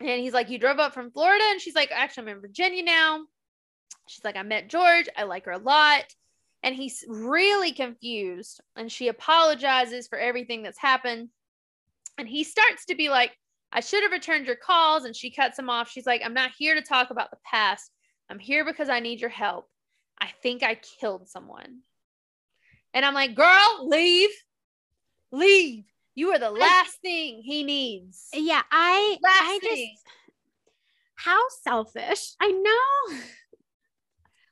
and 0.00 0.20
he's 0.20 0.32
like, 0.32 0.50
"You 0.50 0.58
drove 0.58 0.78
up 0.78 0.94
from 0.94 1.10
Florida," 1.10 1.44
and 1.48 1.60
she's 1.60 1.74
like, 1.74 1.90
"Actually, 1.92 2.30
I'm 2.30 2.36
in 2.36 2.40
Virginia 2.40 2.82
now." 2.82 3.24
She's 4.08 4.24
like, 4.24 4.36
"I 4.36 4.42
met 4.42 4.68
George. 4.68 5.08
I 5.16 5.24
like 5.24 5.44
her 5.46 5.52
a 5.52 5.58
lot." 5.58 6.04
And 6.62 6.74
he's 6.74 7.04
really 7.08 7.72
confused, 7.72 8.60
and 8.76 8.90
she 8.90 9.08
apologizes 9.08 10.08
for 10.08 10.18
everything 10.18 10.62
that's 10.62 10.78
happened. 10.78 11.28
And 12.18 12.28
he 12.28 12.44
starts 12.44 12.86
to 12.86 12.94
be 12.94 13.08
like, 13.08 13.36
I 13.72 13.80
should 13.80 14.02
have 14.02 14.12
returned 14.12 14.46
your 14.46 14.56
calls. 14.56 15.04
And 15.04 15.14
she 15.14 15.30
cuts 15.30 15.58
him 15.58 15.70
off. 15.70 15.90
She's 15.90 16.06
like, 16.06 16.22
I'm 16.24 16.34
not 16.34 16.52
here 16.56 16.74
to 16.74 16.82
talk 16.82 17.10
about 17.10 17.30
the 17.30 17.38
past. 17.44 17.90
I'm 18.30 18.38
here 18.38 18.64
because 18.64 18.88
I 18.88 19.00
need 19.00 19.20
your 19.20 19.30
help. 19.30 19.68
I 20.18 20.30
think 20.42 20.62
I 20.62 20.76
killed 20.76 21.28
someone. 21.28 21.80
And 22.94 23.04
I'm 23.04 23.14
like, 23.14 23.34
girl, 23.34 23.86
leave. 23.86 24.30
Leave. 25.30 25.84
You 26.16 26.30
are 26.32 26.38
the 26.38 26.50
last 26.50 27.00
thing 27.02 27.42
he 27.44 27.62
needs. 27.62 28.26
yeah, 28.32 28.62
I, 28.72 29.18
Last 29.22 29.42
I 29.42 29.58
just, 29.62 29.74
thing. 29.74 29.96
how 31.14 31.40
selfish. 31.62 32.32
I 32.40 32.50
know. 32.50 33.16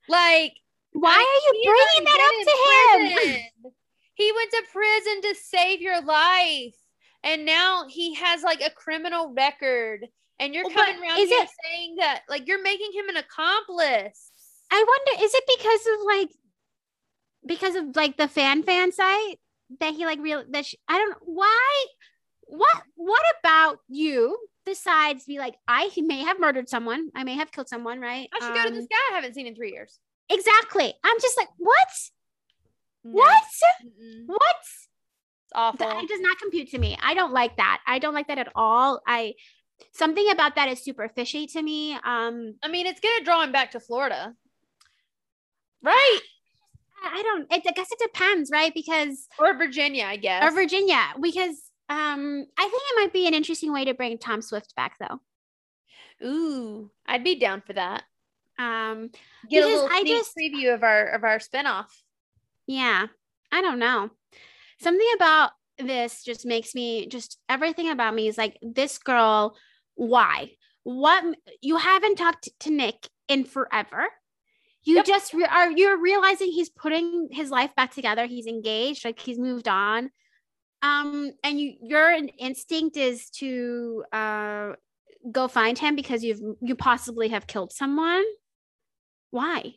Like, 0.08 0.52
Why 0.92 1.14
are 1.16 1.54
you 1.54 1.64
bringing 1.64 2.04
that 2.04 2.20
up 2.28 2.46
to 2.46 2.98
him? 3.00 3.16
prison. 3.16 3.72
He 4.14 4.30
went 4.32 4.50
to 4.52 4.62
prison 4.72 5.22
to 5.22 5.34
save 5.40 5.80
your 5.80 6.00
life. 6.02 6.74
And 7.22 7.46
now 7.46 7.86
he 7.88 8.14
has 8.14 8.42
like 8.42 8.60
a 8.60 8.70
criminal 8.70 9.32
record. 9.34 10.06
And 10.38 10.54
you're 10.54 10.64
Well, 10.64 10.74
coming 10.74 11.00
around 11.02 11.16
here 11.16 11.42
it- 11.42 11.48
saying 11.64 11.96
that 11.96 12.20
like 12.28 12.46
you're 12.46 12.62
making 12.62 12.92
him 12.92 13.08
an 13.08 13.16
accomplice. 13.16 14.30
I 14.70 14.84
wonder, 14.86 15.24
is 15.24 15.32
it 15.34 15.44
because 15.58 15.80
of 15.86 16.06
like, 16.06 16.30
because 17.46 17.74
of 17.76 17.96
like 17.96 18.16
the 18.18 18.28
fan 18.28 18.62
fan 18.62 18.92
site 18.92 19.38
that 19.80 19.94
he 19.94 20.04
like 20.06 20.18
real 20.20 20.44
that 20.50 20.66
she, 20.66 20.78
I 20.88 20.98
don't 20.98 21.16
why 21.22 21.84
what 22.46 22.82
what 22.96 23.22
about 23.40 23.78
you 23.88 24.38
decides 24.66 25.24
to 25.24 25.28
be 25.28 25.38
like 25.38 25.54
I 25.68 25.90
may 25.98 26.20
have 26.24 26.38
murdered 26.40 26.68
someone 26.68 27.10
I 27.14 27.24
may 27.24 27.34
have 27.34 27.50
killed 27.52 27.68
someone 27.68 28.00
right 28.00 28.28
I 28.34 28.38
should 28.40 28.54
go 28.54 28.62
to 28.62 28.68
Um, 28.68 28.74
this 28.74 28.86
guy 28.90 28.96
I 29.12 29.14
haven't 29.16 29.34
seen 29.34 29.46
in 29.46 29.54
three 29.54 29.72
years. 29.72 29.98
exactly 30.28 30.92
I'm 31.04 31.20
just 31.20 31.36
like 31.36 31.48
what 31.58 31.88
No. 33.04 33.12
what 33.12 33.42
Mm-mm. 33.84 34.26
what 34.26 34.56
It's 34.60 35.52
awful. 35.54 35.86
that 35.86 36.06
does 36.08 36.20
not 36.20 36.38
compute 36.38 36.70
to 36.70 36.78
me 36.78 36.96
I 37.02 37.14
don't 37.14 37.32
like 37.32 37.56
that 37.56 37.80
I 37.86 37.98
don't 37.98 38.14
like 38.14 38.28
that 38.28 38.38
at 38.38 38.48
all 38.54 39.00
I 39.06 39.34
something 39.92 40.30
about 40.30 40.54
that 40.56 40.68
is 40.68 40.82
super 40.84 41.08
fishy 41.08 41.46
to 41.48 41.62
me 41.62 41.94
um 42.04 42.54
I 42.62 42.68
mean, 42.68 42.86
it's 42.86 43.00
gonna 43.00 43.24
draw 43.24 43.42
him 43.42 43.52
back 43.52 43.72
to 43.72 43.80
Florida, 43.80 44.34
right? 45.82 46.20
I 47.12 47.22
don't 47.22 47.52
it, 47.52 47.62
I 47.66 47.72
guess 47.72 47.90
it 47.92 47.98
depends 48.00 48.50
right 48.52 48.72
because 48.74 49.28
Or 49.38 49.54
Virginia, 49.56 50.04
I 50.04 50.16
guess. 50.16 50.42
or 50.44 50.50
Virginia 50.52 51.00
because 51.20 51.56
um 51.88 52.46
I 52.58 52.62
think 52.62 52.82
it 52.90 53.00
might 53.00 53.12
be 53.12 53.26
an 53.26 53.34
interesting 53.34 53.72
way 53.72 53.84
to 53.84 53.94
bring 53.94 54.18
Tom 54.18 54.40
Swift 54.42 54.74
back 54.76 54.96
though 54.98 55.20
Ooh, 56.26 56.90
I'd 57.06 57.24
be 57.24 57.38
down 57.38 57.60
for 57.66 57.72
that. 57.74 58.04
um 58.58 59.10
Get 59.50 59.64
a 59.64 59.66
little 59.66 59.88
I 59.90 60.04
just- 60.04 60.32
preview 60.36 60.72
of 60.74 60.82
our 60.82 61.08
of 61.08 61.24
our 61.24 61.38
spinoff. 61.38 61.86
Yeah, 62.66 63.06
I 63.52 63.60
don't 63.60 63.78
know. 63.78 64.10
Something 64.80 65.06
about 65.16 65.50
this 65.78 66.22
just 66.24 66.46
makes 66.46 66.74
me 66.74 67.06
just 67.08 67.38
everything 67.48 67.90
about 67.90 68.14
me 68.14 68.28
is 68.28 68.38
like 68.38 68.56
this 68.62 68.98
girl. 68.98 69.56
Why? 69.96 70.52
What 70.84 71.24
you 71.60 71.76
haven't 71.76 72.16
talked 72.16 72.48
to 72.60 72.70
Nick 72.70 73.08
in 73.28 73.44
forever. 73.44 74.06
You 74.84 74.96
Yep. 74.96 75.04
just 75.06 75.32
re- 75.32 75.44
are 75.50 75.70
you're 75.70 75.96
realizing 75.98 76.48
he's 76.52 76.68
putting 76.68 77.28
his 77.30 77.50
life 77.50 77.74
back 77.74 77.92
together. 77.94 78.26
He's 78.26 78.46
engaged, 78.46 79.04
like 79.04 79.18
he's 79.18 79.38
moved 79.38 79.66
on. 79.68 80.10
Um, 80.82 81.32
and 81.42 81.58
you 81.58 81.74
your 81.80 82.12
instinct 82.38 82.96
is 82.98 83.30
to 83.40 84.04
uh 84.12 84.72
go 85.32 85.48
find 85.48 85.78
him 85.78 85.96
because 85.96 86.22
you've 86.22 86.40
you 86.60 86.74
possibly 86.76 87.28
have 87.28 87.46
killed 87.46 87.72
someone. 87.72 88.24
Why? 89.30 89.74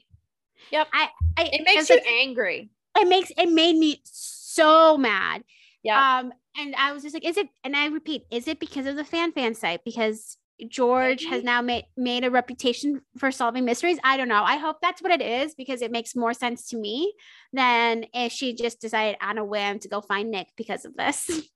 Yep. 0.72 0.88
I, 0.92 1.10
I 1.38 1.44
It 1.54 1.62
makes 1.66 1.90
you 1.90 1.96
like- 1.96 2.06
angry. 2.08 2.70
it 3.00 3.08
makes 3.08 3.32
it 3.38 3.50
made 3.50 3.78
me 3.78 4.02
so 4.04 4.98
mad. 4.98 5.44
Yeah. 5.84 6.20
Um, 6.20 6.34
and 6.58 6.76
I 6.76 6.92
was 6.92 7.04
just 7.04 7.14
like, 7.14 7.24
is 7.26 7.38
it? 7.38 7.48
And 7.64 7.76
I 7.78 7.86
repeat, 7.88 8.24
is 8.32 8.48
it 8.48 8.60
because 8.60 8.88
of 8.88 8.96
the 8.98 9.06
fan 9.06 9.32
fan 9.32 9.54
site? 9.56 9.82
Because 9.86 10.36
George 10.68 11.24
has 11.26 11.44
now 11.44 11.62
made 11.62 11.86
made 11.96 12.24
a 12.24 12.32
reputation 12.32 13.02
for 13.18 13.32
solving 13.32 13.64
mysteries. 13.64 14.00
I 14.04 14.18
don't 14.18 14.28
know. 14.28 14.44
I 14.44 14.58
hope 14.58 14.78
that's 14.82 15.02
what 15.02 15.12
it 15.12 15.22
is 15.22 15.54
because 15.54 15.82
it 15.82 15.92
makes 15.92 16.16
more 16.16 16.34
sense 16.34 16.68
to 16.70 16.78
me 16.78 17.14
than 17.54 18.06
if 18.14 18.32
she 18.32 18.56
just 18.56 18.82
decided 18.82 19.18
on 19.22 19.38
a 19.38 19.46
whim 19.46 19.80
to 19.80 19.88
go 19.88 20.02
find 20.02 20.32
Nick 20.32 20.48
because 20.58 20.86
of 20.86 20.96
this. 20.96 21.30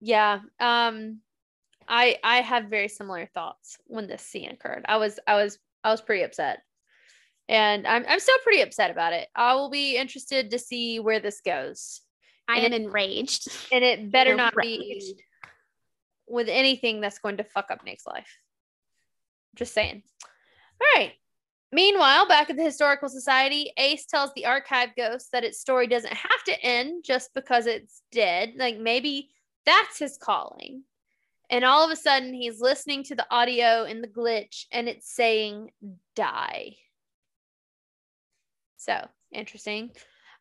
Yeah. 0.00 0.40
Um 0.60 1.20
I 1.88 2.18
I 2.22 2.42
have 2.42 2.66
very 2.66 2.88
similar 2.88 3.24
thoughts 3.24 3.78
when 3.86 4.06
this 4.06 4.22
scene 4.22 4.50
occurred. 4.50 4.84
I 4.86 4.98
was 4.98 5.18
I 5.26 5.36
was 5.36 5.58
I 5.82 5.90
was 5.90 6.02
pretty 6.02 6.24
upset. 6.24 6.58
And 7.48 7.86
I'm 7.86 8.04
I'm 8.06 8.20
still 8.20 8.36
pretty 8.42 8.60
upset 8.60 8.90
about 8.90 9.14
it. 9.14 9.28
I 9.34 9.54
will 9.54 9.70
be 9.70 9.96
interested 9.96 10.50
to 10.50 10.58
see 10.58 11.00
where 11.00 11.20
this 11.20 11.40
goes. 11.40 12.02
I 12.48 12.58
And 12.58 12.74
am 12.74 12.82
enraged. 12.82 13.48
And 13.72 13.82
it 13.82 14.12
better 14.12 14.34
not 14.34 14.54
be 14.54 14.74
Enraged. 14.74 15.22
With 16.28 16.48
anything 16.48 17.00
that's 17.00 17.18
going 17.18 17.36
to 17.38 17.44
fuck 17.44 17.70
up 17.70 17.84
Nick's 17.84 18.06
life. 18.06 18.38
Just 19.54 19.74
saying. 19.74 20.02
All 20.80 21.00
right. 21.00 21.12
Meanwhile, 21.72 22.28
back 22.28 22.50
at 22.50 22.56
the 22.56 22.62
Historical 22.62 23.08
Society, 23.08 23.72
Ace 23.76 24.06
tells 24.06 24.30
the 24.34 24.46
archive 24.46 24.90
ghost 24.96 25.32
that 25.32 25.42
its 25.42 25.58
story 25.58 25.88
doesn't 25.88 26.14
have 26.14 26.44
to 26.46 26.62
end 26.62 27.04
just 27.04 27.34
because 27.34 27.66
it's 27.66 28.02
dead. 28.12 28.54
Like 28.56 28.78
maybe 28.78 29.30
that's 29.66 29.98
his 29.98 30.16
calling. 30.16 30.84
And 31.50 31.64
all 31.64 31.84
of 31.84 31.90
a 31.90 31.96
sudden, 31.96 32.32
he's 32.32 32.60
listening 32.60 33.02
to 33.04 33.14
the 33.14 33.26
audio 33.30 33.84
in 33.84 34.00
the 34.00 34.08
glitch 34.08 34.66
and 34.72 34.88
it's 34.88 35.12
saying 35.12 35.72
die. 36.14 36.76
So 38.76 39.08
interesting. 39.32 39.90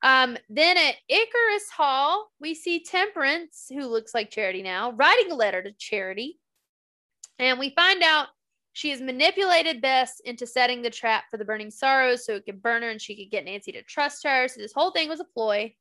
Um, 0.03 0.37
then 0.49 0.77
at 0.77 0.95
Icarus 1.07 1.69
Hall, 1.75 2.29
we 2.39 2.53
see 2.53 2.83
Temperance, 2.83 3.67
who 3.69 3.87
looks 3.87 4.13
like 4.13 4.29
Charity 4.29 4.61
now, 4.61 4.91
writing 4.91 5.31
a 5.31 5.35
letter 5.35 5.63
to 5.63 5.71
Charity. 5.71 6.39
And 7.39 7.57
we 7.57 7.69
find 7.69 8.03
out 8.03 8.27
she 8.73 8.89
has 8.89 8.99
manipulated 8.99 9.81
Bess 9.81 10.19
into 10.25 10.45
setting 10.45 10.81
the 10.81 10.89
trap 10.89 11.25
for 11.31 11.37
the 11.37 11.45
burning 11.45 11.71
sorrows 11.71 12.25
so 12.25 12.33
it 12.33 12.45
could 12.45 12.61
burn 12.61 12.81
her 12.81 12.89
and 12.89 13.01
she 13.01 13.15
could 13.15 13.31
get 13.31 13.45
Nancy 13.45 13.71
to 13.71 13.81
trust 13.83 14.25
her. 14.25 14.47
So 14.49 14.59
this 14.59 14.73
whole 14.73 14.91
thing 14.91 15.07
was 15.07 15.21
a 15.21 15.25
ploy. 15.25 15.73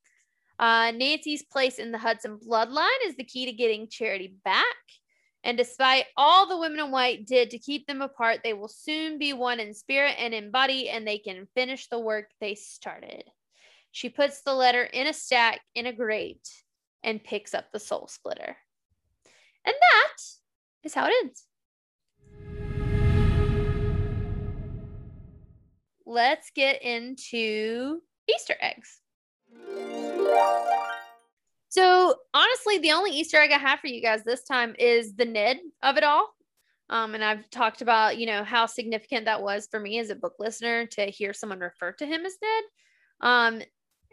Uh, 0.57 0.91
Nancy's 0.95 1.43
place 1.43 1.77
in 1.77 1.91
the 1.91 1.97
Hudson 1.97 2.39
bloodline 2.39 2.87
is 3.05 3.17
the 3.17 3.25
key 3.25 3.45
to 3.45 3.51
getting 3.51 3.89
Charity 3.89 4.35
back. 4.45 4.63
And 5.43 5.57
despite 5.57 6.05
all 6.15 6.47
the 6.47 6.57
women 6.57 6.79
in 6.79 6.91
white 6.91 7.27
did 7.27 7.49
to 7.49 7.59
keep 7.59 7.87
them 7.87 8.01
apart, 8.01 8.39
they 8.41 8.53
will 8.53 8.69
soon 8.69 9.17
be 9.17 9.33
one 9.33 9.59
in 9.59 9.73
spirit 9.73 10.15
and 10.17 10.33
in 10.33 10.51
body, 10.51 10.87
and 10.87 11.05
they 11.05 11.17
can 11.17 11.49
finish 11.53 11.87
the 11.87 11.99
work 11.99 12.29
they 12.39 12.55
started. 12.55 13.23
She 13.95 14.09
puts 14.09 14.41
the 14.41 14.55
letter 14.55 14.81
in 14.81 15.05
a 15.05 15.13
stack 15.13 15.61
in 15.75 15.85
a 15.85 15.93
grate 15.93 16.49
and 17.03 17.23
picks 17.23 17.53
up 17.53 17.71
the 17.71 17.79
soul 17.79 18.07
splitter. 18.07 18.57
And 19.63 19.75
that 19.79 20.17
is 20.83 20.95
how 20.95 21.05
it 21.05 21.13
ends. 21.21 21.45
Let's 26.07 26.49
get 26.55 26.81
into 26.81 28.01
Easter 28.27 28.55
eggs. 28.59 28.99
So 31.69 32.15
honestly, 32.33 32.79
the 32.79 32.93
only 32.93 33.11
Easter 33.11 33.37
egg 33.37 33.51
I 33.51 33.59
have 33.59 33.79
for 33.79 33.87
you 33.87 34.01
guys 34.01 34.23
this 34.23 34.43
time 34.43 34.75
is 34.79 35.13
the 35.13 35.25
Ned 35.25 35.59
of 35.83 35.97
it 35.97 36.03
all. 36.03 36.33
Um, 36.89 37.13
and 37.13 37.23
I've 37.23 37.47
talked 37.51 37.83
about, 37.83 38.17
you 38.17 38.25
know, 38.25 38.43
how 38.43 38.65
significant 38.65 39.25
that 39.25 39.43
was 39.43 39.67
for 39.69 39.79
me 39.79 39.99
as 39.99 40.09
a 40.09 40.15
book 40.15 40.33
listener 40.39 40.87
to 40.87 41.05
hear 41.05 41.31
someone 41.31 41.59
refer 41.59 41.91
to 41.91 42.07
him 42.07 42.25
as 42.25 42.33
Ned. 42.41 42.63
Um, 43.21 43.61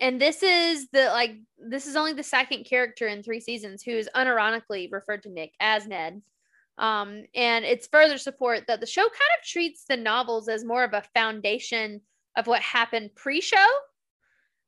and 0.01 0.21
this 0.21 0.43
is 0.43 0.89
the 0.93 1.07
like 1.07 1.37
this 1.59 1.87
is 1.87 1.97
only 1.97 2.13
the 2.13 2.23
second 2.23 2.65
character 2.65 3.07
in 3.07 3.23
three 3.23 3.41
seasons 3.41 3.83
who 3.83 3.93
is 3.93 4.09
unironically 4.17 4.91
referred 4.91 5.23
to 5.25 5.31
Nick 5.31 5.53
as 5.61 5.87
Ned. 5.87 6.23
Um, 6.79 7.25
and 7.35 7.65
it's 7.65 7.87
further 7.87 8.17
support 8.17 8.67
that 8.67 8.81
the 8.81 8.87
show 8.87 9.03
kind 9.03 9.31
of 9.39 9.47
treats 9.47 9.85
the 9.85 9.99
novels 9.99 10.49
as 10.49 10.65
more 10.65 10.83
of 10.83 10.95
a 10.95 11.05
foundation 11.15 12.01
of 12.37 12.47
what 12.47 12.63
happened 12.63 13.11
pre-show. 13.15 13.67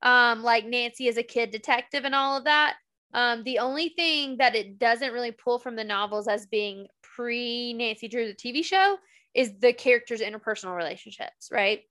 Um, 0.02 0.42
like 0.42 0.66
Nancy 0.66 1.08
as 1.08 1.16
a 1.16 1.22
kid 1.22 1.50
detective 1.50 2.04
and 2.04 2.14
all 2.14 2.36
of 2.36 2.44
that. 2.44 2.76
Um, 3.14 3.44
the 3.44 3.60
only 3.60 3.90
thing 3.90 4.36
that 4.38 4.54
it 4.54 4.78
doesn't 4.78 5.12
really 5.12 5.32
pull 5.32 5.58
from 5.58 5.76
the 5.76 5.84
novels 5.84 6.28
as 6.28 6.46
being 6.46 6.86
pre 7.00 7.72
Nancy 7.72 8.08
Drew 8.08 8.26
the 8.26 8.34
TV 8.34 8.64
show 8.64 8.98
is 9.34 9.58
the 9.60 9.72
characters' 9.72 10.20
interpersonal 10.20 10.76
relationships, 10.76 11.48
right? 11.50 11.82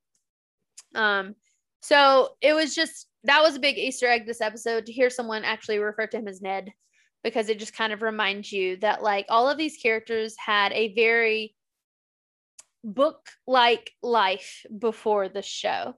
Um, 0.94 1.34
so 1.82 2.30
it 2.40 2.54
was 2.54 2.74
just 2.74 3.08
that 3.24 3.42
was 3.42 3.56
a 3.56 3.60
big 3.60 3.76
Easter 3.76 4.06
egg 4.06 4.26
this 4.26 4.40
episode 4.40 4.86
to 4.86 4.92
hear 4.92 5.10
someone 5.10 5.44
actually 5.44 5.78
refer 5.78 6.06
to 6.06 6.16
him 6.18 6.28
as 6.28 6.40
Ned 6.40 6.72
because 7.22 7.48
it 7.48 7.58
just 7.58 7.76
kind 7.76 7.92
of 7.92 8.02
reminds 8.02 8.52
you 8.52 8.76
that 8.78 9.02
like 9.02 9.26
all 9.28 9.48
of 9.48 9.58
these 9.58 9.76
characters 9.76 10.34
had 10.38 10.72
a 10.72 10.94
very 10.94 11.54
book 12.84 13.28
like 13.46 13.92
life 14.02 14.66
before 14.78 15.28
the 15.28 15.42
show 15.42 15.94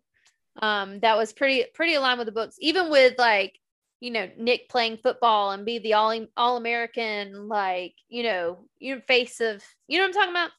um 0.61 1.01
that 1.01 1.17
was 1.17 1.33
pretty 1.33 1.65
pretty 1.75 1.95
aligned 1.95 2.19
with 2.19 2.27
the 2.27 2.33
books 2.33 2.57
even 2.61 2.91
with 2.91 3.15
like 3.19 3.59
you 4.01 4.11
know 4.11 4.29
Nick 4.39 4.69
playing 4.69 4.99
football 4.99 5.53
and 5.53 5.65
be 5.65 5.79
the 5.79 5.95
all 5.95 6.27
all 6.37 6.57
American 6.59 7.49
like 7.49 7.95
you 8.09 8.23
know 8.23 8.67
you 8.79 8.95
know 8.97 9.01
face 9.09 9.41
of 9.41 9.63
you 9.89 9.99
know 9.99 10.05
what 10.05 10.09
I'm 10.09 10.15
talking 10.15 10.31
about 10.31 10.51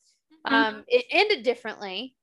Mhm. 0.48 0.54
um 0.54 0.84
it 0.88 1.06
ended 1.12 1.44
differently 1.44 2.16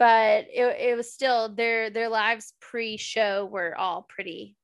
but 0.00 0.46
it, 0.50 0.64
it 0.80 0.96
was 0.96 1.12
still 1.12 1.50
their 1.50 1.90
their 1.90 2.08
lives 2.08 2.54
pre-show 2.58 3.44
were 3.44 3.76
all 3.78 4.06
pretty 4.08 4.56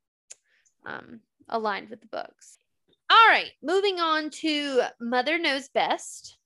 um 0.86 1.20
aligned 1.48 1.90
with 1.90 2.00
the 2.00 2.08
books. 2.08 2.58
All 3.08 3.28
right 3.28 3.52
moving 3.62 4.00
on 4.00 4.30
to 4.30 4.80
mother 4.98 5.38
knows 5.38 5.68
best. 5.68 6.38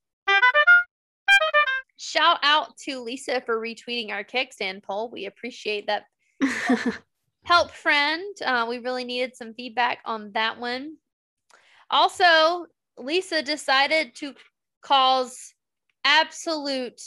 Shout 1.96 2.38
out 2.42 2.76
to 2.78 3.00
lisa 3.00 3.40
for 3.46 3.60
retweeting 3.60 4.10
our 4.10 4.24
kickstand 4.24 4.82
poll. 4.82 5.08
We 5.10 5.26
appreciate 5.26 5.86
that 5.86 6.04
help 7.44 7.70
friend. 7.70 8.36
Uh, 8.44 8.66
we 8.68 8.78
really 8.78 9.04
needed 9.04 9.36
some 9.36 9.54
feedback 9.54 10.00
on 10.04 10.32
that 10.32 10.58
one. 10.58 10.96
Also 11.90 12.66
lisa 12.98 13.40
decided 13.40 14.16
to 14.16 14.34
cause 14.82 15.54
absolute 16.04 17.00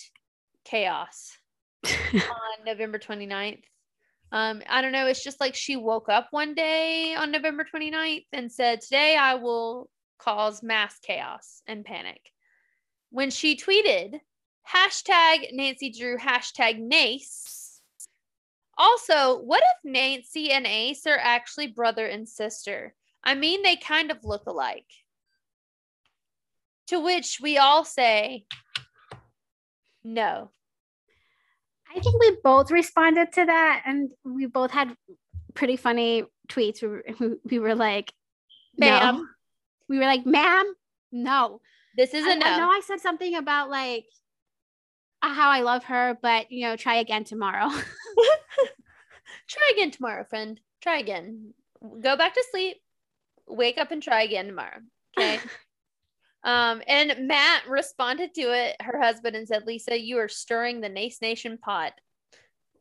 chaos 0.64 1.38
on 1.85 2.65
November 2.65 2.99
29th. 2.99 3.64
Um, 4.31 4.64
I 4.68 4.81
don't 4.81 4.91
know. 4.91 5.05
It's 5.07 5.23
just 5.23 5.39
like 5.39 5.53
she 5.53 5.76
woke 5.76 6.10
up 6.10 6.27
one 6.31 6.55
day 6.55 7.14
on 7.15 7.31
November 7.31 7.65
29th 7.72 8.26
and 8.34 8.51
said, 8.51 8.81
Today 8.81 9.15
I 9.15 9.35
will 9.35 9.89
cause 10.18 10.64
mass 10.64 10.97
chaos 10.99 11.61
and 11.68 11.85
panic. 11.85 12.22
When 13.11 13.30
she 13.30 13.55
tweeted, 13.55 14.19
hashtag 14.68 15.49
Nancy 15.53 15.91
Drew, 15.91 16.18
hashtag 16.18 16.80
Nace. 16.80 17.80
Also, 18.76 19.39
what 19.39 19.61
if 19.61 19.91
Nancy 19.91 20.51
and 20.51 20.65
Ace 20.65 21.05
are 21.05 21.19
actually 21.19 21.68
brother 21.68 22.07
and 22.07 22.27
sister? 22.27 22.95
I 23.23 23.35
mean, 23.35 23.61
they 23.61 23.76
kind 23.76 24.10
of 24.10 24.23
look 24.23 24.47
alike. 24.47 24.89
To 26.88 26.99
which 26.99 27.39
we 27.41 27.57
all 27.57 27.85
say, 27.85 28.45
no. 30.03 30.51
I 31.95 31.99
think 31.99 32.19
we 32.19 32.37
both 32.43 32.71
responded 32.71 33.31
to 33.33 33.45
that, 33.45 33.83
and 33.85 34.11
we 34.23 34.45
both 34.45 34.71
had 34.71 34.95
pretty 35.53 35.75
funny 35.75 36.23
tweets. 36.49 36.81
We 36.81 36.87
were, 36.87 37.03
we 37.45 37.59
were 37.59 37.75
like, 37.75 38.13
Ma'am. 38.77 39.15
"No." 39.15 39.27
We 39.89 39.99
were 39.99 40.05
like, 40.05 40.25
"Ma'am, 40.25 40.73
no." 41.11 41.59
This 41.97 42.13
is 42.13 42.25
I, 42.25 42.31
a 42.31 42.35
no. 42.37 42.45
I 42.45 42.57
know 42.57 42.69
I 42.69 42.81
said 42.83 43.01
something 43.01 43.35
about 43.35 43.69
like 43.69 44.05
how 45.21 45.49
I 45.49 45.61
love 45.61 45.83
her, 45.85 46.17
but 46.21 46.51
you 46.51 46.67
know, 46.67 46.75
try 46.75 46.95
again 46.95 47.25
tomorrow. 47.25 47.69
Try 49.47 49.71
again 49.73 49.91
tomorrow, 49.91 50.23
friend. 50.23 50.59
Try 50.81 50.97
again. 50.97 51.53
Go 51.81 52.17
back 52.17 52.33
to 52.33 52.43
sleep. 52.51 52.77
Wake 53.47 53.77
up 53.77 53.91
and 53.91 54.01
try 54.01 54.23
again 54.23 54.47
tomorrow. 54.47 54.79
Okay. 55.17 55.39
Um, 56.43 56.81
and 56.87 57.27
Matt 57.27 57.67
responded 57.69 58.33
to 58.35 58.41
it, 58.41 58.75
her 58.81 58.99
husband, 59.01 59.35
and 59.35 59.47
said, 59.47 59.63
Lisa, 59.65 59.99
you 59.99 60.17
are 60.19 60.27
stirring 60.27 60.81
the 60.81 60.89
Nace 60.89 61.21
Nation 61.21 61.57
pot. 61.57 61.93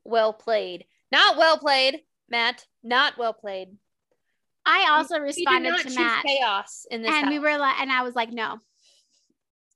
Well 0.04 0.32
played. 0.32 0.84
Not 1.10 1.36
well 1.36 1.58
played, 1.58 2.00
Matt. 2.28 2.66
Not 2.82 3.18
well 3.18 3.32
played. 3.32 3.68
I 4.64 4.88
also 4.90 5.16
We 5.16 5.26
responded 5.26 5.70
not 5.70 5.80
to 5.82 5.94
Matt, 5.94 6.24
chaos 6.24 6.86
in 6.90 7.02
this 7.02 7.10
and 7.10 7.24
house. 7.26 7.30
we 7.30 7.38
were 7.38 7.58
like, 7.58 7.80
and 7.80 7.90
I 7.90 8.02
was 8.02 8.14
like, 8.14 8.30
"No, 8.32 8.58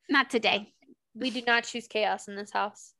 not 0.09 0.31
today." 0.31 0.73
we 1.19 1.31
do 1.31 1.41
not 1.47 1.65
choose 1.65 1.87
chaos 1.89 2.29
in 2.29 2.37
this 2.37 2.53
house. 2.53 2.93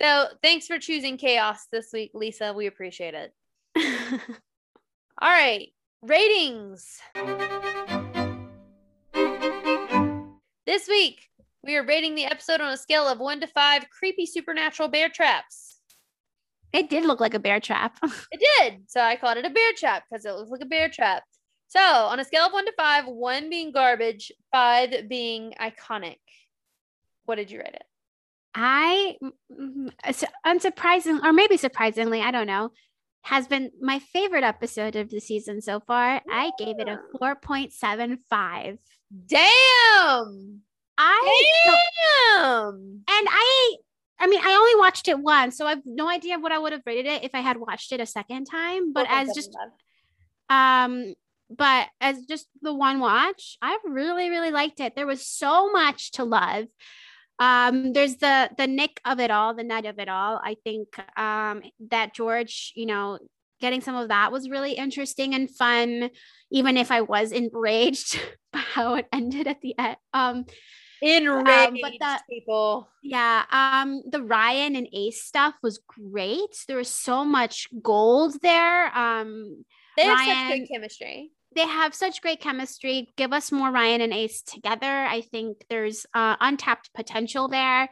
So 0.00 0.26
thanks 0.42 0.66
for 0.66 0.78
choosing 0.78 1.16
chaos 1.16 1.66
this 1.70 1.92
week, 1.92 2.12
Lisa. 2.14 2.52
We 2.52 2.66
appreciate 2.66 3.14
it. 3.14 3.34
All 5.20 5.30
right, 5.30 5.68
ratings. 6.02 7.00
This 10.76 10.88
week, 10.88 11.30
we 11.64 11.74
are 11.76 11.86
rating 11.86 12.14
the 12.14 12.26
episode 12.26 12.60
on 12.60 12.70
a 12.70 12.76
scale 12.76 13.08
of 13.08 13.18
one 13.18 13.40
to 13.40 13.46
five 13.46 13.86
creepy 13.88 14.26
supernatural 14.26 14.90
bear 14.90 15.08
traps. 15.08 15.80
it 16.70 16.90
did 16.90 17.06
look 17.06 17.18
like 17.18 17.32
a 17.32 17.38
bear 17.38 17.60
trap. 17.60 17.96
It 18.30 18.42
did. 18.58 18.82
So 18.86 19.00
I 19.00 19.16
called 19.16 19.38
it 19.38 19.46
a 19.46 19.48
bear 19.48 19.72
trap 19.74 20.04
because 20.04 20.26
it 20.26 20.34
looks 20.34 20.50
like 20.50 20.60
a 20.60 20.66
bear 20.66 20.90
trap. 20.90 21.22
So 21.68 21.80
on 21.80 22.20
a 22.20 22.24
scale 22.26 22.44
of 22.44 22.52
one 22.52 22.66
to 22.66 22.72
five, 22.76 23.06
one 23.06 23.48
being 23.48 23.72
garbage, 23.72 24.30
five 24.52 25.08
being 25.08 25.54
iconic. 25.58 26.18
What 27.24 27.36
did 27.36 27.50
you 27.50 27.60
rate 27.60 27.72
it? 27.72 27.84
I, 28.54 29.16
mm, 29.24 29.30
mm, 29.58 29.90
mm, 30.04 30.24
unsurprisingly, 30.44 31.24
or 31.24 31.32
maybe 31.32 31.56
surprisingly, 31.56 32.20
I 32.20 32.30
don't 32.32 32.46
know, 32.46 32.72
has 33.22 33.48
been 33.48 33.70
my 33.80 33.98
favorite 33.98 34.44
episode 34.44 34.94
of 34.94 35.08
the 35.08 35.20
season 35.20 35.62
so 35.62 35.80
far. 35.80 36.20
I 36.30 36.50
gave 36.58 36.78
it 36.80 36.86
a 36.86 36.98
four 37.18 37.34
point 37.34 37.72
seven 37.72 38.18
five. 38.28 38.76
Damn! 39.26 40.65
I 40.98 41.52
Damn! 42.34 42.74
and 42.74 43.28
I 43.30 43.76
I 44.18 44.26
mean 44.26 44.40
I 44.42 44.54
only 44.54 44.80
watched 44.80 45.08
it 45.08 45.18
once, 45.18 45.56
so 45.56 45.66
I've 45.66 45.82
no 45.84 46.08
idea 46.08 46.38
what 46.38 46.52
I 46.52 46.58
would 46.58 46.72
have 46.72 46.82
rated 46.86 47.06
it 47.06 47.24
if 47.24 47.34
I 47.34 47.40
had 47.40 47.58
watched 47.58 47.92
it 47.92 48.00
a 48.00 48.06
second 48.06 48.46
time. 48.46 48.92
But 48.92 49.06
as 49.10 49.34
just 49.34 49.56
um 50.48 51.14
but 51.50 51.88
as 52.00 52.24
just 52.26 52.48
the 52.60 52.74
one 52.74 52.98
watch, 52.98 53.56
I 53.62 53.78
really, 53.84 54.30
really 54.30 54.50
liked 54.50 54.80
it. 54.80 54.96
There 54.96 55.06
was 55.06 55.26
so 55.26 55.70
much 55.70 56.12
to 56.12 56.24
love. 56.24 56.64
Um, 57.38 57.92
there's 57.92 58.16
the 58.16 58.50
the 58.56 58.66
Nick 58.66 59.00
of 59.04 59.20
it 59.20 59.30
all, 59.30 59.54
the 59.54 59.62
Ned 59.62 59.86
of 59.86 59.98
it 59.98 60.08
all. 60.08 60.40
I 60.42 60.56
think 60.64 60.88
um 61.18 61.62
that 61.90 62.14
George, 62.14 62.72
you 62.74 62.86
know, 62.86 63.18
getting 63.60 63.80
some 63.80 63.94
of 63.94 64.08
that 64.08 64.32
was 64.32 64.50
really 64.50 64.72
interesting 64.72 65.34
and 65.34 65.50
fun, 65.50 66.10
even 66.50 66.76
if 66.76 66.90
I 66.90 67.02
was 67.02 67.32
enraged 67.32 68.20
by 68.52 68.60
how 68.60 68.94
it 68.94 69.06
ended 69.12 69.46
at 69.46 69.60
the 69.60 69.74
end. 69.78 69.96
Um, 70.12 70.44
enraged 71.02 71.78
but 71.82 71.92
the- 72.00 72.20
people. 72.28 72.88
yeah, 73.02 73.44
um, 73.50 74.02
the 74.10 74.22
Ryan 74.22 74.76
and 74.76 74.88
Ace 74.92 75.22
stuff 75.22 75.54
was 75.62 75.78
great. 75.86 76.64
There 76.68 76.76
was 76.78 76.88
so 76.88 77.24
much 77.24 77.68
gold 77.82 78.40
there. 78.42 78.96
Um, 78.96 79.64
They 79.96 80.04
have 80.04 80.48
such 80.48 80.58
good 80.58 80.68
chemistry. 80.68 81.30
they 81.54 81.66
have 81.66 81.94
such 81.94 82.20
great 82.20 82.40
chemistry. 82.40 83.08
Give 83.16 83.32
us 83.32 83.50
more 83.52 83.70
Ryan 83.70 84.00
and 84.02 84.12
Ace 84.12 84.42
together. 84.42 84.86
I 85.04 85.22
think 85.22 85.64
there's 85.70 86.06
uh, 86.14 86.36
untapped 86.40 86.92
potential 86.94 87.48
there. 87.48 87.88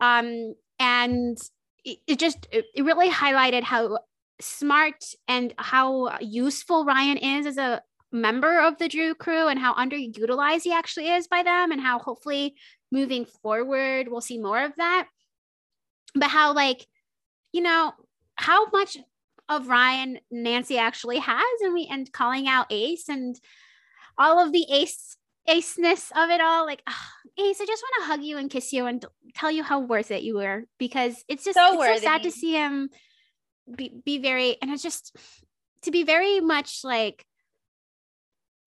Um, 0.00 0.54
and 0.78 1.36
it, 1.84 1.98
it 2.06 2.18
just 2.18 2.46
it, 2.52 2.66
it 2.74 2.84
really 2.84 3.10
highlighted 3.10 3.62
how 3.64 3.98
smart 4.40 5.04
and 5.26 5.52
how 5.58 6.16
useful 6.20 6.84
Ryan 6.84 7.16
is 7.18 7.46
as 7.46 7.56
a 7.58 7.82
member 8.10 8.60
of 8.60 8.78
the 8.78 8.88
Drew 8.88 9.14
crew 9.14 9.48
and 9.48 9.58
how 9.58 9.74
underutilized 9.74 10.62
he 10.62 10.72
actually 10.72 11.08
is 11.08 11.28
by 11.28 11.42
them 11.42 11.72
and 11.72 11.80
how 11.80 11.98
hopefully 11.98 12.54
moving 12.90 13.26
forward 13.42 14.08
we'll 14.08 14.20
see 14.20 14.38
more 14.38 14.64
of 14.64 14.74
that. 14.76 15.06
But 16.14 16.30
how 16.30 16.54
like, 16.54 16.86
you 17.52 17.60
know, 17.60 17.92
how 18.36 18.66
much 18.70 18.96
of 19.48 19.68
Ryan 19.68 20.18
Nancy 20.30 20.78
actually 20.78 21.18
has, 21.18 21.60
and 21.60 21.72
we 21.72 21.88
and 21.90 22.10
calling 22.12 22.48
out 22.48 22.66
Ace 22.70 23.08
and 23.08 23.38
all 24.16 24.44
of 24.44 24.52
the 24.52 24.66
ace 24.70 25.16
aceness 25.48 26.12
of 26.14 26.30
it 26.30 26.40
all. 26.40 26.66
Like 26.66 26.82
"Ah, 26.86 27.10
Ace, 27.38 27.60
I 27.60 27.66
just 27.66 27.82
want 27.82 28.02
to 28.02 28.06
hug 28.06 28.22
you 28.22 28.36
and 28.36 28.50
kiss 28.50 28.72
you 28.72 28.86
and 28.86 29.04
tell 29.34 29.50
you 29.50 29.62
how 29.62 29.80
worth 29.80 30.10
it 30.10 30.22
you 30.22 30.36
were 30.36 30.64
because 30.78 31.24
it's 31.28 31.44
just 31.44 31.56
So 31.56 31.80
it's 31.80 32.00
so 32.00 32.04
sad 32.04 32.22
to 32.24 32.30
see 32.30 32.52
him 32.52 32.90
be 33.74 33.92
be 34.04 34.18
very 34.18 34.56
and 34.60 34.70
it's 34.70 34.82
just 34.82 35.16
to 35.82 35.90
be 35.90 36.02
very 36.02 36.40
much 36.40 36.80
like 36.84 37.24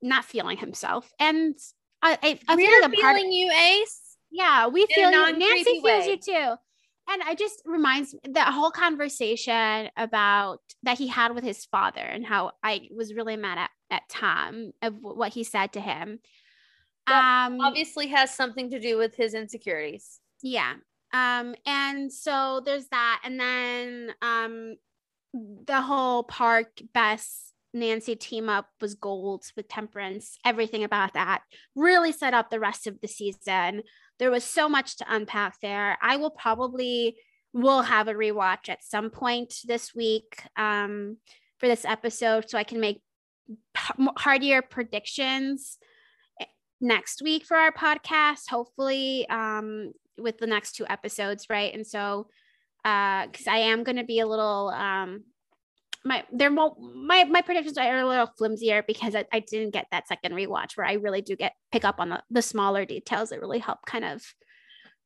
not 0.01 0.25
feeling 0.25 0.57
himself. 0.57 1.11
And 1.19 1.55
I, 2.01 2.17
I, 2.21 2.39
I 2.47 2.55
We're 2.55 2.67
feel 2.67 2.81
like 2.81 2.95
feeling 2.99 3.31
you, 3.31 3.51
Ace. 3.51 4.17
yeah, 4.31 4.67
we 4.67 4.85
feel 4.87 5.11
you. 5.11 5.37
Nancy 5.37 5.81
feels 5.81 6.07
you 6.07 6.17
too. 6.17 6.55
And 7.09 7.21
I 7.23 7.35
just 7.35 7.61
reminds 7.65 8.13
me 8.13 8.19
that 8.33 8.53
whole 8.53 8.71
conversation 8.71 9.89
about 9.97 10.59
that 10.83 10.97
he 10.97 11.07
had 11.07 11.33
with 11.35 11.43
his 11.43 11.65
father 11.65 11.99
and 12.01 12.25
how 12.25 12.51
I 12.63 12.87
was 12.95 13.13
really 13.13 13.35
mad 13.35 13.57
at, 13.57 13.69
at 13.89 14.03
Tom 14.07 14.71
of 14.81 14.95
what 15.01 15.33
he 15.33 15.43
said 15.43 15.73
to 15.73 15.81
him. 15.81 16.19
That 17.07 17.45
Um 17.45 17.59
Obviously, 17.59 18.07
has 18.07 18.33
something 18.33 18.69
to 18.69 18.79
do 18.79 18.97
with 18.97 19.15
his 19.15 19.33
insecurities. 19.33 20.19
yeah. 20.41 20.75
Um 21.13 21.55
and 21.65 22.13
so 22.13 22.61
there's 22.63 22.87
that 22.87 23.21
and 23.25 23.39
then 23.39 24.13
um 24.21 24.75
the 25.33 25.81
whole 25.81 26.23
park 26.23 26.79
Bess 26.93 27.50
Nancy 27.73 28.15
team 28.15 28.49
up 28.49 28.67
was 28.81 28.95
gold 28.95 29.43
with 29.55 29.67
Temperance. 29.67 30.37
Everything 30.45 30.83
about 30.83 31.13
that 31.13 31.41
really 31.75 32.11
set 32.11 32.33
up 32.33 32.49
the 32.49 32.59
rest 32.59 32.87
of 32.87 32.99
the 33.01 33.07
season. 33.07 33.83
There 34.19 34.31
was 34.31 34.43
so 34.43 34.67
much 34.67 34.97
to 34.97 35.05
unpack 35.07 35.59
there. 35.61 35.97
I 36.01 36.17
will 36.17 36.31
probably 36.31 37.15
will 37.53 37.81
have 37.81 38.07
a 38.07 38.13
rewatch 38.13 38.69
at 38.69 38.83
some 38.83 39.09
point 39.09 39.53
this 39.65 39.93
week 39.93 40.43
um, 40.57 41.17
for 41.59 41.67
this 41.67 41.85
episode, 41.85 42.49
so 42.49 42.57
I 42.57 42.63
can 42.63 42.79
make 42.79 43.01
hardier 43.75 44.61
predictions 44.61 45.77
eh, 46.39 46.45
next 46.79 47.21
week 47.21 47.45
for 47.45 47.57
our 47.57 47.71
podcast. 47.71 48.49
Hopefully, 48.49 49.27
um, 49.29 49.91
with 50.17 50.37
the 50.37 50.47
next 50.47 50.73
two 50.73 50.85
episodes, 50.87 51.47
right? 51.49 51.73
And 51.73 51.85
so, 51.85 52.27
because 52.83 53.47
I 53.47 53.57
am 53.57 53.83
going 53.83 53.97
to 53.97 54.03
be 54.03 54.19
a 54.19 54.27
little 54.27 54.69
um, 54.69 55.23
my 56.03 56.23
there 56.31 56.51
won't 56.51 56.77
my 56.79 57.23
my 57.25 57.41
predictions 57.41 57.77
are 57.77 57.99
a 57.99 58.07
little 58.07 58.29
flimsier 58.39 58.83
because 58.85 59.15
I, 59.15 59.25
I 59.31 59.39
didn't 59.39 59.71
get 59.71 59.87
that 59.91 60.07
second 60.07 60.33
rewatch 60.33 60.75
where 60.75 60.87
I 60.87 60.93
really 60.93 61.21
do 61.21 61.35
get 61.35 61.53
pick 61.71 61.85
up 61.85 61.99
on 61.99 62.09
the, 62.09 62.23
the 62.29 62.41
smaller 62.41 62.85
details 62.85 63.29
that 63.29 63.39
really 63.39 63.59
help 63.59 63.79
kind 63.85 64.05
of 64.05 64.23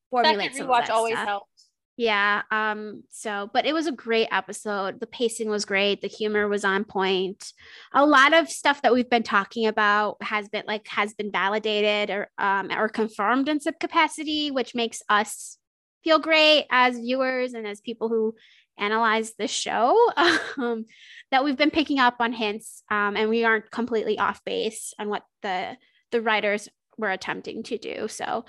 formulate 0.10 0.54
Second 0.54 0.68
rewatch 0.68 0.90
always 0.90 1.16
stuff. 1.16 1.28
helps. 1.28 1.70
Yeah. 1.98 2.42
Um, 2.52 3.04
so 3.10 3.50
but 3.54 3.66
it 3.66 3.74
was 3.74 3.88
a 3.88 3.92
great 3.92 4.28
episode. 4.32 5.00
The 5.00 5.08
pacing 5.08 5.50
was 5.50 5.66
great, 5.66 6.02
the 6.02 6.08
humor 6.08 6.48
was 6.48 6.66
on 6.66 6.84
point. 6.84 7.54
A 7.94 8.06
lot 8.06 8.34
of 8.34 8.50
stuff 8.50 8.82
that 8.82 8.94
we've 8.94 9.10
been 9.10 9.24
talking 9.24 9.68
about 9.68 10.18
has 10.22 10.50
been 10.50 10.64
like 10.68 10.88
has 10.88 11.14
been 11.14 11.32
validated 11.32 12.10
or 12.14 12.30
um 12.38 12.70
or 12.72 12.90
confirmed 12.90 13.50
in 13.50 13.60
some 13.60 13.76
capacity, 13.80 14.52
which 14.52 14.76
makes 14.76 15.02
us 15.10 15.58
feel 16.04 16.20
great 16.20 16.66
as 16.70 17.00
viewers 17.00 17.54
and 17.54 17.66
as 17.66 17.82
people 17.82 18.10
who 18.10 18.36
analyze 18.78 19.34
the 19.38 19.48
show. 19.48 19.98
Um, 20.58 20.86
that 21.32 21.44
we've 21.44 21.58
been 21.58 21.72
picking 21.72 22.00
up 22.00 22.16
on 22.20 22.32
hints 22.32 22.82
um 22.90 23.18
and 23.18 23.30
we 23.30 23.44
aren't 23.44 23.70
completely 23.70 24.18
off 24.18 24.42
base 24.46 24.94
on 24.98 25.10
what 25.10 25.24
the 25.42 25.76
the 26.12 26.22
writers 26.22 26.70
were 26.98 27.12
attempting 27.12 27.64
to 27.64 27.78
do. 27.78 28.08
So 28.08 28.46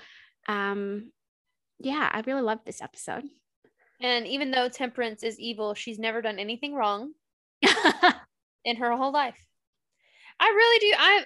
um 0.47 1.11
yeah, 1.79 2.09
I 2.11 2.21
really 2.25 2.41
loved 2.41 2.65
this 2.65 2.81
episode. 2.81 3.23
And 3.99 4.25
even 4.27 4.51
though 4.51 4.69
Temperance 4.69 5.23
is 5.23 5.39
evil, 5.39 5.73
she's 5.73 5.99
never 5.99 6.21
done 6.21 6.39
anything 6.39 6.73
wrong 6.73 7.11
in 8.65 8.77
her 8.77 8.95
whole 8.95 9.11
life. 9.11 9.37
I 10.39 10.47
really 10.47 10.79
do. 10.79 10.95
I 10.97 11.25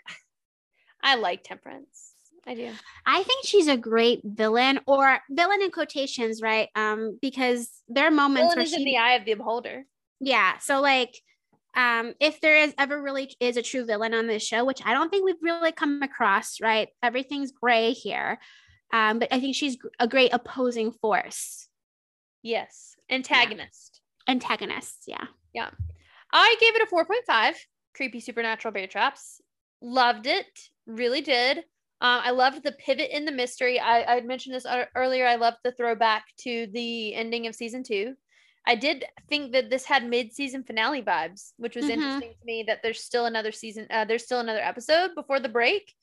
I 1.04 1.16
like 1.16 1.44
Temperance. 1.44 2.11
I 2.48 2.56
do. 2.56 2.72
I 3.06 3.24
think 3.24 3.46
she's 3.46 3.68
a 3.68 3.78
great 3.78 4.22
villain 4.24 4.80
or 4.88 5.20
villain 5.30 5.62
in 5.62 5.72
quotations, 5.72 6.42
right? 6.42 6.70
Um, 6.76 7.20
because 7.22 7.70
there 7.88 8.08
are 8.08 8.12
moments 8.12 8.54
Villain 8.54 8.58
where 8.58 8.66
is 8.66 8.74
in 8.74 8.84
the 8.84 8.98
eye 8.98 9.14
of 9.14 9.26
the 9.26 9.36
beholder. 9.36 9.86
yeah. 10.20 10.58
So 10.58 10.82
like, 10.82 11.22
um, 11.76 12.14
if 12.20 12.42
there 12.42 12.58
is 12.58 12.74
ever 12.78 13.02
really 13.02 13.34
is 13.40 13.58
a 13.58 13.62
true 13.62 13.86
villain 13.86 14.14
on 14.14 14.28
this 14.28 14.44
show, 14.46 14.66
which 14.66 14.82
I 14.84 14.94
don't 14.94 15.10
think 15.10 15.24
we've 15.24 15.36
really 15.42 15.72
come 15.72 16.02
across, 16.02 16.60
right? 16.60 16.90
Everything's 17.02 17.52
gray 17.52 17.92
here. 17.94 18.40
Um, 18.92 19.20
but 19.20 19.30
I 19.32 19.40
think 19.40 19.56
she's 19.56 19.78
a 20.00 20.08
great 20.08 20.34
opposing 20.34 20.92
force, 20.92 21.70
Yes. 22.44 22.96
Antagonist. 23.10 24.02
antagonist. 24.28 25.04
Yeah. 25.08 25.26
Yeah. 25.54 25.70
I 26.34 26.56
gave 26.60 26.76
it 26.76 26.82
a 26.82 26.94
4.5. 26.94 27.54
Creepy 27.96 28.20
supernatural 28.20 28.74
bear 28.74 28.88
traps. 28.88 29.40
Loved 29.82 30.26
it. 30.28 30.70
Really 30.88 31.22
did. 31.22 31.64
Um, 32.02 32.22
I 32.24 32.32
loved 32.32 32.64
the 32.64 32.72
pivot 32.72 33.16
in 33.16 33.26
the 33.26 33.32
mystery. 33.32 33.80
I, 33.80 34.18
I 34.18 34.22
mentioned 34.22 34.56
this 34.56 34.66
earlier. 34.96 35.28
I 35.28 35.36
loved 35.36 35.58
the 35.64 35.72
throwback 35.72 36.26
to 36.40 36.68
the 36.74 37.14
ending 37.14 37.46
of 37.46 37.54
season 37.54 37.84
two. 37.84 38.16
I 38.66 38.76
did 38.76 39.06
think 39.30 39.54
that 39.54 39.70
this 39.70 39.86
had 39.86 40.08
mid-season 40.08 40.64
finale 40.64 41.02
vibes, 41.02 41.54
which 41.58 41.76
was 41.76 41.86
Mhm. 41.86 41.92
interesting 41.92 42.34
to 42.40 42.46
me. 42.46 42.64
That 42.64 42.82
there's 42.84 43.04
still 43.04 43.26
another 43.28 43.52
season. 43.52 43.88
Uh, 43.90 44.06
there's 44.06 44.24
still 44.24 44.40
another 44.40 44.60
episode 44.62 45.16
before 45.16 45.40
the 45.40 45.50
break. 45.50 45.94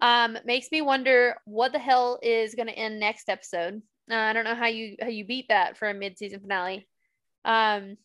Um, 0.00 0.38
makes 0.44 0.70
me 0.72 0.80
wonder 0.82 1.36
what 1.44 1.72
the 1.72 1.78
hell 1.78 2.18
is 2.22 2.54
going 2.56 2.68
to 2.68 2.74
end 2.74 2.98
next 3.00 3.28
episode. 3.28 3.80
Uh, 4.10 4.14
I 4.16 4.32
don't 4.32 4.44
know 4.44 4.54
how 4.54 4.66
you 4.66 4.96
how 5.00 5.08
you 5.08 5.24
beat 5.24 5.48
that 5.48 5.76
for 5.78 5.88
a 5.88 5.94
mid-season 5.94 6.40
finale. 6.40 6.88
Um, 7.44 7.96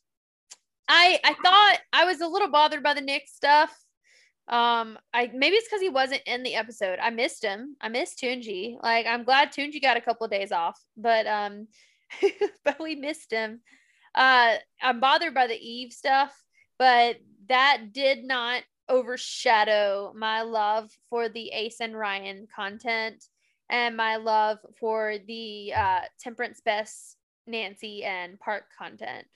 I 0.88 1.20
I 1.24 1.34
thought 1.34 1.78
I 1.94 2.06
was 2.06 2.22
a 2.22 2.28
little 2.28 2.50
bothered 2.50 2.84
by 2.84 2.94
the 2.94 3.02
Nick 3.02 3.28
stuff. 3.28 3.76
Um, 4.50 4.98
I 5.14 5.30
maybe 5.34 5.56
it's 5.56 5.68
because 5.68 5.82
he 5.82 5.90
wasn't 5.90 6.24
in 6.26 6.44
the 6.44 6.56
episode. 6.56 7.00
I 7.00 7.10
missed 7.12 7.44
him. 7.44 7.76
I 7.82 7.90
missed 7.90 8.20
Tunji. 8.20 8.82
Like 8.82 9.06
I'm 9.06 9.24
glad 9.24 9.52
Tunji 9.52 9.82
got 9.82 9.98
a 9.98 10.02
couple 10.02 10.26
of 10.26 10.32
days 10.32 10.52
off, 10.52 10.80
but 10.98 11.28
um, 11.28 11.68
but 12.66 12.80
we 12.80 12.96
missed 12.96 13.32
him. 13.32 13.62
Uh, 14.16 14.56
I'm 14.82 15.00
bothered 15.00 15.34
by 15.36 15.48
the 15.48 15.58
Eve 15.58 15.94
stuff, 15.94 16.44
but 16.80 17.18
that 17.48 17.94
did 17.94 18.24
not 18.24 18.64
overshadow 18.90 20.14
my 20.16 20.42
love 20.42 20.90
for 21.10 21.30
the 21.30 21.50
Ace 21.50 21.80
and 21.80 21.98
Ryan 21.98 22.48
content 22.54 23.24
and 23.70 23.96
my 23.96 24.16
love 24.16 24.58
for 24.80 25.16
the 25.28 25.74
uh, 25.76 26.02
Temperance 26.20 26.60
Bess 26.60 27.16
Nancy, 27.50 28.04
and 28.04 28.40
Park 28.40 28.66
content. 28.78 29.28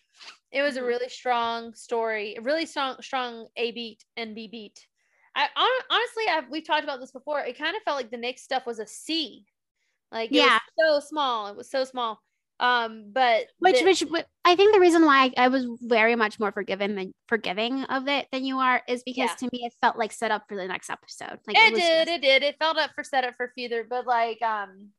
It 0.51 0.61
was 0.61 0.77
a 0.77 0.81
Mhm. 0.81 0.87
really 0.87 1.09
strong 1.09 1.73
story, 1.73 2.35
a 2.35 2.41
really 2.41 2.65
strong, 2.65 3.01
strong 3.01 3.49
A 3.55 3.71
beat 3.71 4.05
and 4.15 4.35
B 4.35 4.47
beat. 4.47 4.87
I 5.35 5.47
honestly, 5.89 6.23
I've 6.29 6.49
we've 6.49 6.65
talked 6.65 6.83
about 6.83 6.99
this 6.99 7.11
before. 7.11 7.39
It 7.41 7.57
kind 7.57 7.75
of 7.75 7.83
felt 7.83 7.97
like 7.97 8.11
the 8.11 8.17
Nick 8.17 8.37
stuff 8.39 8.65
was 8.65 8.79
a 8.79 8.85
C, 8.87 9.45
like 10.11 10.29
it 10.31 10.35
Yeah. 10.35 10.59
so 10.79 10.99
small. 10.99 11.47
It 11.47 11.55
was 11.55 11.69
so 11.71 11.83
small. 11.85 12.21
Um, 12.59 13.05
but 13.11 13.47
Which, 13.57 13.79
the- 13.79 13.85
which, 13.85 14.25
I 14.45 14.55
think 14.55 14.73
the 14.73 14.79
reason 14.79 15.05
why 15.05 15.31
I, 15.35 15.45
I 15.45 15.47
was 15.47 15.65
very 15.81 16.15
much 16.15 16.39
more 16.39 16.51
forgiven 16.51 16.95
than 16.95 17.13
forgiving 17.27 17.83
of 17.85 18.07
it 18.07 18.27
than 18.31 18.45
you 18.45 18.59
are 18.59 18.81
is 18.87 19.01
because 19.03 19.31
Yeah. 19.31 19.35
to 19.35 19.49
me 19.51 19.65
it 19.65 19.73
felt 19.81 19.97
like 19.97 20.11
set 20.13 20.31
up 20.31 20.43
for 20.47 20.55
the 20.55 20.67
next 20.67 20.89
episode. 20.91 21.39
Like 21.47 21.57
it, 21.57 21.73
was 21.73 21.81
did, 21.81 22.07
just- 22.07 22.09
it 22.17 22.21
did. 22.21 22.43
It 22.43 22.59
felt 22.59 22.77
up 22.77 22.91
for 22.93 23.03
set 23.03 23.23
up 23.23 23.33
for 23.35 23.51
future, 23.55 23.85
but 23.89 24.05
like, 24.05 24.41
um, 24.43 24.89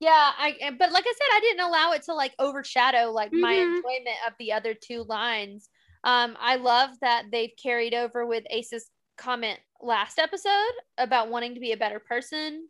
yeah, 0.00 0.10
I. 0.36 0.54
But 0.78 0.92
like 0.92 1.04
I 1.06 1.12
said, 1.16 1.36
I 1.36 1.40
didn't 1.40 1.64
allow 1.64 1.92
it 1.92 2.02
to 2.02 2.14
like 2.14 2.34
overshadow 2.38 3.12
like 3.12 3.32
my 3.32 3.54
Mhm. 3.54 3.76
enjoyment 3.76 4.16
of 4.26 4.34
the 4.38 4.52
other 4.52 4.74
two 4.74 5.04
lines. 5.04 5.70
Um, 6.04 6.36
I 6.38 6.56
love 6.56 6.90
that 7.00 7.26
they've 7.32 7.54
carried 7.60 7.94
over 7.94 8.26
with 8.26 8.44
Ace's 8.50 8.90
comment 9.16 9.58
last 9.80 10.18
episode 10.18 10.72
about 10.98 11.30
wanting 11.30 11.54
to 11.54 11.60
be 11.60 11.72
a 11.72 11.76
better 11.76 11.98
person. 11.98 12.68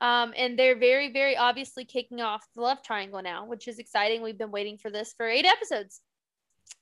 Um, 0.00 0.34
and 0.36 0.58
they're 0.58 0.78
very, 0.78 1.12
very 1.12 1.36
obviously 1.36 1.84
kicking 1.84 2.20
off 2.20 2.46
the 2.54 2.60
love 2.60 2.82
triangle 2.82 3.22
now, 3.22 3.46
which 3.46 3.66
is 3.66 3.78
exciting. 3.78 4.22
We've 4.22 4.36
been 4.36 4.50
waiting 4.50 4.76
for 4.76 4.90
this 4.90 5.14
for 5.16 5.26
eight 5.26 5.46
episodes. 5.46 6.02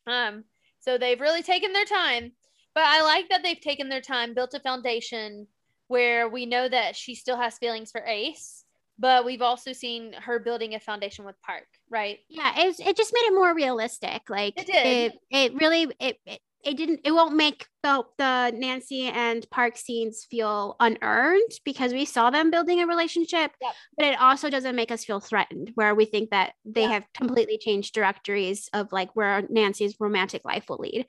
Um, 0.06 0.44
so 0.80 0.98
they've 0.98 1.20
really 1.20 1.42
taken 1.42 1.72
their 1.72 1.84
time. 1.84 2.32
But 2.74 2.84
I 2.86 3.02
like 3.02 3.28
that 3.28 3.42
they've 3.42 3.60
taken 3.60 3.88
their 3.88 4.00
time, 4.00 4.34
built 4.34 4.54
a 4.54 4.60
foundation 4.60 5.46
where 5.86 6.28
we 6.28 6.44
know 6.44 6.68
that 6.68 6.96
she 6.96 7.14
still 7.14 7.36
has 7.36 7.56
feelings 7.58 7.92
for 7.92 8.00
Ace, 8.04 8.64
but 8.98 9.24
we've 9.24 9.42
also 9.42 9.72
seen 9.72 10.12
her 10.14 10.40
building 10.40 10.74
a 10.74 10.80
foundation 10.80 11.24
with 11.24 11.40
Park, 11.40 11.66
right? 11.88 12.18
yeah, 12.28 12.52
it, 12.56 12.80
it 12.80 12.96
just 12.96 13.12
made 13.14 13.28
it 13.28 13.34
more 13.34 13.54
realistic. 13.54 14.28
Like 14.28 14.58
It 14.58 14.66
did. 14.66 14.86
It, 14.86 15.20
it 15.30 15.54
really 15.54 15.94
it, 16.00 16.18
it 16.26 16.40
it 16.64 16.76
didn't 16.76 17.00
it 17.04 17.12
won't 17.12 17.34
make 17.36 17.66
the 17.82 18.04
the 18.18 18.52
Nancy 18.56 19.04
and 19.04 19.48
Park 19.50 19.76
scenes 19.76 20.24
feel 20.30 20.76
unearned 20.80 21.50
because 21.64 21.92
we 21.92 22.04
saw 22.04 22.30
them 22.30 22.50
building 22.50 22.80
a 22.80 22.86
relationship, 22.86 23.52
Yep. 23.60 23.74
but 23.96 24.06
it 24.06 24.20
also 24.20 24.50
doesn't 24.50 24.74
make 24.76 24.90
us 24.90 25.04
feel 25.04 25.20
threatened 25.20 25.72
where 25.74 25.94
we 25.94 26.04
think 26.04 26.30
that 26.30 26.54
they 26.64 26.82
Yeah. 26.82 26.88
have 26.88 27.12
completely 27.12 27.58
changed 27.58 27.94
directories 27.94 28.68
of 28.72 28.92
like 28.92 29.14
where 29.14 29.42
Nancy's 29.50 29.96
romantic 30.00 30.44
life 30.44 30.68
will 30.68 30.78
lead. 30.78 31.06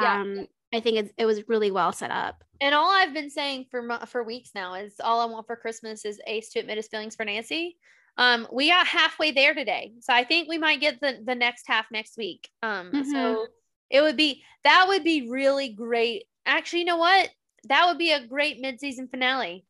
Yeah. 0.00 0.20
Um, 0.20 0.46
I 0.72 0.80
think 0.80 0.98
it, 0.98 1.14
it 1.16 1.24
was 1.26 1.48
really 1.48 1.70
well 1.70 1.92
set 1.92 2.10
up. 2.10 2.44
And 2.60 2.74
all 2.74 2.90
I've 2.90 3.14
been 3.14 3.30
saying 3.30 3.66
for 3.70 3.98
for 4.06 4.22
weeks 4.22 4.50
now 4.54 4.74
is 4.74 4.94
all 5.02 5.20
I 5.20 5.24
want 5.24 5.46
for 5.46 5.56
Christmas 5.56 6.04
is 6.04 6.20
Ace 6.26 6.50
to 6.50 6.60
admit 6.60 6.76
his 6.76 6.88
feelings 6.88 7.16
for 7.16 7.24
Nancy. 7.24 7.78
Um, 8.18 8.48
we 8.52 8.68
got 8.68 8.86
halfway 8.86 9.30
there 9.30 9.54
today, 9.54 9.92
so 10.00 10.12
I 10.12 10.24
think 10.24 10.48
we 10.48 10.58
might 10.58 10.80
get 10.80 11.00
the 11.00 11.22
the 11.24 11.34
next 11.36 11.66
half 11.68 11.86
next 11.90 12.16
week. 12.18 12.50
Um, 12.62 12.90
Mhm. 12.90 13.06
so 13.12 13.46
it 13.90 14.00
would 14.02 14.16
be 14.16 14.42
that 14.64 14.86
would 14.88 15.04
be 15.04 15.28
really 15.30 15.68
great. 15.70 16.24
Actually, 16.46 16.80
you 16.80 16.84
know 16.86 16.96
what? 16.96 17.30
That 17.64 17.86
would 17.86 17.98
be 17.98 18.12
a 18.12 18.26
great 18.26 18.60
mid 18.60 18.80
season 18.80 19.08
finale. 19.08 19.64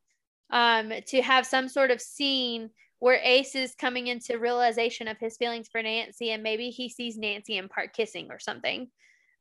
Um, 0.50 0.92
to 1.08 1.20
have 1.20 1.46
some 1.46 1.68
sort 1.68 1.90
of 1.90 2.00
scene 2.00 2.70
where 3.00 3.20
Ace 3.22 3.54
is 3.54 3.74
coming 3.74 4.06
into 4.06 4.38
realization 4.38 5.06
of 5.06 5.18
his 5.18 5.36
feelings 5.36 5.68
for 5.70 5.82
Nancy, 5.82 6.30
and 6.30 6.42
maybe 6.42 6.70
he 6.70 6.88
sees 6.88 7.16
Nancy 7.18 7.58
and 7.58 7.68
Park 7.70 7.92
kissing 7.94 8.28
or 8.30 8.38
something. 8.38 8.88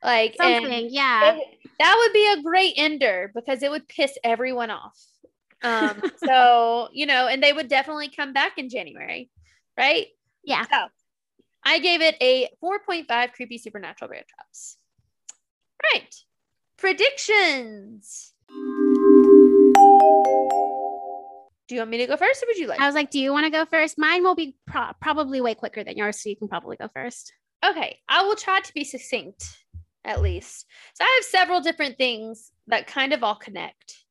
Like 0.03 0.35
Something, 0.37 0.89
yeah. 0.91 1.35
it- 1.35 1.57
that 1.79 1.95
would 1.97 2.13
be 2.13 2.27
a 2.33 2.43
great 2.43 2.73
ender 2.77 3.31
because 3.33 3.63
it 3.63 3.71
would 3.71 3.87
piss 3.87 4.17
everyone 4.23 4.69
off. 4.69 4.99
Um, 5.63 6.01
so 6.25 6.89
you 6.91 7.05
know, 7.05 7.27
and 7.27 7.41
they 7.41 7.53
would 7.53 7.67
definitely 7.67 8.09
come 8.09 8.33
back 8.33 8.57
in 8.57 8.69
January, 8.69 9.29
right? 9.77 10.07
Yeah. 10.43 10.65
So 10.69 10.77
I 11.67 11.79
gave 11.79 12.01
it 12.01 12.15
a 12.21 12.47
4.5 12.63 13.33
creepy 13.33 13.57
supernatural 13.57 14.09
bear 14.09 14.23
traps. 14.25 14.77
Right. 15.93 16.15
Predictions. 16.77 18.31
Do 21.67 21.75
you 21.75 21.81
want 21.81 21.89
me 21.89 21.97
to 21.97 22.07
go 22.07 22.15
first 22.15 22.41
or 22.41 22.45
would 22.47 22.57
you 22.57 22.67
like? 22.67 22.79
I 22.79 22.85
was 22.85 22.95
like, 22.95 23.11
do 23.11 23.19
you 23.19 23.33
want 23.33 23.47
to 23.47 23.49
go 23.49 23.65
first? 23.65 23.97
Mine 23.97 24.23
will 24.23 24.33
be 24.33 24.55
pro- 24.65 24.93
probably 25.01 25.41
way 25.41 25.55
quicker 25.55 25.83
than 25.83 25.97
yours, 25.97 26.23
so 26.23 26.29
you 26.29 26.37
can 26.37 26.47
probably 26.47 26.77
go 26.77 26.87
first. 26.93 27.33
Okay, 27.65 27.99
I 28.07 28.23
will 28.23 28.37
try 28.37 28.61
to 28.61 28.73
be 28.73 28.85
succinct 28.85 29.43
at 30.05 30.21
least. 30.21 30.67
So 30.93 31.03
I 31.03 31.19
have 31.19 31.25
several 31.25 31.59
different 31.59 31.97
things 31.97 32.53
that 32.67 32.87
kind 32.87 33.11
of 33.11 33.25
all 33.25 33.35
connect. 33.35 34.05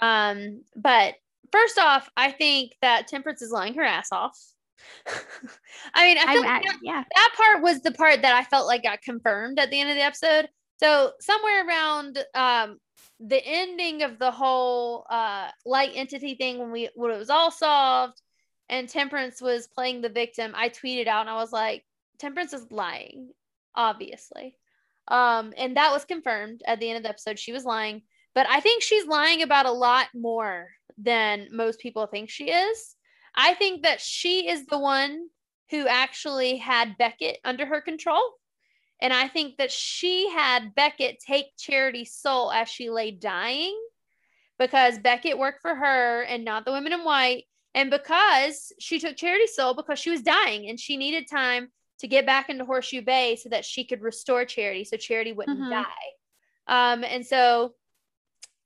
Um, 0.00 0.62
but 0.76 1.14
first 1.50 1.76
off, 1.76 2.08
I 2.16 2.30
think 2.30 2.76
that 2.82 3.08
Temperance 3.08 3.42
is 3.42 3.50
lying 3.50 3.74
her 3.74 3.82
ass 3.82 4.12
off. 4.12 4.38
I 5.94 6.06
mean, 6.06 6.18
I 6.18 6.32
feel 6.32 6.42
like 6.42 6.62
that, 6.64 6.78
yeah. 6.82 7.04
that 7.14 7.30
part 7.36 7.62
was 7.62 7.80
the 7.80 7.92
part 7.92 8.22
that 8.22 8.34
I 8.34 8.44
felt 8.44 8.66
like 8.66 8.82
got 8.82 9.02
confirmed 9.02 9.58
at 9.58 9.70
the 9.70 9.80
end 9.80 9.90
of 9.90 9.96
the 9.96 10.02
episode. 10.02 10.48
So 10.78 11.12
somewhere 11.20 11.66
around 11.66 12.18
um 12.34 12.78
the 13.18 13.44
ending 13.44 14.02
of 14.02 14.18
the 14.18 14.30
whole 14.30 15.06
uh 15.10 15.48
light 15.66 15.92
entity 15.94 16.34
thing 16.34 16.58
when 16.58 16.70
we 16.70 16.88
when 16.94 17.10
it 17.10 17.18
was 17.18 17.30
all 17.30 17.50
solved 17.50 18.20
and 18.70 18.88
Temperance 18.88 19.40
was 19.40 19.66
playing 19.66 20.00
the 20.00 20.08
victim, 20.08 20.52
I 20.54 20.68
tweeted 20.68 21.08
out 21.08 21.22
and 21.22 21.30
I 21.30 21.36
was 21.36 21.52
like, 21.52 21.84
Temperance 22.18 22.52
is 22.52 22.70
lying, 22.70 23.30
obviously. 23.74 24.54
Um, 25.08 25.52
and 25.56 25.76
that 25.76 25.92
was 25.92 26.04
confirmed 26.04 26.62
at 26.66 26.78
the 26.78 26.88
end 26.88 26.98
of 26.98 27.02
the 27.02 27.08
episode. 27.08 27.38
She 27.38 27.52
was 27.52 27.64
lying, 27.64 28.02
but 28.32 28.46
I 28.48 28.60
think 28.60 28.82
she's 28.82 29.06
lying 29.06 29.42
about 29.42 29.66
a 29.66 29.72
lot 29.72 30.06
more 30.14 30.68
than 30.96 31.48
most 31.50 31.80
people 31.80 32.06
think 32.06 32.30
she 32.30 32.50
is. 32.50 32.94
I 33.34 33.54
think 33.54 33.82
that 33.82 34.00
she 34.00 34.48
is 34.48 34.66
the 34.66 34.78
one 34.78 35.28
who 35.70 35.86
actually 35.86 36.56
had 36.56 36.98
Beckett 36.98 37.38
under 37.44 37.64
her 37.66 37.80
control. 37.80 38.22
And 39.00 39.12
I 39.12 39.28
think 39.28 39.56
that 39.56 39.70
she 39.70 40.28
had 40.30 40.74
Beckett 40.74 41.20
take 41.20 41.56
Charity's 41.56 42.14
soul 42.14 42.52
as 42.52 42.68
she 42.68 42.90
lay 42.90 43.10
dying 43.12 43.78
because 44.58 44.98
Beckett 44.98 45.38
worked 45.38 45.62
for 45.62 45.74
her 45.74 46.22
and 46.22 46.44
not 46.44 46.64
the 46.64 46.72
women 46.72 46.92
in 46.92 47.04
white. 47.04 47.44
And 47.74 47.90
because 47.90 48.72
she 48.78 48.98
took 48.98 49.16
Charity's 49.16 49.54
soul 49.54 49.74
because 49.74 49.98
she 49.98 50.10
was 50.10 50.22
dying 50.22 50.68
and 50.68 50.78
she 50.78 50.96
needed 50.96 51.30
time 51.30 51.68
to 52.00 52.08
get 52.08 52.26
back 52.26 52.50
into 52.50 52.64
Horseshoe 52.64 53.02
Bay 53.02 53.36
so 53.36 53.48
that 53.50 53.64
she 53.64 53.84
could 53.84 54.02
restore 54.02 54.44
Charity 54.44 54.84
so 54.84 54.96
Charity 54.96 55.32
wouldn't 55.32 55.60
Mhm. 55.60 55.70
die. 55.70 55.84
Um, 56.66 57.04
and 57.04 57.26
so 57.26 57.74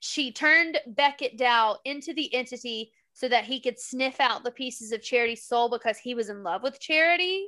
she 0.01 0.33
turned 0.33 0.81
Beckett 0.87 1.37
Dow 1.37 1.79
into 1.85 2.13
the 2.13 2.33
entity 2.35 2.93
so 3.15 3.29
that 3.29 3.45
he 3.45 3.61
could 3.61 3.79
sniff 3.79 4.21
out 4.21 4.45
the 4.45 4.51
pieces 4.51 4.93
of 4.93 5.03
Charity's 5.03 5.47
soul 5.47 5.71
because 5.71 5.97
he 5.97 6.15
was 6.15 6.29
in 6.29 6.43
love 6.43 6.63
with 6.63 6.81
Charity. 6.81 7.47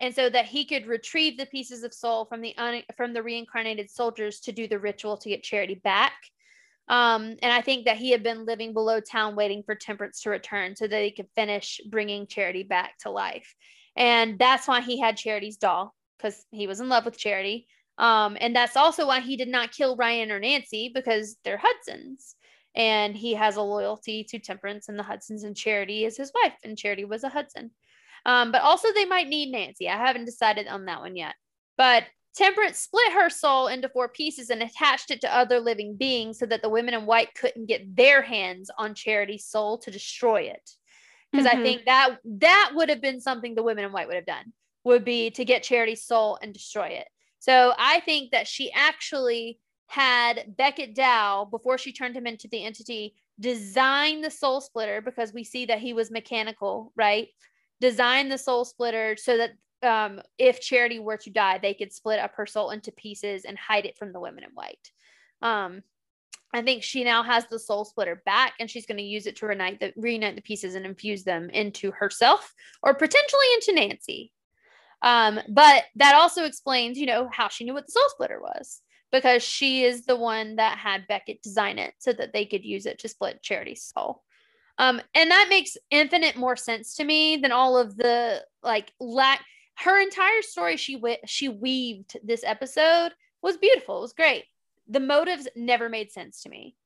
And 0.00 0.12
so 0.12 0.28
that 0.30 0.46
he 0.46 0.64
could 0.64 0.86
retrieve 0.86 1.38
the 1.38 1.46
pieces 1.46 1.84
of 1.84 1.94
soul 1.94 2.24
from 2.24 2.40
the 2.40 2.56
un- 2.56 2.82
from 2.96 3.12
the 3.12 3.22
reincarnated 3.22 3.88
soldiers 3.88 4.40
to 4.40 4.52
do 4.52 4.66
the 4.66 4.78
ritual 4.78 5.16
to 5.18 5.28
get 5.28 5.44
Charity 5.44 5.76
back. 5.76 6.14
Um, 6.88 7.36
and 7.42 7.52
I 7.52 7.60
think 7.60 7.84
that 7.84 7.98
he 7.98 8.10
had 8.10 8.22
been 8.22 8.44
living 8.44 8.72
below 8.72 9.00
town 9.00 9.36
waiting 9.36 9.62
for 9.62 9.74
Temperance 9.74 10.22
to 10.22 10.30
return 10.30 10.74
so 10.74 10.88
that 10.88 11.04
he 11.04 11.12
could 11.12 11.28
finish 11.36 11.80
bringing 11.88 12.26
Charity 12.26 12.64
back 12.64 12.98
to 13.00 13.10
life. 13.10 13.54
And 13.94 14.38
that's 14.38 14.66
why 14.66 14.80
he 14.80 14.98
had 14.98 15.16
Charity's 15.16 15.58
doll 15.58 15.94
because 16.16 16.44
he 16.50 16.66
was 16.66 16.80
in 16.80 16.88
love 16.88 17.04
with 17.04 17.18
Charity. 17.18 17.68
Um, 17.98 18.36
and 18.40 18.56
that's 18.56 18.76
also 18.76 19.06
why 19.06 19.20
he 19.20 19.36
did 19.36 19.48
not 19.48 19.72
kill 19.72 19.96
Ryan 19.96 20.32
or 20.32 20.40
Nancy 20.40 20.90
because 20.92 21.36
they're 21.44 21.60
Hudsons. 21.62 22.34
And 22.74 23.14
he 23.14 23.34
has 23.34 23.56
a 23.56 23.62
loyalty 23.62 24.24
to 24.24 24.38
Temperance 24.38 24.88
and 24.88 24.98
the 24.98 25.02
Hudsons, 25.02 25.44
and 25.44 25.56
Charity 25.56 26.04
is 26.04 26.16
his 26.16 26.32
wife, 26.34 26.54
and 26.64 26.78
Charity 26.78 27.04
was 27.04 27.24
a 27.24 27.28
Hudson. 27.28 27.70
Um, 28.24 28.52
but 28.52 28.62
also, 28.62 28.88
they 28.92 29.04
might 29.04 29.28
need 29.28 29.50
Nancy. 29.50 29.88
I 29.88 29.96
haven't 29.96 30.24
decided 30.24 30.68
on 30.68 30.86
that 30.86 31.00
one 31.00 31.16
yet. 31.16 31.34
But 31.76 32.04
Temperance 32.34 32.78
split 32.78 33.12
her 33.12 33.28
soul 33.28 33.66
into 33.66 33.90
four 33.90 34.08
pieces 34.08 34.48
and 34.48 34.62
attached 34.62 35.10
it 35.10 35.20
to 35.20 35.36
other 35.36 35.60
living 35.60 35.96
beings 35.96 36.38
so 36.38 36.46
that 36.46 36.62
the 36.62 36.68
women 36.70 36.94
in 36.94 37.04
white 37.04 37.34
couldn't 37.34 37.66
get 37.66 37.94
their 37.94 38.22
hands 38.22 38.70
on 38.78 38.94
Charity's 38.94 39.44
soul 39.44 39.76
to 39.78 39.90
destroy 39.90 40.42
it. 40.42 40.70
Because 41.30 41.46
I 41.46 41.56
Mhm. 41.56 41.62
think 41.62 41.84
that 41.84 42.18
that 42.24 42.72
would 42.74 42.88
have 42.88 43.02
been 43.02 43.20
something 43.20 43.54
the 43.54 43.62
women 43.62 43.84
in 43.84 43.92
white 43.92 44.06
would 44.06 44.16
have 44.16 44.24
done, 44.26 44.52
would 44.84 45.04
be 45.04 45.30
to 45.32 45.44
get 45.44 45.62
Charity's 45.62 46.04
soul 46.04 46.38
and 46.40 46.54
destroy 46.54 46.88
it. 46.88 47.08
So 47.38 47.74
I 47.76 48.00
think 48.00 48.30
that 48.30 48.48
she 48.48 48.72
actually 48.72 49.58
had 49.92 50.56
Beckett 50.56 50.94
Dow, 50.94 51.46
before 51.50 51.76
she 51.76 51.92
turned 51.92 52.16
him 52.16 52.26
into 52.26 52.48
the 52.48 52.64
entity, 52.64 53.14
design 53.38 54.22
the 54.22 54.30
soul 54.30 54.62
splitter 54.62 55.02
because 55.02 55.34
we 55.34 55.44
see 55.44 55.66
that 55.66 55.80
he 55.80 55.92
was 55.92 56.10
mechanical, 56.10 56.94
right? 56.96 57.28
Design 57.78 58.30
the 58.30 58.38
soul 58.38 58.64
splitter 58.64 59.18
so 59.18 59.36
that 59.36 59.50
um, 59.82 60.22
if 60.38 60.62
Charity 60.62 60.98
were 60.98 61.18
to 61.18 61.28
die, 61.28 61.58
they 61.58 61.74
could 61.74 61.92
split 61.92 62.20
up 62.20 62.32
her 62.36 62.46
soul 62.46 62.70
into 62.70 62.90
pieces 62.90 63.44
and 63.44 63.58
hide 63.58 63.84
it 63.84 63.98
from 63.98 64.14
the 64.14 64.20
women 64.20 64.44
in 64.44 64.50
white. 64.54 64.90
Um, 65.42 65.82
I 66.54 66.62
think 66.62 66.82
she 66.82 67.04
now 67.04 67.22
has 67.22 67.46
the 67.48 67.58
soul 67.58 67.84
splitter 67.84 68.22
back, 68.24 68.54
and 68.60 68.70
she's 68.70 68.86
going 68.86 68.96
to 68.96 69.04
use 69.04 69.26
it 69.26 69.36
to 69.36 69.46
reunite 69.46 69.78
the 69.78 69.92
reunite 69.98 70.36
the 70.36 70.42
pieces 70.42 70.74
and 70.74 70.86
infuse 70.86 71.22
them 71.22 71.50
into 71.50 71.90
herself 71.90 72.54
or 72.82 72.94
potentially 72.94 73.46
into 73.56 73.74
Nancy. 73.74 74.32
Um, 75.02 75.38
but 75.50 75.84
that 75.96 76.14
also 76.14 76.44
explains, 76.44 76.96
you 76.96 77.04
know, 77.04 77.28
how 77.30 77.48
she 77.48 77.64
knew 77.64 77.74
what 77.74 77.84
the 77.84 77.92
soul 77.92 78.08
splitter 78.08 78.40
was 78.40 78.80
because 79.12 79.42
she 79.42 79.84
is 79.84 80.06
the 80.06 80.16
one 80.16 80.56
that 80.56 80.78
had 80.78 81.06
Beckett 81.06 81.42
design 81.42 81.78
it 81.78 81.94
so 81.98 82.12
that 82.12 82.32
they 82.32 82.46
could 82.46 82.64
use 82.64 82.86
it 82.86 82.98
to 83.00 83.08
split 83.08 83.42
Charity's 83.42 83.92
soul. 83.94 84.22
Um, 84.78 85.00
and 85.14 85.30
that 85.30 85.48
makes 85.50 85.76
infinite 85.90 86.36
more 86.36 86.56
sense 86.56 86.94
to 86.96 87.04
me 87.04 87.36
than 87.36 87.52
all 87.52 87.76
of 87.76 87.96
the 87.96 88.42
like 88.62 88.90
lack. 88.98 89.44
Her 89.76 90.00
entire 90.00 90.42
story 90.42 90.76
she 90.76 90.96
we- 90.96 91.18
she 91.26 91.48
weaved 91.48 92.16
this 92.24 92.42
episode 92.44 93.12
was 93.42 93.58
beautiful. 93.58 93.98
It 93.98 94.02
was 94.02 94.12
great. 94.14 94.44
The 94.88 95.00
motives 95.00 95.46
never 95.54 95.88
made 95.88 96.10
sense 96.10 96.42
to 96.42 96.48
me. 96.48 96.76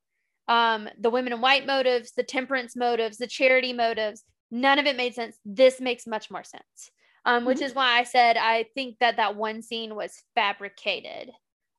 Um, 0.49 0.89
the 0.99 1.11
women 1.11 1.33
in 1.33 1.41
white 1.41 1.67
motives, 1.67 2.13
the 2.13 2.23
temperance 2.23 2.77
motives, 2.77 3.19
the 3.19 3.27
charity 3.27 3.73
motives, 3.73 4.25
none 4.51 4.79
of 4.79 4.87
it 4.87 4.97
made 4.97 5.15
sense. 5.15 5.39
This 5.45 5.81
makes 5.81 6.07
much 6.07 6.31
more 6.31 6.45
sense. 6.45 6.91
Um, 7.25 7.45
which 7.45 7.61
is 7.61 7.75
why 7.75 7.99
I 7.99 8.05
said 8.05 8.37
I 8.37 8.67
think 8.75 8.99
that 9.01 9.17
that 9.17 9.35
one 9.35 9.61
scene 9.61 9.97
was 9.97 10.23
fabricated 10.37 11.33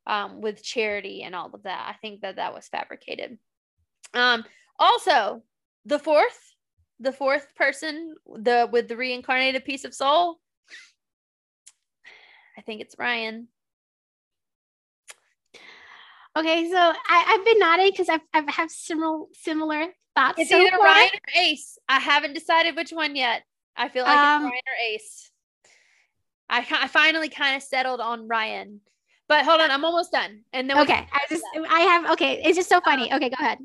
um, 0.08 0.42
with 0.42 0.64
charity 0.64 1.22
and 1.22 1.36
all 1.36 1.52
of 1.54 1.64
that. 1.64 1.94
I 1.94 1.98
think 2.02 2.22
that 2.22 2.38
that 2.38 2.54
was 2.56 2.68
fabricated. 2.68 3.38
Um, 4.14 4.46
also, 4.80 5.44
the 5.86 6.00
fourth, 6.00 6.40
the 7.00 7.12
fourth 7.12 7.54
person, 7.56 8.16
the 8.26 8.68
with 8.72 8.88
the 8.88 8.98
reincarnated 8.98 9.66
piece 9.66 9.84
of 9.84 9.94
soul. 9.94 10.40
I 12.58 12.62
think 12.62 12.82
it's 12.82 12.96
Ryan. 12.98 13.50
Okay, 16.36 16.70
so 16.72 16.78
I, 16.78 16.94
I've 17.28 17.46
been 17.46 17.60
nodding 17.60 17.92
because 17.92 18.10
I've 18.10 18.22
I've 18.34 18.50
have 18.50 18.72
similar 18.72 19.26
similar 19.34 19.88
thoughts. 20.16 20.40
It's 20.40 20.50
so 20.50 20.58
either 20.58 20.72
far. 20.72 20.86
Ryan 20.86 21.10
or 21.14 21.42
Ace. 21.42 21.78
I 21.90 22.00
haven't 22.00 22.34
decided 22.34 22.76
which 22.76 22.92
one 22.92 23.16
yet. 23.16 23.44
I 23.76 23.90
feel 23.90 24.04
like 24.04 24.18
Um, 24.18 24.46
it's 24.46 24.52
Ryan 24.52 24.62
or 24.68 24.94
Ace. 24.94 25.32
I, 26.50 26.66
I 26.84 26.88
finally 26.88 27.30
kind 27.30 27.58
of 27.58 27.64
settled 27.64 28.00
on 28.00 28.28
Ryan, 28.28 28.80
but 29.28 29.46
hold 29.46 29.62
on, 29.62 29.72
I'm 29.72 29.86
almost 29.86 30.12
done. 30.12 30.42
And 30.54 30.70
then 30.70 30.78
Okay, 30.80 31.08
I 31.12 31.20
just 31.30 31.44
I 31.70 31.80
have 31.82 32.12
okay. 32.12 32.42
It's 32.44 32.58
just 32.58 32.70
so 32.70 32.82
funny. 32.82 33.12
Okay, 33.14 33.30
go 33.30 33.36
ahead. 33.40 33.60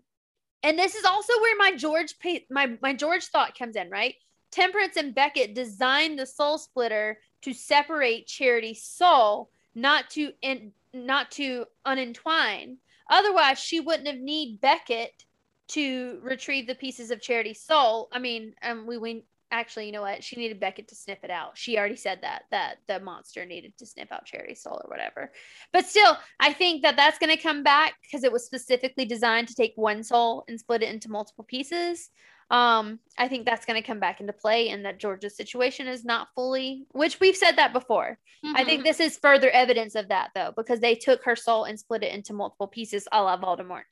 and 0.63 0.79
this 0.79 0.95
is 0.95 1.05
also 1.05 1.33
where 1.41 1.57
my 1.57 1.77
George 1.77 2.15
my 2.51 2.79
my 2.83 2.95
George 2.95 3.25
thought 3.27 3.57
comes 3.59 3.77
in, 3.77 3.91
right? 3.91 4.15
Temperance 4.51 4.97
and 4.97 5.15
Beckett 5.15 5.55
designed 5.55 6.19
the 6.19 6.27
soul 6.27 6.59
splitter 6.59 7.19
to 7.43 7.55
separate 7.55 8.27
Charity's 8.27 8.83
soul, 8.83 9.51
not 9.75 10.11
to 10.11 10.33
in, 10.43 10.73
not 10.93 11.31
to 11.33 11.65
unentwine. 11.87 12.79
Otherwise, 13.11 13.59
she 13.59 13.81
wouldn't 13.81 14.07
have 14.09 14.19
need 14.19 14.61
Beckett 14.61 15.25
to 15.69 16.19
retrieve 16.23 16.67
the 16.67 16.75
pieces 16.75 17.11
of 17.11 17.21
Charity's 17.21 17.61
soul. 17.61 18.09
I 18.13 18.19
mean, 18.19 18.55
um, 18.63 18.87
we 18.87 18.99
we 18.99 19.25
actually, 19.53 19.87
you 19.87 19.93
know 19.93 20.03
what? 20.03 20.25
She 20.25 20.37
needed 20.37 20.59
Beckett 20.59 20.89
to 20.89 20.97
sniff 20.97 21.23
it 21.23 21.31
out. 21.31 21.57
She 21.57 21.79
already 21.79 21.97
said 21.97 22.19
that 22.23 22.45
that 22.51 22.79
the 22.89 22.99
monster 22.99 23.45
needed 23.47 23.77
to 23.79 23.87
sniff 23.87 24.11
out 24.11 24.25
Charity's 24.25 24.63
soul 24.63 24.81
or 24.83 24.91
whatever. 24.91 25.31
But 25.73 25.87
still, 25.87 26.17
I 26.41 26.53
think 26.53 26.83
that 26.83 26.97
that's 26.97 27.19
going 27.19 27.35
to 27.35 27.41
come 27.41 27.63
back 27.63 27.95
because 28.03 28.25
it 28.25 28.33
was 28.33 28.45
specifically 28.45 29.05
designed 29.05 29.49
to 29.49 29.55
take 29.55 29.75
one 29.77 30.03
soul 30.03 30.45
and 30.49 30.59
split 30.59 30.83
it 30.83 30.93
into 30.93 31.11
multiple 31.11 31.45
pieces. 31.45 32.11
Um, 32.51 32.99
I 33.17 33.29
think 33.29 33.47
that's 33.47 33.65
going 33.65 33.81
to 33.81 33.87
come 33.87 34.01
back 34.01 34.21
into 34.21 34.33
play, 34.33 34.69
and 34.69 34.85
that 34.85 34.99
Georgia's 34.99 35.37
situation 35.37 35.87
is 35.87 36.05
not 36.05 36.29
fully, 36.35 36.85
which 36.91 37.19
we've 37.21 37.37
said 37.37 37.57
that 37.57 37.73
before. 37.73 38.19
I 38.45 38.65
think 38.65 38.85
this 38.85 39.01
is 39.01 39.17
further 39.17 39.49
evidence 39.51 39.95
of 39.95 40.09
that, 40.09 40.31
though, 40.35 40.53
because 40.55 40.81
they 40.81 40.95
took 40.95 41.25
her 41.25 41.37
soul 41.37 41.65
and 41.65 41.79
split 41.79 42.03
it 42.03 42.13
into 42.13 42.35
multiple 42.35 42.67
pieces, 42.67 43.09
a 43.11 43.23
la 43.23 43.39
Voldemort. 43.41 43.85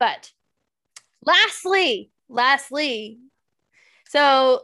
But 0.00 0.32
lastly, 1.24 2.10
lastly, 2.28 3.20
so 4.08 4.62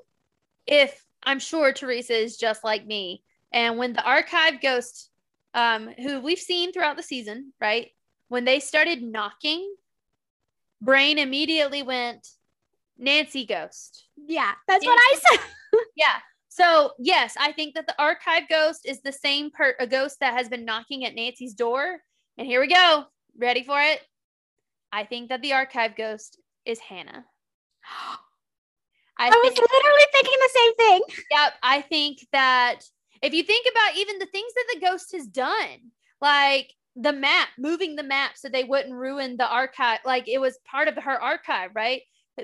if 0.70 1.04
I'm 1.22 1.40
sure 1.40 1.72
Teresa 1.72 2.14
is 2.14 2.38
just 2.38 2.64
like 2.64 2.86
me, 2.86 3.22
and 3.52 3.76
when 3.76 3.92
the 3.92 4.04
archive 4.04 4.62
ghost 4.62 5.10
um, 5.52 5.88
who 5.98 6.20
we've 6.20 6.38
seen 6.38 6.72
throughout 6.72 6.96
the 6.96 7.02
season, 7.02 7.52
right? 7.60 7.88
When 8.28 8.44
they 8.44 8.60
started 8.60 9.02
knocking, 9.02 9.74
brain 10.80 11.18
immediately 11.18 11.82
went 11.82 12.26
Nancy 12.96 13.44
Ghost. 13.44 14.06
Yeah, 14.16 14.52
that's 14.68 14.86
what 14.86 14.98
I 14.98 15.18
said. 15.18 15.40
Yeah. 15.96 16.16
So 16.48 16.92
yes, 16.98 17.36
I 17.38 17.52
think 17.52 17.74
that 17.74 17.86
the 17.86 18.00
archive 18.00 18.48
ghost 18.48 18.86
is 18.86 19.02
the 19.02 19.12
same 19.12 19.50
per 19.50 19.74
a 19.78 19.86
ghost 19.86 20.20
that 20.20 20.34
has 20.34 20.48
been 20.48 20.64
knocking 20.64 21.04
at 21.04 21.14
Nancy's 21.14 21.54
door. 21.54 21.98
And 22.38 22.46
here 22.46 22.60
we 22.60 22.68
go. 22.68 23.04
Ready 23.36 23.62
for 23.64 23.80
it? 23.80 24.00
I 24.92 25.04
think 25.04 25.28
that 25.28 25.42
the 25.42 25.52
archive 25.52 25.96
ghost 25.96 26.38
is 26.64 26.78
Hannah. 26.78 27.24
I, 29.20 29.26
I 29.26 29.40
was 29.44 29.52
literally 29.52 30.06
thinking 30.12 30.38
the 30.40 30.50
same 30.54 30.74
thing. 30.74 31.00
Yep. 31.30 31.52
I 31.62 31.80
think 31.82 32.26
that 32.32 32.80
if 33.22 33.34
you 33.34 33.42
think 33.42 33.66
about 33.70 33.96
even 33.98 34.18
the 34.18 34.26
things 34.26 34.52
that 34.54 34.64
the 34.72 34.80
ghost 34.80 35.12
has 35.12 35.26
done, 35.26 35.92
like 36.22 36.72
the 36.96 37.12
map, 37.12 37.48
moving 37.58 37.96
the 37.96 38.02
map 38.02 38.32
so 38.36 38.48
they 38.48 38.64
wouldn't 38.64 38.94
ruin 38.94 39.36
the 39.36 39.48
archive, 39.48 39.98
like 40.06 40.26
it 40.26 40.40
was 40.40 40.58
part 40.64 40.88
of 40.88 40.96
her 40.96 41.22
archive, 41.22 41.70
right? 41.74 42.02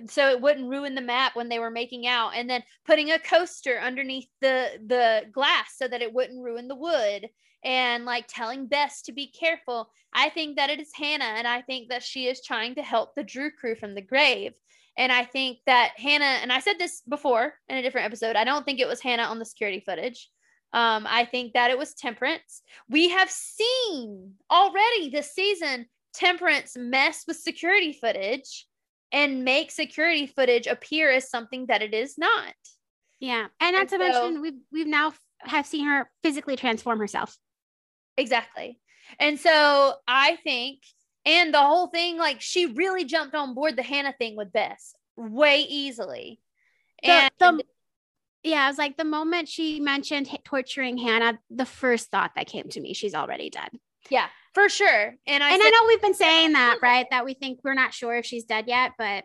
So 0.08 0.28
it 0.28 0.42
wouldn't 0.42 0.68
ruin 0.68 0.94
the 0.94 1.00
map 1.00 1.34
when 1.34 1.48
they 1.48 1.58
were 1.58 1.70
making 1.70 2.06
out, 2.06 2.32
and 2.34 2.50
then 2.50 2.62
putting 2.84 3.10
a 3.10 3.18
coaster 3.18 3.80
underneath 3.80 4.28
the 4.42 4.78
the 4.86 5.22
glass 5.32 5.74
so 5.78 5.88
that 5.88 6.02
it 6.02 6.12
wouldn't 6.12 6.44
ruin 6.44 6.68
the 6.68 6.74
wood, 6.74 7.30
and 7.64 8.04
like 8.04 8.26
telling 8.28 8.66
Bess 8.66 9.00
to 9.02 9.12
be 9.12 9.28
careful. 9.28 9.88
I 10.12 10.28
think 10.28 10.56
that 10.56 10.68
it 10.68 10.80
is 10.80 10.90
Hannah, 10.94 11.24
and 11.24 11.48
I 11.48 11.62
think 11.62 11.88
that 11.88 12.02
she 12.02 12.26
is 12.26 12.42
trying 12.42 12.74
to 12.74 12.82
help 12.82 13.14
the 13.14 13.24
Drew 13.24 13.50
crew 13.50 13.74
from 13.74 13.94
the 13.94 14.02
grave. 14.02 14.52
And 14.96 15.12
I 15.12 15.24
think 15.24 15.58
that 15.66 15.92
Hannah, 15.96 16.38
and 16.42 16.52
I 16.52 16.60
said 16.60 16.78
this 16.78 17.02
before 17.08 17.54
in 17.68 17.76
a 17.76 17.82
different 17.82 18.06
episode, 18.06 18.36
I 18.36 18.44
don't 18.44 18.64
think 18.64 18.80
it 18.80 18.88
was 18.88 19.00
Hannah 19.00 19.24
on 19.24 19.38
the 19.38 19.44
security 19.44 19.80
footage. 19.80 20.30
Um, 20.72 21.06
I 21.08 21.24
think 21.24 21.52
that 21.52 21.70
it 21.70 21.78
was 21.78 21.94
Temperance. 21.94 22.62
We 22.88 23.10
have 23.10 23.30
seen 23.30 24.34
already 24.50 25.10
this 25.10 25.32
season 25.32 25.86
Temperance 26.14 26.76
mess 26.76 27.24
with 27.28 27.36
security 27.36 27.92
footage 27.92 28.66
and 29.12 29.44
make 29.44 29.70
security 29.70 30.26
footage 30.26 30.66
appear 30.66 31.10
as 31.10 31.30
something 31.30 31.66
that 31.66 31.82
it 31.82 31.94
is 31.94 32.16
not. 32.16 32.54
Yeah. 33.20 33.46
And 33.60 33.74
not 33.74 33.80
and 33.80 33.88
to 33.90 33.96
so, 33.96 33.98
mention 33.98 34.40
we've 34.40 34.60
we've 34.72 34.86
now 34.86 35.12
have 35.40 35.66
seen 35.66 35.86
her 35.86 36.10
physically 36.22 36.56
transform 36.56 36.98
herself. 36.98 37.36
Exactly. 38.16 38.78
And 39.20 39.38
so 39.38 39.94
I 40.08 40.36
think 40.42 40.80
and 41.26 41.52
the 41.52 41.60
whole 41.60 41.88
thing 41.88 42.16
like 42.16 42.40
she 42.40 42.66
really 42.66 43.04
jumped 43.04 43.34
on 43.34 43.54
board 43.54 43.76
the 43.76 43.82
Hannah 43.82 44.14
thing 44.16 44.36
with 44.36 44.52
Bess 44.52 44.94
way 45.16 45.60
easily. 45.68 46.40
The, 47.02 47.10
and 47.10 47.30
the, 47.40 47.64
yeah, 48.42 48.64
I 48.64 48.68
was 48.68 48.78
like 48.78 48.96
the 48.96 49.04
moment 49.04 49.48
she 49.48 49.80
mentioned 49.80 50.28
torturing 50.44 50.96
Hannah, 50.96 51.38
the 51.50 51.66
first 51.66 52.10
thought 52.10 52.32
that 52.36 52.46
came 52.46 52.68
to 52.70 52.80
me, 52.80 52.94
she's 52.94 53.14
already 53.14 53.50
dead. 53.50 53.70
Yeah, 54.08 54.26
for 54.54 54.68
sure. 54.68 55.16
And 55.26 55.42
I 55.42 55.52
and 55.52 55.60
said, 55.60 55.66
I 55.66 55.70
know 55.70 55.88
we've 55.88 56.00
been 56.00 56.14
saying 56.14 56.52
that, 56.52 56.78
right? 56.80 57.06
That 57.10 57.24
we 57.24 57.34
think 57.34 57.60
we're 57.64 57.74
not 57.74 57.92
sure 57.92 58.14
if 58.16 58.24
she's 58.24 58.44
dead 58.44 58.66
yet, 58.68 58.92
but 58.96 59.24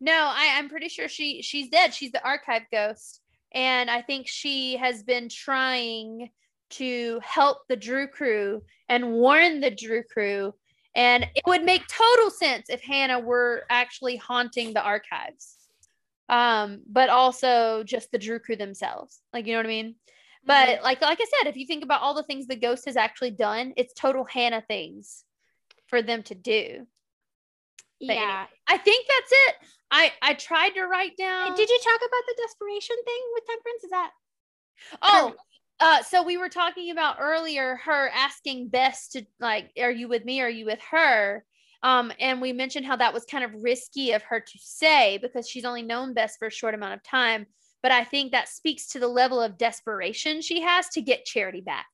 no, 0.00 0.12
I, 0.12 0.56
I'm 0.58 0.68
pretty 0.68 0.88
sure 0.88 1.08
she 1.08 1.40
she's 1.40 1.70
dead. 1.70 1.94
She's 1.94 2.12
the 2.12 2.24
archive 2.24 2.62
ghost, 2.70 3.22
and 3.52 3.90
I 3.90 4.02
think 4.02 4.28
she 4.28 4.76
has 4.76 5.02
been 5.02 5.30
trying 5.30 6.28
to 6.68 7.20
help 7.24 7.58
the 7.68 7.76
Drew 7.76 8.06
crew 8.06 8.62
and 8.88 9.12
warn 9.12 9.60
the 9.60 9.70
Drew 9.70 10.02
crew. 10.02 10.52
And 10.96 11.24
it 11.34 11.42
would 11.46 11.62
make 11.62 11.86
total 11.86 12.30
sense 12.30 12.68
if 12.68 12.82
Hannah 12.82 13.20
were 13.20 13.64
actually 13.70 14.16
haunting 14.16 14.72
the 14.72 14.82
archives 14.82 15.56
um, 16.28 16.82
but 16.88 17.08
also 17.08 17.82
just 17.84 18.10
the 18.10 18.18
Drew 18.18 18.38
crew 18.38 18.56
themselves. 18.56 19.20
Like, 19.32 19.46
you 19.46 19.52
know 19.52 19.60
what 19.60 19.66
I 19.66 19.70
mean? 19.70 19.94
But 20.44 20.68
mm-hmm. 20.68 20.84
like, 20.84 21.02
like 21.02 21.20
I 21.20 21.26
said, 21.38 21.48
if 21.48 21.56
you 21.56 21.66
think 21.66 21.84
about 21.84 22.02
all 22.02 22.14
the 22.14 22.22
things 22.22 22.46
the 22.46 22.56
ghost 22.56 22.84
has 22.86 22.96
actually 22.96 23.32
done, 23.32 23.72
it's 23.76 23.94
total 23.94 24.24
Hannah 24.24 24.64
things 24.66 25.24
for 25.86 26.02
them 26.02 26.22
to 26.24 26.34
do. 26.34 26.86
But 28.00 28.16
yeah, 28.16 28.22
anyway, 28.22 28.46
I 28.68 28.76
think 28.78 29.06
that's 29.08 29.32
it. 29.32 29.54
I 29.90 30.12
I 30.20 30.34
tried 30.34 30.70
to 30.70 30.84
write 30.84 31.16
down. 31.16 31.54
Did 31.54 31.70
you 31.70 31.80
talk 31.82 31.96
about 31.96 32.22
the 32.26 32.42
desperation 32.42 32.96
thing 33.04 33.20
with 33.32 33.46
Temperance? 33.46 33.84
Is 33.84 33.90
that? 33.90 34.10
Oh, 35.00 35.34
uh, 35.80 36.02
so 36.02 36.22
we 36.22 36.36
were 36.36 36.48
talking 36.48 36.90
about 36.90 37.16
earlier 37.20 37.76
her 37.84 38.10
asking 38.14 38.68
Bess 38.68 39.08
to 39.08 39.24
like, 39.40 39.70
"Are 39.78 39.90
you 39.90 40.08
with 40.08 40.24
me? 40.24 40.40
Are 40.40 40.50
you 40.50 40.64
with 40.66 40.80
her?" 40.90 41.44
Um, 41.82 42.12
and 42.18 42.40
we 42.40 42.52
mentioned 42.52 42.86
how 42.86 42.96
that 42.96 43.12
was 43.12 43.24
kind 43.24 43.44
of 43.44 43.62
risky 43.62 44.12
of 44.12 44.22
her 44.24 44.40
to 44.40 44.58
say 44.58 45.18
because 45.18 45.48
she's 45.48 45.64
only 45.64 45.82
known 45.82 46.14
Bess 46.14 46.36
for 46.36 46.48
a 46.48 46.50
short 46.50 46.74
amount 46.74 46.94
of 46.94 47.02
time. 47.02 47.46
But 47.82 47.92
I 47.92 48.04
think 48.04 48.32
that 48.32 48.48
speaks 48.48 48.88
to 48.88 48.98
the 48.98 49.08
level 49.08 49.40
of 49.40 49.58
desperation 49.58 50.40
she 50.40 50.62
has 50.62 50.88
to 50.90 51.02
get 51.02 51.24
Charity 51.24 51.60
back. 51.60 51.86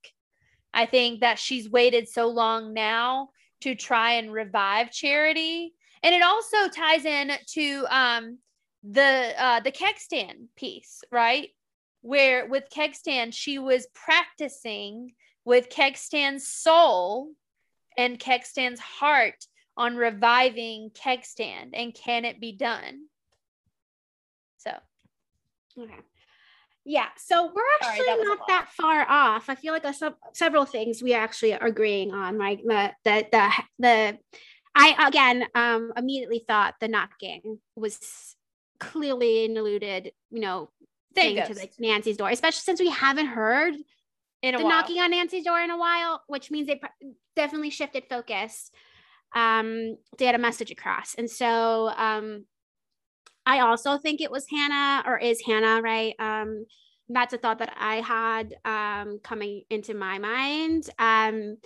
I 0.72 0.86
think 0.86 1.20
that 1.20 1.38
she's 1.38 1.68
waited 1.68 2.09
so 2.09 2.28
long 2.28 2.72
now 2.72 3.30
to 3.60 3.74
try 3.74 4.12
and 4.12 4.32
revive 4.32 4.90
Charity. 4.90 5.74
And 6.02 6.14
it 6.14 6.22
also 6.22 6.68
ties 6.68 7.04
in 7.04 7.32
to 7.54 7.86
um, 7.90 8.38
the 8.82 9.34
uh, 9.36 9.60
the 9.60 9.70
keg 9.70 9.98
stand 9.98 10.48
piece, 10.56 11.02
right? 11.10 11.50
Where 12.02 12.46
with 12.46 12.64
keg 12.70 12.94
stand, 12.94 13.34
she 13.34 13.58
was 13.58 13.86
practicing 13.94 15.14
with 15.44 15.70
keg 15.70 15.96
stand's 15.96 16.46
soul 16.46 17.30
and 17.96 18.18
keg 18.18 18.44
stand's 18.44 18.80
heart 18.80 19.46
on 19.76 19.96
reviving 19.96 20.90
keg 20.94 21.24
stand 21.24 21.74
and 21.74 21.94
can 21.94 22.24
it 22.24 22.40
be 22.40 22.52
done? 22.52 23.06
So. 24.58 24.72
Okay. 25.78 25.94
Yeah 26.84 27.06
so 27.16 27.46
we're 27.54 27.62
actually 27.80 28.06
Sorry, 28.06 28.18
that 28.18 28.24
not 28.24 28.48
that 28.48 28.68
far 28.72 29.08
off. 29.08 29.48
I 29.48 29.54
feel 29.54 29.72
like 29.72 29.84
a, 29.84 29.94
sub- 29.94 30.16
several 30.32 30.66
things 30.66 31.02
we 31.02 31.14
actually 31.14 31.54
are 31.54 31.66
agreeing 31.66 32.12
on 32.12 32.36
right? 32.36 32.60
The 32.64 32.92
the 33.04 33.26
the, 33.30 33.52
the 33.78 34.18
i 34.74 35.06
again 35.06 35.44
um 35.54 35.92
immediately 35.96 36.44
thought 36.48 36.74
the 36.80 36.88
knocking 36.88 37.60
was 37.76 38.36
clearly 38.80 39.44
an 39.44 39.56
alluded 39.56 40.12
you 40.30 40.40
know 40.40 40.70
thing 41.14 41.36
to 41.36 41.55
like 41.55 41.72
nancy's 41.78 42.16
door 42.16 42.30
especially 42.30 42.60
since 42.60 42.80
we 42.80 42.89
haven't 42.89 43.26
heard 43.26 43.74
in 44.43 44.56
the 44.56 44.62
while. 44.62 44.68
knocking 44.68 44.98
on 45.01 45.10
nancy's 45.10 45.44
door 45.44 45.60
in 45.60 45.70
a 45.70 45.78
while 45.78 46.22
which 46.26 46.51
means 46.51 46.66
they 46.66 46.80
definitely 47.36 47.70
shifted 47.70 48.05
focus 48.09 48.70
um, 49.34 49.97
to 50.18 50.24
get 50.24 50.34
a 50.34 50.39
message 50.39 50.70
across. 50.70 51.14
And 51.14 51.30
so 51.30 51.90
um, 51.97 52.44
I 53.47 53.60
also 53.60 53.98
think 53.98 54.20
it 54.20 54.30
was 54.30 54.47
Hannah 54.51 55.02
or 55.06 55.18
is 55.18 55.43
Hannah, 55.44 55.80
right? 55.82 56.14
Um, 56.18 56.66
that's 57.09 57.34
a 57.34 57.39
thought 57.39 57.59
that 57.59 57.74
I 57.78 57.97
had 57.97 58.55
um, 58.64 59.20
coming 59.22 59.62
into 59.70 59.94
my 59.94 60.18
mind 60.18 60.89
um, 60.98 61.56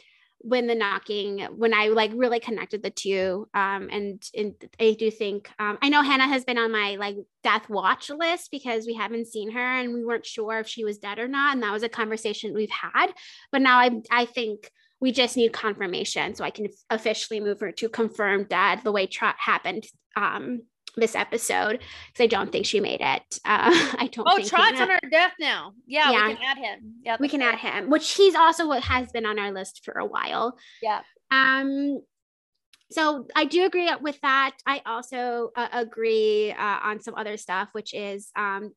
when 0.47 0.69
the 0.69 0.77
knocking, 0.77 1.41
when 1.57 1.75
I 1.75 1.89
like 1.89 2.13
really 2.15 2.39
connected 2.39 2.81
the 2.81 2.91
two. 2.91 3.49
Um, 3.53 3.89
and, 3.91 4.23
and 4.33 4.55
I 4.79 4.95
do 4.97 5.11
think, 5.11 5.51
um, 5.59 5.77
I 5.83 5.89
know 5.89 6.03
Hannah 6.03 6.29
has 6.29 6.45
been 6.45 6.57
on 6.57 6.71
my 6.71 6.95
like 6.95 7.17
death 7.43 7.69
watch 7.69 8.11
list 8.11 8.53
because 8.53 8.87
we 8.87 8.95
haven't 8.95 9.27
seen 9.27 9.51
her 9.51 9.59
and 9.61 9.93
we 9.93 10.05
weren't 10.05 10.25
sure 10.25 10.61
if 10.61 10.69
she 10.69 10.85
was 10.85 10.99
dead 10.99 11.19
or 11.19 11.27
not. 11.27 11.55
And 11.55 11.65
that 11.65 11.73
was 11.73 11.83
a 11.83 11.89
conversation 11.89 12.55
we've 12.55 12.71
had. 12.71 13.09
But 13.51 13.63
now 13.63 13.79
I, 13.79 14.01
I 14.09 14.25
think 14.25 14.71
we 15.01 15.11
just 15.11 15.37
need 15.37 15.53
confirmation 15.53 16.37
so 16.37 16.45
I 16.45 16.51
can 16.51 16.69
officially 16.91 17.41
move 17.41 17.59
her 17.59 17.73
to 17.73 17.89
confirm 17.89 18.47
that 18.51 18.83
the 18.85 18.93
way 18.93 19.07
Trot 19.07 19.35
happened 19.39 19.85
um, 20.15 20.63
this 20.97 21.15
episode 21.15 21.81
because 22.13 22.25
I 22.25 22.27
don't 22.27 22.51
think 22.51 22.67
she 22.67 22.81
made 22.81 23.01
it. 23.01 23.39
Uh, 23.47 23.71
I 23.99 24.11
don't. 24.13 24.27
Oh, 24.29 24.43
Trot's 24.43 24.81
on 24.81 24.91
her 24.91 25.01
death 25.11 25.33
now. 25.39 25.73
Yeah, 25.87 26.11
yeah, 26.11 26.29
we 26.29 26.35
can 26.35 26.45
add 26.45 26.59
him. 26.59 26.95
Yeah, 27.05 27.17
we 27.21 27.29
can 27.29 27.43
add 27.43 27.59
him, 27.59 27.91
which 27.91 28.13
he's 28.13 28.35
also 28.35 28.67
what 28.67 28.83
has 28.83 29.11
been 29.13 29.25
on 29.25 29.39
our 29.39 29.53
list 29.53 29.83
for 29.85 29.95
a 29.95 30.05
while. 30.05 30.59
Yeah. 30.83 31.01
Um. 31.31 32.03
So 32.91 33.27
I 33.35 33.45
do 33.45 33.65
agree 33.65 33.91
with 34.01 34.21
that. 34.23 34.57
I 34.67 34.83
also 34.85 35.51
uh, 35.57 35.69
agree 35.73 36.53
uh, 36.53 36.79
on 36.83 37.01
some 37.01 37.15
other 37.15 37.37
stuff, 37.37 37.69
which 37.73 37.95
is 37.95 38.31
um, 38.37 38.73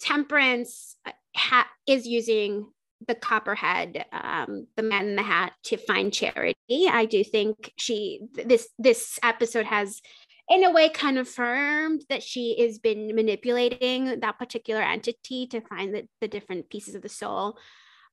Temperance 0.00 0.96
uh, 1.06 1.12
ha- 1.36 1.70
is 1.86 2.06
using 2.06 2.66
the 3.06 3.14
copperhead 3.14 4.04
um, 4.12 4.66
the 4.76 4.82
man 4.82 5.06
in 5.08 5.16
the 5.16 5.22
hat 5.22 5.52
to 5.62 5.76
find 5.76 6.12
charity 6.12 6.88
i 6.90 7.04
do 7.04 7.22
think 7.22 7.72
she 7.76 8.20
this 8.32 8.68
this 8.76 9.20
episode 9.22 9.66
has 9.66 10.00
in 10.50 10.64
a 10.64 10.70
way 10.70 10.88
confirmed 10.88 12.04
that 12.08 12.22
she 12.22 12.60
has 12.60 12.78
been 12.78 13.14
manipulating 13.14 14.20
that 14.20 14.38
particular 14.38 14.80
entity 14.80 15.46
to 15.48 15.60
find 15.60 15.94
the, 15.94 16.08
the 16.20 16.28
different 16.28 16.70
pieces 16.70 16.94
of 16.94 17.02
the 17.02 17.08
soul 17.08 17.58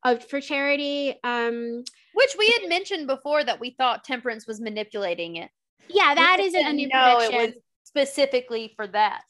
of 0.03 0.23
for 0.29 0.39
charity 0.39 1.15
um 1.23 1.83
which 2.13 2.35
we 2.37 2.53
had 2.59 2.69
mentioned 2.69 3.07
before 3.07 3.43
that 3.43 3.59
we 3.59 3.71
thought 3.71 4.03
temperance 4.03 4.45
was 4.47 4.61
manipulating 4.61 5.37
it. 5.37 5.49
Yeah 5.89 6.13
that 6.15 6.39
is 6.39 6.53
a 6.53 6.73
new 6.73 6.89
prediction. 6.89 7.33
it 7.33 7.45
was 7.45 7.53
specifically 7.83 8.73
for 8.75 8.87
that. 8.87 9.21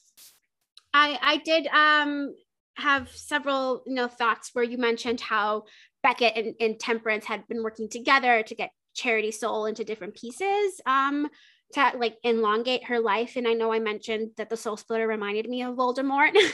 I 0.93 1.17
i 1.21 1.37
did 1.37 1.67
um 1.67 2.33
have 2.77 3.09
several 3.11 3.83
you 3.85 3.95
know 3.95 4.07
thoughts 4.07 4.49
where 4.53 4.63
you 4.63 4.77
mentioned 4.77 5.21
how 5.21 5.63
Beckett 6.05 6.37
and, 6.37 6.53
and 6.59 6.79
Temperance 6.79 7.25
had 7.25 7.47
been 7.47 7.63
working 7.63 7.89
together 7.89 8.43
to 8.43 8.55
get 8.55 8.69
Charity 8.93 9.31
Soul 9.31 9.65
into 9.65 9.83
different 9.83 10.13
pieces. 10.13 10.79
Um, 10.85 11.27
to 11.73 11.91
like 11.97 12.17
elongate 12.23 12.85
her 12.85 12.99
life. 12.99 13.35
And 13.35 13.47
I 13.47 13.53
know 13.53 13.73
I 13.73 13.79
mentioned 13.79 14.31
that 14.37 14.49
the 14.49 14.57
Soul 14.57 14.77
Splitter 14.77 15.07
reminded 15.07 15.49
me 15.49 15.63
of 15.63 15.75
Voldemort. 15.75 16.31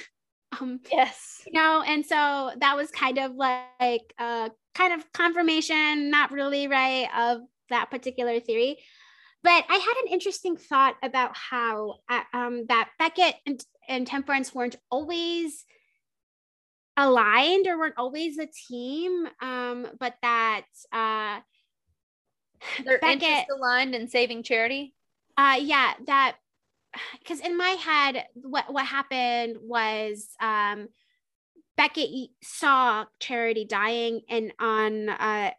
Um, 0.60 0.82
Yes. 0.92 1.42
you 1.48 1.54
know, 1.54 1.82
and 1.82 2.06
so 2.06 2.52
that 2.60 2.76
was 2.76 2.92
kind 2.92 3.18
of 3.20 3.32
like 3.36 4.14
uh 4.20 4.50
kind 4.76 4.94
of 4.94 5.10
confirmation, 5.14 6.10
not 6.12 6.32
really 6.34 6.68
right, 6.68 7.08
of 7.18 7.40
that 7.70 7.90
particular 7.90 8.38
theory. 8.42 8.78
But 9.44 9.64
I 9.70 9.76
had 9.76 9.94
an 10.06 10.12
interesting 10.12 10.58
thought 10.58 10.96
about 11.02 11.38
how 11.38 12.00
uh, 12.10 12.24
um, 12.34 12.66
that 12.68 12.90
Beckett 13.00 13.36
and, 13.46 13.64
and 13.88 14.06
Temperance 14.06 14.54
weren't 14.54 14.76
always 14.92 15.64
aligned 16.98 17.68
or 17.68 17.78
weren't 17.78 17.96
always 17.98 18.38
a 18.38 18.48
team, 18.68 19.28
um, 19.42 19.88
but 20.00 20.16
that 20.22 20.66
uh, 20.92 21.40
Their 22.84 23.00
Beckett- 23.00 23.48
aligned 23.56 23.96
in 23.96 24.08
saving 24.10 24.44
charity. 24.44 24.94
Uh 25.38 25.58
yeah 25.60 25.94
that 26.08 26.36
because 27.20 27.40
in 27.40 27.58
my 27.58 27.70
head 27.70 28.26
what 28.36 28.72
what 28.74 28.86
happened 28.86 29.58
was 29.62 30.30
um 30.42 30.88
beckett 31.78 32.10
saw 32.44 33.06
charity 33.20 33.66
dying 33.66 34.22
and 34.30 34.54
on 34.60 35.10
uh 35.10 35.52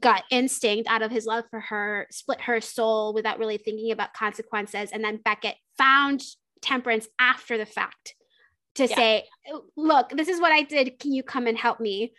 gut 0.00 0.22
instinct 0.30 0.88
out 0.88 1.02
of 1.02 1.10
his 1.10 1.26
love 1.26 1.44
for 1.50 1.60
her 1.60 2.06
split 2.10 2.40
her 2.42 2.60
soul 2.60 3.12
without 3.12 3.38
really 3.38 3.58
thinking 3.58 3.90
about 3.90 4.14
consequences. 4.14 4.90
And 4.92 5.02
then 5.02 5.16
beckett 5.24 5.56
found 5.76 6.22
temperance 6.60 7.08
after 7.18 7.58
the 7.58 7.66
fact 7.66 8.14
to 8.76 8.86
Yeah. 8.86 8.94
say 8.94 9.24
look 9.76 10.10
this 10.10 10.28
is 10.28 10.40
what 10.40 10.52
i 10.52 10.62
did. 10.62 10.98
Can 11.00 11.12
you 11.12 11.22
come 11.22 11.46
and 11.48 11.58
help 11.58 11.80
me 11.80 12.12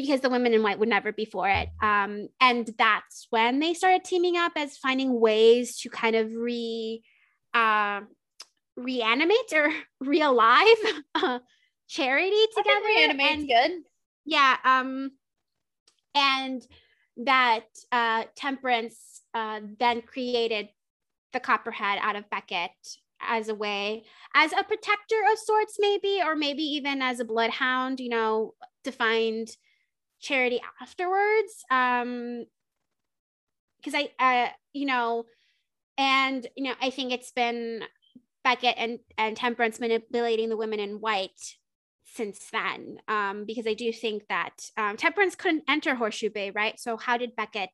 because 0.00 0.20
the 0.20 0.30
women 0.30 0.54
in 0.54 0.62
white 0.62 0.78
would 0.78 0.88
never 0.88 1.12
be 1.12 1.24
for 1.24 1.48
it. 1.48 1.68
Um, 1.82 2.28
and 2.40 2.70
that's 2.78 3.26
when 3.30 3.60
they 3.60 3.74
started 3.74 4.04
teaming 4.04 4.36
up 4.36 4.52
as 4.56 4.78
finding 4.78 5.20
ways 5.20 5.76
to 5.80 5.90
kind 5.90 6.16
of 6.16 6.32
re 6.32 7.02
uh, 7.52 8.00
reanimate 8.76 9.52
or 9.52 9.70
realive 10.00 10.66
uh, 11.14 11.40
charity 11.88 12.44
together. 12.56 12.80
reanimate's 12.86 13.44
good. 13.44 13.82
yeah. 14.24 14.56
Um, 14.64 15.10
and 16.14 16.66
that 17.18 17.66
uh, 17.92 18.24
Temperance 18.34 19.22
uh, 19.34 19.60
then 19.78 20.02
created 20.02 20.68
the 21.32 21.40
Copperhead 21.40 21.98
out 22.00 22.16
of 22.16 22.28
Beckett 22.30 22.70
as 23.20 23.48
a 23.48 23.54
way, 23.54 24.04
as 24.34 24.52
a 24.52 24.64
protector 24.64 25.20
of 25.30 25.38
sorts, 25.38 25.76
maybe, 25.78 26.20
or 26.24 26.34
maybe 26.34 26.62
even 26.62 27.02
as 27.02 27.20
a 27.20 27.24
bloodhound, 27.24 28.00
you 28.00 28.08
know, 28.08 28.54
to 28.84 28.90
find 28.90 29.48
charity 30.20 30.60
afterwards. 30.80 31.64
Um, 31.70 32.44
because 33.78 33.94
I, 33.94 34.10
uh, 34.18 34.50
you 34.74 34.86
know, 34.86 35.24
and 35.96 36.46
you 36.56 36.64
know, 36.64 36.74
I 36.80 36.90
think 36.90 37.12
it's 37.12 37.32
been 37.32 37.82
Beckett 38.44 38.74
and 38.76 38.98
and 39.16 39.36
Temperance 39.36 39.80
manipulating 39.80 40.48
the 40.48 40.56
women 40.56 40.80
in 40.80 41.00
white 41.00 41.56
since 42.14 42.48
then 42.50 42.98
um, 43.08 43.44
because 43.46 43.66
I 43.66 43.74
do 43.74 43.92
think 43.92 44.24
that 44.28 44.54
um, 44.76 44.96
Temperance 44.96 45.34
couldn't 45.34 45.64
enter 45.68 45.94
Horseshoe 45.94 46.30
Bay, 46.30 46.50
right? 46.50 46.78
So 46.78 46.96
how 46.96 47.16
did 47.16 47.36
Beckett, 47.36 47.70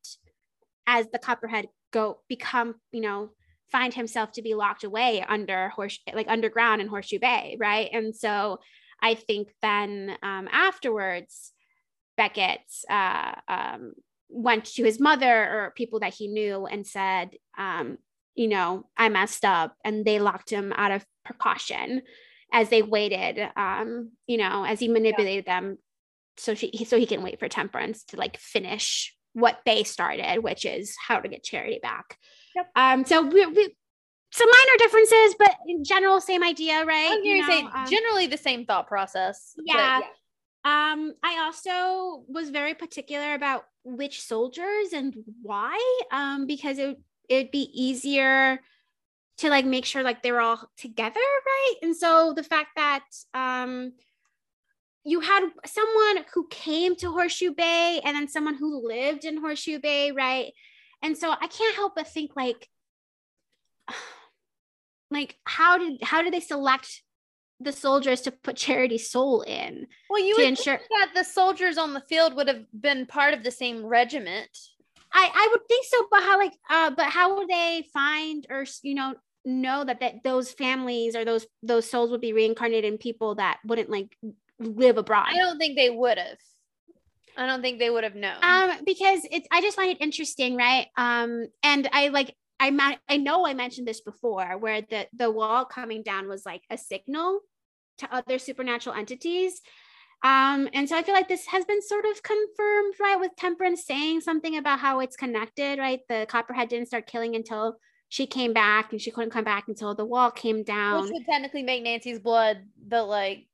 as 0.86 1.06
the 1.08 1.18
Copperhead, 1.18 1.68
go 1.92 2.18
become, 2.28 2.74
you 2.92 3.00
know, 3.00 3.30
find 3.70 3.94
himself 3.94 4.32
to 4.32 4.42
be 4.42 4.54
locked 4.54 4.84
away 4.84 5.24
under 5.26 5.70
horse 5.70 5.98
like 6.12 6.28
underground 6.28 6.80
in 6.80 6.88
Horseshoe 6.88 7.18
Bay, 7.18 7.56
right? 7.58 7.88
And 7.92 8.14
so 8.14 8.58
I 9.02 9.14
think 9.14 9.48
then 9.62 10.16
um, 10.22 10.48
afterwards, 10.52 11.52
Beckett 12.16 12.60
uh, 12.90 13.34
um, 13.48 13.92
went 14.28 14.64
to 14.64 14.84
his 14.84 14.98
mother 15.00 15.26
or 15.26 15.72
people 15.76 16.00
that 16.00 16.14
he 16.14 16.28
knew 16.28 16.66
and 16.66 16.86
said, 16.86 17.30
um, 17.58 17.98
you 18.34 18.48
know, 18.48 18.86
I 18.96 19.08
messed 19.08 19.44
up, 19.44 19.74
and 19.84 20.04
they 20.04 20.18
locked 20.18 20.50
him 20.50 20.72
out 20.76 20.92
of 20.92 21.04
precaution 21.24 22.02
as 22.52 22.68
they 22.68 22.80
waited 22.80 23.40
um 23.56 24.12
you 24.28 24.36
know 24.36 24.64
as 24.64 24.78
he 24.78 24.86
manipulated 24.86 25.44
them 25.44 25.78
so 26.36 26.54
she 26.54 26.70
so 26.84 26.96
he 26.96 27.06
can 27.06 27.22
wait 27.22 27.38
for 27.40 27.48
temperance 27.48 28.04
to 28.04 28.16
like 28.16 28.36
finish 28.38 29.14
what 29.32 29.58
they 29.66 29.82
started 29.82 30.38
which 30.44 30.64
is 30.64 30.94
how 31.08 31.18
to 31.18 31.28
get 31.28 31.42
charity 31.42 31.80
back 31.82 32.18
Yep. 32.54 32.70
um 32.76 33.04
so 33.04 33.22
we, 33.22 33.44
we 33.46 33.76
some 34.30 34.48
minor 34.48 34.78
differences 34.78 35.34
but 35.38 35.56
in 35.66 35.82
general 35.82 36.20
same 36.20 36.44
idea 36.44 36.84
right 36.84 37.18
You 37.22 37.42
to 37.42 37.46
say 37.46 37.62
um, 37.62 37.86
generally 37.90 38.28
the 38.28 38.38
same 38.38 38.64
thought 38.64 38.86
process. 38.86 39.54
but 39.56 39.64
yeah. 39.66 40.00
Um 40.66 41.14
i 41.22 41.38
also 41.44 42.24
was 42.28 42.50
very 42.50 42.74
particular 42.74 43.34
about 43.34 43.64
which 43.84 44.20
soldiers 44.20 44.92
and 44.92 45.14
why 45.42 45.78
um 46.10 46.46
because 46.46 46.76
it 46.78 46.98
it'd 47.28 47.52
be 47.52 47.70
easier 47.72 48.60
to 49.38 49.50
like 49.50 49.64
make 49.64 49.84
sure 49.84 50.02
like 50.02 50.22
they're 50.22 50.40
all 50.40 50.68
together 50.76 51.20
right? 51.20 51.74
And 51.82 51.96
so 51.96 52.32
the 52.34 52.42
fact 52.42 52.70
that 52.76 53.04
um 53.34 53.92
you 55.04 55.20
had 55.20 55.48
someone 55.64 56.24
who 56.34 56.48
came 56.50 56.96
to 56.96 57.12
horseshoe 57.12 57.54
bay 57.54 58.00
and 58.04 58.16
then 58.16 58.26
someone 58.26 58.56
who 58.56 58.86
lived 58.86 59.24
in 59.24 59.36
horseshoe 59.36 59.78
bay 59.78 60.10
right? 60.10 60.52
And 61.02 61.16
so 61.16 61.30
i 61.30 61.46
can't 61.46 61.76
help 61.76 61.94
but 61.94 62.08
think 62.08 62.32
like 62.34 62.68
like 65.10 65.36
how 65.44 65.78
did 65.78 66.02
how 66.02 66.22
did 66.22 66.32
they 66.32 66.40
select 66.40 67.02
the 67.60 67.72
soldiers 67.72 68.20
to 68.22 68.30
put 68.30 68.56
charity's 68.56 69.10
soul 69.10 69.42
in 69.42 69.86
Well, 70.10 70.22
you 70.22 70.34
would 70.36 70.46
ensure 70.46 70.76
think 70.76 70.88
that 70.90 71.10
the 71.14 71.24
soldiers 71.24 71.78
on 71.78 71.94
the 71.94 72.02
field 72.02 72.34
would 72.34 72.48
have 72.48 72.64
been 72.78 73.06
part 73.06 73.34
of 73.34 73.42
the 73.42 73.50
same 73.50 73.84
regiment. 73.84 74.50
I, 75.12 75.30
I 75.32 75.48
would 75.50 75.66
think 75.66 75.86
so, 75.86 76.06
but 76.10 76.22
how 76.22 76.38
like 76.38 76.52
uh 76.68 76.90
but 76.90 77.06
how 77.06 77.36
would 77.36 77.48
they 77.48 77.86
find 77.92 78.46
or 78.50 78.66
you 78.82 78.94
know 78.94 79.14
know 79.44 79.84
that 79.84 80.00
that 80.00 80.24
those 80.24 80.52
families 80.52 81.16
or 81.16 81.24
those 81.24 81.46
those 81.62 81.88
souls 81.90 82.10
would 82.10 82.20
be 82.20 82.32
reincarnated 82.32 82.92
in 82.92 82.98
people 82.98 83.36
that 83.36 83.58
wouldn't 83.64 83.90
like 83.90 84.16
live 84.58 84.98
abroad? 84.98 85.28
I 85.28 85.36
don't 85.36 85.58
think 85.58 85.76
they 85.76 85.90
would 85.90 86.18
have. 86.18 86.38
I 87.38 87.46
don't 87.46 87.62
think 87.62 87.78
they 87.78 87.90
would 87.90 88.04
have 88.04 88.14
known. 88.14 88.38
Um, 88.42 88.70
because 88.84 89.20
it's 89.30 89.46
I 89.50 89.60
just 89.60 89.76
find 89.76 89.90
it 89.90 90.00
interesting, 90.00 90.56
right? 90.56 90.86
Um, 90.96 91.48
and 91.62 91.88
I 91.92 92.08
like 92.08 92.34
I 92.58 92.70
ma- 92.70 92.96
I 93.08 93.16
know 93.18 93.46
I 93.46 93.54
mentioned 93.54 93.86
this 93.86 94.00
before, 94.00 94.56
where 94.58 94.80
the 94.82 95.06
the 95.12 95.30
wall 95.30 95.64
coming 95.64 96.02
down 96.02 96.28
was 96.28 96.46
like 96.46 96.62
a 96.70 96.78
signal 96.78 97.40
to 97.98 98.14
other 98.14 98.38
supernatural 98.38 98.94
entities. 98.96 99.60
Um, 100.22 100.68
and 100.72 100.88
so 100.88 100.96
I 100.96 101.02
feel 101.02 101.14
like 101.14 101.28
this 101.28 101.46
has 101.46 101.64
been 101.66 101.82
sort 101.82 102.06
of 102.06 102.22
confirmed, 102.22 102.94
right? 103.00 103.18
With 103.20 103.32
Temperance 103.36 103.84
saying 103.84 104.22
something 104.22 104.56
about 104.56 104.78
how 104.78 105.00
it's 105.00 105.16
connected, 105.16 105.78
right? 105.78 106.00
The 106.08 106.26
Copperhead 106.28 106.68
didn't 106.68 106.88
start 106.88 107.06
killing 107.06 107.36
until 107.36 107.76
she 108.08 108.26
came 108.26 108.52
back, 108.52 108.92
and 108.92 109.00
she 109.00 109.10
couldn't 109.10 109.30
come 109.30 109.44
back 109.44 109.68
until 109.68 109.94
the 109.94 110.04
wall 110.06 110.30
came 110.30 110.62
down. 110.62 111.02
which 111.02 111.12
would 111.12 111.26
technically 111.26 111.62
make 111.62 111.82
Nancy's 111.82 112.18
blood 112.18 112.58
the 112.88 113.02
like 113.02 113.46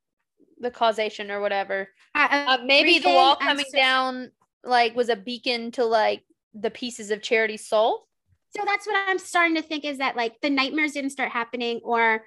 the 0.58 0.70
causation 0.70 1.30
or 1.32 1.40
whatever. 1.40 1.88
Uh, 2.14 2.28
Uh, 2.30 2.58
maybe 2.64 3.00
the 3.00 3.08
wall 3.08 3.34
coming 3.36 3.66
so- 3.68 3.76
down 3.76 4.30
like 4.62 4.94
was 4.94 5.08
a 5.08 5.16
beacon 5.16 5.72
to 5.72 5.84
like 5.84 6.22
the 6.54 6.70
pieces 6.70 7.10
of 7.10 7.20
Charity's 7.20 7.66
soul. 7.66 8.06
So 8.54 8.62
that's 8.66 8.86
what 8.86 8.96
I'm 9.08 9.18
starting 9.18 9.56
to 9.56 9.62
think 9.62 9.84
is 9.84 9.98
that 9.98 10.16
like 10.16 10.40
the 10.42 10.50
nightmares 10.50 10.92
didn't 10.92 11.10
start 11.10 11.30
happening 11.30 11.80
or 11.82 12.22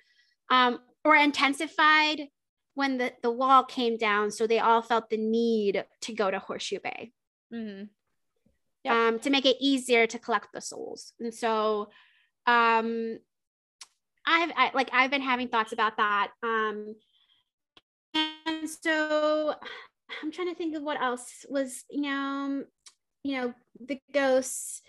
um 0.50 0.80
or 1.04 1.16
intensified 1.16 2.28
when 2.74 2.98
the, 2.98 3.14
the 3.22 3.32
wall 3.32 3.64
came 3.64 3.95
down. 3.95 4.32
So 4.32 4.48
they 4.48 4.60
all 4.60 4.82
felt 4.82 5.10
the 5.10 5.18
need 5.18 5.86
to 6.02 6.14
go 6.14 6.30
to 6.30 6.40
Horseshoe 6.40 6.80
Bay 6.84 7.12
Mm-hmm. 7.54 7.84
Yep. 8.84 8.94
um, 8.94 9.20
to 9.20 9.30
make 9.30 9.45
it 9.45 9.58
easier 9.60 10.08
to 10.08 10.20
collect 10.20 10.48
the 10.54 10.62
souls. 10.62 11.14
And 11.20 11.34
so 11.34 11.90
um 12.48 13.20
I've 14.28 14.52
I, 14.58 14.72
like 14.74 14.90
I've 14.94 15.12
been 15.12 15.22
having 15.22 15.48
thoughts 15.48 15.74
about 15.74 15.98
that. 15.98 16.32
Um 16.44 16.95
and 18.16 18.70
so 18.70 19.54
I'm 20.22 20.32
trying 20.32 20.50
to 20.50 20.56
think 20.56 20.76
of 20.76 20.84
what 20.84 21.00
else 21.02 21.45
was, 21.50 21.84
you 21.90 22.02
know, 22.02 22.64
you 23.24 23.42
know, 23.42 23.54
the 23.80 24.00
ghosts. 24.14 24.82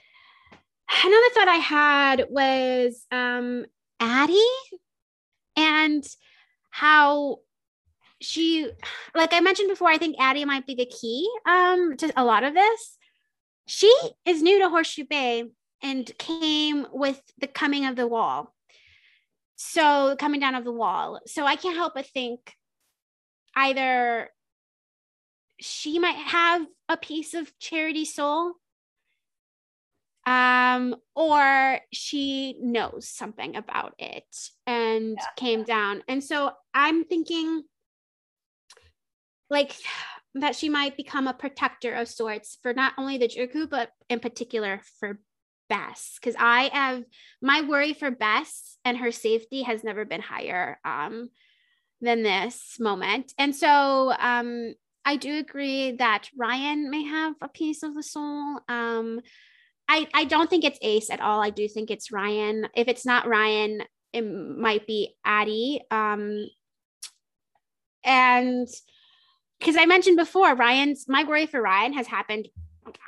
Another 0.89 1.31
thought 1.35 1.49
I 1.49 1.57
had 1.57 2.27
was 2.31 3.07
um 3.11 3.67
Addie 4.01 4.39
and 5.57 6.07
how 6.71 7.39
she 8.21 8.71
like 9.15 9.33
I 9.33 9.41
mentioned 9.41 9.69
before, 9.69 9.89
I 9.89 9.99
think 9.99 10.17
Addie 10.19 10.45
might 10.45 10.67
be 10.67 10.75
the 10.75 10.87
key 10.87 11.31
um 11.47 11.97
to 11.99 12.13
a 12.17 12.25
lot 12.25 12.45
of 12.45 12.55
this. 12.55 12.99
She 13.67 13.93
is 14.25 14.43
new 14.43 14.61
to 14.61 14.69
Horseshoe 14.69 15.05
Bay 15.05 15.45
and 15.83 16.11
came 16.19 16.87
with 16.93 17.21
the 17.39 17.47
coming 17.47 17.87
of 17.87 17.97
the 17.97 18.07
wall. 18.07 18.55
So 19.57 20.17
coming 20.19 20.41
down 20.41 20.55
of 20.55 20.65
the 20.65 20.73
wall. 20.73 21.21
So 21.27 21.45
I 21.45 21.57
can't 21.57 21.77
help 21.77 21.95
but 21.95 22.07
think 22.07 22.55
either 23.55 24.31
she 25.59 25.99
might 25.99 26.17
have 26.17 26.67
a 26.89 26.97
piece 26.97 27.35
of 27.35 27.59
charity 27.59 28.05
soul 28.05 28.55
um 30.27 30.97
or 31.15 31.79
she 31.93 32.57
knows 32.61 33.09
something 33.09 33.57
about 33.57 33.95
it 33.99 34.25
and 34.67 35.17
Yeah. 35.17 35.27
came 35.37 35.63
down 35.65 36.03
and 36.09 36.23
so 36.23 36.51
i'm 36.75 37.05
thinking 37.05 37.63
like 39.49 39.73
that 40.35 40.57
she 40.57 40.69
might 40.69 40.97
become 40.97 41.29
a 41.29 41.35
protector 41.35 41.95
of 41.95 42.09
sorts 42.09 42.59
for 42.63 42.75
not 42.75 42.93
only 42.99 43.17
the 43.17 43.29
Drew 43.29 43.47
crew, 43.47 43.67
but 43.67 43.91
in 44.11 44.21
particular 44.21 44.83
for 45.01 45.19
Bess. 45.71 46.19
Because 46.21 46.35
I 46.39 46.69
have 46.75 47.05
my 47.41 47.63
worry 47.63 47.95
for 47.95 48.11
Bess 48.11 48.77
and 48.85 48.99
her 48.99 49.13
safety 49.13 49.63
has 49.63 49.83
never 49.83 50.05
been 50.05 50.21
higher. 50.21 50.79
Um, 50.85 51.31
than 52.01 52.23
this 52.23 52.79
moment. 52.79 53.33
And 53.39 53.55
so 53.55 54.13
um, 54.19 54.75
I 55.05 55.17
do 55.17 55.39
agree 55.39 55.93
that 55.93 56.29
Ryan 56.37 56.91
may 56.91 57.05
have 57.05 57.35
a 57.41 57.49
piece 57.49 57.83
of 57.83 57.95
the 57.95 58.03
soul. 58.03 58.61
Um, 58.69 59.21
I, 59.89 60.09
I 60.15 60.25
don't 60.25 60.51
think 60.51 60.65
it's 60.65 60.79
Ace 60.83 61.11
at 61.11 61.21
all. 61.21 61.41
I 61.41 61.51
do 61.51 61.69
think 61.69 61.91
it's 61.91 62.11
Ryan. 62.11 62.67
If 62.75 62.89
it's 62.89 63.07
not 63.07 63.29
Ryan, 63.29 63.83
it 64.13 64.23
might 64.23 64.87
be 64.87 65.15
Addie. 65.25 65.83
Um, 65.91 66.49
and 68.05 68.69
because 69.59 69.77
I 69.77 69.87
mentioned 69.87 70.17
before, 70.17 70.55
Ryan's 70.55 71.07
my 71.09 71.25
worry 71.25 71.47
for 71.47 71.61
Ryan 71.61 71.93
has 71.95 72.07
happened. 72.07 72.49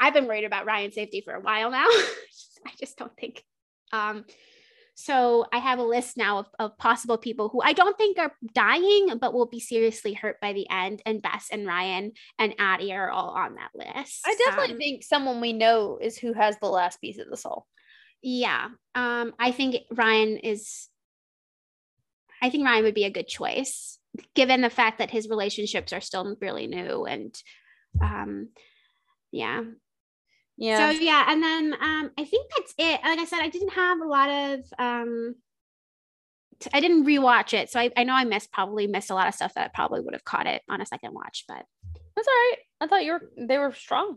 I've 0.00 0.14
been 0.14 0.26
worried 0.26 0.44
about 0.44 0.66
Ryan's 0.66 0.94
safety 0.94 1.20
for 1.20 1.34
a 1.34 1.40
while 1.40 1.70
now. 1.70 1.86
I 2.66 2.70
just 2.78 2.96
don't 2.96 3.16
think 3.16 3.44
um, 3.92 4.24
so 5.00 5.46
I 5.52 5.58
have 5.58 5.78
a 5.78 5.84
list 5.84 6.16
now 6.16 6.40
of, 6.40 6.46
of 6.58 6.76
possible 6.76 7.18
people 7.18 7.48
who 7.48 7.62
I 7.62 7.72
don't 7.72 7.96
think 7.96 8.18
are 8.18 8.32
dying, 8.52 9.16
but 9.20 9.32
will 9.32 9.46
be 9.46 9.60
seriously 9.60 10.12
hurt 10.12 10.40
by 10.40 10.52
the 10.52 10.68
end. 10.68 11.02
And 11.06 11.22
Bess 11.22 11.50
and 11.52 11.68
Ryan 11.68 12.10
and 12.36 12.52
Addie 12.58 12.92
are 12.92 13.08
all 13.08 13.28
on 13.28 13.54
that 13.54 13.70
list. 13.76 14.22
I 14.26 14.34
definitely 14.44 14.72
um, 14.72 14.78
think 14.78 15.04
someone 15.04 15.40
we 15.40 15.52
know 15.52 16.00
is 16.02 16.18
who 16.18 16.32
has 16.32 16.58
the 16.58 16.66
last 16.66 17.00
piece 17.00 17.20
of 17.20 17.30
the 17.30 17.36
soul. 17.36 17.64
Yeah. 18.24 18.70
Um, 18.96 19.34
I 19.38 19.52
think 19.52 19.76
Ryan 19.92 20.38
is 20.38 20.88
I 22.42 22.50
think 22.50 22.66
Ryan 22.66 22.82
would 22.82 22.94
be 22.94 23.04
a 23.04 23.10
good 23.10 23.28
choice, 23.28 24.00
given 24.34 24.62
the 24.62 24.68
fact 24.68 24.98
that 24.98 25.12
his 25.12 25.28
relationships 25.28 25.92
are 25.92 26.00
still 26.00 26.36
really 26.40 26.66
new 26.66 27.04
and 27.04 27.40
um 28.02 28.48
yeah 29.30 29.62
yeah. 30.58 30.90
So 30.90 30.98
yeah, 30.98 31.24
and 31.28 31.42
then 31.42 31.72
um, 31.80 32.10
I 32.18 32.24
think 32.24 32.50
that's 32.56 32.74
it. 32.76 33.00
Like 33.04 33.18
I 33.20 33.24
said, 33.24 33.40
I 33.40 33.48
didn't 33.48 33.72
have 33.74 34.00
a 34.00 34.04
lot 34.04 34.28
of 34.28 34.60
um, 34.78 35.36
t- 36.58 36.70
I 36.74 36.80
didn't 36.80 37.06
rewatch 37.06 37.54
it, 37.54 37.70
so 37.70 37.78
I, 37.78 37.90
I 37.96 38.02
know 38.02 38.14
I 38.14 38.24
missed 38.24 38.50
probably 38.52 38.88
missed 38.88 39.10
a 39.10 39.14
lot 39.14 39.28
of 39.28 39.34
stuff 39.34 39.54
that 39.54 39.66
I 39.66 39.70
probably 39.72 40.00
would 40.00 40.14
have 40.14 40.24
caught 40.24 40.48
it 40.48 40.62
on 40.68 40.80
a 40.80 40.86
second 40.86 41.14
watch, 41.14 41.44
but 41.46 41.64
that's 42.16 42.28
all 42.28 42.34
right. 42.34 42.56
I 42.80 42.86
thought 42.88 43.04
you 43.04 43.12
were 43.12 43.30
they 43.38 43.56
were 43.56 43.72
strong. 43.72 44.16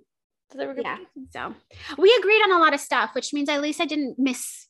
They 0.56 0.66
were 0.66 0.74
good. 0.74 0.86
Yeah. 0.86 0.98
So 1.30 1.56
we 1.98 2.14
agreed 2.20 2.42
on 2.42 2.52
a 2.52 2.60
lot 2.60 2.74
of 2.74 2.80
stuff, 2.80 3.12
which 3.14 3.34
means 3.34 3.48
at 3.48 3.62
least 3.62 3.80
I 3.80 3.86
didn't 3.86 4.18
miss 4.18 4.68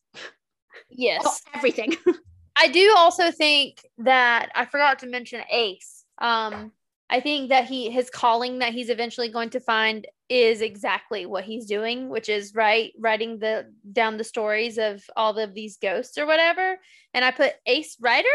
yes 0.90 1.41
everything. 1.53 1.95
I 2.58 2.67
do 2.67 2.93
also 2.98 3.32
think 3.32 3.82
that 4.00 4.50
I 4.53 4.66
forgot 4.66 5.00
to 5.00 5.08
mention 5.08 5.41
Ace. 5.50 6.03
Um, 6.19 6.74
I 7.09 7.19
think 7.19 7.50
that 7.50 7.66
he 7.66 7.90
his 7.90 8.09
calling 8.09 8.59
that 8.59 8.74
he's 8.74 8.90
eventually 8.90 9.30
going 9.30 9.50
to 9.51 9.59
find 9.59 10.06
is 10.32 10.61
exactly 10.61 11.26
what 11.26 11.43
he's 11.43 11.66
doing, 11.66 12.08
which 12.08 12.30
is 12.30 12.56
right 12.56 12.93
writing 12.98 13.38
the 13.38 13.69
down 13.92 14.16
the 14.16 14.24
stories 14.24 14.77
of 14.77 15.03
all 15.18 15.38
of 15.38 15.53
these 15.53 15.76
ghosts 15.76 16.18
or 16.18 16.26
whatever. 16.26 16.80
And 17.14 17.26
I 17.26 17.32
put 17.32 17.51
Ace 17.66 17.98
Writer, 18.00 18.30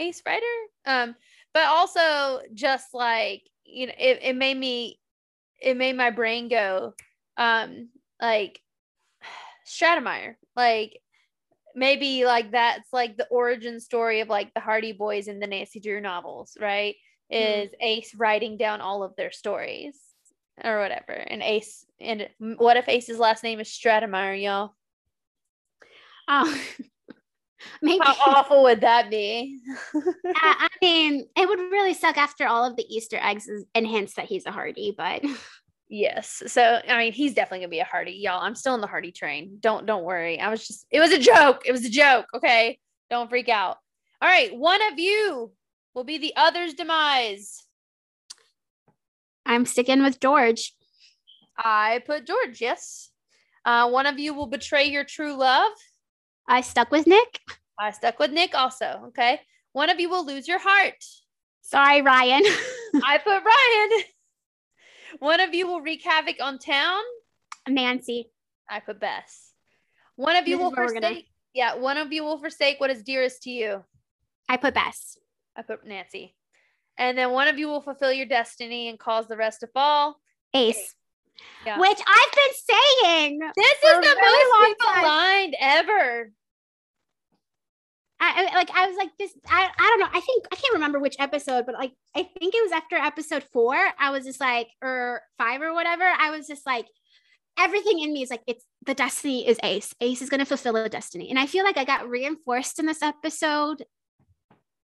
Ace 0.00 0.20
Writer. 0.26 0.44
Um, 0.84 1.14
but 1.52 1.66
also 1.66 2.40
just 2.52 2.92
like 2.92 3.42
you 3.64 3.86
know, 3.86 3.92
it, 3.96 4.18
it 4.22 4.36
made 4.36 4.56
me 4.56 4.98
it 5.62 5.76
made 5.76 5.96
my 5.96 6.10
brain 6.10 6.48
go 6.48 6.94
um 7.36 7.90
like 8.20 8.60
Stratemeyer. 9.68 10.34
Like 10.56 11.00
maybe 11.76 12.24
like 12.24 12.50
that's 12.50 12.92
like 12.92 13.16
the 13.16 13.28
origin 13.28 13.78
story 13.78 14.18
of 14.18 14.28
like 14.28 14.52
the 14.52 14.60
Hardy 14.60 14.90
Boys 14.90 15.28
and 15.28 15.40
the 15.40 15.46
Nancy 15.46 15.78
Drew 15.78 16.00
novels, 16.00 16.56
right? 16.60 16.96
Hmm. 17.30 17.36
Is 17.36 17.70
mm. 17.70 17.74
Ace 17.80 18.16
writing 18.16 18.56
down 18.56 18.80
all 18.80 19.04
of 19.04 19.14
their 19.14 19.30
stories 19.30 19.96
or 20.62 20.78
whatever. 20.80 21.12
And 21.12 21.42
Ace, 21.42 21.84
and 22.00 22.28
what 22.38 22.76
if 22.76 22.88
Ace's 22.88 23.18
last 23.18 23.42
name 23.42 23.60
is 23.60 23.68
Stratemeyer, 23.68 24.40
y'all? 24.40 24.74
Oh, 26.28 26.62
maybe. 27.82 28.04
How 28.04 28.14
awful 28.36 28.62
would 28.64 28.82
that 28.82 29.10
be? 29.10 29.58
I 30.36 30.68
mean, 30.80 31.26
it 31.36 31.48
would 31.48 31.58
really 31.58 31.94
suck 31.94 32.16
after 32.16 32.46
all 32.46 32.64
of 32.64 32.76
the 32.76 32.86
Easter 32.94 33.18
eggs 33.20 33.48
and 33.74 33.86
hints 33.86 34.14
that 34.14 34.26
he's 34.26 34.46
a 34.46 34.52
Hardy, 34.52 34.94
but. 34.96 35.24
Yes. 35.90 36.42
So 36.46 36.80
I 36.88 36.98
mean, 36.98 37.12
he's 37.12 37.34
definitely 37.34 37.58
gonna 37.60 37.68
be 37.68 37.78
a 37.78 37.84
Hardy, 37.84 38.12
y'all. 38.12 38.42
I'm 38.42 38.54
still 38.54 38.74
in 38.74 38.80
the 38.80 38.86
Hardy 38.86 39.12
train. 39.12 39.58
Don't 39.60 39.84
don't 39.84 40.02
worry. 40.02 40.40
I 40.40 40.48
was 40.48 40.66
just 40.66 40.86
it 40.90 40.98
was 40.98 41.12
a 41.12 41.18
joke. 41.18 41.62
It 41.66 41.72
was 41.72 41.84
a 41.84 41.90
joke. 41.90 42.26
Okay. 42.34 42.78
Don't 43.10 43.28
freak 43.28 43.50
out. 43.50 43.76
All 44.20 44.28
right. 44.28 44.56
One 44.56 44.80
of 44.90 44.98
you 44.98 45.52
will 45.94 46.02
be 46.02 46.18
the 46.18 46.32
other's 46.36 46.74
demise. 46.74 47.63
I'm 49.46 49.66
sticking 49.66 50.02
with 50.02 50.20
George. 50.20 50.72
I 51.56 52.02
put 52.06 52.26
George, 52.26 52.60
yes. 52.60 53.10
Uh, 53.64 53.88
one 53.88 54.06
of 54.06 54.18
you 54.18 54.34
will 54.34 54.46
betray 54.46 54.84
your 54.84 55.04
true 55.04 55.34
love. 55.34 55.72
I 56.48 56.60
stuck 56.60 56.90
with 56.90 57.06
Nick. 57.06 57.40
I 57.78 57.90
stuck 57.90 58.18
with 58.18 58.30
Nick 58.30 58.54
also. 58.54 59.04
Okay. 59.08 59.40
One 59.72 59.90
of 59.90 59.98
you 59.98 60.08
will 60.08 60.26
lose 60.26 60.46
your 60.46 60.58
heart. 60.60 61.02
Sorry, 61.62 62.02
Ryan. 62.02 62.42
I 63.04 63.18
put 63.18 63.42
Ryan. 63.42 64.04
One 65.18 65.40
of 65.40 65.54
you 65.54 65.66
will 65.66 65.80
wreak 65.80 66.02
havoc 66.02 66.36
on 66.40 66.58
town. 66.58 67.02
Nancy. 67.68 68.30
I 68.68 68.80
put 68.80 69.00
Bess. 69.00 69.52
One 70.16 70.36
of 70.36 70.46
you 70.46 70.56
this 70.56 70.62
will 70.64 70.74
forsake. 70.74 71.02
Gonna... 71.02 71.20
Yeah, 71.54 71.74
one 71.76 71.96
of 71.96 72.12
you 72.12 72.24
will 72.24 72.38
forsake 72.38 72.80
what 72.80 72.90
is 72.90 73.02
dearest 73.02 73.42
to 73.44 73.50
you. 73.50 73.84
I 74.48 74.56
put 74.56 74.74
Bess. 74.74 75.16
I 75.56 75.62
put 75.62 75.86
Nancy. 75.86 76.34
And 76.96 77.18
then 77.18 77.32
one 77.32 77.48
of 77.48 77.58
you 77.58 77.68
will 77.68 77.80
fulfill 77.80 78.12
your 78.12 78.26
destiny 78.26 78.88
and 78.88 78.98
cause 78.98 79.26
the 79.26 79.36
rest 79.36 79.60
to 79.60 79.66
fall. 79.68 80.16
Ace. 80.54 80.94
Yeah. 81.66 81.78
Which 81.78 81.98
I've 82.06 82.32
been 82.32 83.02
saying. 83.02 83.38
This 83.56 83.78
is 83.84 84.00
the 84.00 84.16
most 84.20 84.66
people 84.68 85.02
aligned 85.02 85.56
ever. 85.60 86.30
I, 88.20 88.54
like 88.54 88.70
I 88.74 88.86
was 88.86 88.96
like 88.96 89.10
this 89.18 89.32
I, 89.46 89.68
I 89.78 89.82
don't 89.82 90.00
know 90.00 90.06
I 90.06 90.20
think 90.20 90.46
I 90.50 90.56
can't 90.56 90.74
remember 90.74 90.98
which 90.98 91.16
episode 91.18 91.66
but 91.66 91.74
like 91.74 91.92
I 92.14 92.22
think 92.22 92.54
it 92.54 92.62
was 92.62 92.72
after 92.72 92.96
episode 92.96 93.44
4 93.52 93.76
I 93.98 94.10
was 94.10 94.24
just 94.24 94.40
like 94.40 94.68
or 94.80 95.20
5 95.36 95.60
or 95.60 95.74
whatever 95.74 96.04
I 96.04 96.30
was 96.30 96.46
just 96.46 96.64
like 96.64 96.86
everything 97.58 98.00
in 98.00 98.12
me 98.12 98.22
is 98.22 98.30
like 98.30 98.42
it's 98.46 98.64
the 98.86 98.94
destiny 98.94 99.46
is 99.46 99.58
Ace 99.62 99.94
Ace 100.00 100.22
is 100.22 100.30
going 100.30 100.40
to 100.40 100.46
fulfill 100.46 100.76
a 100.76 100.88
destiny 100.88 101.28
and 101.28 101.38
I 101.38 101.46
feel 101.46 101.64
like 101.64 101.76
I 101.76 101.84
got 101.84 102.08
reinforced 102.08 102.78
in 102.78 102.86
this 102.86 103.02
episode 103.02 103.84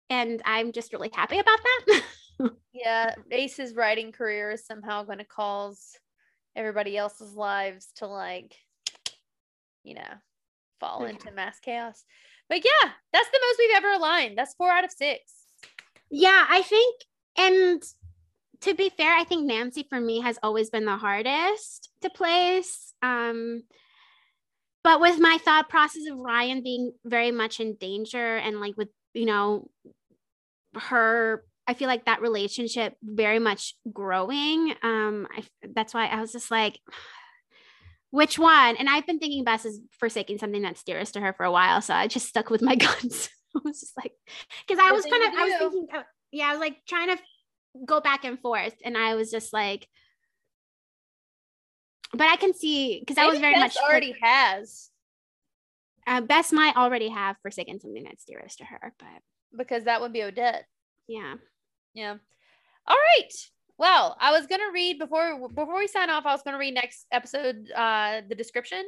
and 0.09 0.41
I'm 0.45 0.71
just 0.71 0.93
really 0.93 1.11
happy 1.13 1.39
about 1.39 1.59
that. 1.63 2.01
yeah, 2.73 3.13
Ace's 3.31 3.75
writing 3.75 4.11
career 4.11 4.51
is 4.51 4.65
somehow 4.65 5.03
going 5.03 5.17
to 5.19 5.25
cause 5.25 5.97
everybody 6.55 6.97
else's 6.97 7.33
lives 7.35 7.91
to 7.97 8.07
like, 8.07 8.55
you 9.83 9.95
know, 9.95 10.13
fall 10.79 11.05
into 11.05 11.31
mass 11.31 11.59
chaos. 11.59 12.03
But 12.47 12.63
yeah, 12.63 12.89
that's 13.13 13.29
the 13.29 13.39
most 13.41 13.59
we've 13.59 13.77
ever 13.77 13.91
aligned. 13.91 14.37
That's 14.37 14.55
four 14.55 14.71
out 14.71 14.83
of 14.83 14.91
six. 14.91 15.21
Yeah, 16.09 16.45
I 16.49 16.63
think, 16.63 16.95
and 17.37 17.83
to 18.61 18.73
be 18.73 18.89
fair, 18.89 19.13
I 19.13 19.23
think 19.23 19.45
Nancy 19.45 19.85
for 19.87 19.99
me 19.99 20.21
has 20.21 20.39
always 20.41 20.69
been 20.69 20.85
the 20.85 20.97
hardest 20.97 21.89
to 22.01 22.09
place. 22.09 22.93
Um, 23.03 23.63
but 24.83 24.99
with 24.99 25.19
my 25.19 25.37
thought 25.43 25.69
process 25.69 26.03
of 26.11 26.17
Ryan 26.17 26.63
being 26.63 26.93
very 27.05 27.31
much 27.31 27.59
in 27.59 27.75
danger 27.75 28.37
and 28.37 28.59
like 28.59 28.75
with, 28.75 28.89
you 29.13 29.25
know, 29.25 29.69
her 30.79 31.43
I 31.69 31.75
feel 31.75 31.87
like 31.87 32.05
that 32.05 32.23
relationship 32.23 32.95
very 33.03 33.37
much 33.37 33.75
growing. 33.93 34.73
Um, 34.81 35.27
I, 35.31 35.43
that's 35.75 35.93
why 35.93 36.07
I 36.07 36.19
was 36.19 36.31
just 36.31 36.49
like, 36.49 36.79
which 38.09 38.39
one? 38.39 38.75
And 38.75 38.89
I've 38.89 39.05
been 39.05 39.19
thinking 39.19 39.43
Bess 39.43 39.65
is 39.65 39.79
forsaking 39.99 40.39
something 40.39 40.63
that's 40.63 40.83
dearest 40.83 41.13
to 41.13 41.21
her 41.21 41.31
for 41.31 41.43
a 41.43 41.51
while, 41.51 41.83
so 41.83 41.93
I 41.93 42.07
just 42.07 42.27
stuck 42.27 42.49
with 42.49 42.63
my 42.63 42.73
guns. 42.75 43.29
I 43.55 43.59
was 43.63 43.81
just 43.81 43.95
like, 43.95 44.13
because 44.67 44.83
I 44.83 44.91
was 44.91 45.05
kind 45.05 45.23
of, 45.23 45.39
I 45.39 45.43
was 45.43 45.53
thinking, 45.59 45.87
uh, 45.93 46.03
yeah, 46.31 46.47
I 46.47 46.51
was 46.53 46.59
like 46.59 46.77
trying 46.87 47.15
to 47.15 47.21
go 47.85 48.01
back 48.01 48.25
and 48.25 48.39
forth, 48.39 48.73
and 48.83 48.97
I 48.97 49.13
was 49.13 49.29
just 49.29 49.53
like, 49.53 49.87
but 52.13 52.25
I 52.25 52.35
can 52.37 52.55
see 52.55 52.99
because 52.99 53.19
I 53.19 53.27
was 53.27 53.37
very 53.37 53.53
Bess 53.53 53.75
much 53.75 53.77
already 53.87 54.13
like, 54.13 54.21
has. 54.23 54.89
Uh, 56.07 56.21
Bess 56.21 56.51
might 56.51 56.75
already 56.75 57.09
have 57.09 57.35
forsaken 57.43 57.79
something 57.79 58.03
that's 58.03 58.25
dearest 58.25 58.57
to 58.57 58.65
her, 58.65 58.91
but 58.97 59.21
because 59.55 59.85
that 59.85 60.01
would 60.01 60.13
be 60.13 60.23
Odette. 60.23 60.65
Yeah. 61.07 61.35
Yeah. 61.93 62.15
All 62.87 62.97
right. 63.15 63.31
Well, 63.77 64.17
I 64.19 64.31
was 64.31 64.45
gonna 64.45 64.71
read 64.73 64.99
before 64.99 65.47
before 65.47 65.77
we 65.77 65.87
sign 65.87 66.09
off. 66.09 66.25
I 66.25 66.33
was 66.33 66.41
gonna 66.43 66.57
read 66.57 66.73
next 66.73 67.05
episode 67.11 67.71
uh, 67.73 68.21
the 68.27 68.35
description. 68.35 68.83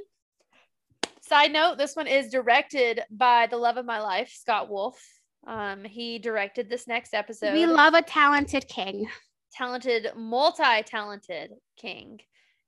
Side 1.22 1.54
note: 1.54 1.78
This 1.78 1.96
one 1.96 2.08
is 2.08 2.30
directed 2.30 3.02
by 3.10 3.48
the 3.48 3.58
love 3.58 3.78
of 3.78 3.86
my 3.86 4.02
life, 4.02 4.36
Scott 4.38 4.70
Wolf. 4.70 5.02
Um, 5.48 5.86
he 5.86 6.20
directed 6.20 6.70
this 6.70 6.88
next 6.88 7.14
episode. 7.14 7.54
We 7.54 7.66
love 7.66 7.94
a 7.94 8.02
talented 8.02 8.68
king, 8.68 9.08
talented, 9.54 10.12
multi-talented 10.16 11.52
king, 11.78 12.20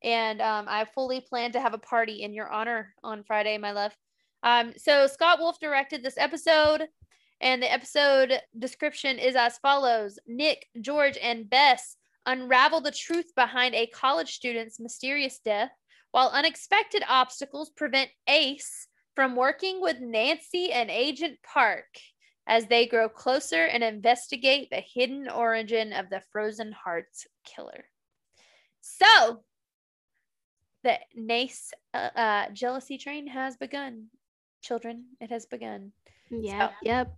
and 0.02 0.42
um, 0.42 0.66
I 0.70 0.86
fully 0.86 1.20
plan 1.22 1.52
to 1.52 1.62
have 1.62 1.74
a 1.74 1.78
party 1.78 2.24
in 2.24 2.34
your 2.34 2.50
honor 2.50 2.94
on 3.04 3.24
Friday, 3.24 3.58
my 3.58 3.74
love. 3.74 3.96
Um, 4.44 4.74
so 4.78 5.08
Scott 5.08 5.40
Wolf 5.40 5.60
directed 5.60 6.04
this 6.04 6.18
episode. 6.18 6.88
And 7.44 7.62
the 7.62 7.72
episode 7.72 8.40
description 8.58 9.20
is 9.20 9.36
as 9.36 9.58
follows 9.58 10.18
Nick, 10.26 10.70
George, 10.80 11.18
and 11.22 11.50
Bess 11.50 11.98
unravel 12.26 12.80
the 12.80 12.90
truth 12.90 13.36
behind 13.36 13.76
a 13.76 13.86
college 13.88 14.34
student's 14.34 14.80
mysterious 14.80 15.40
death, 15.40 15.72
while 16.12 16.30
unexpected 16.30 17.04
obstacles 17.06 17.70
prevent 17.70 18.10
Ace 18.30 18.88
from 19.14 19.36
working 19.36 19.82
with 19.82 20.00
Nancy 20.00 20.72
and 20.72 20.90
Agent 20.90 21.38
Park. 21.44 21.86
as 22.46 22.66
they 22.68 22.86
grow 22.86 23.08
closer 23.08 23.66
and 23.66 23.84
investigate 23.84 24.70
the 24.70 24.84
hidden 24.94 25.30
origin 25.30 25.94
of 25.94 26.10
the 26.10 26.22
Frozen 26.32 26.74
Hearts 26.74 27.26
killer. 27.46 27.86
So, 28.82 29.44
the 30.84 31.00
Nace 31.16 31.72
uh, 31.94 32.10
uh, 32.16 32.50
jealousy 32.50 32.98
train 32.98 33.28
has 33.28 33.56
begun. 33.56 34.08
Children, 34.62 35.06
it 35.22 35.30
has 35.30 35.46
begun. 35.46 35.94
Yeah. 36.42 36.70
So- 36.70 36.74
Yep. 36.84 37.14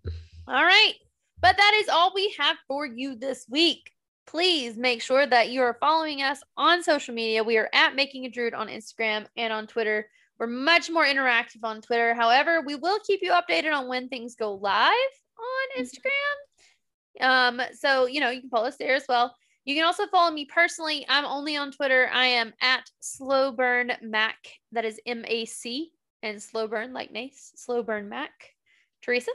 All 0.48 0.64
right. 0.64 0.94
But 1.42 1.58
that 1.58 1.74
is 1.76 1.90
all 1.90 2.12
we 2.16 2.34
have 2.40 2.58
for 2.68 2.86
you 2.86 3.16
this 3.16 3.46
week. 3.50 3.92
Please 4.26 4.76
make 4.78 5.02
sure 5.02 5.28
that 5.28 5.50
you 5.50 5.62
are 5.62 5.78
following 5.80 6.22
us 6.24 6.42
on 6.58 6.82
social 6.82 7.14
media. 7.14 7.44
We 7.44 7.58
are 7.58 7.70
at 7.74 7.96
Making 7.96 8.26
a 8.26 8.30
Druid 8.30 8.54
on 8.56 8.68
Instagram 8.68 9.28
and 9.38 9.54
on 9.54 9.68
Twitter. 9.68 10.10
We're 10.40 10.48
much 10.48 10.90
more 10.90 11.06
interactive 11.06 11.64
on 11.64 11.82
Twitter. 11.82 12.14
However, 12.16 12.62
we 12.62 12.76
will 12.76 13.00
keep 13.06 13.20
you 13.22 13.32
updated 13.32 13.74
on 13.74 13.88
when 13.88 14.10
things 14.10 14.36
go 14.36 14.54
live 14.56 14.92
on 15.38 15.84
Instagram. 15.84 17.22
Um, 17.22 17.62
so 17.74 18.08
you 18.08 18.20
know, 18.20 18.30
you 18.30 18.42
can 18.42 18.50
follow 18.50 18.68
us 18.68 18.78
there 18.78 18.96
as 18.96 19.06
well. 19.08 19.36
You 19.64 19.76
can 19.76 19.86
also 19.86 20.08
follow 20.08 20.32
me 20.32 20.46
personally. 20.46 21.06
I'm 21.08 21.26
only 21.26 21.56
on 21.58 21.72
Twitter. 21.72 22.10
I 22.12 22.26
am 22.26 22.54
at 22.62 22.90
Slow 23.00 23.52
Burn 23.52 23.92
Mac. 24.02 24.38
That 24.72 24.86
is 24.86 25.00
M 25.06 25.24
A 25.28 25.46
C 25.46 25.92
and 26.24 26.42
Slow 26.42 26.68
Burn 26.68 26.94
like 26.94 27.12
Nace. 27.12 27.52
Slow 27.56 27.84
Burn 27.84 28.10
Mac. 28.10 28.32
Teresa. 29.06 29.32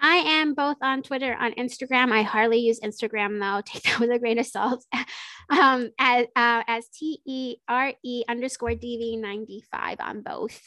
I 0.00 0.16
am 0.16 0.54
both 0.54 0.78
on 0.82 1.02
Twitter, 1.02 1.36
on 1.38 1.52
Instagram. 1.52 2.10
I 2.10 2.22
hardly 2.22 2.58
use 2.58 2.80
Instagram 2.80 3.38
though. 3.38 3.62
Take 3.64 3.84
that 3.84 4.00
with 4.00 4.10
a 4.10 4.18
grain 4.18 4.38
of 4.38 4.46
salt. 4.46 4.84
um, 5.50 5.90
as 5.98 6.26
uh, 6.34 6.62
as 6.66 6.88
T 6.88 7.20
E 7.24 7.56
R 7.68 7.92
E 8.04 8.24
underscore 8.28 8.70
DV 8.70 9.20
ninety 9.20 9.62
five 9.70 9.98
on 10.00 10.22
both. 10.22 10.60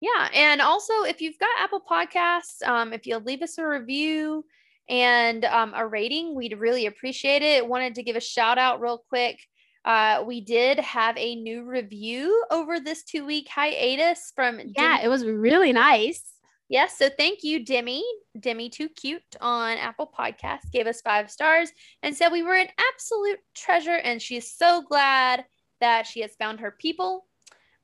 Yeah. 0.00 0.30
And 0.34 0.60
also, 0.60 1.04
if 1.04 1.20
you've 1.20 1.38
got 1.38 1.50
Apple 1.60 1.80
Podcasts, 1.88 2.66
um, 2.66 2.92
if 2.92 3.06
you'll 3.06 3.20
leave 3.20 3.40
us 3.40 3.56
a 3.58 3.66
review 3.66 4.44
and 4.88 5.44
um, 5.44 5.74
a 5.76 5.86
rating, 5.86 6.34
we'd 6.34 6.58
really 6.58 6.86
appreciate 6.86 7.42
it. 7.42 7.68
Wanted 7.68 7.94
to 7.94 8.02
give 8.02 8.16
a 8.16 8.20
shout 8.20 8.58
out 8.58 8.80
real 8.80 9.04
quick. 9.08 9.38
Uh, 9.84 10.24
we 10.26 10.40
did 10.40 10.80
have 10.80 11.16
a 11.18 11.36
new 11.36 11.64
review 11.64 12.44
over 12.50 12.80
this 12.80 13.04
two 13.04 13.24
week 13.24 13.48
hiatus 13.48 14.32
from 14.34 14.60
Yeah, 14.76 15.00
it 15.02 15.08
was 15.08 15.24
really 15.24 15.72
nice. 15.72 16.24
Yes. 16.68 16.96
So 16.96 17.08
thank 17.10 17.42
you, 17.42 17.64
Demi. 17.64 18.02
Demi 18.38 18.70
Too 18.70 18.88
Cute 18.88 19.22
on 19.40 19.76
Apple 19.76 20.10
Podcasts 20.18 20.70
gave 20.72 20.86
us 20.86 21.02
five 21.02 21.30
stars 21.30 21.70
and 22.02 22.16
said 22.16 22.30
we 22.30 22.42
were 22.42 22.54
an 22.54 22.68
absolute 22.94 23.38
treasure. 23.54 23.96
And 23.96 24.22
she's 24.22 24.50
so 24.52 24.82
glad 24.82 25.44
that 25.80 26.06
she 26.06 26.20
has 26.20 26.34
found 26.36 26.60
her 26.60 26.70
people. 26.70 27.26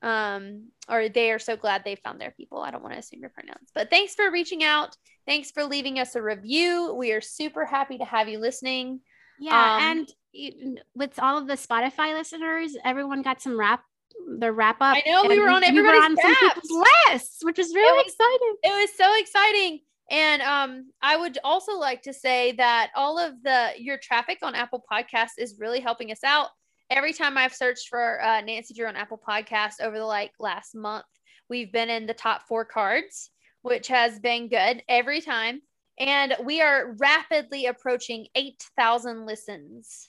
Um, 0.01 0.69
or 0.89 1.09
they 1.09 1.33
are 1.33 1.41
so 1.41 1.57
glad 1.57 1.83
they 1.85 1.97
found 1.97 2.21
their 2.21 2.31
people. 2.31 2.61
I 2.61 2.71
don't 2.71 2.83
want 2.83 2.95
to 2.95 3.01
assume 3.01 3.21
your 3.21 3.31
pronouns, 3.31 3.71
but 3.75 3.91
thanks 3.91 4.15
for 4.15 4.31
reaching 4.31 4.63
out. 4.63 4.97
Thanks 5.27 5.51
for 5.51 5.65
leaving 5.65 5.99
us 5.99 6.15
a 6.15 6.23
review. 6.23 6.95
We 6.95 7.11
are 7.13 7.21
super 7.21 7.67
happy 7.67 7.99
to 7.99 8.05
have 8.05 8.29
you 8.29 8.39
listening. 8.39 9.01
Yeah, 9.41 9.77
Um, 9.77 10.07
and 10.33 10.81
with 10.95 11.19
all 11.19 11.37
of 11.37 11.49
the 11.49 11.55
Spotify 11.55 12.17
listeners, 12.17 12.77
everyone 12.85 13.23
got 13.23 13.43
some 13.43 13.59
wrap 13.59 13.83
the 14.39 14.53
wrap 14.53 14.77
up. 14.81 14.97
I 14.97 15.03
know, 15.07 15.25
we 15.27 15.39
were 15.39 15.49
on 15.49 15.61
we 15.63 15.69
everybody's 15.69 16.03
on 16.03 16.17
some 16.17 16.35
people's 16.35 16.87
lists, 17.11 17.39
which 17.43 17.59
is 17.59 17.73
really 17.75 18.05
was- 18.05 18.13
exciting. 18.13 18.55
it 18.63 18.81
was 18.83 18.97
so 18.97 19.19
exciting. 19.19 19.81
And 20.11 20.41
um 20.43 20.91
i 21.03 21.17
would 21.17 21.39
also 21.45 21.73
like 21.79 22.03
to 22.03 22.15
say 22.15 22.53
that 22.53 22.91
all 22.97 23.19
of 23.19 23.43
the 23.43 23.73
your 23.77 23.99
traffic 23.99 24.39
on 24.43 24.55
apple 24.55 24.83
Podcasts 24.91 25.37
is 25.39 25.59
really 25.59 25.81
helping 25.81 26.11
us 26.11 26.25
out. 26.25 26.49
Every 26.91 27.13
time 27.13 27.37
i've 27.37 27.55
searched 27.55 27.89
for 27.89 28.23
uh, 28.23 28.41
nancy 28.41 28.73
drew 28.75 28.87
on 28.87 28.97
apple 28.97 29.21
Podcasts 29.27 29.83
over 29.83 29.99
the 29.99 30.07
like 30.07 30.33
last 30.41 30.75
month 30.75 31.05
we've 31.51 31.71
been 31.71 31.91
in 31.91 32.07
the 32.07 32.15
top 32.15 32.49
four 32.49 32.65
cards 32.65 33.31
which 33.63 33.89
has 33.89 34.19
been 34.19 34.49
good 34.49 34.83
every 34.89 35.21
time. 35.21 35.61
And 35.99 36.35
we 36.45 36.63
are 36.63 36.95
rapidly 36.99 37.67
approaching 37.67 38.29
8000 38.35 39.27
listens. 39.27 40.09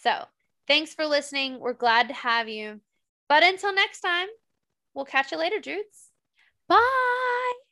So 0.00 0.24
thanks 0.68 0.94
for 0.94 1.04
listening. 1.06 1.58
We're 1.58 1.72
glad 1.72 2.08
to 2.08 2.14
have 2.14 2.48
you 2.48 2.80
but 3.28 3.42
until 3.42 3.74
next 3.74 4.00
time, 4.00 4.28
we'll 4.94 5.04
catch 5.04 5.32
you 5.32 5.38
later, 5.38 5.60
Jutes. 5.60 6.10
Bye. 6.68 7.63